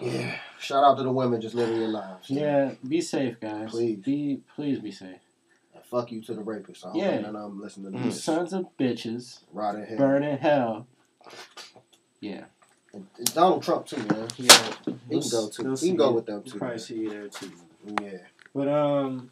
Yeah. 0.02 0.38
Shout 0.60 0.84
out 0.84 0.98
to 0.98 1.04
the 1.04 1.12
women 1.12 1.40
just 1.42 1.56
living 1.56 1.78
your 1.78 1.88
lives. 1.88 2.30
Yeah, 2.30 2.72
be 2.88 3.02
safe, 3.02 3.40
guys. 3.40 3.72
Please. 3.72 3.98
Be 4.00 4.42
please 4.56 4.80
be 4.80 4.92
safe. 4.92 5.20
And 5.74 5.84
fuck 5.86 6.12
you 6.12 6.22
to 6.24 6.34
the 6.34 6.42
rapists. 6.42 6.86
I 6.86 6.90
hope 6.90 6.98
Yeah. 6.98 7.20
none 7.20 7.36
of 7.36 7.52
them 7.52 7.62
listening 7.62 7.94
to 7.94 7.98
You 8.00 8.06
this. 8.06 8.24
sons 8.24 8.54
of 8.54 8.66
bitches, 8.78 9.40
Right 9.54 9.76
in 9.76 9.86
hell. 9.86 9.98
burn 9.98 10.24
in 10.24 10.38
hell. 10.38 10.88
Yeah. 12.20 12.46
And, 12.94 13.08
and 13.18 13.34
Donald 13.34 13.64
Trump 13.64 13.86
too, 13.86 13.98
man. 13.98 14.28
Yeah. 14.38 14.74
He 15.10 15.20
can 15.20 15.30
go 15.30 15.50
too. 15.50 15.76
He 15.80 15.88
can 15.90 15.98
go 15.98 16.12
with 16.12 16.26
them 16.26 16.44
too. 16.44 16.58
Probably 16.58 16.76
man. 16.76 16.80
see 16.80 16.96
you 16.96 17.10
there 17.10 17.28
too. 17.28 17.52
Yeah. 18.02 18.18
But 18.54 18.68
um, 18.68 19.30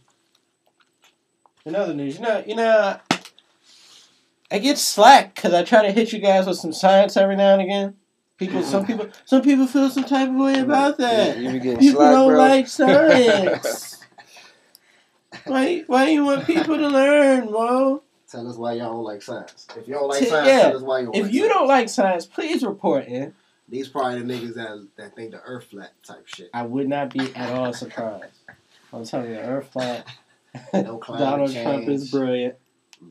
in 1.65 1.75
other 1.75 1.93
news, 1.93 2.15
you 2.17 2.21
know, 2.21 2.43
you 2.45 2.55
know, 2.55 2.99
I 4.51 4.59
get 4.59 4.77
slack 4.77 5.35
because 5.35 5.53
I 5.53 5.63
try 5.63 5.81
to 5.81 5.91
hit 5.91 6.13
you 6.13 6.19
guys 6.19 6.45
with 6.45 6.57
some 6.57 6.71
science 6.73 7.17
every 7.17 7.35
now 7.35 7.53
and 7.53 7.61
again. 7.61 7.95
People, 8.37 8.63
some 8.63 8.85
people, 8.85 9.07
some 9.23 9.41
people 9.41 9.65
feel 9.65 9.89
some 9.89 10.03
type 10.03 10.29
of 10.29 10.35
way 10.35 10.59
about 10.59 10.97
that. 10.97 11.37
You 11.37 11.51
People 11.77 11.79
slack, 12.01 12.11
don't 12.11 12.29
bro. 12.29 12.37
like 12.37 12.67
science. 12.79 13.99
why? 15.45 15.83
Why 15.87 16.09
you 16.09 16.25
want 16.25 16.45
people 16.45 16.77
to 16.77 16.87
learn, 16.87 17.47
bro? 17.47 18.03
Tell 18.29 18.49
us 18.49 18.57
why 18.57 18.73
y'all 18.73 18.91
don't 18.93 19.03
like 19.03 19.21
science. 19.21 19.67
If 19.77 19.87
you 19.87 19.93
don't 19.93 20.09
like 20.09 20.19
T- 20.19 20.25
science, 20.25 20.47
yeah. 20.47 20.61
tell 20.63 20.77
us 20.77 20.81
why 20.81 20.99
you 20.99 21.05
don't 21.05 21.15
If 21.15 21.23
like 21.23 21.33
you 21.33 21.39
science. 21.41 21.53
don't 21.53 21.67
like 21.67 21.89
science, 21.89 22.25
please 22.25 22.63
report 22.63 23.05
in. 23.07 23.33
These 23.69 23.87
probably 23.87 24.21
the 24.21 24.25
niggas 24.33 24.53
that 24.55 24.87
that 24.97 25.15
think 25.15 25.31
the 25.31 25.41
earth 25.41 25.65
flat 25.71 25.91
type 26.03 26.27
shit. 26.27 26.49
I 26.53 26.63
would 26.63 26.87
not 26.89 27.11
be 27.13 27.33
at 27.35 27.51
all 27.53 27.71
surprised. 27.73 28.25
I'm 28.93 29.05
telling 29.05 29.31
you, 29.31 29.37
Earth 29.37 29.69
flat. 29.71 30.07
No 30.73 31.01
Donald 31.07 31.51
change. 31.51 31.63
Trump 31.65 31.87
is 31.89 32.11
brilliant. 32.11 32.55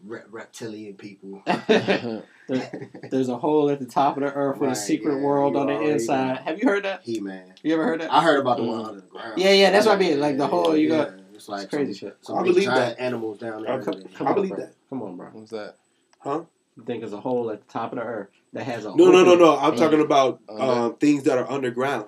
Re- 0.04 0.20
reptilian 0.30 0.94
people. 0.94 1.42
There- 1.46 2.22
There's 3.10 3.28
a 3.28 3.38
hole 3.38 3.70
at 3.70 3.78
the 3.80 3.86
top 3.86 4.16
of 4.16 4.22
the 4.22 4.32
earth 4.32 4.58
with 4.58 4.70
a 4.70 4.74
secret 4.74 5.16
yeah, 5.16 5.22
world 5.22 5.56
on 5.56 5.66
the 5.68 5.80
inside. 5.80 6.34
know. 6.34 6.42
Have 6.42 6.58
you 6.58 6.68
heard 6.68 6.84
that? 6.84 7.00
he 7.02 7.20
man. 7.20 7.54
You 7.62 7.74
ever 7.74 7.84
heard 7.84 8.00
that? 8.02 8.12
I 8.12 8.22
heard 8.22 8.40
about 8.40 8.58
the 8.58 8.64
Mm. 8.64 8.68
one 8.68 8.84
under 8.86 9.00
the 9.00 9.06
ground. 9.06 9.38
Yeah, 9.38 9.50
yeah, 9.52 9.70
that's 9.70 9.86
what 9.86 9.96
I 9.96 9.98
mean, 9.98 10.20
like 10.20 10.36
the 10.36 10.46
hole 10.46 10.76
you 10.76 10.88
got- 10.88 11.12
It's 11.34 11.48
like 11.48 11.64
It's 11.64 11.70
crazy 11.74 11.92
some, 11.94 12.08
shit. 12.10 12.16
some 12.20 12.38
I 12.38 12.42
believe 12.42 12.64
giant 12.64 12.96
that. 12.96 13.02
animals 13.02 13.38
down 13.38 13.62
there. 13.62 13.72
Oh, 13.80 13.82
come, 13.84 14.02
come 14.14 14.26
I 14.26 14.30
on, 14.30 14.34
believe 14.36 14.50
bro. 14.50 14.58
that. 14.60 14.74
Come 14.90 15.02
on, 15.02 15.16
bro. 15.16 15.26
What's 15.32 15.50
that? 15.50 15.76
Huh? 16.20 16.42
You 16.76 16.84
think 16.84 17.00
there's 17.00 17.12
a 17.12 17.20
hole 17.20 17.50
at 17.50 17.66
the 17.66 17.72
top 17.72 17.92
of 17.92 17.98
the 17.98 18.04
earth 18.04 18.28
that 18.52 18.64
has 18.64 18.84
a 18.84 18.94
No, 18.94 19.10
no, 19.10 19.24
no, 19.24 19.34
no. 19.34 19.56
I'm 19.56 19.70
and 19.70 19.78
talking 19.78 20.00
about 20.00 20.40
um, 20.48 20.96
things 20.96 21.24
that 21.24 21.38
are 21.38 21.50
underground. 21.50 22.06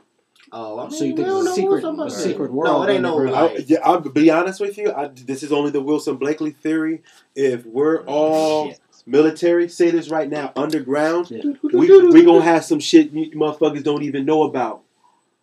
Oh, 0.59 0.79
I 0.79 0.89
So 0.89 1.05
you 1.05 1.15
mean, 1.15 1.17
think 1.17 1.29
it's 1.29 1.49
a 1.49 1.53
secret, 1.53 1.83
somebody- 1.83 2.15
a 2.15 2.17
secret 2.17 2.51
No, 2.51 2.57
world? 2.57 2.89
it 2.89 2.93
ain't 2.95 3.03
no, 3.03 3.19
underground? 3.19 3.53
I, 3.59 3.65
yeah, 3.67 3.79
I'll 3.85 4.01
be 4.01 4.31
honest 4.31 4.59
with 4.59 4.79
you. 4.79 4.91
I, 4.91 5.09
this 5.09 5.43
is 5.43 5.53
only 5.53 5.71
the 5.71 5.83
Wilson 5.83 6.17
Blakely 6.17 6.53
theory. 6.53 7.03
If 7.35 7.67
we're 7.67 8.01
oh, 8.01 8.05
all 8.07 8.69
Shit. 8.71 8.81
military, 9.05 9.69
say 9.69 9.91
this 9.91 10.09
right 10.09 10.31
now, 10.31 10.53
underground, 10.57 11.31
Yeah. 11.31 11.43
we 11.63 12.09
we 12.09 12.25
gonna 12.25 12.41
have 12.41 12.65
some 12.65 12.81
shit 12.81 13.13
you 13.13 13.33
motherfuckers 13.33 13.85
don't 13.85 14.03
even 14.03 14.25
know 14.25 14.45
about 14.45 14.81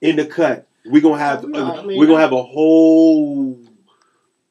in 0.01 0.15
the 0.15 0.25
cut. 0.25 0.67
We 0.89 0.99
gonna 0.99 1.19
have 1.19 1.47
No, 1.47 1.59
I 1.59 1.77
uh, 1.77 1.83
mean, 1.83 1.99
we 1.99 2.07
gonna 2.07 2.19
have 2.19 2.33
a 2.33 2.41
whole. 2.41 3.59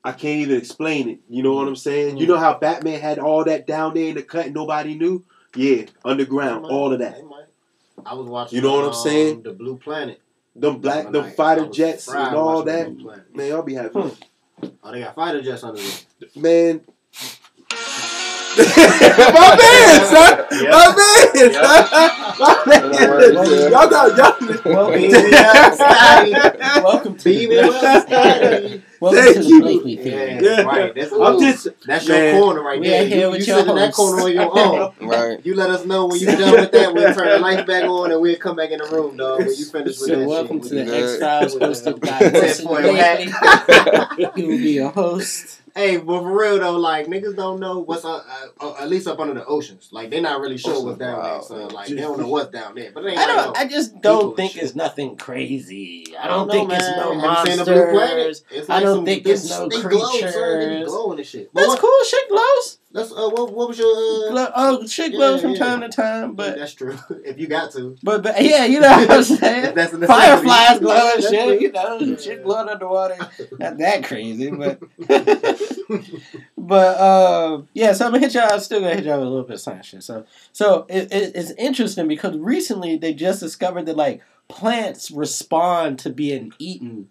I 0.05 0.13
can't 0.13 0.43
even 0.43 0.57
explain 0.59 1.09
it. 1.09 1.19
You 1.29 1.43
know 1.43 1.55
what 1.55 1.67
I'm 1.67 1.75
saying? 1.75 2.19
You 2.19 2.29
know 2.29 2.37
mm. 2.37 2.41
how 2.41 2.59
Batman 2.59 3.01
had 3.01 3.19
all 3.19 3.45
that 3.45 3.67
down 3.67 3.95
there 3.95 4.11
in 4.11 4.15
the 4.15 4.23
cut 4.23 4.47
and 4.47 4.55
nobody 4.55 4.95
knew? 4.95 5.25
Yeah, 5.57 5.87
underground, 6.05 6.67
all 6.67 6.93
of 6.93 7.01
that. 7.01 7.21
I 8.07 8.15
was 8.15 8.29
watching. 8.29 8.57
You 8.57 8.63
know 8.63 8.75
what 8.75 8.85
I'm 8.85 8.91
um, 8.91 8.95
saying? 8.95 9.43
The 9.43 9.53
Blue 9.53 9.77
Planet. 9.77 10.22
Them 10.55 10.79
black, 10.79 11.05
One 11.05 11.13
them 11.13 11.23
night. 11.25 11.37
Fighter 11.37 11.67
jets 11.69 12.09
and 12.09 12.37
all 12.37 12.63
that. 12.63 13.25
Man, 13.35 13.49
y'all 13.49 13.63
be 13.63 13.75
having 13.75 14.13
Oh, 14.85 14.93
they 14.93 15.01
got 15.01 15.15
fighter 15.15 15.41
jets 15.43 15.65
under 15.65 15.81
there. 15.81 15.93
man. 16.37 16.81
my 18.59 19.57
man, 19.57 20.05
son. 20.07 20.45
My 20.71 20.95
man, 20.95 21.53
son. 21.53 21.83
My 22.39 22.65
man. 22.67 23.71
Y'all 23.71 23.89
got 23.89 24.17
y'all. 24.19 24.93
Beam 24.93 25.11
me 25.11 25.33
up, 25.33 25.75
Scotty. 25.75 26.33
Welcome 26.83 27.17
to 27.17 28.83
Beam 29.11 29.15
me 29.15 29.21
the, 29.23 29.29
up, 29.29 29.35
Scotty. 29.35 29.35
welcome 29.35 29.35
Thank 29.35 29.35
to 29.35 29.43
the 29.43 29.49
you. 29.49 29.61
Blakely 29.63 29.97
theory. 29.97 30.33
Yeah, 30.35 30.41
Yeah. 30.41 30.63
right. 30.63 30.95
That's, 30.95 31.13
I'm 31.13 31.41
just 31.41 31.69
that's 31.87 32.09
man. 32.09 32.35
your 32.35 32.43
corner 32.43 32.63
right 32.63 32.81
We 32.81 32.89
there. 32.89 33.03
are 33.03 33.07
here 33.07 33.21
You, 33.27 33.31
with 33.31 33.41
you 33.41 33.47
your 33.55 33.59
sit 33.63 33.69
in 33.71 33.77
that 33.77 33.95
corner 33.95 34.23
on 34.23 34.33
your 34.33 34.59
own. 34.59 34.93
Right. 35.09 35.45
You 35.47 35.55
let 35.55 35.71
us 35.71 35.85
know 35.85 36.07
when 36.07 36.21
you're 36.21 36.37
done 36.37 36.53
with 36.61 36.73
that. 36.73 36.95
We'll 36.95 37.15
turn 37.15 37.29
the 37.29 37.39
lights 37.41 37.67
back 37.67 37.85
on 37.85 38.13
and 38.13 38.21
we'll 38.21 38.37
come 38.37 38.57
back 38.57 38.71
in 38.71 38.79
the 38.79 38.87
room, 38.87 39.17
dog. 39.17 39.39
When 39.41 39.49
you 39.49 39.65
finish 39.65 39.99
with 40.01 40.09
that 40.11 40.27
welcome 40.27 40.61
shit. 40.63 40.69
to 40.71 40.75
the 40.77 40.85
Yeah. 40.85 41.05
X 41.05 41.19
Files 41.19 41.55
hosted 41.57 42.01
by 42.01 42.19
Ten 42.19 42.33
Wilson 42.33 42.67
Blakely. 42.67 42.97
hat. 43.31 44.33
He 44.37 44.43
will 44.45 44.59
be 44.59 44.79
a 44.79 44.89
host. 44.89 45.59
Hey, 45.75 45.97
but 45.97 46.21
for 46.21 46.39
real 46.39 46.59
though, 46.59 46.77
like 46.77 47.07
niggas 47.07 47.35
don't 47.35 47.59
know 47.59 47.79
what's 47.79 48.05
uh, 48.05 48.17
uh, 48.17 48.21
uh, 48.61 48.75
at 48.79 48.91
least 48.91 49.07
up 49.07 49.19
under 49.19 49.33
the 49.33 49.47
oceans. 49.47 49.89
Like 49.91 50.11
they're 50.11 50.21
not 50.21 50.39
really 50.43 50.59
sure 50.59 50.85
what's 50.85 50.99
down 50.99 51.23
there. 51.23 51.41
So 51.41 51.67
like 51.69 51.89
they 51.89 51.95
don't 51.97 52.19
know 52.21 52.29
what's 52.29 52.51
down 52.51 52.75
there. 52.75 52.91
But 52.93 53.05
they 53.05 53.13
ain't 53.13 53.19
I 53.21 53.27
don't. 53.27 53.55
no. 53.55 53.59
I 53.59 53.67
just 53.67 53.99
don't 54.03 54.37
think 54.37 54.55
it's 54.59 54.75
nothing 54.75 55.17
crazy. 55.17 56.15
I 56.15 56.25
I 56.25 56.29
don't 56.29 56.47
know, 56.47 56.53
think 56.53 56.73
it's 56.73 56.83
man. 56.85 56.97
no 56.99 57.19
Have 57.21 57.47
you 57.49 57.55
seen 57.55 57.65
the 57.65 57.73
Blue 57.73 57.91
Planet? 57.91 58.27
monsters. 58.27 58.69
I 58.69 58.81
don't 58.81 58.92
think 59.05 59.27
it's 59.27 59.49
no 59.49 59.69
they 59.69 59.81
glow. 59.81 60.09
Creatures. 60.11 60.35
glowing 60.87 61.19
and 61.19 61.27
shit. 61.27 61.53
But 61.53 61.61
That's 61.61 61.69
what, 61.73 61.81
cool. 61.81 62.05
Shit 62.05 62.29
glows. 62.29 62.79
that's 62.93 63.13
uh, 63.13 63.29
what, 63.31 63.53
what 63.53 63.69
was 63.69 63.79
your 63.79 63.89
uh, 63.89 64.31
Glow, 64.31 64.53
oh, 64.55 64.87
shit 64.87 65.13
glows 65.13 65.37
Yeah, 65.41 65.43
from 65.43 65.51
yeah. 65.53 65.59
time 65.59 65.81
to 65.83 65.89
time, 65.89 66.35
but 66.35 66.57
that's 66.59 66.75
true. 66.75 66.99
if 67.25 67.39
you 67.39 67.47
got 67.47 67.73
to, 67.73 67.97
but 68.03 68.23
but 68.23 68.43
yeah, 68.43 68.65
you 68.65 68.81
know 68.81 68.91
what 68.91 69.11
I'm 69.11 69.23
saying. 69.43 69.75
That's. 69.75 69.93
Fireflies 69.93 70.81
glow 70.81 71.11
and 71.15 71.23
shit. 71.23 71.45
true. 71.49 71.59
You 71.61 71.73
know, 71.73 72.17
shit 72.19 72.43
glowing 72.45 72.69
underwater. 72.69 73.17
Not 73.59 73.79
that 73.79 74.05
crazy, 74.05 74.51
but 74.51 74.81
but 76.59 76.99
uh, 76.99 77.63
yeah. 77.75 77.93
So 77.93 78.07
I'm 78.07 78.13
gonna 78.13 78.21
hit 78.25 78.35
y'all. 78.35 78.53
I'm 78.53 78.61
still 78.61 78.81
gonna 78.81 78.95
hit 78.95 79.05
y'all 79.05 79.19
with 79.19 79.27
a 79.27 79.31
little 79.31 79.47
bit 79.47 79.55
of 79.55 79.61
science 79.61 79.87
shit. 79.87 80.03
So 80.03 80.25
so 80.53 80.87
it, 80.89 81.13
it, 81.13 81.33
it's 81.35 81.51
interesting 81.53 82.09
because 82.09 82.37
recently 82.37 82.97
they 82.97 83.15
just 83.15 83.41
discovered 83.41 83.87
that 83.87 83.97
like 83.97 84.23
plants 84.49 85.11
respond 85.11 85.99
to 86.01 86.11
being 86.11 86.53
eaten, 86.59 87.09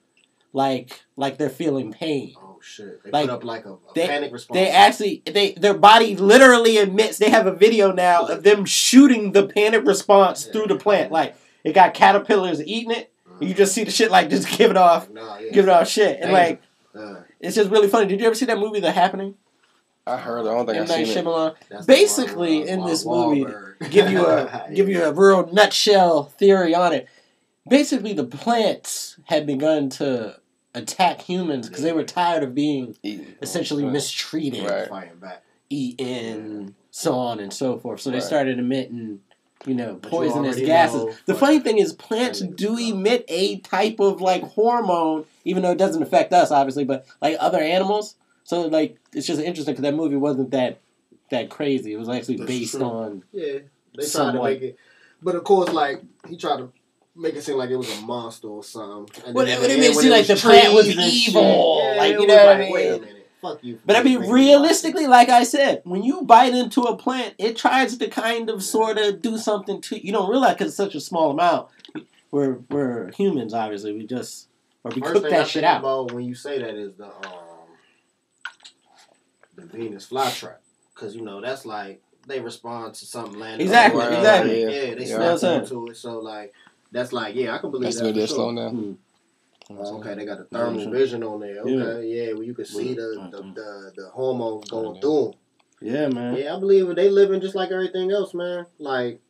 like 0.54 1.02
like 1.16 1.38
they're 1.38 1.49
feeling 1.49 1.91
pain. 1.91 2.34
Oh 2.38 2.60
shit! 2.62 3.04
They 3.04 3.12
Like, 3.12 3.28
put 3.28 3.34
up 3.36 3.43
like 3.43 3.66
a, 3.66 3.74
a 3.74 3.78
they- 3.95 4.08
panic 4.08 4.32
response. 4.34 4.56
They 4.58 4.70
actually 4.70 5.24
they 5.26 5.54
their 5.54 5.74
body 5.74 6.16
literally 6.16 6.78
emits. 6.78 7.18
They 7.18 7.30
have 7.30 7.47
a 7.47 7.54
video 7.54 7.91
now 7.91 8.26
of 8.28 8.43
them 8.43 8.66
shooting 8.66 9.32
the 9.32 9.47
panic 9.47 9.86
response 9.86 10.45
through 10.45 10.68
the 10.68 10.76
plant. 10.76 11.12
Like 11.12 11.36
it 11.64 11.74
got 11.74 11.93
caterpillars 11.93 12.62
eating 12.62 12.91
it, 12.91 13.12
You 13.39 13.54
just 13.54 13.74
see 13.74 13.84
the 13.84 13.91
shit 13.91 14.12
like 14.12 14.30
just 14.30 14.47
give 14.58 14.72
it 14.72 14.78
off, 14.78 15.10
Nah, 15.10 15.38
yeah. 15.38 15.52
giving 15.52 15.70
off 15.74 15.88
shit, 15.88 16.16
and 16.22 16.32
Damn. 16.32 16.34
like 16.34 16.62
Uh, 16.95 17.22
it's 17.39 17.56
just 17.56 17.70
really 17.72 17.88
funny. 17.88 18.08
Did 18.08 18.20
you 18.20 18.26
ever 18.26 18.36
see 18.36 18.45
that 18.45 18.58
movie, 18.60 18.80
The 18.82 18.91
Happening? 18.91 19.36
I 20.06 20.18
heard. 20.18 20.39
it. 20.45 20.49
I 20.49 20.54
don't 20.56 20.66
think 20.66 20.78
M. 20.78 20.84
I've 20.84 20.89
seen 20.89 21.02
it. 21.18 21.24
Shyamalan. 21.26 21.56
that's 21.70 21.86
the 21.86 21.93
Basically, 21.93 22.60
one, 22.62 22.68
in 22.68 22.80
Wa- 22.82 22.88
this 22.88 23.06
movie, 23.06 23.45
give 23.91 24.10
you 24.12 24.26
a 24.26 24.68
give 24.74 24.89
you 24.89 25.04
a 25.04 25.14
real 25.14 25.47
nutshell 25.54 26.24
theory 26.24 26.74
on 26.76 26.91
it. 26.93 27.08
Basically, 27.70 28.14
the 28.14 28.24
plants 28.26 29.18
had 29.26 29.45
begun 29.45 29.89
to 29.91 30.38
attack 30.74 31.22
humans 31.22 31.68
because 31.68 31.84
they 31.84 31.92
were 31.92 32.04
tired 32.04 32.44
of 32.44 32.56
being 32.56 32.96
Eating. 33.04 33.36
essentially 33.42 33.84
Right. 33.84 33.94
mistreated, 33.94 34.64
Right. 34.64 34.88
fighting 34.88 35.18
back. 35.20 35.44
eaten, 35.70 36.76
so 36.92 37.14
on 37.14 37.40
and 37.40 37.54
so 37.54 37.78
forth. 37.78 38.02
So 38.02 38.12
they 38.12 38.20
started 38.20 38.60
emitting, 38.60 39.22
you 39.66 39.74
know, 39.74 39.96
But 40.02 40.12
you 40.12 40.18
poisonous 40.18 40.58
gases. 40.58 41.04
know 41.06 41.14
the 41.26 41.36
funny 41.36 41.60
thing 41.60 41.78
is, 41.78 41.94
plants 41.94 42.40
do 42.42 42.78
emit 42.78 43.24
a 43.30 43.58
type 43.60 44.00
of 44.00 44.20
like 44.22 44.44
hormone, 44.44 45.26
even 45.46 45.64
though 45.64 45.72
it 45.72 45.78
doesn't 45.78 46.04
affect 46.04 46.34
us, 46.34 46.52
obviously, 46.52 46.84
but 46.84 47.06
like 47.22 47.38
other 47.40 47.60
animals. 47.60 48.16
So 48.44 48.68
like, 48.68 48.98
it's 49.14 49.28
just 49.28 49.40
interesting 49.42 49.74
because 49.74 49.84
that 49.84 49.96
movie 49.96 50.18
wasn't 50.18 50.52
that 50.52 50.80
that 51.30 51.50
crazy. 51.50 51.94
It 51.94 51.98
was 52.00 52.10
actually 52.10 52.36
That's 52.38 52.48
based 52.50 52.72
true. 52.72 52.84
on 52.84 53.24
Yeah, 53.32 53.44
they 53.44 53.54
tried 53.54 53.64
to 53.98 54.08
Somewhat. 54.08 54.52
make 54.52 54.62
it, 54.62 54.78
but 55.22 55.36
of 55.36 55.44
course, 55.46 55.72
like 55.72 56.02
he 56.28 56.36
tried 56.36 56.58
to 56.58 56.72
make 57.16 57.36
it 57.36 57.43
seem 57.43 57.57
like 57.57 57.70
it 57.70 57.76
was 57.76 57.89
a 57.99 58.01
monster 58.01 58.47
or 58.47 58.64
something. 58.64 59.24
And 59.26 59.36
Well, 59.36 59.47
it- 59.47 59.59
it 59.70 59.80
makes 59.80 60.03
it 60.03 60.09
like 60.12 60.28
the 60.28 60.36
plant 60.36 60.74
was 60.74 60.86
trees 60.86 60.97
and 60.97 61.05
shit, 61.12 61.28
evil, 61.30 61.80
yeah, 61.84 61.95
like, 61.97 62.12
you 62.20 62.28
know 62.28 62.36
what 62.36 62.47
I 62.47 62.59
like, 62.59 62.74
Wait 62.74 62.88
a 62.88 62.91
mean? 62.93 63.01
minute, 63.01 63.30
fuck 63.41 63.64
you. 63.64 63.80
But 63.86 63.95
I 63.97 64.03
mean, 64.03 64.20
realistically, 64.30 65.07
like 65.07 65.30
I 65.30 65.43
said, 65.43 65.82
when 65.84 66.03
you 66.03 66.22
bite 66.22 66.53
into 66.53 66.82
a 66.84 66.95
plant, 66.95 67.34
it 67.38 67.57
tries 67.57 67.97
to 67.97 68.07
kind 68.07 68.49
of 68.49 68.64
sort 68.64 68.97
of 68.97 69.22
do 69.22 69.38
something 69.38 69.82
to 69.82 70.05
you. 70.05 70.12
Don't 70.14 70.30
realize 70.30 70.53
because 70.53 70.68
it's 70.68 70.78
such 70.78 70.95
a 70.95 71.01
small 71.01 71.32
amount. 71.32 71.68
We're 72.32 72.59
we're 72.70 73.12
humans, 73.12 73.53
obviously. 73.53 73.91
We 73.93 74.05
just 74.07 74.47
or 74.86 74.91
we 74.95 75.01
First 75.01 75.14
cook 75.14 75.24
thing 75.24 75.34
I 75.34 75.38
that 75.39 75.47
shit 75.47 75.64
out. 75.66 75.80
about 75.82 76.14
when 76.14 76.24
you 76.24 76.34
say 76.34 76.59
that 76.59 76.76
is 76.76 76.93
the 76.95 77.05
um 77.07 77.12
the 79.55 79.66
Venus 79.66 80.07
flytrap, 80.09 80.57
because 80.95 81.14
you 81.16 81.22
know 81.24 81.41
that's 81.41 81.66
like 81.66 82.01
they 82.28 82.39
respond 82.39 82.93
to 82.95 83.05
something 83.05 83.38
landing. 83.39 83.68
Exactly, 83.68 84.01
on 84.01 84.12
the 84.12 84.18
exactly. 84.18 84.62
Yeah, 84.62 84.68
they 84.70 84.88
Yeah. 85.05 85.32
You 85.32 85.38
snap 85.38 85.62
into 85.64 85.88
it. 85.88 85.97
So 85.97 86.20
like 86.20 86.53
that's 86.92 87.14
like 87.14 87.36
yeah, 87.36 87.56
I 87.56 87.58
can 87.60 87.72
believe 87.72 87.86
That's 87.86 87.98
that. 87.98 88.04
good. 88.04 88.14
for 88.14 88.18
They're 88.20 88.28
sure. 88.28 88.36
slowing 88.36 88.56
down. 88.56 88.98
Oh, 89.70 90.00
okay, 90.00 90.16
they 90.16 90.26
got 90.26 90.38
the 90.39 90.48
Yeah, 90.52 90.66
thermal 90.66 90.84
sure. 90.84 90.92
vision 90.92 91.24
on 91.24 91.39
there. 91.39 91.66
Yeah. 91.68 91.84
Okay, 91.84 92.08
yeah, 92.08 92.34
well 92.34 92.44
you 92.44 92.54
can 92.54 92.66
see 92.66 92.94
the 92.94 93.30
the, 93.32 93.42
the, 93.54 93.92
the 93.96 94.10
hormones 94.10 94.70
going 94.70 95.00
through 95.00 95.28
'em. 95.28 95.34
Yeah, 95.82 96.08
man. 96.10 96.36
Yeah, 96.36 96.56
I 96.56 96.60
believe 96.60 96.89
it. 96.89 96.96
They 96.96 97.10
living 97.10 97.42
just 97.42 97.56
like 97.56 97.72
everything 97.72 98.12
else, 98.12 98.34
man. 98.34 98.66
Like 98.80 99.22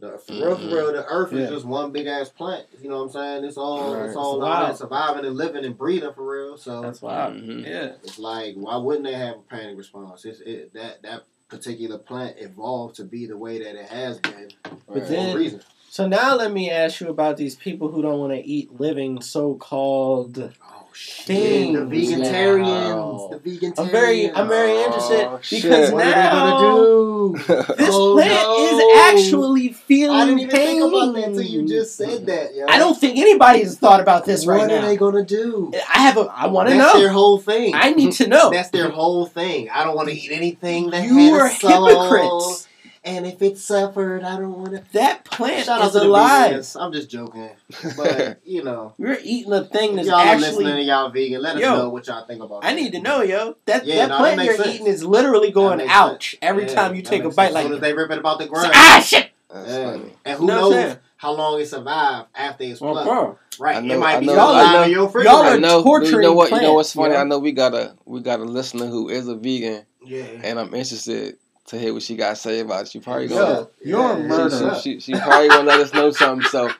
the 0.00 0.18
for 0.18 0.32
real, 0.32 0.56
for 0.56 0.66
real, 0.66 0.92
the 0.92 1.04
Earth 1.06 1.32
Yeah. 1.32 1.40
is 1.40 1.50
just 1.50 1.64
one 1.66 1.90
big 1.92 2.06
ass 2.06 2.28
plant. 2.28 2.66
You 2.80 2.88
know 2.88 2.98
what 2.98 3.04
I'm 3.04 3.10
saying? 3.10 3.44
It's 3.44 3.56
all 3.56 3.94
Right. 3.94 4.06
it's 4.06 4.16
all 4.16 4.36
It's 4.36 4.46
out 4.46 4.62
wild. 4.62 4.76
surviving 4.78 5.24
and 5.24 5.36
living 5.36 5.64
and 5.64 5.76
breathing 5.76 6.12
for 6.14 6.24
real. 6.32 6.56
So 6.56 6.80
That's 6.80 7.02
wild. 7.02 7.34
Mhm. 7.34 7.64
Yeah. 7.66 7.92
it's 8.04 8.18
like 8.18 8.54
why 8.54 8.76
wouldn't 8.76 9.04
they 9.04 9.14
have 9.14 9.36
a 9.36 9.42
panic 9.42 9.76
response? 9.76 10.24
It's 10.24 10.40
it 10.40 10.72
that 10.74 11.02
that 11.02 11.24
particular 11.48 11.98
plant 11.98 12.36
evolved 12.38 12.96
to 12.96 13.04
be 13.04 13.26
the 13.26 13.36
way 13.36 13.58
that 13.62 13.74
it 13.76 13.86
has 13.86 14.18
been 14.20 14.50
But 14.62 14.78
for 14.86 15.00
then- 15.00 15.34
a 15.34 15.38
reason. 15.38 15.60
So 15.94 16.08
now 16.08 16.34
let 16.34 16.50
me 16.50 16.72
ask 16.72 17.00
you 17.00 17.08
about 17.08 17.36
these 17.36 17.54
people 17.54 17.88
who 17.88 18.02
don't 18.02 18.18
want 18.18 18.32
to 18.32 18.44
eat 18.44 18.80
living 18.80 19.22
so-called. 19.22 20.52
Oh 20.60 20.86
Things 20.92 21.78
The 21.78 21.84
vegetarians, 21.86 22.66
now. 22.68 23.28
the 23.30 23.38
vegetarians. 23.38 23.78
I'm 23.78 23.90
very, 23.92 24.28
I'm 24.32 24.48
very 24.48 24.76
interested 24.82 25.20
Oh, 25.20 25.36
because 25.36 25.46
shit. 25.46 25.92
What 25.92 26.04
are 26.04 26.10
they 26.10 26.16
now 26.16 26.58
gonna 26.58 26.74
do? 26.74 27.38
this 27.38 27.88
Oh, 27.92 28.14
plant 28.14 28.42
no. 28.42 28.80
is 28.80 29.24
actually 29.24 29.68
feeling 29.72 30.16
I 30.16 30.24
didn't 30.24 30.40
even 30.40 30.50
pain. 30.50 30.66
think 30.80 30.92
about 30.92 31.14
that 31.14 31.24
until 31.28 31.42
you 31.44 31.68
just 31.68 31.96
said 31.96 32.26
that. 32.26 32.56
Yo. 32.56 32.66
I 32.68 32.78
don't 32.78 32.98
think 32.98 33.16
anybody 33.16 33.60
has 33.60 33.78
thought 33.78 34.00
about 34.00 34.24
this 34.24 34.44
what 34.44 34.54
right 34.62 34.72
are 34.72 34.82
they 34.82 34.96
gonna 34.96 35.24
do? 35.24 35.70
I 35.94 35.98
have 36.00 36.16
a. 36.16 36.22
I 36.22 36.48
want 36.48 36.70
to 36.70 36.74
know. 36.74 36.80
That's 36.82 36.94
know. 36.94 37.00
their 37.02 37.10
whole 37.10 37.38
thing. 37.38 37.72
I 37.72 37.90
need 37.90 38.14
to 38.14 38.26
know. 38.26 38.50
That's 38.50 38.70
their 38.70 38.90
whole 38.90 39.26
thing. 39.26 39.70
I 39.70 39.84
don't 39.84 39.94
want 39.94 40.08
to 40.08 40.14
eat 40.16 40.32
anything 40.32 40.90
that 40.90 41.04
you 41.04 41.14
had 41.18 41.32
are 41.40 41.46
a 41.46 41.50
soul. 41.50 41.86
hypocrites. 41.86 42.68
And 43.06 43.26
if 43.26 43.42
it 43.42 43.58
suffered, 43.58 44.22
I 44.24 44.38
don't 44.38 44.58
want 44.58 44.70
to. 44.72 44.82
That 44.94 45.24
plant 45.26 45.66
Shout 45.66 45.84
is 45.84 45.94
alive. 45.94 46.66
I'm 46.76 46.90
just 46.90 47.10
joking, 47.10 47.50
but 47.98 48.40
you 48.46 48.64
know, 48.64 48.94
We're 48.96 49.18
eating 49.22 49.52
a 49.52 49.62
thing 49.64 49.90
if 49.90 49.96
that's 49.96 50.08
y'all 50.08 50.16
are 50.20 50.36
listening 50.38 50.68
actually. 50.68 50.78
and 50.80 50.86
y'all 50.88 51.10
vegan, 51.10 51.42
let 51.42 51.56
us 51.56 51.60
Yo, 51.62 51.76
know 51.76 51.88
what 51.90 52.06
y'all 52.06 52.24
think 52.26 52.42
about. 52.42 52.64
I 52.64 52.70
that. 52.74 52.80
need 52.80 52.92
to 52.92 53.00
know, 53.00 53.20
yo. 53.20 53.56
That 53.66 53.84
Yeah, 53.84 53.96
that 53.96 54.08
no, 54.08 54.16
plant 54.16 54.36
makes 54.38 54.46
you're 54.56 54.64
sense. 54.64 54.74
eating 54.76 54.86
is 54.86 55.04
literally 55.04 55.50
going 55.50 55.78
makes 55.78 55.90
ouch 55.90 56.36
every 56.40 56.64
Yeah, 56.64 56.74
time 56.74 56.94
you 56.94 57.02
take 57.02 57.24
a 57.24 57.28
bite. 57.28 57.52
sense. 57.52 57.54
Like 57.54 57.64
As 57.64 57.68
soon 57.68 57.74
as 57.76 57.80
they 57.82 57.92
rip 57.92 58.10
it 58.10 58.16
about 58.18 58.38
the 58.38 58.46
ground. 58.46 58.72
ah 58.74 59.02
shit. 59.04 59.30
That's 59.52 59.68
Yeah. 59.68 59.90
funny. 59.92 60.12
And 60.24 60.38
who 60.38 60.46
Know 60.46 60.60
knows 60.60 60.72
saying? 60.72 60.96
how 61.18 61.32
long 61.32 61.60
it 61.60 61.66
survived 61.66 62.28
after 62.34 62.64
it's 62.64 62.78
plucked? 62.80 63.06
Uh-huh. 63.08 63.34
Right, 63.60 63.84
know- 63.84 63.94
it 63.96 63.98
might 63.98 64.16
I 64.16 64.20
be 64.20 64.26
know- 64.26 64.32
still 64.32 64.44
I 64.46 64.50
alive 64.62 64.72
know- 64.72 64.82
in 64.84 64.90
your 64.90 64.98
y'all 65.00 65.06
refrigerator. 65.08 65.48
are 65.48 65.58
know. 65.60 65.82
torturing 65.82 66.12
you 66.14 66.20
know 66.22 66.32
what? 66.32 66.50
You 66.50 66.60
know 66.62 66.72
what's 66.72 66.94
funny? 66.94 67.12
yo. 67.14 67.20
I 67.20 67.24
know 67.24 67.38
we 67.38 67.52
got 67.52 67.74
a 67.74 67.94
we 68.06 68.20
got 68.20 68.40
a 68.40 68.44
listener 68.44 68.86
who 68.86 69.10
is 69.10 69.28
a 69.28 69.34
vegan, 69.34 69.84
yeah. 70.02 70.24
and 70.42 70.58
I'm 70.58 70.74
interested 70.74 71.36
to 71.66 71.78
hear 71.78 71.92
what 71.94 72.02
she 72.02 72.16
got 72.16 72.30
to 72.30 72.36
say 72.36 72.60
about 72.60 72.82
it. 72.82 72.88
She 72.88 73.00
probably 73.00 73.28
gonna 73.28 73.68
you're 73.84 74.12
a 74.12 74.18
murderer. 74.18 74.74
she, 74.76 74.94
she, 74.94 75.00
she, 75.00 75.12
she 75.12 75.18
probably 75.20 75.48
gonna 75.48 75.64
let 75.68 75.80
us 75.80 75.92
know 75.94 76.10
something. 76.10 76.46
So 76.48 76.70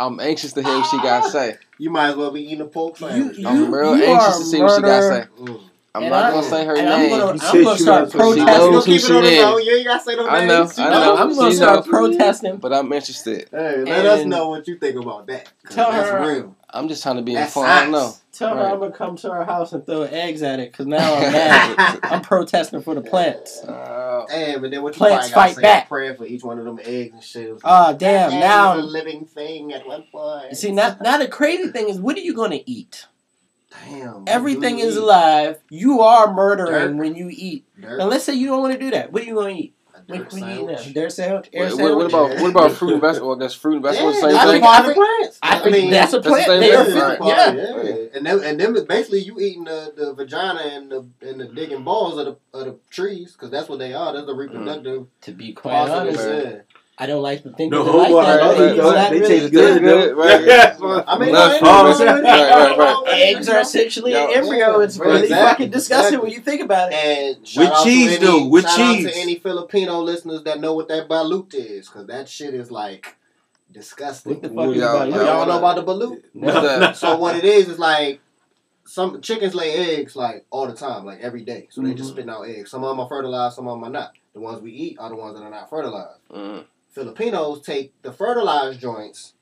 I'm 0.00 0.18
anxious 0.20 0.52
to 0.54 0.62
hear 0.62 0.74
what 0.78 0.86
she 0.90 0.96
got 0.98 1.24
to 1.24 1.30
say. 1.30 1.56
You 1.78 1.90
might 1.90 2.10
as 2.10 2.16
well 2.16 2.30
be 2.30 2.42
eating 2.42 2.60
a 2.62 2.66
pork 2.66 2.98
You, 3.00 3.08
sandwich. 3.08 3.38
you, 3.38 3.48
I'm 3.48 3.72
real 3.72 3.94
anxious 3.94 4.38
to 4.38 4.44
see 4.44 4.62
what 4.62 4.76
she 4.76 4.82
got 4.82 5.00
to 5.00 5.02
say. 5.08 5.24
Mm. 5.38 5.60
I'm 5.94 6.02
And 6.04 6.10
not 6.10 6.24
I- 6.24 6.30
gonna 6.30 6.42
say 6.48 6.64
her 6.64 6.74
and 6.74 6.88
I'm 6.88 7.00
name. 7.00 7.10
gonna, 7.10 7.32
I'm 7.42 7.62
gonna 7.64 7.76
start 7.78 8.02
knows 8.04 8.12
who 8.14 8.34
she 8.34 8.44
knows 8.44 8.84
protesting. 8.86 8.92
who 8.94 8.98
she 8.98 9.12
it 9.12 9.16
on 9.16 9.22
the 9.22 9.28
is. 9.28 9.40
zone. 9.42 9.62
You 9.62 9.76
ain't 9.76 9.86
gotta 9.86 10.02
say 10.04 10.16
no 10.16 10.26
I 10.26 10.46
know. 10.46 10.58
Names. 10.60 10.78
I 10.78 10.90
know. 10.90 11.16
I'm 11.16 11.34
gonna 11.36 11.50
She 11.50 11.56
start 11.56 11.76
knows. 11.76 11.86
protesting. 11.88 12.56
but 12.56 12.72
I'm 12.72 12.92
interested. 12.94 13.48
Hey, 13.50 13.84
let 13.84 14.06
us 14.06 14.24
know 14.24 14.48
what 14.48 14.66
you 14.66 14.78
think 14.78 14.96
about 14.96 15.26
that. 15.26 15.52
Tell 15.68 15.92
that's 15.92 16.08
her- 16.08 16.26
real. 16.34 16.56
I'm 16.74 16.88
just 16.88 17.02
trying 17.02 17.16
to 17.16 17.22
be 17.22 17.34
That's 17.34 17.50
informed. 17.50 17.70
I 17.70 17.82
don't 17.82 17.92
know. 17.92 17.98
science. 18.00 18.22
Tell 18.32 18.56
her 18.56 18.62
I'm 18.66 18.78
gonna 18.78 18.92
come 18.92 19.16
to 19.16 19.30
her 19.30 19.44
house 19.44 19.72
and 19.72 19.84
throw 19.84 20.02
eggs 20.02 20.42
at 20.42 20.58
it 20.58 20.72
because 20.72 20.86
now 20.86 21.14
I'm 21.16 21.32
mad. 21.32 22.00
I'm 22.04 22.22
protesting 22.22 22.80
for 22.82 22.94
the 22.94 23.02
plants. 23.02 23.62
Uh, 23.62 24.24
Hey, 24.30 24.56
but 24.58 24.70
then 24.70 24.82
what 24.82 24.94
you 24.94 24.98
Plants 24.98 25.30
probably 25.30 25.50
gotta 25.50 25.54
fight 25.56 25.62
back. 25.62 25.84
a 25.84 25.88
prayer 25.88 26.14
for 26.14 26.24
each 26.24 26.42
one 26.44 26.58
of 26.58 26.64
them 26.64 26.78
eggs 26.82 27.12
and 27.12 27.22
shit. 27.22 27.48
It 27.48 27.52
was 27.52 27.60
Ah, 27.64 27.92
damn! 27.92 28.30
that 28.30 28.40
Now, 28.40 28.76
was 28.76 28.84
a 28.84 28.88
living 28.88 29.26
thing 29.26 29.72
at 29.72 29.86
one 29.86 30.04
point. 30.10 30.56
see, 30.56 30.70
now, 30.72 30.96
now 31.02 31.18
the 31.18 31.28
crazy 31.28 31.68
thing 31.70 31.88
is, 31.88 31.98
what 32.00 32.16
are 32.16 32.20
you 32.20 32.34
gonna 32.34 32.60
eat? 32.64 33.06
damn, 33.88 34.24
Everything 34.26 34.78
is 34.78 34.96
eat? 34.96 35.00
alive. 35.02 35.58
You 35.70 36.00
are 36.02 36.32
murdering 36.32 36.96
Dirt. 36.96 36.96
when 36.96 37.14
you 37.16 37.28
eat. 37.30 37.66
Dirt, 37.80 38.00
And 38.00 38.08
let's 38.08 38.24
say 38.24 38.34
you 38.34 38.46
don't 38.48 38.60
want 38.60 38.72
to 38.74 38.78
do 38.78 38.90
that. 38.92 39.12
What 39.12 39.22
are 39.22 39.26
you 39.26 39.34
gonna 39.34 39.50
eat? 39.50 39.74
A 40.14 40.18
What, 40.18 40.32
what 40.32 40.42
are 40.42 40.46
you 40.48 40.54
eating 40.54 40.66
now? 40.66 40.76
sandwich. 41.08 41.50
Air 41.52 41.64
what, 41.64 41.76
sandwich? 41.76 41.94
what 41.96 42.06
about 42.06 42.40
what 42.40 42.50
about 42.50 42.72
fruit 42.72 42.92
and 42.92 43.00
vegetables? 43.00 43.38
I 43.38 43.40
guess 43.44 43.54
fruit 43.54 43.74
and 43.74 43.82
vegetables, 43.82 44.14
Yeah, 44.16 44.20
same 44.20 44.30
that's 44.30 44.44
thing. 44.44 44.52
think- 44.52 44.64
part 44.64 44.88
of 44.88 44.94
plants. 44.94 45.38
I 45.42 45.58
think 45.58 45.72
mean, 45.72 45.90
that's 45.90 46.12
a 46.12 46.16
that's 46.20 46.24
the 46.26 46.30
plant. 46.30 46.46
same 46.46 46.60
They 46.60 46.68
thing, 46.68 46.76
are 46.76 46.88
Yeah, 46.88 47.02
right. 47.02 47.18
physical- 47.18 47.28
yeah. 47.28 47.82
yeah. 47.82 48.06
And 48.14 48.26
them, 48.26 48.40
and 48.44 48.60
them 48.60 48.76
is 48.76 48.84
basically 48.84 49.20
you 49.20 49.40
eating 49.40 49.64
the, 49.64 49.92
the 49.96 50.14
vagina 50.14 50.60
and 50.60 50.90
the 50.90 51.06
and 51.22 51.40
the 51.40 51.46
digging 51.46 51.84
balls 51.84 52.18
of 52.18 52.26
the 52.26 52.58
of 52.58 52.64
the 52.66 52.78
trees 52.90 53.32
because 53.32 53.50
that's 53.50 53.68
what 53.68 53.78
they 53.78 53.94
are. 53.94 54.12
That's 54.12 54.26
the 54.26 54.34
mm. 54.34 54.38
reproductive 54.38 55.06
To 55.22 55.32
be 55.32 55.52
quite 55.52 55.88
honest, 55.88 56.18
Yeah. 56.20 56.60
I 57.02 57.06
don't 57.06 57.22
like 57.22 57.42
to 57.42 57.50
think 57.50 57.72
No 57.72 57.80
of 57.82 57.88
it 57.88 57.90
like 57.96 58.08
that. 58.08 58.14
right, 58.14 58.40
but 58.40 58.60
right, 58.60 58.70
it's 58.70 58.78
right. 58.80 59.10
They 59.10 59.20
taste 59.20 59.52
Good, 59.52 59.52
good, 59.52 59.82
good, 59.82 60.10
though. 60.10 60.22
right. 60.22 60.44
Yeah. 60.44 60.76
I 61.08 61.18
mean, 61.18 61.32
Left 61.32 61.32
no, 61.32 61.52
ain't 61.54 61.64
palm. 61.64 61.86
nothing 61.88 62.06
wrong 62.06 62.18
with 62.18 62.22
it. 62.22 62.22
Right, 62.22 62.22
right, 62.22 62.38
Ain't 62.38 62.50
nothing 62.50 62.78
wrong 62.78 63.02
with 63.04 63.12
it, 63.12 63.36
Eggs 63.36 63.48
are 63.48 63.60
essentially 63.60 64.12
Yeah. 64.12 64.24
an 64.28 64.30
embryo. 64.34 64.80
It's 64.80 64.96
Yeah, 64.98 65.02
really 65.04 65.22
exactly, 65.22 65.48
fucking 65.66 65.70
disgusting 65.70 66.06
exactly. 66.06 66.18
when 66.28 66.32
you 66.32 66.40
think 66.44 66.62
about 66.62 66.92
it. 66.92 66.94
And 66.94 67.46
shout 67.48 67.64
With 67.64 67.72
out 67.72 67.84
cheese, 67.84 68.08
to 68.10 68.16
any, 68.16 68.24
though, 68.26 68.46
with 68.48 68.64
shout 68.68 68.78
out 68.80 68.94
cheese. 68.94 69.06
to 69.06 69.16
any 69.18 69.34
Filipino 69.40 70.00
listeners 70.00 70.42
that 70.44 70.60
know 70.60 70.74
what 70.74 70.86
that 70.88 71.08
balut 71.08 71.54
is, 71.54 71.88
because 71.88 72.06
that 72.06 72.28
shit 72.28 72.54
is 72.54 72.70
like 72.70 73.16
disgusting. 73.72 74.34
What 74.34 74.42
the 74.42 74.48
fuck 74.50 74.68
is 74.70 74.76
Yeah, 74.76 74.90
about 74.94 75.08
Y'all, 75.08 75.18
you? 75.18 75.24
yeah. 75.26 75.44
know 75.46 75.58
about 75.58 75.76
the 75.76 75.82
balut? 75.84 76.22
What's? 76.34 76.98
So 77.00 77.16
what 77.18 77.34
it 77.36 77.44
is 77.44 77.68
is 77.68 77.78
like 77.80 78.20
some 78.84 79.20
chickens 79.22 79.54
lay 79.54 79.96
eggs 79.96 80.14
like 80.14 80.44
all 80.50 80.66
the 80.66 80.74
time, 80.74 81.04
like 81.04 81.20
every 81.20 81.42
day. 81.42 81.68
So 81.70 81.80
they 81.82 81.94
just 81.94 82.10
Mhm. 82.10 82.12
spitting 82.12 82.30
out 82.30 82.42
eggs. 82.48 82.70
Some 82.70 82.84
of 82.84 82.90
them 82.90 83.00
are 83.00 83.08
fertilized, 83.08 83.56
some 83.56 83.66
of 83.66 83.76
them 83.76 83.84
are 83.88 83.90
not. 83.90 84.12
The 84.34 84.40
ones 84.40 84.62
we 84.62 84.70
eat 84.72 84.96
are 84.98 85.08
the 85.10 85.14
ones 85.16 85.38
that 85.38 85.44
are 85.44 85.50
not 85.50 85.68
fertilized. 85.70 86.20
Mm. 86.34 86.64
Filipinos 86.92 87.60
take 87.62 87.92
the 88.02 88.12
fertilized 88.12 88.80
joints 88.80 89.34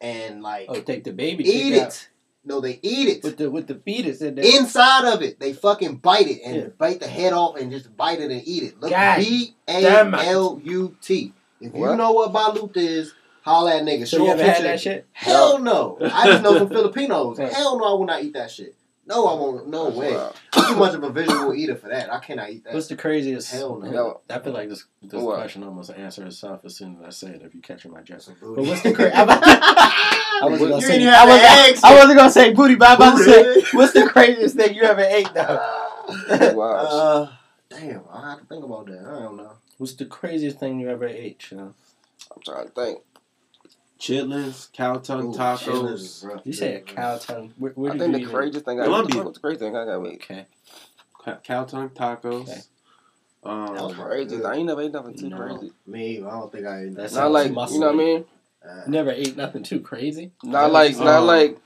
and 0.00 0.42
like 0.42 0.66
Oh, 0.68 0.80
take 0.80 1.04
the 1.04 1.12
baby 1.12 1.44
eat 1.48 1.70
chick 1.72 1.82
out. 1.82 1.88
it. 1.88 2.08
No, 2.44 2.60
they 2.60 2.80
eat 2.82 3.08
it. 3.08 3.22
with 3.22 3.36
the 3.36 3.48
with 3.50 3.68
the 3.68 3.76
fetus 3.76 4.20
in 4.20 4.34
there. 4.34 4.44
Inside 4.44 5.04
of 5.12 5.22
it, 5.22 5.38
they 5.38 5.52
fucking 5.52 5.96
bite 5.96 6.26
it 6.26 6.40
and 6.44 6.56
Yeah. 6.56 6.66
bite 6.76 6.98
the 7.00 7.06
head 7.06 7.32
off 7.32 7.56
and 7.56 7.70
just 7.70 7.96
bite 7.96 8.18
it 8.20 8.30
and 8.32 8.42
eat 8.44 8.64
it. 8.64 8.80
Look, 8.80 8.90
B 8.90 9.54
A 9.68 9.78
it. 9.78 10.14
L 10.26 10.60
U 10.64 10.96
T. 11.00 11.32
If 11.60 11.72
you 11.74 11.94
know 11.96 12.10
what 12.10 12.32
balut 12.32 12.76
is, 12.76 13.14
holla 13.42 13.76
at 13.76 13.84
niggas. 13.84 14.08
so 14.08 14.16
Show 14.18 14.24
you 14.24 14.30
ever 14.32 14.42
had 14.42 14.54
picture. 14.56 14.62
that 14.68 14.80
shit? 14.80 15.06
Hell 15.12 15.60
no. 15.60 15.96
I 16.02 16.26
just 16.26 16.42
know 16.42 16.58
some 16.58 16.68
Filipinos. 16.76 17.38
Hell 17.38 17.78
no, 17.78 17.84
I 17.84 17.92
will 17.92 18.06
not 18.06 18.24
eat 18.24 18.32
that 18.34 18.50
shit. 18.50 18.74
No, 19.04 19.26
I 19.26 19.34
won't. 19.34 19.66
No 19.68 19.86
That's 19.86 19.96
way. 19.96 20.14
wild. 20.14 20.36
I'm 20.52 20.74
too 20.74 20.78
much 20.78 20.94
of 20.94 21.02
a 21.02 21.10
visual 21.10 21.54
eater 21.54 21.74
for 21.74 21.88
that. 21.88 22.12
I 22.12 22.20
cannot 22.20 22.50
eat 22.50 22.62
that. 22.64 22.72
What's 22.74 22.86
the 22.86 22.94
craziest? 22.96 23.50
Hell 23.50 23.78
no. 23.80 23.90
No. 23.90 24.20
I 24.30 24.38
feel 24.38 24.52
like 24.52 24.68
this 24.68 24.84
this 25.02 25.20
What? 25.20 25.36
question 25.38 25.64
almost 25.64 25.90
answers 25.90 26.34
itself 26.34 26.64
as 26.64 26.76
soon 26.76 26.96
as 26.98 27.02
I 27.04 27.10
say 27.10 27.34
it. 27.34 27.42
If 27.42 27.52
you 27.54 27.60
catch 27.60 27.84
my 27.86 27.96
That's 27.98 28.26
jest. 28.26 28.40
booty. 28.40 28.62
But 28.62 28.68
what's 28.68 28.82
the 28.82 28.92
craziest? 28.94 29.16
I 29.18 30.38
wasn't 30.42 30.70
gonna 30.70 30.82
say. 30.82 31.00
even 31.00 31.14
I 31.14 31.26
wasn't, 31.26 31.68
eggs 31.68 31.80
I 31.82 31.94
wasn't 31.94 32.16
gonna 32.18 32.30
say 32.30 32.52
booty, 32.54 32.74
but 32.76 32.88
I'm 32.90 32.96
about 32.96 33.18
to 33.18 33.24
say, 33.24 33.64
what's 33.76 33.92
the 33.92 34.06
craziest 34.08 34.56
thing 34.56 34.74
you 34.74 34.82
ever 34.82 35.00
ate 35.02 35.34
though? 35.34 36.52
Wow. 36.54 36.74
Uh, 36.76 37.32
damn, 37.70 38.02
I 38.12 38.30
have 38.30 38.40
to 38.40 38.46
think 38.46 38.64
about 38.64 38.86
that. 38.86 39.00
I 39.04 39.18
don't 39.20 39.36
know. 39.36 39.52
What's 39.78 39.94
the 39.94 40.04
craziest 40.06 40.58
thing 40.60 40.78
you 40.78 40.88
ever 40.90 41.06
ate? 41.06 41.50
You 41.50 41.56
know? 41.56 41.74
I'm 42.34 42.42
trying 42.44 42.66
to 42.68 42.70
think. 42.72 42.98
Chitlins, 44.02 44.70
cow 44.72 44.96
tongue 44.98 45.28
Ooh, 45.28 45.32
tacos. 45.32 45.62
chitlins. 46.24 46.46
You 46.46 46.52
said 46.52 46.86
cow 46.86 47.18
tongue. 47.18 47.54
Where, 47.56 47.72
where 47.72 47.92
I 47.92 47.98
think 47.98 48.12
the 48.14 48.20
eat 48.22 48.28
craziest 48.28 48.64
thing 48.66 48.80
I 48.80 48.84
Colombia. 48.84 49.22
What's 49.22 49.38
the 49.38 49.40
craziest 49.40 49.60
thing 49.62 49.76
I 49.76 49.84
got 49.84 50.02
with 50.02 50.14
Okay. 50.14 50.46
Cow 51.44 51.64
tongue 51.64 51.90
tacos. 51.90 52.42
Okay. 52.42 52.60
Um, 53.44 53.74
That 53.74 53.82
was 53.84 53.94
crazy? 53.94 54.44
I 54.44 54.54
ain't 54.54 54.66
never 54.66 54.82
ate 54.82 54.92
nothing 54.92 55.16
too 55.16 55.28
No. 55.28 55.36
crazy. 55.36 55.72
Me, 55.86 56.18
I 56.18 56.30
don't 56.30 56.50
think 56.50 56.66
I. 56.66 56.84
That 56.84 56.94
That's 56.96 57.14
Not 57.14 57.30
like 57.30 57.52
muscly. 57.52 57.74
you 57.74 57.80
know 57.80 57.86
what 57.86 57.94
I 57.94 57.98
mean. 57.98 58.24
uh, 58.68 58.82
Never 58.88 59.10
ate 59.12 59.36
nothing 59.36 59.62
too 59.62 59.80
crazy. 59.80 60.32
Not 60.42 60.72
like 60.72 60.96
not 60.98 61.20
Um, 61.20 61.26
like 61.26 61.58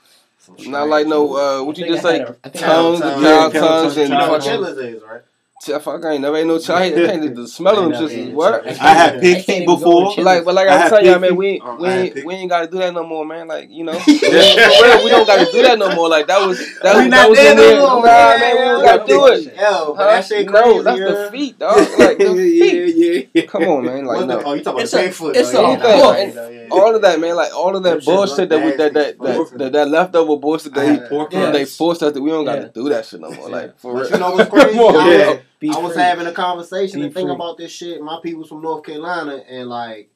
not 0.69 0.89
like 0.89 1.07
no 1.07 1.35
uh 1.37 1.65
what 1.65 1.79
you 1.79 1.87
just 1.87 2.05
I 2.05 2.13
say 2.13 2.19
had 2.19 2.29
a- 2.29 2.37
I 2.45 2.49
tongues, 2.51 3.01
cow 3.01 3.49
tongue. 3.49 3.53
Tongues 3.53 3.97
and 3.97 4.11
You 4.11 4.17
know 4.19 4.29
what 4.31 4.43
chitlins 4.43 4.79
is, 4.95 5.03
right? 5.03 5.23
Fuck, 5.63 6.05
I 6.05 6.13
ain't 6.13 6.21
never 6.21 6.37
ate 6.37 6.47
no 6.47 6.59
child. 6.61 6.93
I 6.93 7.07
can't 7.07 7.35
the 7.35 7.49
smell 7.49 7.79
of 7.79 7.85
them 7.85 7.95
I 7.95 8.01
know, 8.01 8.07
is 8.07 8.35
what. 8.35 8.67
I 8.67 8.71
I 8.71 8.73
had 8.95 9.17
I 9.17 9.21
pig 9.21 9.45
feet 9.45 9.67
before. 9.67 10.15
Like, 10.19 10.45
but 10.45 10.55
like 10.55 10.69
I 10.69 10.73
I, 10.73 10.75
was 10.75 10.83
had 10.83 10.89
telling 10.91 11.07
y'all, 11.07 11.19
man, 11.19 11.31
feet. 11.31 11.39
we 11.39 11.61
Oh, 11.65 11.77
we 11.81 11.89
ain't, 11.89 12.25
we 12.27 12.35
ain't 12.35 12.51
gotta 12.51 12.67
do 12.71 12.77
that 12.79 12.93
no 12.93 13.05
more, 13.07 13.25
man. 13.25 13.49
Like 13.49 13.71
you 13.71 13.83
know, 13.83 13.95
for 13.99 14.11
we 14.11 15.11
don't 15.11 15.27
gotta 15.27 15.51
do 15.51 15.63
that 15.63 15.79
no 15.79 15.95
more. 15.95 16.09
Like 16.11 16.27
that 16.27 16.47
was 16.47 16.59
that 16.83 16.97
We 16.97 17.03
was 17.05 17.09
not 17.11 17.11
that 17.11 17.29
was 17.31 17.39
there 17.39 17.51
in 17.53 17.57
no 17.57 17.63
there. 17.63 17.81
more, 17.81 17.89
Nah, 17.97 18.03
man. 18.03 18.39
man, 18.41 18.57
we 18.57 18.65
don't 18.65 18.85
gotta 18.85 19.07
do 19.07 19.27
it. 19.29 19.45
Yo, 19.57 19.95
but 19.95 19.97
Huh? 19.97 20.05
that 20.05 20.25
shit 20.27 20.47
crazy. 20.47 20.67
No, 20.67 20.83
that's 20.83 20.99
the 21.01 21.29
feet, 21.33 21.59
dog. 21.59 21.77
Like 21.99 22.19
the 22.19 22.25
feet. 22.37 22.75
yeah, 22.75 23.07
yeah, 23.07 23.23
yeah. 23.33 23.47
Come 23.47 23.63
on, 23.65 23.85
man. 23.87 24.05
Like 24.05 24.27
no. 24.27 24.43
oh, 24.45 24.53
you 24.53 24.63
talking 24.63 24.81
about 24.83 24.93
a- 24.93 24.97
Bigfoot? 25.09 25.35
it's 25.37 25.51
though, 25.53 25.65
a 25.67 25.71
yeah, 25.71 25.77
book. 25.83 25.85
nah, 25.99 26.13
And 26.13 26.35
yeah, 26.35 26.49
yeah. 26.51 26.69
All 26.71 26.95
of 26.95 27.03
that, 27.03 27.19
man. 27.19 27.35
Like 27.35 27.55
all 27.55 27.75
of 27.75 27.83
that 27.85 28.05
bullshit 28.05 28.51
that 28.51 28.63
we 28.63 28.73
that 28.77 28.93
that 28.93 29.19
that, 29.19 29.59
that, 29.59 29.73
that 29.73 29.89
leftover 29.89 30.37
bullshit 30.37 30.75
that 30.75 30.87
had 30.87 31.09
pork 31.09 31.33
Yeah. 31.33 31.51
they 31.51 31.59
rinds. 31.61 31.77
forced 31.77 32.03
us 32.03 32.13
to. 32.13 32.21
We 32.21 32.31
don't 32.31 32.45
gotta 32.45 32.69
do 32.69 32.89
that 32.91 33.07
shit 33.07 33.21
no 33.21 33.31
more. 33.31 33.49
Like 33.49 33.79
for 33.79 33.95
real. 34.01 34.11
you 34.11 34.19
know 34.19 34.33
what's 34.33 34.51
crazy? 34.51 35.43
Come 35.61 35.71
on, 35.71 35.77
I 35.77 35.79
was- 35.79 35.81
Be 35.81 35.81
I 35.81 35.85
was 35.85 35.93
free. 35.95 36.03
having 36.03 36.27
a 36.27 36.33
conversation 36.33 37.01
Be 37.01 37.07
and 37.07 37.15
thinking 37.15 37.29
free. 37.29 37.35
about 37.35 37.57
this 37.59 37.71
shit. 37.73 38.01
My 38.03 38.19
people's 38.23 38.49
from 38.49 38.63
North 38.63 38.85
Carolina, 38.85 39.43
and 39.49 39.69
like 39.69 40.11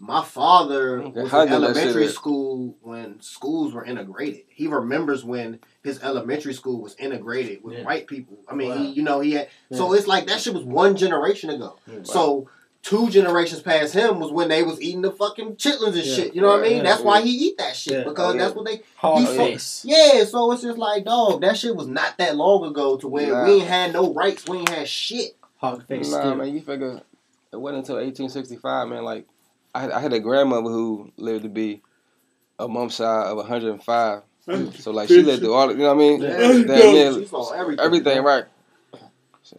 my 0.00 0.24
father 0.24 1.02
was 1.02 1.30
how 1.30 1.42
in 1.42 1.48
did 1.48 1.62
that 1.62 1.74
shit 1.76 1.76
elementary 1.84 2.08
school 2.08 2.74
when 2.82 3.20
schools 3.20 3.72
were 3.72 3.84
integrated. 3.84 4.42
He 4.48 4.66
remembers 4.66 5.24
when 5.24 5.60
his 5.84 6.02
elementary 6.02 6.52
school 6.54 6.80
was 6.82 6.96
integrated 6.96 7.62
with 7.62 7.78
Yeah. 7.78 7.84
white 7.84 8.08
people. 8.08 8.38
I 8.48 8.54
mean, 8.56 8.70
Wow. 8.70 8.76
he, 8.78 8.86
you 8.90 9.02
know, 9.02 9.20
he 9.20 9.32
had. 9.32 9.48
So 9.72 9.92
it's 9.92 10.08
like 10.08 10.26
that 10.26 10.40
shit 10.40 10.54
was 10.54 10.64
one 10.64 10.96
generation 10.96 11.48
ago. 11.50 11.76
Yeah. 11.86 12.00
So 12.02 12.48
two 12.82 13.08
generations 13.10 13.62
past 13.62 13.94
him 13.94 14.18
was 14.18 14.30
when 14.32 14.48
they 14.48 14.62
was 14.62 14.80
eating 14.82 15.02
the 15.02 15.10
fucking 15.12 15.54
chitlins 15.56 15.94
and 15.94 16.04
Yeah. 16.04 16.14
shit. 16.14 16.34
You 16.34 16.40
know 16.40 16.48
what 16.48 16.60
I 16.60 16.62
mean? 16.62 16.76
yeah, 16.78 16.82
That's 16.82 17.00
yeah. 17.00 17.06
why 17.06 17.22
he 17.22 17.30
eat 17.30 17.58
that 17.58 17.76
shit 17.76 17.92
Yeah. 17.98 18.04
because 18.04 18.34
Oh, 18.34 18.38
that's 18.38 18.54
what 18.54 18.66
they. 18.66 18.82
Hog 18.96 19.18
He 19.20 19.26
face. 19.26 19.84
Yeah, 19.84 20.24
so 20.24 20.50
it's 20.52 20.62
just 20.62 20.78
like, 20.78 21.04
dog, 21.04 21.40
that 21.42 21.56
shit 21.56 21.76
was 21.76 21.86
not 21.86 22.18
that 22.18 22.36
long 22.36 22.64
ago 22.64 22.96
to 22.96 23.06
where 23.08 23.32
Nah. 23.32 23.44
we 23.46 23.52
ain't 23.60 23.68
had 23.68 23.92
no 23.92 24.12
rights, 24.12 24.46
we 24.48 24.58
ain't 24.58 24.68
had 24.68 24.88
shit. 24.88 25.36
Hog 25.58 25.86
face. 25.86 26.10
Nah, 26.10 26.20
stew. 26.20 26.34
man, 26.34 26.52
you 26.54 26.60
figure 26.60 27.00
it 27.52 27.56
wasn't 27.56 27.78
until 27.78 27.96
1865, 27.96 28.88
man. 28.88 29.04
Like, 29.04 29.26
I 29.74 29.80
had, 29.82 29.90
I 29.92 30.00
had 30.00 30.12
a 30.12 30.20
grandmother 30.20 30.70
who 30.70 31.12
lived 31.16 31.44
to 31.44 31.48
be 31.48 31.82
a 32.58 32.66
month 32.66 32.94
shy 32.94 33.04
of 33.24 33.36
105. 33.36 34.22
So, 34.80 34.90
like, 34.90 35.06
she 35.08 35.22
lived 35.22 35.40
through 35.42 35.54
all, 35.54 35.70
you 35.70 35.76
know 35.78 35.94
what 35.94 35.94
I 35.94 35.98
mean? 35.98 36.20
Yeah. 36.20 36.36
Damn 36.36 36.66
near 36.66 37.12
She 37.14 37.26
saw 37.26 37.52
everything. 37.52 37.84
everything, 37.84 38.22
right? 38.24 38.44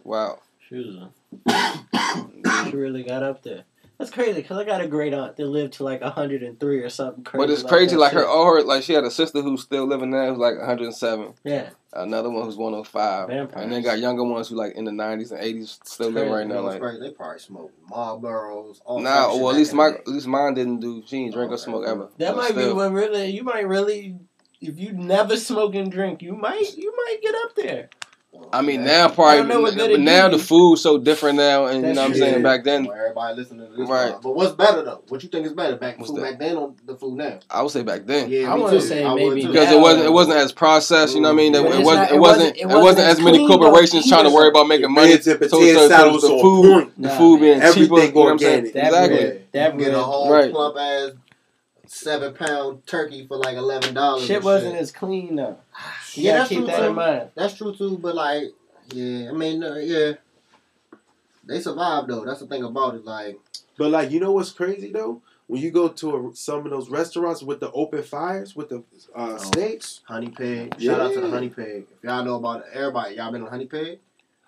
Wow. 0.02 0.40
She 0.68 0.74
was 0.76 0.96
a, 0.96 1.10
she 1.48 2.76
really 2.76 3.02
got 3.02 3.22
up 3.22 3.42
there. 3.42 3.64
That's 3.98 4.10
crazy 4.10 4.32
because 4.42 4.58
I 4.58 4.64
got 4.64 4.80
a 4.80 4.88
great 4.88 5.14
aunt 5.14 5.36
that 5.36 5.46
lived 5.46 5.74
to 5.74 5.84
like 5.84 6.00
103 6.00 6.78
or 6.82 6.88
something 6.88 7.22
crazy. 7.22 7.46
But 7.46 7.50
it's 7.52 7.62
crazy, 7.62 7.94
that 7.94 8.00
like 8.00 8.12
her, 8.12 8.20
shit. 8.20 8.28
all 8.28 8.44
her, 8.52 8.62
like 8.62 8.82
she 8.82 8.92
had 8.92 9.04
a 9.04 9.10
sister 9.10 9.40
who's 9.40 9.62
still 9.62 9.86
living 9.86 10.10
there 10.10 10.28
who's 10.30 10.38
like 10.38 10.56
107. 10.58 11.34
Yeah. 11.44 11.70
Another 11.92 12.28
one 12.28 12.44
who's 12.44 12.56
105. 12.56 13.28
Vampires. 13.28 13.62
And 13.62 13.72
then 13.72 13.82
got 13.84 14.00
younger 14.00 14.24
ones 14.24 14.48
who 14.48 14.56
like 14.56 14.74
in 14.74 14.84
the 14.84 14.90
90s 14.90 15.30
and 15.30 15.40
80s 15.40 15.78
still 15.84 16.10
living 16.10 16.32
right 16.32 16.44
now. 16.44 16.54
know 16.56 16.62
what's 16.64 16.72
Like, 16.74 16.82
crazy? 16.82 17.00
They 17.00 17.10
probably 17.12 17.38
smoke 17.38 17.72
Marlboros. 17.88 18.80
All 18.84 18.98
nah, 19.00 19.28
type 19.28 19.40
well, 19.40 19.50
at 19.50 19.56
least 19.56 19.72
my, 19.74 19.88
at 19.90 20.08
least 20.08 20.26
mine 20.26 20.54
didn't 20.54 20.80
do, 20.80 21.02
she 21.06 21.20
didn't 21.20 21.34
drink 21.34 21.50
or 21.52 21.54
Okay. 21.54 21.62
smoke 21.62 21.84
ever. 21.86 22.08
That 22.18 22.34
But 22.34 22.36
might 22.36 22.54
be 22.56 22.62
still. 22.62 22.74
what 22.76 22.90
really. 22.92 23.26
You 23.26 23.44
might 23.44 23.66
really, 23.68 24.16
if 24.60 24.76
you 24.76 24.92
never 24.92 25.36
smoke 25.36 25.76
and 25.76 25.90
drink, 25.92 26.20
you 26.20 26.32
might 26.34 26.76
you 26.76 26.92
might 26.96 27.18
get 27.22 27.34
up 27.36 27.54
there. 27.54 27.90
I 28.52 28.62
mean, 28.62 28.80
Yeah. 28.82 28.86
now 28.86 29.08
probably, 29.08 29.38
don't 29.38 29.48
know 29.48 29.60
what 29.62 29.76
but 29.76 29.98
now 30.00 30.28
the 30.28 30.36
you. 30.36 30.42
food's 30.42 30.80
so 30.80 30.96
different 30.98 31.36
now, 31.38 31.66
and 31.66 31.84
you 31.84 31.92
know 31.92 32.02
what 32.02 32.10
I'm 32.10 32.14
saying. 32.16 32.42
Back 32.42 32.62
then, 32.62 32.84
Well, 32.84 32.96
everybody 32.96 33.36
listening 33.36 33.66
to 33.68 33.76
this. 33.76 33.88
Right. 33.88 34.10
Right. 34.12 34.22
But 34.22 34.36
what's 34.36 34.52
better 34.52 34.82
though? 34.82 35.02
What 35.08 35.22
you 35.24 35.28
think 35.28 35.46
is 35.46 35.52
better? 35.52 35.74
Back 35.76 35.98
What's 35.98 36.10
food 36.12 36.18
that? 36.20 36.30
back 36.32 36.38
then 36.38 36.56
or 36.56 36.72
the 36.86 36.94
food 36.94 37.16
now? 37.16 37.40
I 37.50 37.62
would 37.62 37.72
say 37.72 37.82
back 37.82 38.06
then. 38.06 38.30
Yeah, 38.30 38.52
I 38.52 38.56
me 38.56 38.62
wanna 38.62 38.80
say 38.80 39.12
maybe. 39.14 39.46
Because 39.46 39.72
it 39.72 39.80
wasn't 39.80 40.04
it 40.06 40.12
wasn't 40.12 40.36
as 40.38 40.52
processed, 40.52 41.14
you 41.16 41.20
know 41.20 41.28
what 41.28 41.34
I 41.34 41.36
mean? 41.36 41.54
It, 41.54 41.58
it 41.58 41.64
wasn't 41.64 41.84
not- 41.84 42.10
it 42.10 42.14
it 42.14 42.18
wasn't 42.20 42.20
wasn't- 42.20 42.56
it 42.56 42.60
it 42.60 42.66
wasn't 42.66 42.82
wasn't 42.84 43.06
as 43.08 43.18
as 43.18 43.24
many 43.24 43.38
clean, 43.38 43.48
corporations 43.58 44.08
trying 44.08 44.24
to 44.24 44.30
worry 44.30 44.48
about 44.48 44.68
making 44.68 44.92
money. 44.92 45.10
reds 45.10 45.26
and 45.26 45.40
So, 45.40 45.48
so, 45.48 45.56
potato 45.58 45.78
so 45.80 45.88
salad 45.88 46.08
the 46.10 46.14
was 46.14 46.24
on 46.24 46.40
food, 46.40 46.92
the 46.98 47.08
food 47.10 47.40
man. 47.40 47.40
being 47.40 47.54
cheaper. 47.54 47.66
Everything 47.66 48.08
You 48.08 48.14
know 48.14 48.20
what 48.20 48.30
I'm 48.32 48.38
saying? 48.38 48.54
organic. 48.66 48.72
That 48.74 48.86
Exactly. 48.86 49.40
That 49.52 49.70
can 49.70 49.78
get 49.78 49.94
a 49.94 49.98
whole 50.02 50.50
plump 50.50 50.76
ass 50.78 51.10
seven 51.86 52.34
pound 52.34 52.86
turkey 52.86 53.26
for 53.26 53.36
like 53.36 53.56
eleven 53.56 53.94
dollars. 53.94 54.24
Shit 54.24 54.42
wasn't 54.44 54.76
as 54.76 54.92
clean 54.92 55.36
though. 55.36 55.56
You 56.16 56.24
Yeah, 56.24 56.38
that's 56.38 56.48
keep 56.48 56.58
true, 56.58 56.66
that 56.68 56.78
too. 56.80 56.84
in 56.86 56.94
mind. 56.94 57.30
That's 57.34 57.54
true 57.54 57.74
too, 57.74 57.98
but 57.98 58.14
like, 58.14 58.44
yeah, 58.92 59.30
I 59.30 59.32
mean, 59.32 59.62
uh, 59.64 59.74
yeah, 59.76 60.12
they 61.44 61.60
survived 61.60 62.08
though. 62.08 62.24
That's 62.24 62.40
the 62.40 62.46
thing 62.46 62.64
about 62.64 62.94
it. 62.94 63.04
Like, 63.04 63.38
But 63.76 63.90
like, 63.90 64.10
you 64.10 64.20
know 64.20 64.32
what's 64.32 64.52
crazy 64.52 64.92
though? 64.92 65.22
When 65.46 65.60
you 65.60 65.70
go 65.70 65.88
to 65.88 66.28
a, 66.28 66.34
some 66.36 66.64
of 66.64 66.70
those 66.70 66.88
restaurants 66.88 67.42
with 67.42 67.60
the 67.60 67.70
open 67.72 68.02
fires 68.02 68.56
with 68.56 68.70
the 68.70 68.78
uh, 69.14 69.34
Oh. 69.34 69.36
steaks, 69.36 70.00
Honey 70.04 70.30
Pig. 70.30 70.80
Shout 70.80 71.00
out 71.00 71.12
to 71.12 71.20
the 71.20 71.28
Honey 71.28 71.50
Pig. 71.50 71.86
If 71.98 72.02
y'all 72.04 72.24
know 72.24 72.36
about 72.36 72.60
it, 72.60 72.66
everybody, 72.72 73.16
y'all 73.16 73.30
been 73.30 73.42
on 73.42 73.48
Honey 73.50 73.66
Pig? 73.66 73.98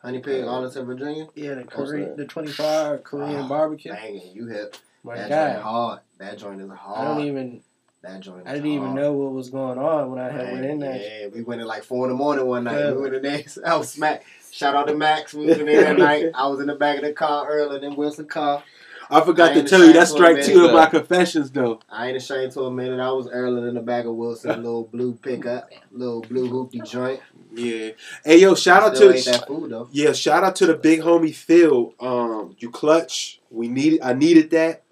Honey 0.00 0.20
Pig, 0.20 0.44
Yeah. 0.44 0.50
Arlington, 0.50 0.86
Virginia. 0.86 1.26
Yeah, 1.34 1.54
the 1.54 1.62
What's 1.64 1.74
Korean, 1.90 2.08
that? 2.10 2.16
the 2.16 2.24
24 2.26 2.98
Korean 2.98 3.40
Ah, 3.42 3.48
barbecue. 3.48 3.92
Banging, 3.92 4.34
you 4.34 4.46
hip. 4.46 4.76
My 5.02 5.16
that 5.16 5.28
joint 5.28 5.62
hard. 5.62 6.00
That 6.18 6.38
joint 6.38 6.60
is 6.62 6.70
hard. 6.70 6.98
I 6.98 7.04
don't 7.04 7.26
even. 7.26 7.62
That 8.06 8.20
joint. 8.20 8.46
I 8.46 8.52
didn't 8.52 8.70
even 8.70 8.94
know 8.94 9.12
what 9.12 9.32
was 9.32 9.50
going 9.50 9.78
on 9.78 10.10
when 10.10 10.20
I 10.20 10.30
had 10.30 10.52
went 10.52 10.64
in 10.64 10.78
there. 10.78 10.96
Yeah, 10.96 11.26
we 11.28 11.42
went 11.42 11.60
in 11.60 11.66
like 11.66 11.82
four 11.82 12.04
in 12.04 12.10
the 12.10 12.16
morning 12.16 12.46
one 12.46 12.64
night. 12.64 12.78
Yeah. 12.78 12.92
We 12.92 13.02
went 13.02 13.14
in 13.14 13.22
there. 13.22 13.42
I 13.66 13.76
was 13.76 13.90
smack. 13.90 14.24
Shout 14.52 14.76
out 14.76 14.86
to 14.86 14.94
Max. 14.94 15.34
We 15.34 15.46
was 15.46 15.58
in 15.58 15.66
there 15.66 15.82
that 15.82 15.98
night. 15.98 16.26
I 16.34 16.46
was 16.46 16.60
in 16.60 16.66
the 16.68 16.76
back 16.76 16.96
of 16.96 17.02
the 17.02 17.12
car 17.12 17.48
earlier 17.48 17.80
than 17.80 17.96
Wilson 17.96 18.26
car. 18.26 18.62
I 19.10 19.20
forgot 19.22 19.52
I 19.52 19.54
to 19.54 19.62
tell 19.64 19.84
you 19.84 19.92
that's 19.92 20.12
ashamed 20.12 20.42
strike 20.42 20.46
two 20.46 20.66
of 20.66 20.72
my 20.72 20.86
confessions 20.86 21.50
though. 21.50 21.80
I 21.88 22.08
ain't 22.08 22.16
ashamed 22.16 22.52
to 22.52 22.62
a 22.62 22.70
minute. 22.70 23.00
I 23.00 23.10
was 23.10 23.28
earlier 23.28 23.68
in 23.68 23.74
the 23.74 23.80
back 23.80 24.04
of 24.04 24.14
Wilson, 24.14 24.50
little 24.62 24.84
blue 24.84 25.14
pickup, 25.14 25.70
little 25.92 26.22
blue 26.22 26.48
hoopty 26.48 26.88
joint. 26.88 27.20
Yeah. 27.52 27.90
Hey 28.24 28.38
yo, 28.38 28.54
shout 28.54 28.82
out 28.82 28.96
to 28.96 29.12
ate 29.12 29.24
that 29.24 29.46
food 29.46 29.72
yeah, 29.90 30.12
shout 30.12 30.44
out 30.44 30.56
to 30.56 30.66
the 30.66 30.74
big 30.74 31.00
homie 31.00 31.34
Phil. 31.34 31.94
Um, 32.00 32.56
you 32.58 32.70
clutch. 32.70 33.40
We 33.50 33.68
needed. 33.68 34.00
I 34.02 34.12
needed 34.12 34.50
that. 34.50 34.82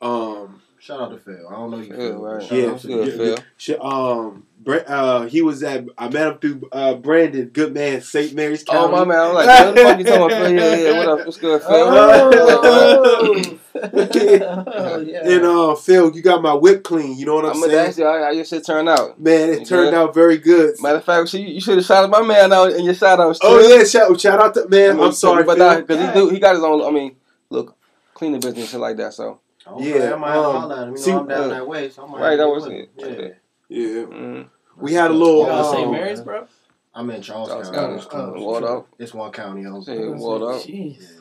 Um, 0.00 0.59
Shout 0.80 0.98
out 0.98 1.10
to 1.10 1.18
Phil. 1.18 1.46
I 1.46 1.52
don't 1.52 1.70
know 1.70 1.76
you. 1.76 1.88
Phil, 1.88 1.96
Phil, 1.96 2.20
but 2.20 2.24
right. 2.24 2.42
shout 2.42 2.58
yeah, 2.58 2.70
out 2.70 2.78
to 2.80 2.86
Good, 2.86 3.06
you. 3.06 3.12
Phil. 3.12 3.36
sh- 3.58 3.70
um, 3.82 4.46
Bra- 4.60 4.76
uh, 4.76 5.26
he 5.26 5.42
was 5.42 5.62
at. 5.62 5.84
I 5.98 6.08
met 6.08 6.26
him 6.26 6.38
through 6.38 6.68
uh, 6.72 6.94
Brandon, 6.94 7.48
good 7.48 7.74
man, 7.74 8.00
St. 8.00 8.32
Mary's 8.34 8.64
County. 8.64 8.86
Oh 8.86 8.90
my 8.90 9.04
man, 9.04 9.18
I'm 9.18 9.34
like, 9.34 9.46
what 9.46 9.74
the 9.74 9.82
fuck 9.82 9.98
you 9.98 10.04
talking 10.04 10.36
about? 10.36 10.46
Phil? 10.46 10.52
Yeah, 10.54 10.76
yeah. 10.76 10.98
What 10.98 11.08
up? 11.08 11.26
What's 11.26 11.36
good, 11.36 11.60
Phil? 11.60 11.70
Oh, 11.70 12.30
oh 12.64 13.58
yeah. 15.04 15.20
And 15.22 15.44
uh, 15.44 15.74
Phil, 15.74 16.16
you 16.16 16.22
got 16.22 16.40
my 16.40 16.54
whip 16.54 16.82
clean. 16.82 17.18
You 17.18 17.26
know 17.26 17.34
what 17.34 17.44
I'm, 17.44 17.52
I'm 17.52 17.60
gonna 17.60 17.72
saying? 17.72 17.88
ask 17.88 17.98
you 17.98 18.04
how, 18.04 18.24
how 18.24 18.30
your 18.30 18.44
shit 18.46 18.64
turned 18.64 18.88
out. 18.88 19.20
Man, 19.20 19.50
it 19.50 19.58
You 19.60 19.66
turned 19.66 19.90
good? 19.90 19.94
out 19.94 20.14
very 20.14 20.38
good. 20.38 20.80
Matter 20.80 20.96
of 20.96 21.04
fact, 21.04 21.28
she, 21.28 21.42
you 21.42 21.60
should 21.60 21.76
have 21.76 21.84
shouted 21.84 22.08
my 22.08 22.22
man 22.22 22.54
out 22.54 22.72
in 22.72 22.84
your 22.86 22.94
shout 22.94 23.20
outs. 23.20 23.38
Oh 23.42 23.60
yeah, 23.60 23.84
shout, 23.84 24.18
shout 24.18 24.40
out 24.40 24.54
to 24.54 24.66
man. 24.66 24.98
I'm 24.98 25.12
sorry, 25.12 25.44
but 25.44 25.58
Phil. 25.58 25.82
because 25.82 26.06
he 26.06 26.14
do, 26.18 26.30
he 26.30 26.38
got 26.38 26.54
his 26.54 26.64
own. 26.64 26.82
I 26.82 26.90
mean, 26.90 27.16
look, 27.50 27.76
cleaning 28.14 28.40
business 28.40 28.60
and 28.62 28.68
shit 28.68 28.80
like 28.80 28.96
that. 28.96 29.12
So 29.12 29.40
Okay, 29.66 29.98
Yeah, 29.98 30.14
I 30.14 30.16
might 30.16 30.36
um, 30.36 30.60
holler 30.60 30.76
at 30.76 30.82
him. 30.88 30.90
You 30.92 30.96
see- 30.96 31.10
know, 31.12 31.20
I'm 31.20 31.28
down 31.28 31.40
uh, 31.44 31.48
that 31.48 31.66
way, 31.68 31.90
so 31.90 32.02
I 32.04 32.06
might 32.10 32.20
right, 32.20 32.36
that 32.36 32.48
was 32.48 32.64
get 32.66 32.72
it. 32.76 32.90
with 32.96 33.06
him. 33.06 33.32
Yeah. 33.68 33.78
yeah, 33.78 34.02
mm, 34.06 34.48
we 34.76 34.92
had 34.94 35.10
a 35.10 35.14
little. 35.14 35.40
You 35.40 35.46
got 35.46 35.64
Oh, 35.66 35.72
St. 35.72 35.86
um, 35.86 35.92
Mary's, 35.92 36.20
bro? 36.22 36.46
I'm 36.94 37.10
in 37.10 37.22
Charles 37.22 37.48
Charles 37.48 37.66
County. 37.70 37.78
County. 37.78 37.96
It's 37.96 38.06
close. 38.06 38.34
Oh, 38.36 38.42
Ward 38.42 38.64
up. 38.64 38.88
It's 38.98 39.14
one 39.14 39.30
county 39.32 39.66
over. 39.66 39.82
Say 39.82 39.98
Ward 40.08 40.42
up. 40.42 40.62
Jeez. 40.62 41.20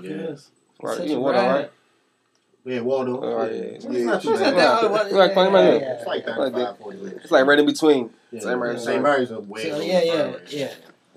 Yeah. 0.00 0.10
Yes. 0.10 0.50
Right, 0.82 0.96
Such 0.96 1.08
you 1.08 1.16
a 1.16 1.20
Ward 1.20 1.36
up, 1.36 1.56
right? 1.56 1.70
Yeah, 2.64 2.80
Waldo. 2.80 3.20
Oh, 3.22 3.44
yeah, 3.44 3.50
yeah. 3.50 3.62
It's 3.62 3.84
Yeah, 3.86 4.16
it's 4.16 4.26
bad. 4.26 4.54
not- 4.56 4.90
what- 4.90 5.12
Like, 5.12 5.32
twenty 5.32 5.50
minutes. 5.50 5.86
It's 5.98 6.06
like 6.06 6.26
Like 6.26 6.36
35, 6.36 6.78
40 6.78 6.98
minutes. 6.98 7.20
It's 7.24 7.32
like 7.32 7.46
right 7.46 7.58
in 7.58 7.66
between. 7.66 8.10
Yeah, 8.30 8.40
St. 8.40 8.60
Mary's. 8.60 8.84
St. 8.84 9.02
Mary's 9.02 9.30
is 9.30 9.38
way 9.38 9.68
yeah, 9.88 10.02
yeah, 10.02 10.36
yeah. 10.48 10.68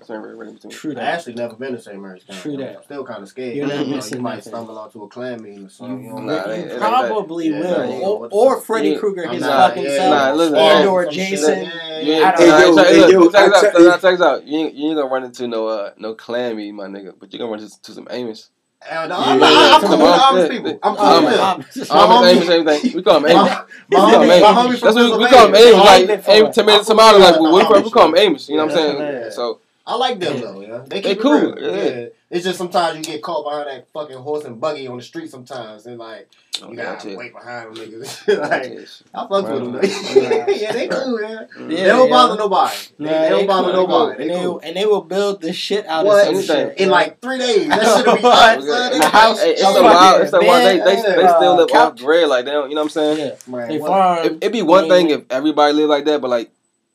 It's 0.04 0.10
right, 0.10 0.18
right 0.36 0.48
in 0.48 0.54
between. 0.54 0.70
True 0.70 0.90
I 0.92 0.94
that. 0.96 1.02
actually 1.14 1.34
never 1.34 1.54
been 1.54 1.72
to 1.72 1.80
St. 1.80 1.98
Mary's 2.00 2.24
County. 2.24 2.40
True 2.42 2.56
that. 2.58 2.76
I'm 2.76 2.82
still 2.84 3.04
kind 3.04 3.22
of 3.22 3.28
scared. 3.28 3.56
You're 3.56 3.66
not 3.66 3.78
you, 3.78 3.90
know, 3.90 3.96
missing 3.96 4.16
you 4.18 4.22
might 4.22 4.36
nothing. 4.36 4.52
stumble 4.52 4.78
onto 4.78 5.02
a 5.02 5.08
Klan 5.08 5.42
meeting 5.42 5.64
or 5.64 5.68
something. 5.70 6.02
You 6.04 6.10
You, 6.10 6.16
don't 6.16 6.26
Nah, 6.26 6.46
you 6.46 6.52
ain't- 6.52 6.78
probably 6.78 7.48
that. 7.50 7.60
will. 7.60 7.64
Yeah, 7.88 7.98
yeah, 7.98 8.04
or, 8.06 8.20
what 8.20 8.30
the 8.30 8.36
or 8.36 8.54
fuck? 8.56 8.64
Freddie 8.64 8.88
Yeah. 8.90 8.98
Krueger 8.98 9.26
I'm 9.26 9.32
his 9.34 9.40
not- 9.42 9.68
fucking 9.70 9.84
yeah, 9.84 9.96
self. 9.96 10.10
Nah, 10.14 10.32
listen, 10.34 10.56
and 10.56 10.88
or. 10.88 11.06
Jason. 11.06 11.64
Yeah, 11.64 11.98
You 12.00 12.12
ain't, 12.12 12.20
yeah. 12.20 12.28
I 12.28 12.36
don't 12.36 12.38
Hey, 12.38 12.46
check, 12.46 12.86
hey, 12.86 13.00
look, 13.00 13.12
yo, 13.12 13.30
check 13.30 13.32
this 13.32 13.34
out, 13.34 13.52
check- 13.52 13.62
check 13.62 13.72
this 13.74 13.86
out, 13.88 14.00
check 14.02 14.12
this 14.18 14.20
out. 14.20 14.46
You 14.46 14.58
ain't, 14.58 14.74
you 14.74 14.88
ain't 14.88 14.96
gonna 14.98 15.08
run 15.12 15.24
into 15.24 15.48
no 15.48 15.66
uh 15.68 15.90
no 15.96 16.14
Klan 16.14 16.56
meeting, 16.56 16.76
my 16.76 16.86
nigga, 16.86 17.14
but 17.18 17.32
you 17.32 17.38
gonna 17.38 17.50
run 17.50 17.60
into 17.60 17.92
some 17.92 18.06
Amos. 18.10 18.50
Uh, 18.86 19.06
no, 19.06 19.18
Yeah. 19.18 19.24
I'm, 19.24 19.42
I'm 19.42 19.80
cool 19.80 19.90
with 19.96 20.00
on. 20.08 20.34
Amish 20.34 20.50
people. 20.50 20.78
I'm 20.82 20.96
cool 20.96 21.22
with 21.24 21.34
them. 21.34 21.64
Amos, 21.64 21.88
homie- 21.88 22.50
Amos. 22.84 22.94
We 22.94 23.02
call 23.02 23.16
him 23.16 23.26
Amos. 23.30 23.48
My, 23.48 23.64
We 23.88 23.96
my 23.96 23.96
call 23.96 24.10
him 24.10 24.20
homie, 24.20 24.28
my 24.28 24.34
Amos. 24.34 24.76
homie 24.76 24.80
That's 24.82 24.94
what 24.96 25.18
we, 25.18 25.24
we 25.24 25.30
call 25.30 25.46
him 25.48 25.54
Amos. 25.54 25.84
Like, 25.86 26.00
living 26.02 26.22
for 26.22 26.30
hey, 26.30 26.44
it. 26.44 26.52
tomato, 26.52 26.84
tomato. 26.84 27.18
Like, 27.18 27.40
we 27.40 27.58
that. 27.60 27.68
from? 27.68 27.82
We 27.84 27.90
call 27.90 28.08
him 28.08 28.16
Amos. 28.18 28.48
You 28.50 28.56
know 28.58 28.66
what 28.66 28.76
I'm 28.76 28.98
saying? 28.98 29.30
So 29.32 29.60
I 29.86 29.96
like 29.96 30.18
them 30.18 30.40
though, 30.40 30.60
yeah. 30.62 30.82
They, 30.86 31.00
They 31.00 31.08
keep 31.10 31.18
it 31.18 31.22
cool, 31.22 31.52
real. 31.52 31.76
yeah. 31.76 31.82
Yeah. 31.84 32.06
It's 32.30 32.42
just 32.44 32.56
sometimes 32.58 32.96
you 32.96 33.04
get 33.04 33.22
caught 33.22 33.44
behind 33.44 33.68
that 33.68 33.86
fucking 33.92 34.16
horse 34.16 34.44
and 34.44 34.58
buggy 34.60 34.88
on 34.88 34.96
the 34.96 35.02
street 35.02 35.30
sometimes, 35.30 35.84
and 35.86 35.98
like 35.98 36.28
Oh, 36.62 36.70
you 36.70 36.76
that's 36.76 37.04
gotta 37.04 37.14
it. 37.14 37.18
wait 37.18 37.32
behind 37.34 37.76
them 37.76 37.90
niggas. 37.90 38.28
like 38.50 38.72
Yes. 38.72 39.02
I 39.12 39.26
fuck 39.28 39.46
with 39.48 39.62
them. 39.62 39.74
Yeah, 40.56 40.72
they 40.72 40.88
cool, 40.88 41.18
man. 41.20 41.48
Mm. 41.58 41.68
they 41.68 41.84
don't 41.84 42.08
bother 42.08 42.36
nobody. 42.36 42.74
They, 42.98 43.04
Nah, 43.04 43.10
they 43.22 43.28
don't 43.28 43.46
bother 43.46 43.72
cool, 43.72 43.86
nobody. 43.86 44.22
And 44.22 44.30
They 44.30 44.34
they, 44.34 44.40
cool. 44.42 44.60
and 44.64 44.76
they 44.76 44.86
will 44.86 45.00
build 45.02 45.42
the 45.42 45.52
shit 45.52 45.84
out 45.86 46.06
What? 46.06 46.20
of 46.20 46.24
some 46.26 46.34
Anything. 46.36 46.68
shit. 46.70 46.78
In 46.78 46.88
like 46.90 47.20
three 47.20 47.38
days, 47.38 47.68
that 47.68 47.82
should 48.06 48.16
be 48.16 48.22
What? 48.22 48.34
hot, 48.38 48.62
son. 48.62 48.98
The 48.98 49.08
house, 49.08 49.42
hey, 49.42 49.50
it's 49.50 49.60
Fucking 49.62 49.76
so 49.76 49.82
wild. 49.84 50.22
It's 50.22 50.30
so 50.30 50.38
wild. 50.44 50.62
They, 50.66 50.78
bed, 50.78 50.86
they, 50.86 51.22
they 51.22 51.28
still 51.28 51.56
live 51.56 51.68
couch. 51.68 51.92
off 51.92 51.98
grid. 51.98 52.28
Like, 52.28 52.44
they 52.46 52.52
don't, 52.52 52.70
you 52.70 52.74
know 52.74 52.80
what 52.82 52.86
I'm 52.86 53.16
saying? 53.16 53.18
Yeah. 53.18 53.52
Man, 53.54 53.68
They 53.68 53.78
what- 53.78 53.88
farm. 53.88 54.26
It, 54.26 54.32
it'd 54.40 54.52
be 54.52 54.62
one 54.62 54.88
thing 54.88 55.10
if 55.10 55.24
everybody 55.30 55.74
lived 55.74 55.90
like 55.90 56.04
that, 56.06 56.20
but 56.22 56.30
like 56.30 56.50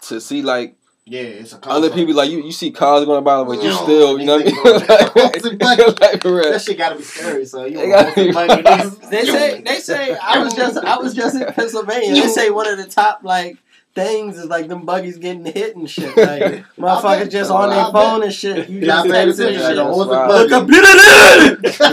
to 0.07 0.19
see 0.19 0.41
like 0.41 0.75
Yeah, 1.11 1.21
it's 1.21 1.53
a 1.53 1.55
other 1.55 1.89
contract. 1.89 1.95
people, 1.95 2.13
like 2.13 2.29
you, 2.29 2.43
you 2.43 2.51
see 2.51 2.69
cars 2.69 3.03
going 3.05 3.23
by, 3.23 3.43
but 3.43 3.53
you 3.63 3.69
No, 3.69 3.83
still, 3.83 4.19
you 4.19 4.25
know 4.27 4.37
what 4.37 4.45
I 4.45 4.51
mean? 4.51 5.59
like, 5.59 5.79
like. 5.99 6.21
That 6.21 6.61
shit 6.63 6.77
gotta 6.77 6.95
be 6.97 7.03
scary, 7.03 7.45
so 7.45 7.65
you 7.65 7.77
They 7.77 7.87
want 7.89 8.15
gotta 8.15 8.25
be- 8.25 8.31
somebody. 8.31 8.95
They 9.09 9.25
say 9.25 9.61
they 9.61 9.79
say 9.79 10.15
I 10.15 10.37
was 10.43 10.53
just 10.53 10.77
I 10.77 10.97
was 10.99 11.15
just 11.15 11.35
in 11.35 11.45
Pennsylvania. 11.51 12.13
They 12.21 12.27
say 12.27 12.51
one 12.51 12.67
of 12.67 12.77
the 12.77 12.85
top 12.85 13.21
like 13.23 13.57
things 13.95 14.37
is 14.37 14.45
like 14.45 14.67
them 14.67 14.85
buggies 14.85 15.17
getting 15.17 15.45
hit 15.45 15.75
and 15.75 15.89
shit. 15.89 16.15
Like 16.17 16.63
motherfuckers 16.77 17.31
just 17.31 17.49
on 17.49 17.69
I 17.71 17.75
their 17.75 17.83
bet. 17.85 17.93
phone 17.93 18.21
and 18.23 18.31
shit. 18.33 18.69
You 18.69 18.81
Yeah, 18.81 18.99
I 19.01 19.07
just 19.07 19.09
bet 19.09 19.27
texting 19.27 19.29
it's 19.31 19.39
and 19.39 19.55
shit. 19.57 19.75
the 19.77 19.83
horse 19.85 20.07
Look 20.07 20.51
up 20.51 20.69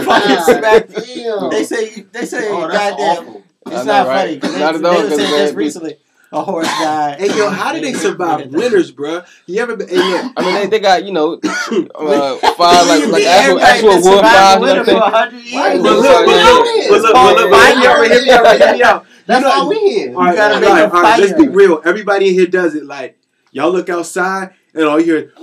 fucking 0.05 0.43
smack. 0.43 0.87
Damn. 1.05 1.49
They 1.49 1.63
say 1.63 2.01
they 2.11 2.25
say 2.25 2.49
Oh, 2.51 2.67
that's 2.67 2.91
goddamn. 2.97 3.27
awful. 3.27 3.43
It's 3.65 3.85
not 3.85 4.07
right? 4.07 4.17
funny 4.21 4.35
because 4.35 4.53
they, 4.53 4.59
Not 4.59 4.75
at 4.75 4.81
they 4.81 4.87
all, 4.87 4.95
were 5.01 5.09
'cause 5.09 5.17
saying 5.17 5.31
man, 5.31 5.39
just 5.45 5.55
recently 5.55 5.97
a 6.31 6.43
horse 6.43 6.67
died. 6.67 7.19
Hey 7.19 7.27
yo, 7.37 7.49
how 7.49 7.71
did 7.73 7.83
they 7.83 7.93
survive 7.93 8.47
winters, 8.47 8.91
bruh? 8.91 9.25
You 9.45 9.61
ever 9.61 9.75
been? 9.77 9.87
Hey, 9.87 9.95
look, 9.97 10.33
I 10.35 10.41
mean, 10.45 10.53
they, 10.55 10.67
they 10.67 10.79
got 10.79 11.03
you 11.05 11.13
know 11.13 11.33
uh, 11.43 12.37
five 12.55 12.87
like 12.87 13.07
like 13.07 13.23
Yeah, 13.23 13.29
actual 13.29 13.59
actual 13.59 13.89
been 13.91 14.01
wood 14.03 14.15
surviving 14.17 14.23
five. 14.23 14.61
winter 14.61 14.83
for 14.83 14.91
know 14.91 14.97
a 14.97 14.99
what 15.01 15.13
I'm 15.13 15.29
hundred 15.31 15.43
years. 15.45 15.55
Right, 15.55 15.81
but 15.81 15.93
look, 15.97 16.25
but 16.25 16.27
look, 16.27 16.67
it 16.67 16.89
but 16.89 17.01
look, 17.01 17.13
but 17.13 17.35
look, 17.35 17.49
but 17.51 17.67
hear 17.67 17.79
me 17.79 17.85
out, 17.87 18.11
hear 18.11 18.21
me 18.21 18.31
out, 18.31 18.57
hear 18.57 18.73
me 18.73 18.83
out. 18.83 19.05
That's 19.25 19.41
You 19.41 19.47
know- 19.47 19.53
all 19.55 19.69
we 19.69 19.79
hear. 19.79 20.15
All 20.15 20.21
right, 20.23 20.35
gotta 20.35 20.53
all 20.55 20.59
make 20.61 20.69
right, 20.69 20.83
a 20.83 20.93
all 20.95 21.01
right, 21.01 21.19
let's 21.19 21.33
be 21.33 21.47
real. 21.47 21.81
Everybody 21.85 22.27
in 22.29 22.33
here 22.33 22.47
does 22.47 22.75
it. 22.75 22.85
Like 22.85 23.17
y'all 23.51 23.71
look 23.71 23.89
outside 23.89 24.53
and 24.73 24.83
all 24.85 24.99
you 24.99 25.05
hear. 25.15 25.33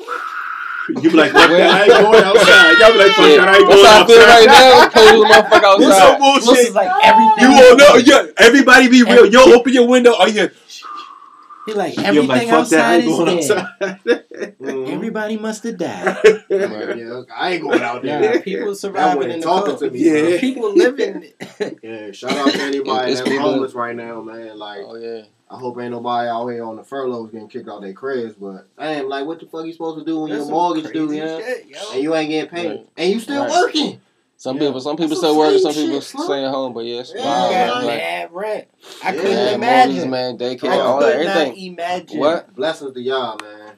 You 0.86 1.00
be 1.00 1.16
like, 1.16 1.32
fuck 1.32 1.48
that, 1.48 1.60
I 1.64 1.84
ain't 1.84 1.92
going 1.96 2.22
outside. 2.24 2.76
Y'all 2.76 2.92
be 2.92 2.98
like, 2.98 3.12
fuck 3.16 3.24
saying? 3.24 3.40
that, 3.40 3.48
I 3.48 3.56
ain't 3.56 3.68
That's 3.70 3.80
going 3.80 3.88
how 3.88 4.04
I 4.04 4.06
feel 4.06 4.20
right 4.20 4.46
now. 4.46 4.84
outside. 4.84 4.92
Cold 4.92 5.08
as 5.08 5.16
a 5.16 5.40
motherfucker 5.40 5.78
This 5.78 5.88
outside. 5.88 6.08
some 6.12 6.20
bullshit. 6.20 6.44
This 6.44 6.68
is 6.68 6.74
like 6.74 6.90
everything. 7.02 7.40
You 7.40 7.48
won't 7.56 7.78
know. 7.80 7.94
Yeah, 8.04 8.26
everybody 8.36 8.88
be 8.88 9.02
real. 9.02 9.24
Yo, 9.24 9.40
open 9.56 9.72
your 9.72 9.88
window. 9.88 10.12
Oh 10.18 10.26
yeah. 10.26 10.48
He 11.66 11.72
like 11.72 11.96
You're 11.96 12.04
everything 12.06 12.28
like, 12.28 12.48
fuck 12.48 12.68
that, 12.68 12.80
I 12.80 12.94
outside 12.96 13.04
ain't 13.04 13.06
going 13.26 13.38
is 13.38 13.48
dead. 13.48 13.58
outside. 13.80 14.24
Everybody 14.92 15.36
must 15.38 15.62
have 15.64 15.78
died. 15.78 16.16
Yeah, 16.50 17.22
I 17.34 17.52
ain't 17.52 17.62
going 17.62 17.80
out 17.82 18.04
Yeah, 18.04 18.20
there. 18.20 18.40
people 18.40 18.68
That 18.70 18.76
surviving 18.76 19.16
wasn't 19.16 19.34
in 19.34 19.40
the 19.40 19.46
talking 19.46 19.78
to 19.78 19.90
me. 19.90 19.98
Yeah. 20.00 20.30
son. 20.30 20.38
People 20.40 20.72
living. 20.74 21.24
Yeah, 21.82 22.12
shout 22.12 22.32
out 22.32 22.52
to 22.52 22.60
anybody 22.62 23.14
that's 23.14 23.26
people- 23.28 23.40
homeless 23.50 23.72
right 23.74 23.96
now, 23.96 24.20
man. 24.20 24.58
Like, 24.58 24.80
Oh 24.84 24.96
yeah. 24.96 25.22
I 25.50 25.56
hope 25.58 25.78
ain't 25.80 25.92
nobody 25.92 26.28
out 26.28 26.48
here 26.48 26.64
on 26.64 26.76
the 26.76 26.82
furloughs 26.84 27.30
getting 27.30 27.48
kicked 27.48 27.68
out 27.68 27.80
their 27.82 27.92
cribs, 27.92 28.34
but 28.34 28.66
damn, 28.78 29.08
like, 29.08 29.24
what 29.26 29.38
the 29.40 29.46
fuck 29.46 29.64
you 29.66 29.72
supposed 29.72 29.98
to 29.98 30.04
do 30.04 30.20
when 30.20 30.30
That's 30.30 30.38
your 30.40 30.46
some 30.46 30.52
mortgage 30.54 30.92
due, 30.92 31.06
crazy 31.06 31.18
yeah? 31.22 31.38
shit, 31.38 31.66
yo. 31.68 31.78
And 31.92 32.02
you 32.02 32.14
ain't 32.14 32.30
getting 32.30 32.50
paid, 32.50 32.68
Right. 32.68 32.86
and 32.96 33.10
you 33.12 33.20
still 33.20 33.42
Right. 33.44 33.50
working. 33.52 34.00
Some 34.44 34.58
Yeah. 34.58 34.66
people, 34.66 34.80
some 34.82 34.96
people 34.98 35.16
still 35.16 35.30
some 35.30 35.38
working, 35.38 35.58
some 35.58 35.72
people 35.72 36.00
shit, 36.02 36.02
son. 36.02 36.24
staying 36.26 36.50
home. 36.50 36.74
But 36.74 36.84
yes, 36.84 37.14
Yeah. 37.16 37.24
wow, 37.24 37.48
You 37.48 37.54
man, 37.56 37.66
got 37.66 37.84
like, 37.84 37.96
mad 37.96 38.28
rent. 38.30 38.68
I 39.02 39.14
Yeah. 39.14 39.20
couldn't 39.22 39.30
yeah, 39.38 39.54
imagine. 39.54 39.60
mortgages, 39.60 40.04
man, 40.04 40.36
daycare, 40.38 40.68
I 40.68 40.80
all 40.80 40.98
could 40.98 41.08
that, 41.14 41.24
not 41.24 41.36
everything. 41.36 41.66
imagine. 41.72 42.18
What? 42.20 42.54
Blessings 42.54 42.92
to 42.92 43.00
y'all, 43.00 43.38
man. 43.40 43.72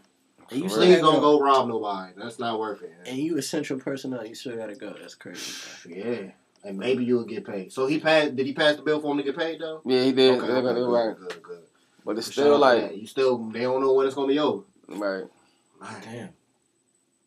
And 0.51 0.59
you 0.61 0.69
For 0.69 0.75
still 0.75 0.87
Please 0.87 1.01
gotta 1.01 1.21
go 1.21 1.39
rob 1.39 1.69
nobody. 1.69 2.14
That's 2.17 2.41
not 2.41 2.59
worth 2.59 2.83
it. 2.83 2.93
And 3.07 3.17
you 3.17 3.39
essential 3.39 3.79
personnel, 3.79 4.27
you 4.27 4.35
still 4.35 4.57
gotta 4.57 4.75
go. 4.75 4.93
That's 5.01 5.14
crazy. 5.14 5.41
Yeah, 5.89 6.33
and 6.64 6.77
maybe 6.77 7.05
you'll 7.05 7.23
get 7.23 7.47
paid. 7.47 7.73
So 7.73 7.87
he 7.87 8.01
passed. 8.01 8.35
Did 8.35 8.45
he 8.47 8.53
pass 8.53 8.75
the 8.75 8.83
bill 8.83 9.01
for 9.01 9.12
him 9.12 9.19
to 9.19 9.23
get 9.23 9.39
paid 9.39 9.61
though? 9.61 9.83
Yeah, 9.85 10.03
he 10.03 10.11
did. 10.11 10.33
Okay, 10.41 10.51
okay, 10.51 10.62
they're 10.64 10.75
good, 10.75 10.91
right, 10.91 11.17
good, 11.17 11.43
good. 11.45 11.62
but 12.05 12.19
it's 12.19 12.27
Shout 12.27 12.33
still 12.33 12.55
out 12.55 12.61
like 12.61 12.83
that. 12.83 12.97
you 12.97 13.07
still 13.07 13.39
they 13.39 13.61
don't 13.62 13.81
know 13.83 13.93
when 13.93 14.05
it's 14.07 14.17
gonna 14.17 14.27
be 14.27 14.41
over. 14.41 14.64
right. 14.89 15.27
Man, 15.81 16.01
Damn. 16.03 16.29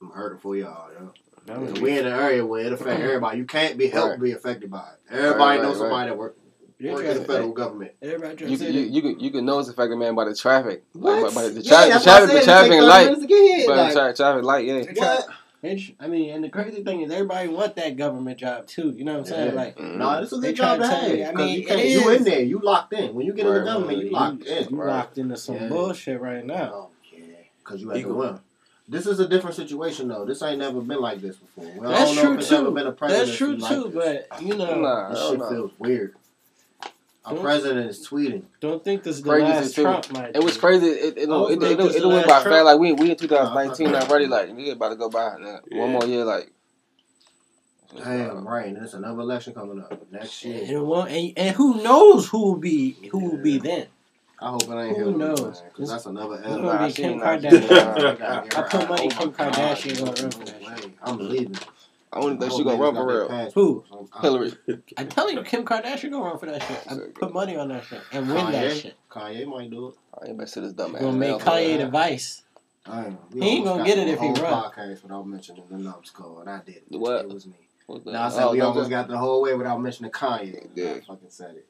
I'm 0.01 0.09
hurting 0.11 0.39
for 0.39 0.57
y'all. 0.57 0.91
Yo. 0.91 1.13
That 1.49 1.59
was- 1.61 1.81
We 1.81 1.97
in 1.97 2.05
an 2.05 2.13
area 2.13 2.45
where 2.45 2.65
it 2.65 2.73
affect 2.73 3.01
everybody. 3.01 3.37
You 3.39 3.45
can't 3.45 3.77
be 3.77 3.87
helped 3.87 4.11
Right. 4.11 4.21
be 4.21 4.31
affected 4.33 4.69
by 4.69 4.79
it. 4.79 5.13
Everybody 5.13 5.39
Right, 5.39 5.61
knows 5.63 5.77
right, 5.77 5.89
somebody 5.89 6.09
that 6.11 6.17
work, 6.17 6.35
They 6.79 6.91
work 6.93 7.03
in 7.05 7.17
the 7.17 7.25
federal 7.25 7.51
government. 7.51 7.91
Everybody 8.01 8.35
try 8.37 8.47
You 8.47 8.51
you, 8.53 8.57
that- 8.57 8.71
you 8.91 9.01
can 9.01 9.19
you 9.19 9.31
can 9.31 9.45
know 9.45 9.59
it's 9.59 9.67
affected 9.69 9.97
man 9.97 10.15
by 10.15 10.25
the 10.25 10.35
traffic. 10.35 10.83
Like, 10.93 11.23
by, 11.23 11.33
by 11.33 11.47
the, 11.49 11.61
Yeah, 11.61 11.71
traffic, 11.71 11.93
the 11.93 11.99
traffic, 12.03 12.29
the 12.29 12.41
traffic 12.43 12.71
take 12.71 12.79
ain't 12.79 12.81
30 12.81 12.85
light. 12.87 13.03
minutes 13.05 13.21
to 13.21 13.27
get 13.27 13.57
here. 13.57 13.67
But 13.67 13.77
Like, 13.77 13.93
tra- 13.93 14.13
traffic 14.15 14.43
light, 14.43 14.65
yeah. 14.65 14.83
What? 14.95 15.27
I 15.99 16.07
mean, 16.07 16.29
and 16.29 16.41
the 16.43 16.47
crazy 16.49 16.83
thing 16.83 17.01
is, 17.01 17.11
everybody 17.11 17.49
want 17.49 17.75
that 17.75 17.97
government 17.97 18.37
job 18.39 18.65
too. 18.65 18.91
You 18.91 19.03
know 19.03 19.13
what 19.13 19.19
I'm 19.19 19.25
saying? 19.25 19.47
Yeah. 19.49 19.55
Like, 19.61 19.75
Mm. 19.77 19.97
Nah, 19.97 20.21
this 20.21 20.31
is 20.31 20.37
a 20.39 20.41
good 20.41 20.55
job 20.55 20.79
to 20.79 20.87
trying 20.87 20.91
to 20.91 20.95
tell 20.95 21.09
have. 21.09 21.17
you, 21.17 21.23
I 21.25 21.31
'cause 21.33 21.35
mean, 21.35 21.53
you, 21.55 21.59
it 21.61 21.67
can't, 21.67 21.85
you 21.89 22.09
in 22.11 22.23
there. 22.23 22.41
You 22.43 22.59
locked 22.63 22.93
in. 22.93 23.13
When 23.13 23.25
you 23.25 23.33
get 23.33 23.45
in 23.45 23.53
the 23.55 23.59
government, 23.61 23.97
right. 23.97 24.05
you 24.05 24.11
locked 24.11 24.43
in. 24.45 24.67
you 24.69 24.77
Right. 24.77 24.87
locked 24.87 25.17
into 25.17 25.35
some 25.35 25.55
Yeah. 25.55 25.67
bullshit 25.67 26.21
right 26.21 26.45
now. 26.45 26.71
Oh, 26.73 26.89
yeah. 27.11 27.23
Because 27.57 27.81
you 27.81 27.89
had 27.89 27.95
to 27.95 27.99
Eagle. 27.99 28.39
Win. 28.89 28.97
This 28.97 29.07
is 29.07 29.19
a 29.19 29.27
different 29.27 29.55
situation, 29.55 30.07
though. 30.07 30.25
This 30.25 30.41
ain't 30.41 30.59
never 30.59 30.81
been 30.81 31.01
like 31.01 31.21
this 31.21 31.35
before. 31.37 31.71
Well, 31.77 31.89
I 31.91 31.99
That's 31.99 32.05
don't 32.07 32.15
know 32.15 32.21
true 32.23 32.33
if 32.33 32.39
it's 32.41 32.51
ever 32.51 32.65
too. 32.65 32.71
been 32.71 32.87
a 32.87 32.95
That's 32.99 33.35
true 33.37 33.55
like 33.55 33.71
too. 33.71 33.83
this. 33.93 34.23
But 34.29 34.41
you 34.41 34.55
know, 34.55 34.79
Nah, 34.81 35.09
This 35.09 35.29
shit 35.29 35.39
no. 35.39 35.49
feels 35.49 35.71
weird. 35.79 36.15
Our 37.25 37.33
Don't- 37.35 37.43
president 37.43 37.89
is 37.89 38.07
tweeting. 38.07 38.43
don't 38.61 38.83
think 38.83 39.03
this 39.03 39.17
is 39.17 39.21
the 39.23 39.29
Crazy 39.29 39.45
last. 39.45 39.75
Trump 39.75 40.11
might. 40.13 40.35
It 40.35 40.43
was 40.43 40.57
crazy. 40.57 40.87
It 40.87 41.17
it 41.17 41.29
I 41.29 41.33
it 41.33 41.37
was 41.37 41.51
it, 41.51 41.61
it, 41.79 41.95
it 42.03 42.05
went 42.07 42.25
by 42.27 42.41
Trump. 42.41 42.55
fast. 42.55 42.65
Like 42.65 42.79
we 42.79 42.93
we 42.93 43.11
in 43.11 43.17
2019 43.17 43.91
Nah, 43.91 43.99
already. 44.01 44.25
Like 44.27 44.55
we 44.55 44.69
about 44.71 44.89
to 44.89 44.95
go 44.95 45.09
by 45.09 45.35
now. 45.39 45.55
Uh, 45.55 45.59
yeah. 45.69 45.79
one 45.79 45.91
more 45.91 46.05
year. 46.05 46.23
Like 46.23 46.51
Damn, 47.95 48.47
right. 48.47 48.67
And 48.67 48.77
there's 48.77 48.93
another 48.93 49.19
election 49.21 49.53
coming 49.53 49.79
up 49.81 50.11
next 50.11 50.43
And, 50.45 50.53
year. 50.67 50.77
it 50.77 50.81
won't- 50.83 51.09
and, 51.09 51.33
and 51.37 51.55
who 51.55 51.81
knows 51.83 52.27
who 52.29 52.39
will 52.43 52.55
be 52.57 52.91
who 53.11 53.19
will 53.31 53.37
be 53.37 53.57
then? 53.57 53.87
I 54.41 54.49
hope 54.51 54.63
it 54.63 54.69
ain't 54.71 54.97
Who 54.97 55.03
Hillary, 55.11 55.17
knows? 55.17 55.61
Because 55.61 55.89
that's 55.89 56.05
another 56.05 56.35
It's 56.35 56.45
L. 56.47 56.55
gonna 56.55 56.63
Nah, 56.67 56.83
I 56.83 56.87
be 56.87 56.93
seen 56.93 57.09
Kim 57.09 57.19
that. 57.19 57.27
I 57.27 57.39
seen 57.39 57.51
Kardashian. 57.51 58.17
that. 58.19 58.57
I 58.57 58.61
put 58.61 58.89
money 58.89 59.05
Oh 59.05 59.09
Kim 59.17 59.27
my 59.29 59.33
Kardashian 59.51 59.97
God. 59.97 60.15
gonna 60.15 60.21
run 60.21 60.31
for 60.31 60.45
that 60.45 60.61
No 60.61 60.75
shit. 60.75 60.85
way. 60.85 60.93
I'm 61.03 61.17
leaving. 61.29 61.57
I 62.11 62.17
only 62.19 62.37
think 62.37 62.43
I 62.43 62.47
she 62.55 62.63
hope 62.63 62.65
gonna 62.65 62.77
run 62.83 62.95
for 62.95 63.07
real. 63.07 63.51
Who? 63.51 63.83
Hillary. 64.21 64.53
I'm 64.97 65.07
telling 65.09 65.37
you, 65.37 65.43
Kim 65.43 65.65
Kardashian 65.65 66.11
gonna 66.11 66.23
run 66.23 66.39
for 66.39 66.45
that 66.47 66.63
shit. 66.63 66.79
I 66.89 66.95
put 67.13 67.33
money 67.33 67.55
on 67.57 67.67
that 67.67 67.83
shit 67.83 68.01
and 68.13 68.27
win 68.27 68.51
that 68.51 68.77
shit. 68.77 68.95
Kanye 69.09 69.45
might 69.45 69.69
do 69.69 69.89
it. 69.89 69.95
I 70.21 70.27
ain't 70.29 70.37
better 70.37 70.49
sit 70.49 70.61
this 70.63 70.73
dumb 70.73 70.95
ass. 70.95 71.01
Gonna 71.01 71.17
make. 71.17 71.35
Kanye 71.39 71.77
the 71.77 71.87
vice. 71.89 72.43
Damn, 72.85 73.17
we 73.33 73.41
He 73.41 73.47
ain't 73.57 73.65
gonna 73.65 73.83
get 73.83 73.97
it 73.99 74.03
through 74.05 74.13
if 74.13 74.19
a 74.19 74.21
he 74.21 74.27
whole 74.29 74.35
run. 74.61 74.71
podcast 74.71 75.03
without 75.03 75.27
mentioning 75.27 75.63
the 75.69 75.77
numbskull, 75.77 76.39
and 76.39 76.49
I 76.49 76.61
did. 76.65 76.81
What? 76.89 77.25
It 77.25 77.29
was 77.33 77.45
me. 77.45 77.53
What 77.85 78.05
the- 78.05 78.13
No, 78.13 78.21
I 78.21 78.29
said 78.29 78.43
oh, 78.45 78.51
we 78.53 78.61
almost 78.61 78.89
no. 78.89 78.97
got 78.97 79.07
the 79.09 79.17
whole 79.17 79.41
way 79.41 79.53
without 79.53 79.79
mentioning 79.81 80.11
Kanye. 80.11 80.67
Yeah. 80.73 80.91
I 80.91 80.99
fucking 81.01 81.29
said 81.29 81.55
it. 81.57 81.67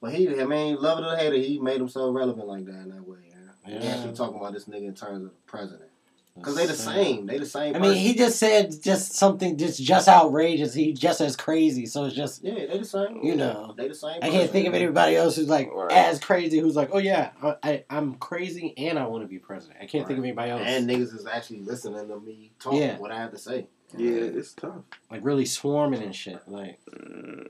But 0.00 0.12
he, 0.14 0.28
I 0.40 0.44
mean, 0.44 0.76
love 0.76 0.98
it 0.98 1.06
or 1.06 1.16
hate 1.16 1.32
it, 1.32 1.44
he 1.44 1.58
made 1.58 1.78
himself 1.78 2.14
relevant 2.14 2.46
like 2.46 2.64
that 2.66 2.82
in 2.82 2.90
that 2.90 3.06
way. 3.06 3.18
Yeah. 3.66 3.78
Yeah. 3.80 3.90
Actually 3.96 4.14
talking 4.14 4.36
about 4.38 4.52
this 4.52 4.66
nigga 4.66 4.86
in 4.88 4.94
terms 4.94 5.24
of 5.24 5.30
the 5.30 5.36
president. 5.46 5.90
Because 6.36 6.54
they 6.54 6.66
the 6.66 6.74
same. 6.74 7.24
They 7.26 7.38
the 7.38 7.46
same 7.46 7.74
I 7.74 7.78
mean, 7.78 7.94
he 7.96 8.14
just 8.14 8.38
said 8.38 8.70
just 8.82 9.14
something 9.14 9.56
just 9.56 9.82
just 9.82 10.06
outrageous. 10.06 10.74
He 10.74 10.92
just 10.92 11.22
as 11.22 11.34
crazy. 11.34 11.86
So 11.86 12.04
it's 12.04 12.14
just 12.14 12.44
Yeah, 12.44 12.66
they 12.66 12.78
the 12.78 12.84
same. 12.84 13.20
You 13.22 13.36
know. 13.36 13.72
They 13.74 13.88
the 13.88 13.94
same 13.94 14.18
I 14.22 14.28
can't 14.28 14.50
think 14.50 14.68
of 14.68 14.74
anybody 14.74 15.16
else 15.16 15.36
who's 15.36 15.48
like 15.48 15.72
Right. 15.72 15.90
as 15.90 16.20
crazy. 16.20 16.58
Who's 16.58 16.76
like, 16.76 16.90
oh 16.92 16.98
yeah, 16.98 17.30
I, 17.42 17.56
I 17.62 17.84
I'm 17.88 18.16
crazy 18.16 18.74
and 18.76 18.98
I 18.98 19.06
want 19.06 19.24
to 19.24 19.28
be 19.28 19.38
president. 19.38 19.78
I 19.80 19.86
can't 19.86 20.06
think 20.06 20.18
of 20.18 20.24
anybody 20.26 20.50
else 20.50 20.60
And 20.62 20.86
niggas 20.86 21.14
is 21.14 21.26
actually 21.26 21.60
listening 21.60 22.06
to 22.08 22.20
me 22.20 22.52
talk 22.60 22.74
Yeah. 22.74 22.98
what 22.98 23.10
I 23.12 23.18
have 23.18 23.30
to 23.32 23.38
say. 23.38 23.68
Yeah, 23.96 24.10
it's 24.20 24.52
tough. 24.52 24.82
like 25.10 25.24
really 25.24 25.46
swarming 25.46 26.02
and 26.02 26.14
shit. 26.14 26.40
Like 26.46 26.78
Mm. 26.92 27.48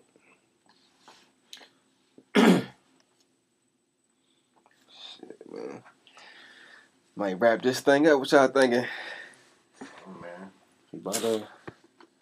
Shit, 2.37 2.63
man. 5.51 5.83
Might 7.17 7.41
wrap 7.41 7.63
this 7.63 7.81
thing 7.81 8.07
up. 8.09 8.19
What 8.21 8.31
y'all 8.33 8.49
thinking? 8.49 8.85
Oh, 9.83 10.21
man. 10.21 10.51
About 10.95 11.15
to, 11.15 11.49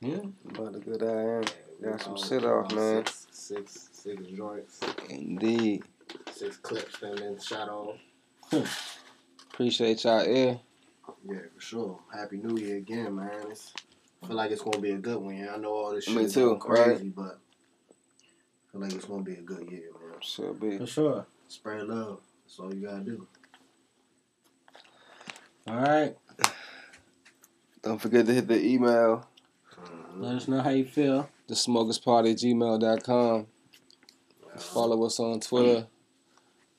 yeah, 0.00 0.18
about 0.50 0.72
to 0.74 0.80
go 0.80 0.96
down. 0.98 1.44
Got 1.82 2.00
some 2.02 2.16
shit 2.16 2.44
off, 2.44 2.72
man. 2.72 3.04
Six, 3.06 3.26
six, 3.30 3.88
six 3.92 4.22
joints, 4.28 4.80
Indeed. 5.10 5.82
six 6.32 6.56
clips, 6.58 7.02
and 7.02 7.18
then 7.18 7.38
shot 7.40 7.68
off. 7.68 7.96
Appreciate 9.52 10.04
y'all 10.04 10.22
ear. 10.22 10.60
Yeah, 11.28 11.38
for 11.54 11.60
sure. 11.60 11.98
Happy 12.12 12.36
New 12.38 12.56
Year 12.56 12.76
again, 12.76 13.16
man. 13.16 13.30
It's, 13.50 13.72
I 14.22 14.26
feel 14.26 14.36
like 14.36 14.50
it's 14.50 14.62
gonna 14.62 14.78
be 14.78 14.92
a 14.92 14.98
good 14.98 15.18
one. 15.18 15.36
Yeah, 15.36 15.54
I 15.54 15.56
know 15.58 15.72
all 15.72 15.94
this 15.94 16.04
shit 16.04 16.14
Me 16.14 16.24
is 16.24 16.34
too, 16.34 16.56
crazy, 16.58 17.08
but 17.08 17.38
I 17.88 18.72
feel 18.72 18.80
like 18.80 18.92
it's 18.92 19.04
gonna 19.04 19.22
be 19.22 19.34
a 19.34 19.42
good 19.42 19.70
year, 19.70 19.90
man. 19.92 20.03
Should 20.24 20.58
be. 20.60 20.78
for 20.78 20.86
sure. 20.86 21.26
Spread 21.48 21.86
love. 21.86 22.20
That's 22.44 22.58
all 22.58 22.74
you 22.74 22.86
gotta 22.86 23.00
do. 23.04 23.26
All 25.66 25.76
right, 25.76 26.14
Don't 27.82 27.98
forget 28.00 28.26
to 28.26 28.34
hit 28.34 28.48
the 28.48 28.62
email, 28.62 29.26
mm-hmm. 29.74 30.22
let 30.22 30.34
us 30.36 30.46
know 30.48 30.60
how 30.60 30.70
you 30.70 30.84
feel. 30.84 31.30
the 31.48 31.54
smokersparty 31.54 32.34
gmail.com. 32.34 33.46
Follow 34.58 35.04
us 35.06 35.18
on 35.20 35.40
Twitter 35.40 35.86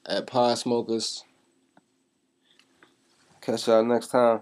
at 0.06 0.28
Pod 0.28 0.58
Smokers. 0.60 1.24
Catch 3.42 3.68
y'all 3.68 3.84
next 3.84 4.08
time. 4.10 4.42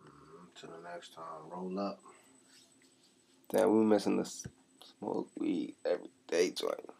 Mm-hmm. 0.00 0.46
Until 0.48 0.70
the 0.76 0.88
next 0.88 1.14
time, 1.14 1.24
roll 1.50 1.78
up. 1.78 2.00
Damn, 3.50 3.78
we 3.78 3.84
missing 3.84 4.16
the 4.16 4.24
smoke 4.98 5.28
weed 5.38 5.74
every 5.84 6.10
day 6.26 6.50
joint. 6.50 6.91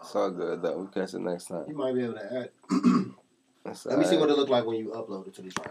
It's 0.00 0.14
all 0.14 0.30
good 0.30 0.62
though. 0.62 0.78
We 0.78 0.86
catch 0.88 1.14
it 1.14 1.20
next 1.20 1.46
time. 1.46 1.64
You 1.68 1.76
might 1.76 1.94
be 1.94 2.04
able 2.04 2.14
to 2.14 2.24
add. 2.24 2.50
Let 3.84 3.98
me 3.98 4.04
see 4.04 4.16
what 4.16 4.30
it 4.30 4.36
look 4.36 4.48
like 4.48 4.64
when 4.64 4.76
you 4.76 4.88
upload 4.90 5.28
it 5.28 5.34
to 5.34 5.42
the. 5.42 5.52